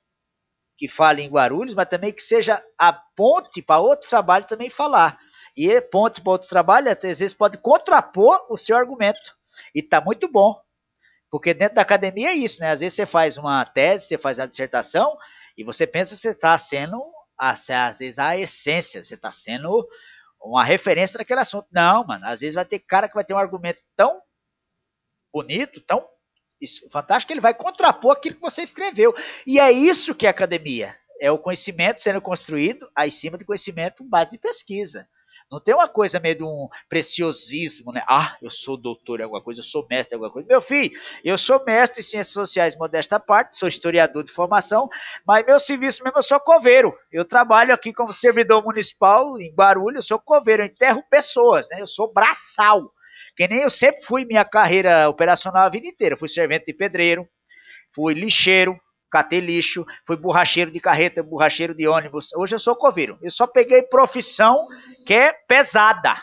que 0.77 0.89
fale 0.89 1.23
em 1.23 1.29
Guarulhos, 1.29 1.75
mas 1.75 1.89
também 1.89 2.13
que 2.13 2.23
seja 2.23 2.65
a 2.79 2.93
ponte 2.93 3.63
para 3.63 3.81
outros 3.81 4.11
trabalhos 4.11 4.47
também 4.47 4.71
falar. 4.71 5.19
E 5.57 5.81
ponte 5.81 6.21
para 6.21 6.33
outro 6.33 6.49
trabalho, 6.49 6.91
às 6.91 6.99
vezes 7.01 7.33
pode 7.33 7.59
contrapor 7.59 8.45
o 8.51 8.57
seu 8.57 8.77
argumento. 8.77 9.37
E 9.75 9.81
está 9.81 10.01
muito 10.01 10.27
bom. 10.31 10.61
Porque 11.31 11.55
dentro 11.55 11.77
da 11.77 11.83
academia 11.83 12.31
é 12.31 12.35
isso, 12.35 12.61
né? 12.61 12.71
Às 12.71 12.81
vezes 12.81 12.95
você 12.95 13.07
faz 13.07 13.37
uma 13.37 13.65
tese, 13.65 14.07
você 14.07 14.19
faz 14.19 14.39
uma 14.39 14.49
dissertação 14.49 15.17
e 15.57 15.63
você 15.63 15.87
pensa 15.87 16.15
que 16.15 16.21
você 16.21 16.31
está 16.31 16.57
sendo, 16.59 17.01
às 17.39 17.69
vezes, 17.99 18.19
a 18.19 18.37
essência, 18.37 19.03
você 19.03 19.15
está 19.15 19.31
sendo 19.31 19.89
uma 20.41 20.65
referência 20.65 21.19
daquele 21.19 21.41
assunto. 21.41 21.69
Não, 21.71 22.05
mano, 22.05 22.27
às 22.27 22.41
vezes 22.41 22.55
vai 22.55 22.65
ter 22.65 22.81
cara 22.81 23.09
que 23.09 23.15
vai 23.15 23.25
ter 23.25 23.35
um 23.35 23.39
argumento 23.39 23.81
tão 23.97 24.21
bonito, 25.33 25.81
tão 25.81 26.07
fantástico, 26.91 27.29
que 27.29 27.33
ele 27.35 27.41
vai 27.41 27.55
contrapor 27.55 28.13
aquilo 28.13 28.37
que 28.37 28.41
você 28.41 28.63
escreveu. 28.63 29.15
E 29.47 29.59
é 29.59 29.71
isso 29.71 30.15
que 30.15 30.27
é 30.27 30.31
academia. 30.31 30.97
É 31.21 31.31
o 31.31 31.39
conhecimento 31.39 32.01
sendo 32.01 32.21
construído 32.21 32.89
em 32.99 33.11
cima 33.11 33.39
de 33.39 33.45
conhecimento 33.45 34.05
base 34.05 34.33
de 34.33 34.39
pesquisa. 34.39 35.09
Não 35.51 35.61
tem 35.61 35.75
uma 35.75 35.89
coisa 35.89 36.19
meio 36.19 36.37
de 36.37 36.43
um 36.43 36.69
preciosismo, 36.89 37.93
né? 37.93 38.03
Ah, 38.09 38.37
eu 38.43 38.51
sou 38.51 38.77
doutor 38.77 39.21
em 39.21 39.25
alguma 39.25 39.43
coisa, 39.43 39.61
eu 39.61 39.65
sou 39.65 39.87
mestre 39.89 40.15
em 40.15 40.17
alguma 40.17 40.33
coisa. 40.33 40.49
Meu 40.49 40.61
filho, 40.61 40.99
eu 41.23 41.37
sou 41.39 41.63
mestre 41.65 42.01
em 42.01 42.03
ciências 42.03 42.33
sociais, 42.33 42.77
modesta 42.77 43.21
parte, 43.21 43.57
sou 43.57 43.69
historiador 43.69 44.25
de 44.25 44.33
formação, 44.33 44.89
mas 45.27 45.47
meu 45.47 45.61
serviço 45.61 46.03
mesmo 46.03 46.19
eu 46.19 46.23
sou 46.23 46.41
coveiro. 46.41 46.97
Eu 47.13 47.25
trabalho 47.25 47.75
aqui 47.75 47.93
como 47.93 48.13
servidor 48.13 48.65
municipal 48.65 49.39
em 49.39 49.55
Guarulhos, 49.55 49.97
eu 49.97 50.09
sou 50.09 50.19
coveiro, 50.19 50.63
eu 50.63 50.67
enterro 50.67 51.05
pessoas, 51.09 51.69
né? 51.69 51.81
Eu 51.81 51.87
sou 51.87 52.13
braçal. 52.13 52.83
Que 53.37 53.49
nem 53.49 53.61
eu 53.61 53.71
sempre 53.71 54.03
fui 54.03 54.25
minha 54.25 54.45
carreira 54.45 55.09
operacional 55.09 55.65
a 55.65 55.69
vida 55.69 55.87
inteira. 55.87 56.17
Fui 56.17 56.29
servente 56.29 56.67
de 56.67 56.75
pedreiro, 56.75 57.29
fui 57.93 58.15
lixeiro, 58.15 58.79
catei 59.11 59.41
lixo, 59.41 59.85
fui 60.07 60.17
borracheiro 60.17 60.71
de 60.71 60.81
carreta, 60.81 61.23
borracheiro 61.23 61.75
de 61.75 61.87
ônibus. 61.87 62.33
Hoje 62.35 62.55
eu 62.55 62.59
sou 62.59 62.75
coveiro. 62.75 63.19
Eu 63.23 63.31
só 63.31 63.47
peguei 63.47 63.83
profissão 63.83 64.57
que 65.07 65.15
é 65.15 65.33
pesada. 65.33 66.15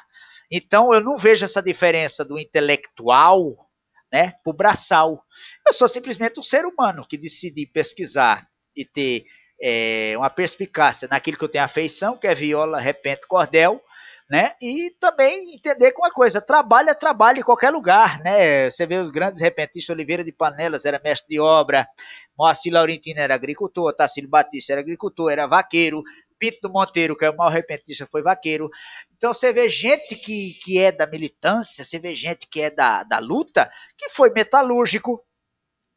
Então 0.51 0.93
eu 0.93 0.99
não 0.99 1.17
vejo 1.17 1.45
essa 1.45 1.61
diferença 1.61 2.25
do 2.25 2.37
intelectual, 2.37 3.55
né, 4.11 4.33
pro 4.43 4.51
braçal. 4.51 5.23
Eu 5.65 5.71
sou 5.71 5.87
simplesmente 5.87 6.39
um 6.39 6.43
ser 6.43 6.65
humano 6.65 7.05
que 7.07 7.17
decidi 7.17 7.65
pesquisar 7.65 8.45
e 8.75 8.83
ter 8.83 9.25
é, 9.61 10.13
uma 10.17 10.29
perspicácia 10.29 11.07
naquilo 11.09 11.37
que 11.37 11.43
eu 11.45 11.49
tenho 11.49 11.63
afeição, 11.63 12.17
que 12.17 12.27
é 12.27 12.35
viola, 12.35 12.79
repente, 12.79 13.27
cordel, 13.27 13.81
né? 14.31 14.53
E 14.61 14.91
também 14.97 15.55
entender 15.55 15.91
com 15.91 16.03
uma 16.03 16.09
coisa, 16.09 16.39
trabalha, 16.39 16.95
trabalha 16.95 17.41
em 17.41 17.43
qualquer 17.43 17.69
lugar, 17.69 18.21
né? 18.21 18.69
Você 18.71 18.85
vê 18.85 18.95
os 18.95 19.11
grandes 19.11 19.41
repentistas, 19.41 19.93
Oliveira 19.93 20.23
de 20.23 20.31
Panelas 20.31 20.85
era 20.85 21.01
mestre 21.03 21.27
de 21.27 21.37
obra, 21.37 21.85
Moacir 22.39 22.71
Laurentino 22.71 23.19
era 23.19 23.35
agricultor, 23.35 23.93
Tassilo 23.93 24.29
Batista 24.29 24.71
era 24.71 24.79
agricultor, 24.79 25.29
era 25.29 25.47
vaqueiro, 25.47 26.01
Pinto 26.39 26.69
Monteiro, 26.69 27.17
que 27.17 27.25
é 27.25 27.29
o 27.29 27.35
maior 27.35 27.51
repentista, 27.51 28.07
foi 28.09 28.23
vaqueiro. 28.23 28.69
Então 29.17 29.33
você 29.33 29.51
vê 29.51 29.67
gente 29.67 30.15
que, 30.15 30.53
que 30.63 30.79
é 30.79 30.93
da 30.93 31.05
militância, 31.05 31.83
você 31.83 31.99
vê 31.99 32.15
gente 32.15 32.47
que 32.49 32.61
é 32.61 32.69
da, 32.69 33.03
da 33.03 33.19
luta, 33.19 33.69
que 33.97 34.07
foi 34.07 34.31
metalúrgico, 34.31 35.21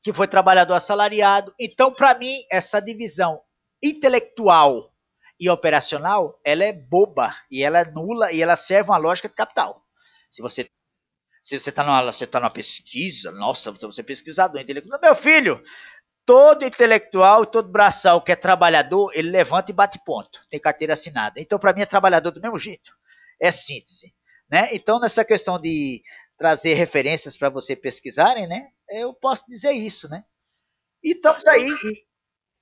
que 0.03 0.13
foi 0.13 0.27
trabalhador 0.27 0.75
assalariado. 0.75 1.55
Então, 1.57 1.95
para 1.95 2.19
mim, 2.19 2.35
essa 2.51 2.81
divisão 2.81 3.41
intelectual 3.81 4.93
e 5.39 5.51
operacional, 5.51 6.41
ela 6.45 6.65
é 6.65 6.73
boba 6.73 7.35
e 7.51 7.63
ela 7.63 7.81
é 7.81 7.91
nula 7.91 8.33
e 8.33 8.43
ela 8.43 8.57
serve 8.57 8.91
uma 8.91 8.97
lógica 8.97 9.29
de 9.29 9.35
capital. 9.35 9.85
Se 10.31 10.43
você 10.43 10.67
se 11.43 11.59
você 11.59 11.69
está 11.69 11.85
numa, 11.85 12.03
você 12.11 12.27
tá 12.27 12.41
numa 12.41 12.51
pesquisa, 12.51 13.31
nossa, 13.31 13.71
você 13.71 14.01
é 14.01 14.05
pesquisador 14.05 14.59
intelectual. 14.59 14.99
Meu 14.99 15.15
filho, 15.15 15.63
todo 16.25 16.65
intelectual, 16.65 17.45
todo 17.45 17.71
braçal 17.71 18.23
que 18.23 18.33
é 18.33 18.37
trabalhador, 18.37 19.11
ele 19.15 19.29
levanta 19.29 19.71
e 19.71 19.75
bate 19.75 20.01
ponto. 20.07 20.41
Tem 20.49 20.59
carteira 20.59 20.95
assinada. 20.95 21.39
Então, 21.39 21.59
para 21.59 21.75
mim, 21.75 21.83
é 21.83 21.87
trabalhador 21.87 22.31
do 22.31 22.41
mesmo 22.41 22.59
jeito. 22.59 22.97
É 23.39 23.53
síntese. 23.53 24.15
Né? 24.51 24.71
Então, 24.73 24.99
nessa 24.99 25.23
questão 25.23 25.61
de 25.61 26.03
trazer 26.39 26.75
referências 26.75 27.37
para 27.37 27.51
você 27.51 27.77
pesquisarem, 27.77 28.47
né? 28.47 28.69
Eu 28.89 29.13
posso 29.13 29.47
dizer 29.47 29.73
isso, 29.73 30.09
né? 30.09 30.25
Então, 31.05 31.35
aí, 31.49 31.69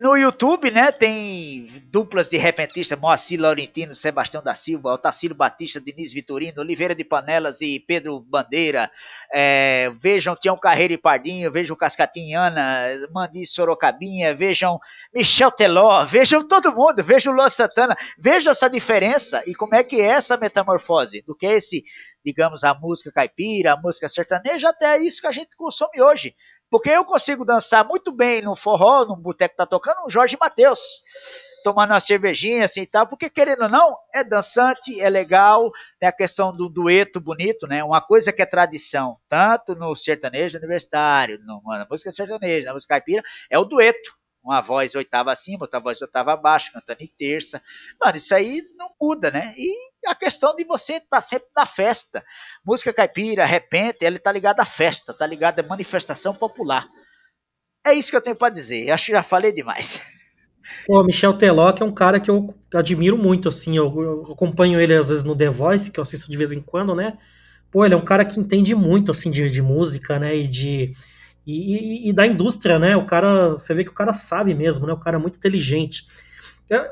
no 0.03 0.17
YouTube, 0.17 0.69
né, 0.73 0.91
tem 0.91 1.65
duplas 1.85 2.29
de 2.29 2.37
repentistas, 2.37 2.99
Moacir 2.99 3.41
Laurentino, 3.41 3.95
Sebastião 3.95 4.43
da 4.43 4.53
Silva, 4.53 4.95
Otacílio 4.95 5.37
Batista, 5.37 5.81
Denise 5.81 6.13
Vitorino, 6.13 6.61
Oliveira 6.61 6.93
de 6.93 7.05
Panelas 7.05 7.61
e 7.61 7.79
Pedro 7.79 8.19
Bandeira. 8.19 8.91
É, 9.33 9.93
vejam 10.01 10.35
Tião 10.35 10.59
Carreiro 10.59 10.95
e 10.95 10.99
Pardinho, 10.99 11.53
vejam 11.53 11.77
Cascatinha 11.77 12.41
Ana, 12.41 13.09
Mandi 13.15 13.47
Sorocabinha, 13.47 14.35
vejam 14.35 14.81
Michel 15.15 15.53
Teló, 15.53 16.05
vejam 16.05 16.43
todo 16.43 16.75
mundo, 16.75 17.05
vejam 17.05 17.33
Luan 17.33 17.49
Santana, 17.49 17.97
vejam 18.19 18.51
essa 18.51 18.69
diferença 18.69 19.41
e 19.47 19.55
como 19.55 19.77
é 19.77 19.85
que 19.85 20.01
é 20.01 20.07
essa 20.07 20.37
metamorfose 20.37 21.23
do 21.25 21.37
que 21.37 21.47
é 21.47 21.53
esse, 21.59 21.85
digamos, 22.25 22.65
a 22.65 22.75
música 22.75 23.13
caipira, 23.13 23.75
a 23.75 23.81
música 23.81 24.09
sertaneja, 24.09 24.69
até 24.69 24.99
isso 24.99 25.21
que 25.21 25.29
a 25.29 25.33
gente 25.33 25.57
consome 25.57 26.03
hoje. 26.03 26.35
Porque 26.73 26.89
eu 26.89 27.05
consigo 27.05 27.45
dançar 27.45 27.85
muito 27.87 28.17
bem 28.17 28.41
no 28.41 28.57
forró, 28.57 29.05
no 29.05 29.15
boteco 29.15 29.53
que 29.53 29.59
tá 29.59 29.67
tocando, 29.67 30.07
um 30.07 30.09
Jorge 30.09 30.39
Matheus, 30.41 31.03
tomando 31.63 31.91
uma 31.91 32.01
cervejinha 32.01 32.65
assim 32.65 32.81
e 32.81 32.87
tal, 32.87 33.07
porque 33.07 33.29
querendo 33.29 33.65
ou 33.65 33.69
não, 33.69 33.95
é 34.15 34.25
dançante, 34.25 34.99
é 34.99 35.11
legal, 35.11 35.71
tem 36.01 36.09
a 36.09 36.13
questão 36.13 36.51
do 36.57 36.71
dueto 36.71 37.21
bonito, 37.21 37.67
né? 37.67 37.85
Uma 37.85 38.01
coisa 38.01 38.33
que 38.33 38.41
é 38.41 38.47
tradição, 38.47 39.19
tanto 39.29 39.75
no 39.75 39.95
sertanejo 39.95 40.57
universitário, 40.57 41.39
na 41.45 41.87
música 41.91 42.11
sertaneja, 42.11 42.69
na 42.69 42.73
música 42.73 42.95
caipira, 42.95 43.23
é 43.51 43.59
o 43.59 43.67
dueto 43.67 44.15
uma 44.43 44.61
voz 44.61 44.95
oitava 44.95 45.31
acima, 45.31 45.65
outra 45.65 45.79
voz 45.79 46.03
oitava 46.03 46.33
abaixo, 46.33 46.73
cantando 46.73 47.03
em 47.03 47.07
terça. 47.07 47.63
Mano, 48.01 48.17
isso 48.17 48.35
aí 48.35 48.61
não 48.77 48.89
muda, 49.01 49.31
né? 49.31 49.55
E 49.57 49.73
a 50.07 50.15
questão 50.15 50.55
de 50.55 50.65
você 50.65 50.95
estar 50.95 51.07
tá 51.09 51.21
sempre 51.21 51.49
na 51.57 51.65
festa. 51.65 52.25
Música 52.65 52.93
caipira, 52.93 53.45
repente, 53.45 53.99
ele 54.03 54.19
tá 54.19 54.33
ligado 54.33 54.61
à 54.61 54.65
festa, 54.65 55.15
tá 55.15 55.27
ligado 55.27 55.61
à 55.61 55.63
manifestação 55.63 56.35
popular. 56.35 56.85
É 57.87 57.95
isso 57.95 58.11
que 58.11 58.17
eu 58.17 58.23
tenho 58.23 58.37
para 58.37 58.53
dizer. 58.53 58.91
Acho 58.91 59.07
que 59.07 59.13
já 59.13 59.23
falei 59.23 59.53
demais. 59.53 60.03
Pô, 60.87 61.03
Michel 61.05 61.35
Teló, 61.35 61.73
que 61.73 61.83
é 61.83 61.87
um 61.87 61.93
cara 61.93 62.21
que 62.21 62.31
eu 62.31 62.55
admiro 62.75 63.19
muito, 63.19 63.49
assim, 63.49 63.77
eu, 63.77 64.01
eu, 64.01 64.33
acompanho 64.33 64.81
ele 64.81 64.95
às 64.95 65.09
vezes 65.09 65.25
no 65.25 65.37
The 65.37 65.49
Voice, 65.49 65.91
que 65.91 65.99
eu 65.99 66.03
assisto 66.03 66.31
de 66.31 66.37
vez 66.37 66.53
em 66.53 66.61
quando, 66.61 66.95
né? 66.95 67.17
Pô, 67.71 67.85
ele 67.85 67.95
é 67.95 67.97
um 67.97 68.05
cara 68.05 68.25
que 68.25 68.39
entende 68.39 68.75
muito, 68.75 69.11
assim, 69.11 69.31
de, 69.31 69.51
de 69.51 69.63
música, 69.63 70.19
né? 70.19 70.37
E 70.37 70.47
de 70.47 70.93
e, 71.47 72.07
e, 72.07 72.09
e, 72.09 72.13
da 72.13 72.27
indústria, 72.27 72.79
né? 72.79 72.97
O 72.97 73.07
cara, 73.07 73.55
você 73.55 73.75
vê 73.75 73.85
que 73.85 73.91
o 73.91 73.95
cara 73.95 74.13
sabe 74.13 74.55
mesmo, 74.55 74.87
né? 74.87 74.93
O 74.93 74.99
cara 74.99 75.17
é 75.17 75.21
muito 75.21 75.37
inteligente. 75.37 76.07
É, 76.71 76.91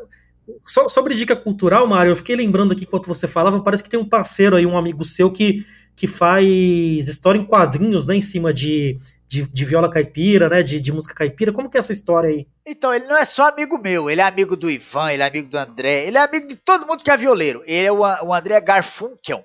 so, 0.64 0.89
sobre 0.89 1.14
dica 1.14 1.36
cultural, 1.36 1.86
Mário, 1.86 2.10
eu 2.10 2.16
fiquei 2.16 2.35
lembrando 2.35 2.72
aqui 2.72 2.85
enquanto 2.85 3.06
você 3.06 3.28
falava, 3.28 3.62
parece 3.62 3.82
que 3.82 3.89
tem 3.89 4.01
um 4.01 4.09
parceiro 4.09 4.56
aí, 4.56 4.66
um 4.66 4.77
amigo 4.77 5.05
seu 5.05 5.31
que, 5.31 5.64
que 5.94 6.06
faz 6.06 6.47
história 6.47 7.39
em 7.39 7.44
quadrinhos, 7.44 8.06
né? 8.06 8.16
Em 8.16 8.20
cima 8.20 8.52
de, 8.52 8.97
de, 9.28 9.47
de, 9.47 9.64
viola 9.64 9.89
caipira, 9.89 10.48
né? 10.48 10.62
De, 10.62 10.81
de, 10.81 10.93
música 10.93 11.14
caipira. 11.14 11.52
Como 11.52 11.70
que 11.70 11.77
é 11.77 11.81
essa 11.81 11.93
história 11.93 12.31
aí? 12.31 12.47
Então, 12.66 12.93
ele 12.93 13.06
não 13.06 13.16
é 13.16 13.24
só 13.24 13.48
amigo 13.48 13.78
meu, 13.78 14.10
ele 14.10 14.20
é 14.20 14.24
amigo 14.24 14.56
do 14.56 14.68
Ivan, 14.68 15.12
ele 15.12 15.22
é 15.22 15.27
amigo 15.27 15.48
do 15.48 15.59
André, 15.59 16.06
ele 16.06 16.18
é 16.18 16.20
amigo 16.20 16.48
de 16.48 16.56
todo 16.56 16.86
mundo 16.86 17.05
que 17.05 17.10
é 17.10 17.16
violeiro. 17.16 17.62
Ele 17.66 17.86
é 17.86 17.93
o, 17.93 18.01
o 18.01 18.35
André 18.35 18.60
Garfunkel. 18.60 19.44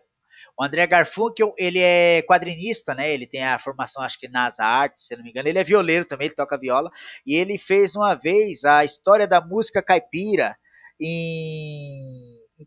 O 0.57 0.63
André 0.63 0.87
Garfunkel, 0.87 1.53
ele 1.57 1.79
é 1.79 2.21
quadrinista, 2.21 2.95
né? 2.95 3.11
Ele 3.11 3.27
tem 3.27 3.43
a 3.43 3.59
formação, 3.59 4.01
acho 4.01 4.17
que 4.17 4.29
nas 4.29 4.59
artes, 4.59 5.07
se 5.07 5.15
não 5.15 5.23
me 5.23 5.29
engano. 5.29 5.49
Ele 5.49 5.59
é 5.59 5.63
violeiro 5.63 6.05
também, 6.05 6.27
ele 6.27 6.35
toca 6.35 6.57
viola. 6.57 6.89
E 7.25 7.35
ele 7.35 7.57
fez 7.57 7.95
uma 7.95 8.15
vez 8.15 8.63
a 8.63 8.83
história 8.85 9.27
da 9.27 9.41
música 9.41 9.83
caipira 9.83 10.55
em, 10.99 11.97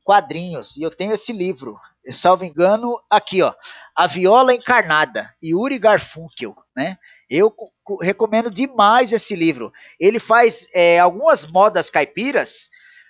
quadrinhos. 0.04 0.76
E 0.76 0.82
eu 0.82 0.90
tenho 0.90 1.14
esse 1.14 1.32
livro, 1.32 1.78
salvo 2.10 2.44
engano, 2.44 3.00
aqui, 3.08 3.40
ó. 3.40 3.54
A 3.96 4.06
Viola 4.06 4.54
Encarnada, 4.54 5.34
Yuri 5.42 5.78
Garfunkel, 5.78 6.54
né? 6.76 6.98
Eu 7.28 7.54
recomendo 8.02 8.50
demais 8.50 9.12
esse 9.12 9.34
livro. 9.34 9.72
Ele 9.98 10.18
faz 10.18 10.66
é, 10.74 10.98
algumas 10.98 11.46
modas 11.46 11.88
caipiras, 11.88 12.68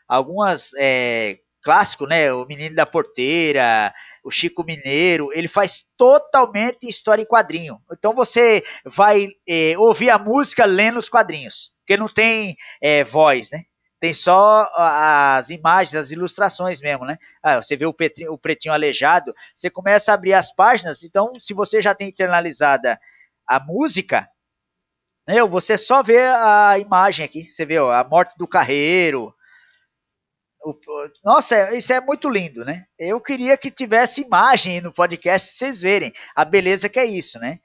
algumas 0.09 0.70
é, 0.78 1.38
clássico, 1.62 2.06
né? 2.06 2.32
O 2.32 2.46
Menino 2.46 2.74
da 2.74 2.86
Porteira, 2.86 3.92
o 4.24 4.30
Chico 4.30 4.64
Mineiro, 4.64 5.30
ele 5.32 5.48
faz 5.48 5.84
totalmente 5.96 6.88
história 6.88 7.22
em 7.22 7.26
quadrinho. 7.26 7.80
Então 7.92 8.14
você 8.14 8.64
vai 8.84 9.28
é, 9.48 9.76
ouvir 9.78 10.10
a 10.10 10.18
música 10.18 10.64
lendo 10.64 10.98
os 10.98 11.08
quadrinhos, 11.08 11.72
porque 11.80 11.96
não 11.96 12.08
tem 12.12 12.56
é, 12.80 13.04
voz, 13.04 13.50
né? 13.50 13.62
Tem 14.00 14.14
só 14.14 14.70
as 14.76 15.50
imagens, 15.50 15.96
as 15.96 16.10
ilustrações 16.12 16.80
mesmo, 16.80 17.04
né? 17.04 17.18
Ah, 17.42 17.60
você 17.60 17.76
vê 17.76 17.84
o 17.84 17.92
pretinho, 17.92 18.32
o 18.32 18.38
pretinho 18.38 18.72
aleijado, 18.72 19.34
você 19.52 19.68
começa 19.68 20.12
a 20.12 20.14
abrir 20.14 20.34
as 20.34 20.54
páginas, 20.54 21.02
então 21.02 21.32
se 21.36 21.52
você 21.52 21.82
já 21.82 21.94
tem 21.94 22.08
internalizada 22.08 22.98
a 23.44 23.58
música, 23.58 24.28
meu, 25.26 25.48
você 25.48 25.76
só 25.76 26.02
vê 26.02 26.20
a 26.20 26.78
imagem 26.78 27.24
aqui, 27.24 27.50
você 27.50 27.66
vê 27.66 27.78
ó, 27.78 27.90
a 27.90 28.04
morte 28.04 28.38
do 28.38 28.46
carreiro, 28.46 29.34
nossa, 31.24 31.74
isso 31.74 31.93
é 31.93 32.01
muito 32.01 32.28
lindo, 32.28 32.64
né? 32.64 32.86
Eu 32.98 33.20
queria 33.20 33.56
que 33.56 33.70
tivesse 33.70 34.22
imagem 34.22 34.80
no 34.80 34.93
podcast, 34.93 35.52
vocês 35.52 35.80
verem 35.80 36.12
a 36.35 36.44
beleza 36.44 36.89
que 36.89 36.98
é 36.98 37.05
isso, 37.05 37.39
né? 37.39 37.60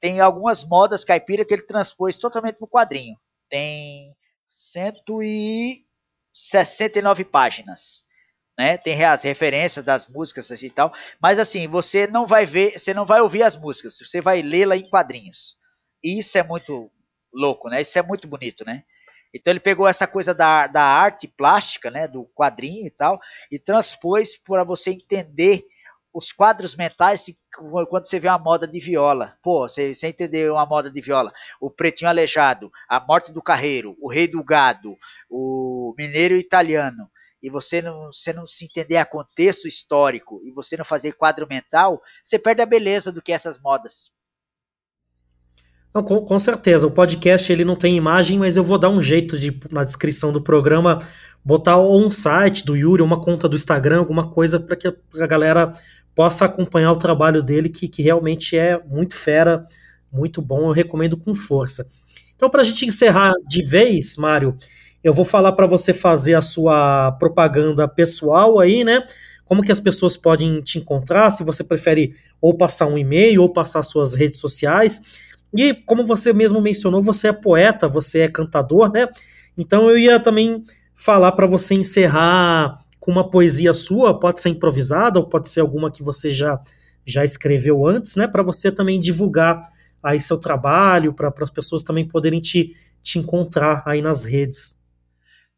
Tem 0.00 0.20
algumas 0.20 0.64
modas 0.64 1.04
caipira 1.04 1.44
que 1.44 1.52
ele 1.52 1.60
transpôs 1.62 2.16
totalmente 2.16 2.58
no 2.60 2.66
quadrinho. 2.66 3.16
Tem 3.48 4.16
169 4.50 7.24
páginas. 7.24 8.04
Né? 8.58 8.78
Tem 8.78 9.04
as 9.04 9.22
referências 9.22 9.84
das 9.84 10.08
músicas 10.08 10.50
assim 10.50 10.66
e 10.66 10.70
tal, 10.70 10.92
mas 11.20 11.38
assim, 11.38 11.66
você 11.66 12.06
não 12.06 12.26
vai 12.26 12.44
ver, 12.44 12.78
você 12.78 12.92
não 12.92 13.06
vai 13.06 13.20
ouvir 13.20 13.42
as 13.42 13.56
músicas, 13.56 13.96
você 13.98 14.20
vai 14.20 14.42
lê-la 14.42 14.76
em 14.76 14.86
quadrinhos. 14.88 15.56
E 16.04 16.18
isso 16.18 16.36
é 16.36 16.42
muito 16.42 16.90
louco, 17.32 17.70
né? 17.70 17.80
Isso 17.80 17.98
é 17.98 18.02
muito 18.02 18.28
bonito, 18.28 18.62
né? 18.66 18.84
Então 19.32 19.52
ele 19.52 19.60
pegou 19.60 19.86
essa 19.86 20.06
coisa 20.06 20.34
da, 20.34 20.66
da 20.66 20.82
arte 20.82 21.28
plástica, 21.28 21.90
né, 21.90 22.08
do 22.08 22.24
quadrinho 22.34 22.86
e 22.86 22.90
tal, 22.90 23.20
e 23.50 23.58
transpôs 23.58 24.36
para 24.36 24.64
você 24.64 24.90
entender 24.90 25.64
os 26.12 26.32
quadros 26.32 26.74
mentais 26.74 27.26
quando 27.88 28.06
você 28.06 28.18
vê 28.18 28.28
uma 28.28 28.38
moda 28.38 28.66
de 28.66 28.80
viola. 28.80 29.36
Pô, 29.42 29.68
você, 29.68 29.94
você 29.94 30.08
entendeu 30.08 30.54
uma 30.54 30.66
moda 30.66 30.90
de 30.90 31.00
viola. 31.00 31.32
O 31.60 31.70
Pretinho 31.70 32.10
Aleijado, 32.10 32.70
A 32.88 32.98
Morte 32.98 33.32
do 33.32 33.42
Carreiro, 33.42 33.96
O 34.00 34.10
Rei 34.10 34.26
do 34.26 34.42
Gado, 34.42 34.96
O 35.28 35.94
Mineiro 35.96 36.36
Italiano. 36.36 37.08
E 37.42 37.48
você 37.48 37.80
não, 37.80 38.12
você 38.12 38.32
não 38.32 38.46
se 38.46 38.66
entender 38.66 38.96
a 38.96 39.06
contexto 39.06 39.66
histórico 39.66 40.40
e 40.44 40.50
você 40.50 40.76
não 40.76 40.84
fazer 40.84 41.12
quadro 41.12 41.46
mental, 41.48 42.02
você 42.22 42.38
perde 42.38 42.60
a 42.60 42.66
beleza 42.66 43.10
do 43.10 43.22
que 43.22 43.32
essas 43.32 43.58
modas. 43.58 44.12
Não, 45.94 46.02
com, 46.02 46.20
com, 46.20 46.38
certeza. 46.38 46.86
O 46.86 46.90
podcast 46.90 47.52
ele 47.52 47.64
não 47.64 47.74
tem 47.74 47.96
imagem, 47.96 48.38
mas 48.38 48.56
eu 48.56 48.62
vou 48.62 48.78
dar 48.78 48.88
um 48.88 49.02
jeito 49.02 49.38
de, 49.38 49.58
na 49.70 49.82
descrição 49.82 50.32
do 50.32 50.40
programa, 50.40 50.98
botar 51.44 51.76
ou 51.76 52.00
um 52.00 52.10
site 52.10 52.64
do 52.64 52.76
Yuri, 52.76 53.02
uma 53.02 53.20
conta 53.20 53.48
do 53.48 53.56
Instagram, 53.56 53.98
alguma 53.98 54.30
coisa 54.30 54.60
para 54.60 54.76
que 54.76 54.86
a 54.86 55.26
galera 55.26 55.72
possa 56.14 56.44
acompanhar 56.44 56.92
o 56.92 56.96
trabalho 56.96 57.42
dele, 57.42 57.68
que, 57.68 57.88
que 57.88 58.02
realmente 58.02 58.56
é 58.56 58.80
muito 58.86 59.16
fera, 59.16 59.64
muito 60.12 60.40
bom. 60.40 60.68
Eu 60.68 60.72
recomendo 60.72 61.16
com 61.16 61.34
força. 61.34 61.86
Então, 62.36 62.48
para 62.48 62.60
a 62.60 62.64
gente 62.64 62.86
encerrar 62.86 63.32
de 63.48 63.62
vez, 63.62 64.16
Mário, 64.16 64.56
eu 65.02 65.12
vou 65.12 65.24
falar 65.24 65.52
para 65.52 65.66
você 65.66 65.92
fazer 65.92 66.34
a 66.34 66.40
sua 66.40 67.12
propaganda 67.12 67.88
pessoal 67.88 68.60
aí, 68.60 68.84
né? 68.84 69.04
Como 69.44 69.62
que 69.62 69.72
as 69.72 69.80
pessoas 69.80 70.16
podem 70.16 70.60
te 70.60 70.78
encontrar, 70.78 71.30
se 71.30 71.42
você 71.42 71.64
prefere 71.64 72.14
ou 72.40 72.56
passar 72.56 72.86
um 72.86 72.96
e-mail 72.96 73.42
ou 73.42 73.52
passar 73.52 73.82
suas 73.82 74.14
redes 74.14 74.38
sociais. 74.38 75.29
E 75.54 75.74
como 75.74 76.04
você 76.04 76.32
mesmo 76.32 76.60
mencionou, 76.60 77.02
você 77.02 77.28
é 77.28 77.32
poeta, 77.32 77.88
você 77.88 78.20
é 78.20 78.28
cantador, 78.28 78.90
né? 78.92 79.08
Então 79.56 79.90
eu 79.90 79.98
ia 79.98 80.20
também 80.20 80.62
falar 80.94 81.32
para 81.32 81.46
você 81.46 81.74
encerrar 81.74 82.78
com 82.98 83.10
uma 83.10 83.30
poesia 83.30 83.72
sua, 83.72 84.18
pode 84.18 84.40
ser 84.40 84.50
improvisada 84.50 85.18
ou 85.18 85.28
pode 85.28 85.48
ser 85.48 85.60
alguma 85.60 85.90
que 85.90 86.02
você 86.02 86.30
já 86.30 86.60
já 87.06 87.24
escreveu 87.24 87.86
antes, 87.86 88.14
né? 88.16 88.28
Para 88.28 88.42
você 88.42 88.70
também 88.70 89.00
divulgar 89.00 89.60
aí 90.02 90.20
seu 90.20 90.38
trabalho, 90.38 91.12
para 91.12 91.32
as 91.40 91.50
pessoas 91.50 91.82
também 91.82 92.06
poderem 92.06 92.40
te, 92.40 92.76
te 93.02 93.18
encontrar 93.18 93.82
aí 93.86 94.00
nas 94.00 94.24
redes. 94.24 94.80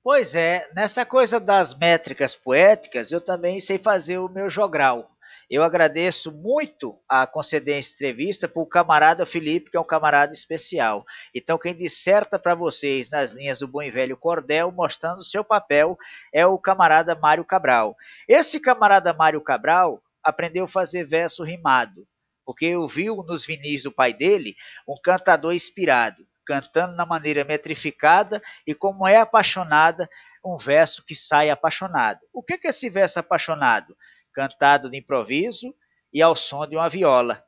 Pois 0.03 0.35
é, 0.35 0.69
nessa 0.75 1.07
coisa 1.07 1.39
das 1.39 1.77
métricas 1.79 2.35
poéticas, 2.35 3.13
eu 3.13 3.21
também 3.21 3.61
sei 3.61 3.79
fazer 3.79 4.19
o 4.19 4.29
meu 4.29 4.51
jogral. 4.51 5.12
Eu 5.53 5.63
agradeço 5.63 6.33
muito 6.33 6.99
a 7.07 7.27
conceder 7.27 7.79
essa 7.79 7.93
entrevista 7.93 8.49
para 8.49 8.63
o 8.63 8.67
camarada 8.67 9.27
Felipe, 9.27 9.71
que 9.71 9.77
é 9.77 9.81
um 9.81 9.85
camarada 9.85 10.33
especial. 10.33 11.05
Então, 11.35 11.59
quem 11.59 11.75
disserta 11.75 12.39
para 12.39 12.55
vocês 12.55 13.11
nas 13.11 13.33
linhas 13.33 13.59
do 13.59 13.69
bom 13.69 13.83
e 13.83 13.91
velho 13.91 14.17
cordel, 14.17 14.73
mostrando 14.73 15.23
seu 15.23 15.45
papel, 15.45 15.99
é 16.33 16.47
o 16.47 16.57
camarada 16.57 17.15
Mário 17.15 17.45
Cabral. 17.45 17.95
Esse 18.27 18.59
camarada 18.59 19.13
Mário 19.13 19.43
Cabral 19.43 20.03
aprendeu 20.25 20.65
a 20.65 20.69
fazer 20.69 21.05
verso 21.05 21.45
rimado, 21.45 22.09
porque 22.47 22.65
eu 22.65 22.89
vi 22.89 23.09
nos 23.09 23.45
vinis 23.45 23.83
do 23.83 23.93
pai 23.93 24.15
dele 24.15 24.57
um 24.89 24.97
cantador 25.05 25.53
inspirado, 25.53 26.27
cantando 26.47 26.97
na 26.97 27.05
maneira 27.05 27.45
metrificada 27.45 28.43
e 28.67 28.75
como 28.75 29.07
é 29.07 29.19
apaixonada, 29.19 30.09
um 30.43 30.57
verso 30.57 31.05
que 31.05 31.15
sai 31.15 31.51
apaixonado. 31.51 32.21
O 32.33 32.43
que 32.43 32.55
é 32.55 32.71
esse 32.71 32.89
verso 32.89 33.21
apaixonado? 33.21 33.95
Cantado 34.33 34.91
de 34.91 34.99
improviso 34.99 35.75
e 36.13 36.21
ao 36.21 36.35
som 36.35 36.67
de 36.67 36.77
uma 36.77 36.89
viola. 36.89 37.45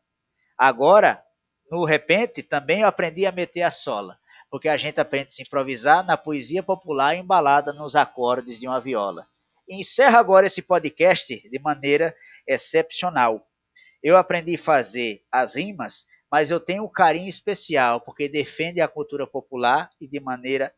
Agora, 0.57 1.23
no 1.71 1.85
repente, 1.85 2.43
também 2.43 2.81
eu 2.81 2.87
aprendi 2.87 3.27
a 3.27 3.33
meter 3.33 3.63
a 3.63 3.71
sola, 3.71 4.19
porque 4.51 4.69
a 4.69 4.77
gente 4.77 5.01
aprende 5.01 5.29
a 5.29 5.31
se 5.31 5.43
improvisar 5.43 6.05
na 6.05 6.17
poesia 6.17 6.63
popular 6.63 7.17
embalada 7.17 7.73
nos 7.73 7.97
acordes 7.97 8.61
de 8.61 8.69
uma 8.69 8.81
viola. 8.81 9.27
E 9.69 9.81
encerro 9.81 10.17
agora 10.17 10.47
esse 10.47 10.63
podcast 10.63 11.49
de 11.49 11.59
maneira 11.59 12.15
excepcional. 12.47 13.45
Eu 14.03 14.17
aprendi 14.17 14.55
a 14.55 14.59
fazer 14.59 15.25
as 15.33 15.57
rimas, 15.57 16.07
mas 16.31 16.51
eu 16.51 16.61
tenho 16.61 16.85
um 16.85 16.89
carinho 16.89 17.29
especial, 17.29 18.01
porque 18.01 18.29
defende 18.29 18.81
a 18.81 18.89
cultura 18.89 19.27
popular 19.27 19.91
e 20.01 20.07
de 20.07 20.21
maneira 20.21 20.71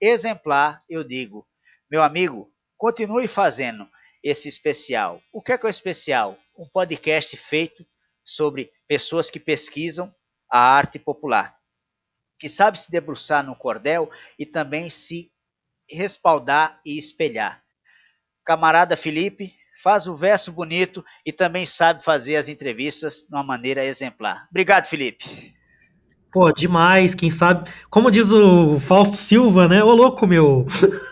exemplar 0.00 0.82
eu 0.88 1.04
digo, 1.04 1.46
meu 1.90 2.02
amigo, 2.02 2.50
continue 2.76 3.28
fazendo, 3.28 3.88
esse 4.26 4.48
especial. 4.48 5.22
O 5.32 5.40
que 5.40 5.52
é, 5.52 5.58
que 5.58 5.64
é 5.64 5.68
o 5.68 5.70
especial? 5.70 6.36
Um 6.58 6.68
podcast 6.68 7.36
feito 7.36 7.86
sobre 8.24 8.72
pessoas 8.88 9.30
que 9.30 9.38
pesquisam 9.38 10.12
a 10.50 10.58
arte 10.58 10.98
popular, 10.98 11.56
que 12.36 12.48
sabe 12.48 12.76
se 12.76 12.90
debruçar 12.90 13.44
no 13.44 13.54
cordel 13.54 14.10
e 14.36 14.44
também 14.44 14.90
se 14.90 15.30
respaldar 15.88 16.80
e 16.84 16.98
espelhar. 16.98 17.62
Camarada 18.44 18.96
Felipe 18.96 19.54
faz 19.80 20.08
o 20.08 20.16
verso 20.16 20.50
bonito 20.50 21.04
e 21.24 21.32
também 21.32 21.64
sabe 21.64 22.02
fazer 22.02 22.34
as 22.34 22.48
entrevistas 22.48 23.22
de 23.22 23.32
uma 23.32 23.44
maneira 23.44 23.84
exemplar. 23.84 24.48
Obrigado, 24.50 24.86
Felipe. 24.86 25.54
Pô, 26.36 26.52
demais, 26.52 27.14
quem 27.14 27.30
sabe. 27.30 27.66
Como 27.88 28.10
diz 28.10 28.30
o 28.30 28.78
Fausto 28.78 29.16
Silva, 29.16 29.66
né? 29.66 29.82
Ô 29.82 29.94
louco, 29.94 30.26
meu. 30.26 30.66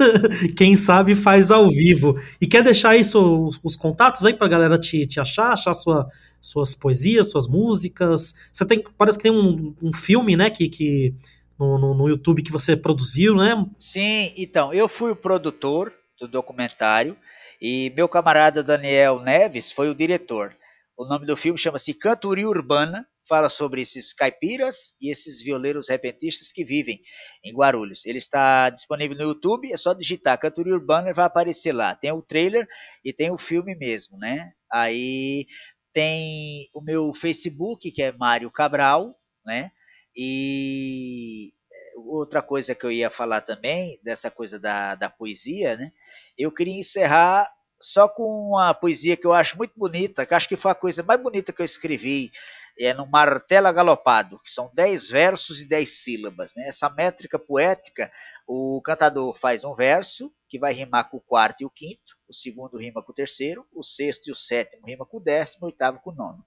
quem 0.55 0.77
sabe 0.77 1.15
faz 1.15 1.51
ao 1.51 1.67
vivo. 1.71 2.15
E 2.39 2.47
quer 2.47 2.63
deixar 2.63 2.95
isso, 2.95 3.47
os, 3.47 3.59
os 3.65 3.75
contatos 3.75 4.27
aí 4.27 4.35
pra 4.35 4.49
galera 4.49 4.79
te, 4.79 5.07
te 5.07 5.19
achar, 5.19 5.55
achar 5.55 5.73
sua, 5.73 6.07
suas 6.43 6.75
poesias, 6.75 7.31
suas 7.31 7.49
músicas. 7.49 8.35
Você 8.53 8.67
tem. 8.67 8.85
Parece 8.99 9.17
que 9.17 9.23
tem 9.23 9.33
um, 9.33 9.75
um 9.83 9.95
filme, 9.95 10.37
né? 10.37 10.51
Que, 10.51 10.69
que 10.69 11.15
no, 11.59 11.79
no, 11.79 11.95
no 11.95 12.07
YouTube 12.07 12.43
que 12.43 12.53
você 12.53 12.77
produziu, 12.77 13.35
né? 13.35 13.65
Sim, 13.79 14.31
então, 14.37 14.75
eu 14.75 14.87
fui 14.91 15.13
o 15.13 15.17
produtor 15.17 15.91
do 16.21 16.29
documentário 16.29 17.17
e 17.63 17.91
meu 17.97 18.11
camarada 18.11 18.63
Daniel 18.63 19.21
Neves 19.21 19.73
foi 19.73 19.89
o 19.89 19.95
diretor. 19.95 20.55
O 20.97 21.05
nome 21.07 21.27
do 21.27 21.37
filme 21.37 21.59
chama-se 21.59 21.93
Cantoria 21.93 22.49
Urbana 22.49 23.07
fala 23.27 23.49
sobre 23.49 23.81
esses 23.81 24.13
caipiras 24.13 24.95
e 25.01 25.11
esses 25.11 25.43
violeiros 25.43 25.89
repentistas 25.89 26.53
que 26.53 26.65
vivem 26.65 27.01
em 27.43 27.53
Guarulhos. 27.55 28.05
Ele 28.05 28.19
está 28.19 28.71
disponível 28.71 29.17
no 29.17 29.25
YouTube, 29.25 29.73
é 29.73 29.77
só 29.77 29.93
digitar 29.95 30.39
Cantoria 30.39 30.75
Urbana 30.75 31.11
e 31.11 31.15
vai 31.15 31.25
aparecer 31.25 31.73
lá. 31.73 31.95
Tem 31.95 32.13
o 32.13 32.23
trailer 32.23 32.67
e 33.05 33.13
tem 33.13 33.31
o 33.31 33.39
filme 33.39 33.75
mesmo, 33.75 34.19
né? 34.19 34.53
Aí 34.71 35.47
tem 35.93 36.69
o 36.75 36.81
meu 36.81 37.15
Facebook, 37.15 37.91
que 37.91 38.03
é 38.03 38.13
Mário 38.13 38.51
Cabral, 38.51 39.19
né? 39.45 39.71
E 40.15 41.53
outra 41.97 42.43
coisa 42.43 42.75
que 42.75 42.85
eu 42.85 42.93
ia 42.93 43.11
falar 43.11 43.41
também, 43.41 43.99
dessa 44.03 44.31
coisa 44.31 44.59
da, 44.59 44.95
da 44.95 45.09
poesia, 45.09 45.77
né? 45.77 45.93
Eu 46.37 46.53
queria 46.53 46.79
encerrar 46.79 47.51
só 47.85 48.09
com 48.09 48.49
uma 48.49 48.73
poesia 48.73 49.17
que 49.17 49.27
eu 49.27 49.33
acho 49.33 49.57
muito 49.59 49.73
bonita, 49.77 50.25
que 50.25 50.35
acho 50.35 50.49
que 50.49 50.57
foi 50.57 50.71
a 50.71 50.75
coisa 50.75 51.03
mais 51.03 51.21
bonita 51.21 51.53
que 51.53 51.61
eu 51.61 51.65
escrevi 51.65 52.31
é 52.79 52.93
no 52.93 53.07
martelo 53.07 53.73
galopado, 53.73 54.41
que 54.41 54.51
são 54.51 54.71
10 54.75 55.09
versos 55.09 55.61
e 55.61 55.69
10 55.69 55.89
sílabas. 56.03 56.55
Né? 56.57 56.67
Essa 56.67 56.91
métrica 56.91 57.39
poética, 57.39 58.11
o 58.47 58.81
cantador 58.83 59.33
faz 59.35 59.65
um 59.65 59.75
verso, 59.75 60.33
que 60.49 60.59
vai 60.59 60.73
rimar 60.73 61.09
com 61.09 61.19
o 61.19 61.21
quarto 61.21 61.63
e 61.63 61.67
o 61.67 61.71
quinto, 61.71 62.17
o 62.29 62.35
segundo 62.35 62.79
rima 62.79 63.03
com 63.03 63.13
o 63.13 63.15
terceiro, 63.15 63.67
o 63.73 63.83
sexto 63.83 64.29
e 64.29 64.33
o 64.33 64.35
sétimo 64.35 64.87
rima 64.87 65.07
com 65.07 65.19
o 65.19 65.23
décimo, 65.23 65.65
o 65.65 65.67
oitavo 65.67 66.01
com 66.01 66.11
o 66.11 66.15
nono. 66.15 66.45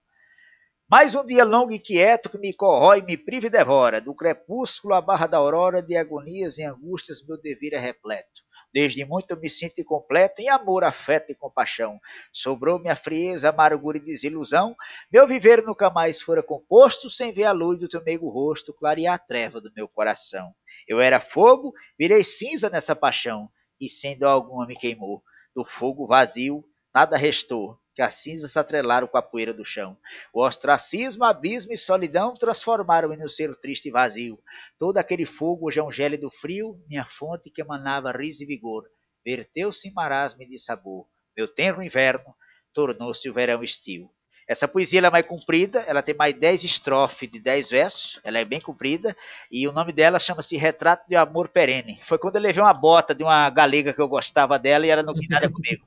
Mais 0.89 1.15
um 1.15 1.25
dia 1.25 1.43
longo 1.43 1.73
e 1.73 1.79
quieto 1.79 2.29
que 2.29 2.37
me 2.37 2.53
corrói, 2.53 3.01
me 3.01 3.17
priva 3.17 3.47
e 3.47 3.49
devora, 3.49 3.99
do 3.99 4.15
crepúsculo 4.15 4.93
à 4.93 5.01
barra 5.01 5.27
da 5.27 5.37
aurora, 5.37 5.81
de 5.81 5.97
agonias 5.97 6.57
e 6.57 6.63
angústias 6.63 7.21
meu 7.25 7.37
dever 7.37 7.73
é 7.73 7.77
repleto. 7.77 8.46
Desde 8.79 9.03
muito 9.05 9.35
me 9.35 9.49
sinto 9.49 9.81
incompleto 9.81 10.39
em 10.39 10.49
amor, 10.49 10.83
afeto 10.83 11.31
e 11.31 11.35
compaixão. 11.35 11.99
Sobrou-me 12.31 12.87
a 12.89 12.95
frieza, 12.95 13.49
amargura 13.49 13.97
e 13.97 14.03
desilusão. 14.03 14.75
Meu 15.11 15.25
viver 15.25 15.63
nunca 15.63 15.89
mais 15.89 16.21
fora 16.21 16.43
composto, 16.43 17.09
sem 17.09 17.33
ver 17.33 17.45
a 17.45 17.51
luz 17.51 17.79
do 17.79 17.89
teu 17.89 18.03
meigo 18.03 18.29
rosto 18.29 18.71
clarear 18.71 19.15
a 19.15 19.17
treva 19.17 19.59
do 19.59 19.73
meu 19.75 19.87
coração. 19.87 20.53
Eu 20.87 21.01
era 21.01 21.19
fogo, 21.19 21.73
virei 21.97 22.23
cinza 22.23 22.69
nessa 22.69 22.95
paixão, 22.95 23.49
e 23.81 23.89
sem 23.89 24.15
dó 24.15 24.29
alguma 24.29 24.67
me 24.67 24.77
queimou. 24.77 25.23
Do 25.55 25.65
fogo 25.65 26.05
vazio, 26.05 26.63
nada 26.93 27.17
restou 27.17 27.79
que 27.97 28.01
as 28.03 28.13
cinzas 28.13 28.51
se 28.51 28.59
atrelaram 28.59 29.07
com 29.07 29.17
a 29.17 29.23
poeira 29.23 29.51
do 29.51 29.65
chão. 29.65 29.97
O 30.31 30.45
ostracismo, 30.45 31.23
abismo 31.23 31.73
e 31.73 31.77
solidão 31.77 32.35
transformaram-me 32.35 33.17
no 33.17 33.27
ser 33.27 33.55
triste 33.55 33.87
e 33.87 33.91
vazio. 33.91 34.37
Todo 34.77 34.99
aquele 34.99 35.25
fogo, 35.25 35.67
hoje 35.67 35.79
é 35.79 35.83
um 35.83 35.91
gélido 35.91 36.29
frio, 36.29 36.79
minha 36.87 37.03
fonte 37.03 37.49
que 37.49 37.59
emanava 37.59 38.11
riso 38.11 38.43
e 38.43 38.45
vigor, 38.45 38.83
verteu-se 39.25 39.89
em 39.89 39.93
marasmo 39.93 40.47
de 40.47 40.59
sabor. 40.59 41.07
Meu 41.35 41.47
tenro 41.47 41.81
inverno 41.81 42.35
tornou-se 42.71 43.27
o 43.27 43.33
verão 43.33 43.63
estio. 43.63 44.07
Essa 44.47 44.67
poesia 44.67 44.99
é 44.99 45.09
mais 45.09 45.25
comprida, 45.25 45.79
ela 45.87 46.03
tem 46.03 46.13
mais 46.13 46.35
10 46.35 46.65
estrofes 46.65 47.31
de 47.31 47.39
10 47.39 47.71
versos, 47.71 48.19
ela 48.23 48.37
é 48.37 48.45
bem 48.45 48.61
comprida, 48.61 49.17
e 49.51 49.67
o 49.67 49.71
nome 49.71 49.91
dela 49.91 50.19
chama-se 50.19 50.55
Retrato 50.55 51.09
de 51.09 51.15
Amor 51.15 51.49
Perene. 51.49 51.97
Foi 52.03 52.19
quando 52.19 52.35
eu 52.35 52.43
levei 52.43 52.61
uma 52.61 52.75
bota 52.75 53.15
de 53.15 53.23
uma 53.23 53.49
galega 53.49 53.91
que 53.91 53.99
eu 53.99 54.07
gostava 54.07 54.59
dela 54.59 54.85
e 54.85 54.89
ela 54.91 55.01
não 55.01 55.15
quis 55.15 55.27
nada 55.29 55.49
comigo. 55.51 55.83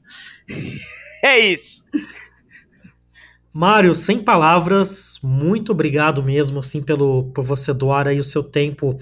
É 1.22 1.38
isso. 1.38 1.84
Mário, 3.52 3.94
sem 3.94 4.22
palavras, 4.22 5.18
muito 5.22 5.72
obrigado 5.72 6.22
mesmo 6.22 6.60
assim 6.60 6.80
pelo 6.80 7.24
por 7.34 7.44
você 7.44 7.74
doar 7.74 8.06
aí 8.06 8.20
o 8.20 8.24
seu 8.24 8.44
tempo 8.44 8.96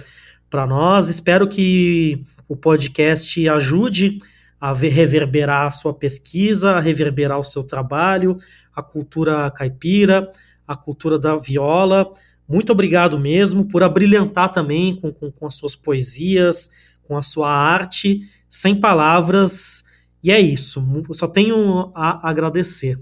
para 0.49 0.67
nós. 0.67 1.09
Espero 1.09 1.47
que 1.47 2.25
o 2.49 2.57
podcast 2.57 3.47
ajude 3.49 4.17
a 4.61 4.73
reverberar 4.73 5.67
a 5.67 5.71
sua 5.71 5.93
pesquisa, 5.93 6.73
a 6.73 6.81
reverberar 6.81 7.39
o 7.39 7.45
seu 7.45 7.63
trabalho, 7.63 8.37
a 8.75 8.83
cultura 8.83 9.51
caipira, 9.51 10.31
a 10.67 10.75
cultura 10.75 11.19
da 11.19 11.37
viola. 11.37 12.11
Muito 12.49 12.73
obrigado 12.73 13.19
mesmo 13.19 13.67
por 13.67 13.83
abrilhantar 13.83 14.51
também 14.51 14.97
com, 14.97 15.13
com, 15.13 15.31
com 15.31 15.47
as 15.47 15.55
suas 15.55 15.77
poesias, 15.77 16.71
com 17.07 17.17
a 17.17 17.23
sua 17.23 17.51
arte. 17.51 18.23
Sem 18.49 18.81
palavras, 18.81 19.85
e 20.23 20.31
é 20.31 20.39
isso, 20.39 20.83
só 21.13 21.29
tenho 21.29 21.93
a 21.95 22.29
agradecer. 22.29 22.99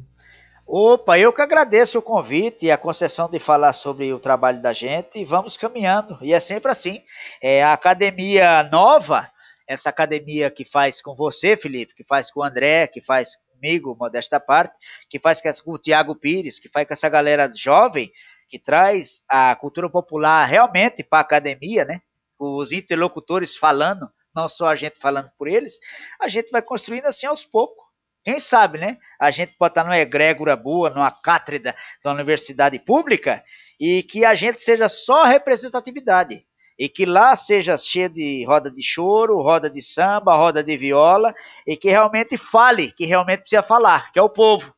Opa, 0.66 1.16
eu 1.16 1.32
que 1.32 1.40
agradeço 1.40 1.98
o 1.98 2.02
convite 2.02 2.66
e 2.66 2.70
a 2.72 2.76
concessão 2.76 3.30
de 3.30 3.38
falar 3.38 3.72
sobre 3.72 4.12
o 4.12 4.18
trabalho 4.18 4.60
da 4.60 4.72
gente 4.72 5.20
e 5.20 5.24
vamos 5.24 5.56
caminhando. 5.56 6.18
E 6.20 6.32
é 6.32 6.40
sempre 6.40 6.72
assim. 6.72 7.00
É 7.40 7.62
a 7.62 7.72
academia 7.72 8.64
nova, 8.64 9.30
essa 9.66 9.90
academia 9.90 10.50
que 10.50 10.64
faz 10.64 11.00
com 11.00 11.14
você, 11.14 11.56
Felipe, 11.56 11.94
que 11.94 12.02
faz 12.02 12.32
com 12.32 12.40
o 12.40 12.42
André, 12.42 12.88
que 12.88 13.00
faz 13.00 13.36
comigo, 13.52 13.96
modesta 13.98 14.40
parte, 14.40 14.76
que 15.08 15.20
faz 15.20 15.40
com 15.60 15.72
o 15.72 15.78
Tiago 15.78 16.16
Pires, 16.16 16.58
que 16.58 16.68
faz 16.68 16.86
com 16.86 16.94
essa 16.94 17.08
galera 17.08 17.50
jovem, 17.54 18.10
que 18.48 18.58
traz 18.58 19.22
a 19.28 19.54
cultura 19.54 19.88
popular 19.88 20.44
realmente 20.44 21.04
para 21.04 21.18
a 21.18 21.22
academia, 21.22 21.84
né? 21.84 22.00
Os 22.38 22.72
interlocutores 22.72 23.56
falando 23.56 24.10
não 24.36 24.48
só 24.48 24.68
a 24.68 24.74
gente 24.74 24.98
falando 24.98 25.30
por 25.38 25.48
eles, 25.48 25.80
a 26.20 26.28
gente 26.28 26.50
vai 26.50 26.60
construindo 26.60 27.06
assim 27.06 27.26
aos 27.26 27.44
poucos. 27.44 27.86
Quem 28.22 28.40
sabe, 28.40 28.78
né? 28.78 28.98
A 29.20 29.30
gente 29.30 29.54
pode 29.56 29.70
estar 29.70 29.84
numa 29.84 29.98
egrégora 29.98 30.56
boa, 30.56 30.90
numa 30.90 31.10
cátedra 31.10 31.74
da 32.02 32.12
universidade 32.12 32.78
pública, 32.78 33.42
e 33.78 34.02
que 34.02 34.24
a 34.24 34.34
gente 34.34 34.60
seja 34.60 34.88
só 34.88 35.24
representatividade. 35.24 36.44
E 36.78 36.88
que 36.88 37.06
lá 37.06 37.34
seja 37.34 37.76
cheio 37.76 38.10
de 38.10 38.44
roda 38.44 38.70
de 38.70 38.82
choro, 38.82 39.40
roda 39.40 39.70
de 39.70 39.80
samba, 39.80 40.36
roda 40.36 40.62
de 40.62 40.76
viola, 40.76 41.34
e 41.66 41.76
que 41.76 41.88
realmente 41.88 42.36
fale, 42.36 42.92
que 42.92 43.06
realmente 43.06 43.40
precisa 43.40 43.62
falar, 43.62 44.12
que 44.12 44.18
é 44.18 44.22
o 44.22 44.28
povo. 44.28 44.74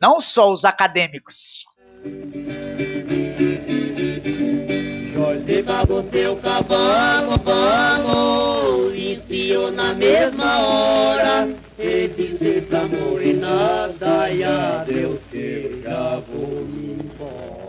Não 0.00 0.20
só 0.20 0.52
os 0.52 0.64
acadêmicos 0.64 1.64
cabo, 5.80 6.02
teu 6.02 6.36
cavalo, 6.36 7.38
vamos, 7.42 8.94
enfiou 8.94 9.70
na 9.72 9.94
mesma 9.94 10.58
hora, 10.60 11.48
e 11.78 12.08
dizer 12.08 12.66
pra 12.68 12.86
morinada 12.86 14.30
e 14.30 14.44
adeus, 14.44 15.20
eu 15.32 15.82
já 15.82 16.20
vou 16.30 16.64
me 16.66 16.98
embora. 17.00 17.60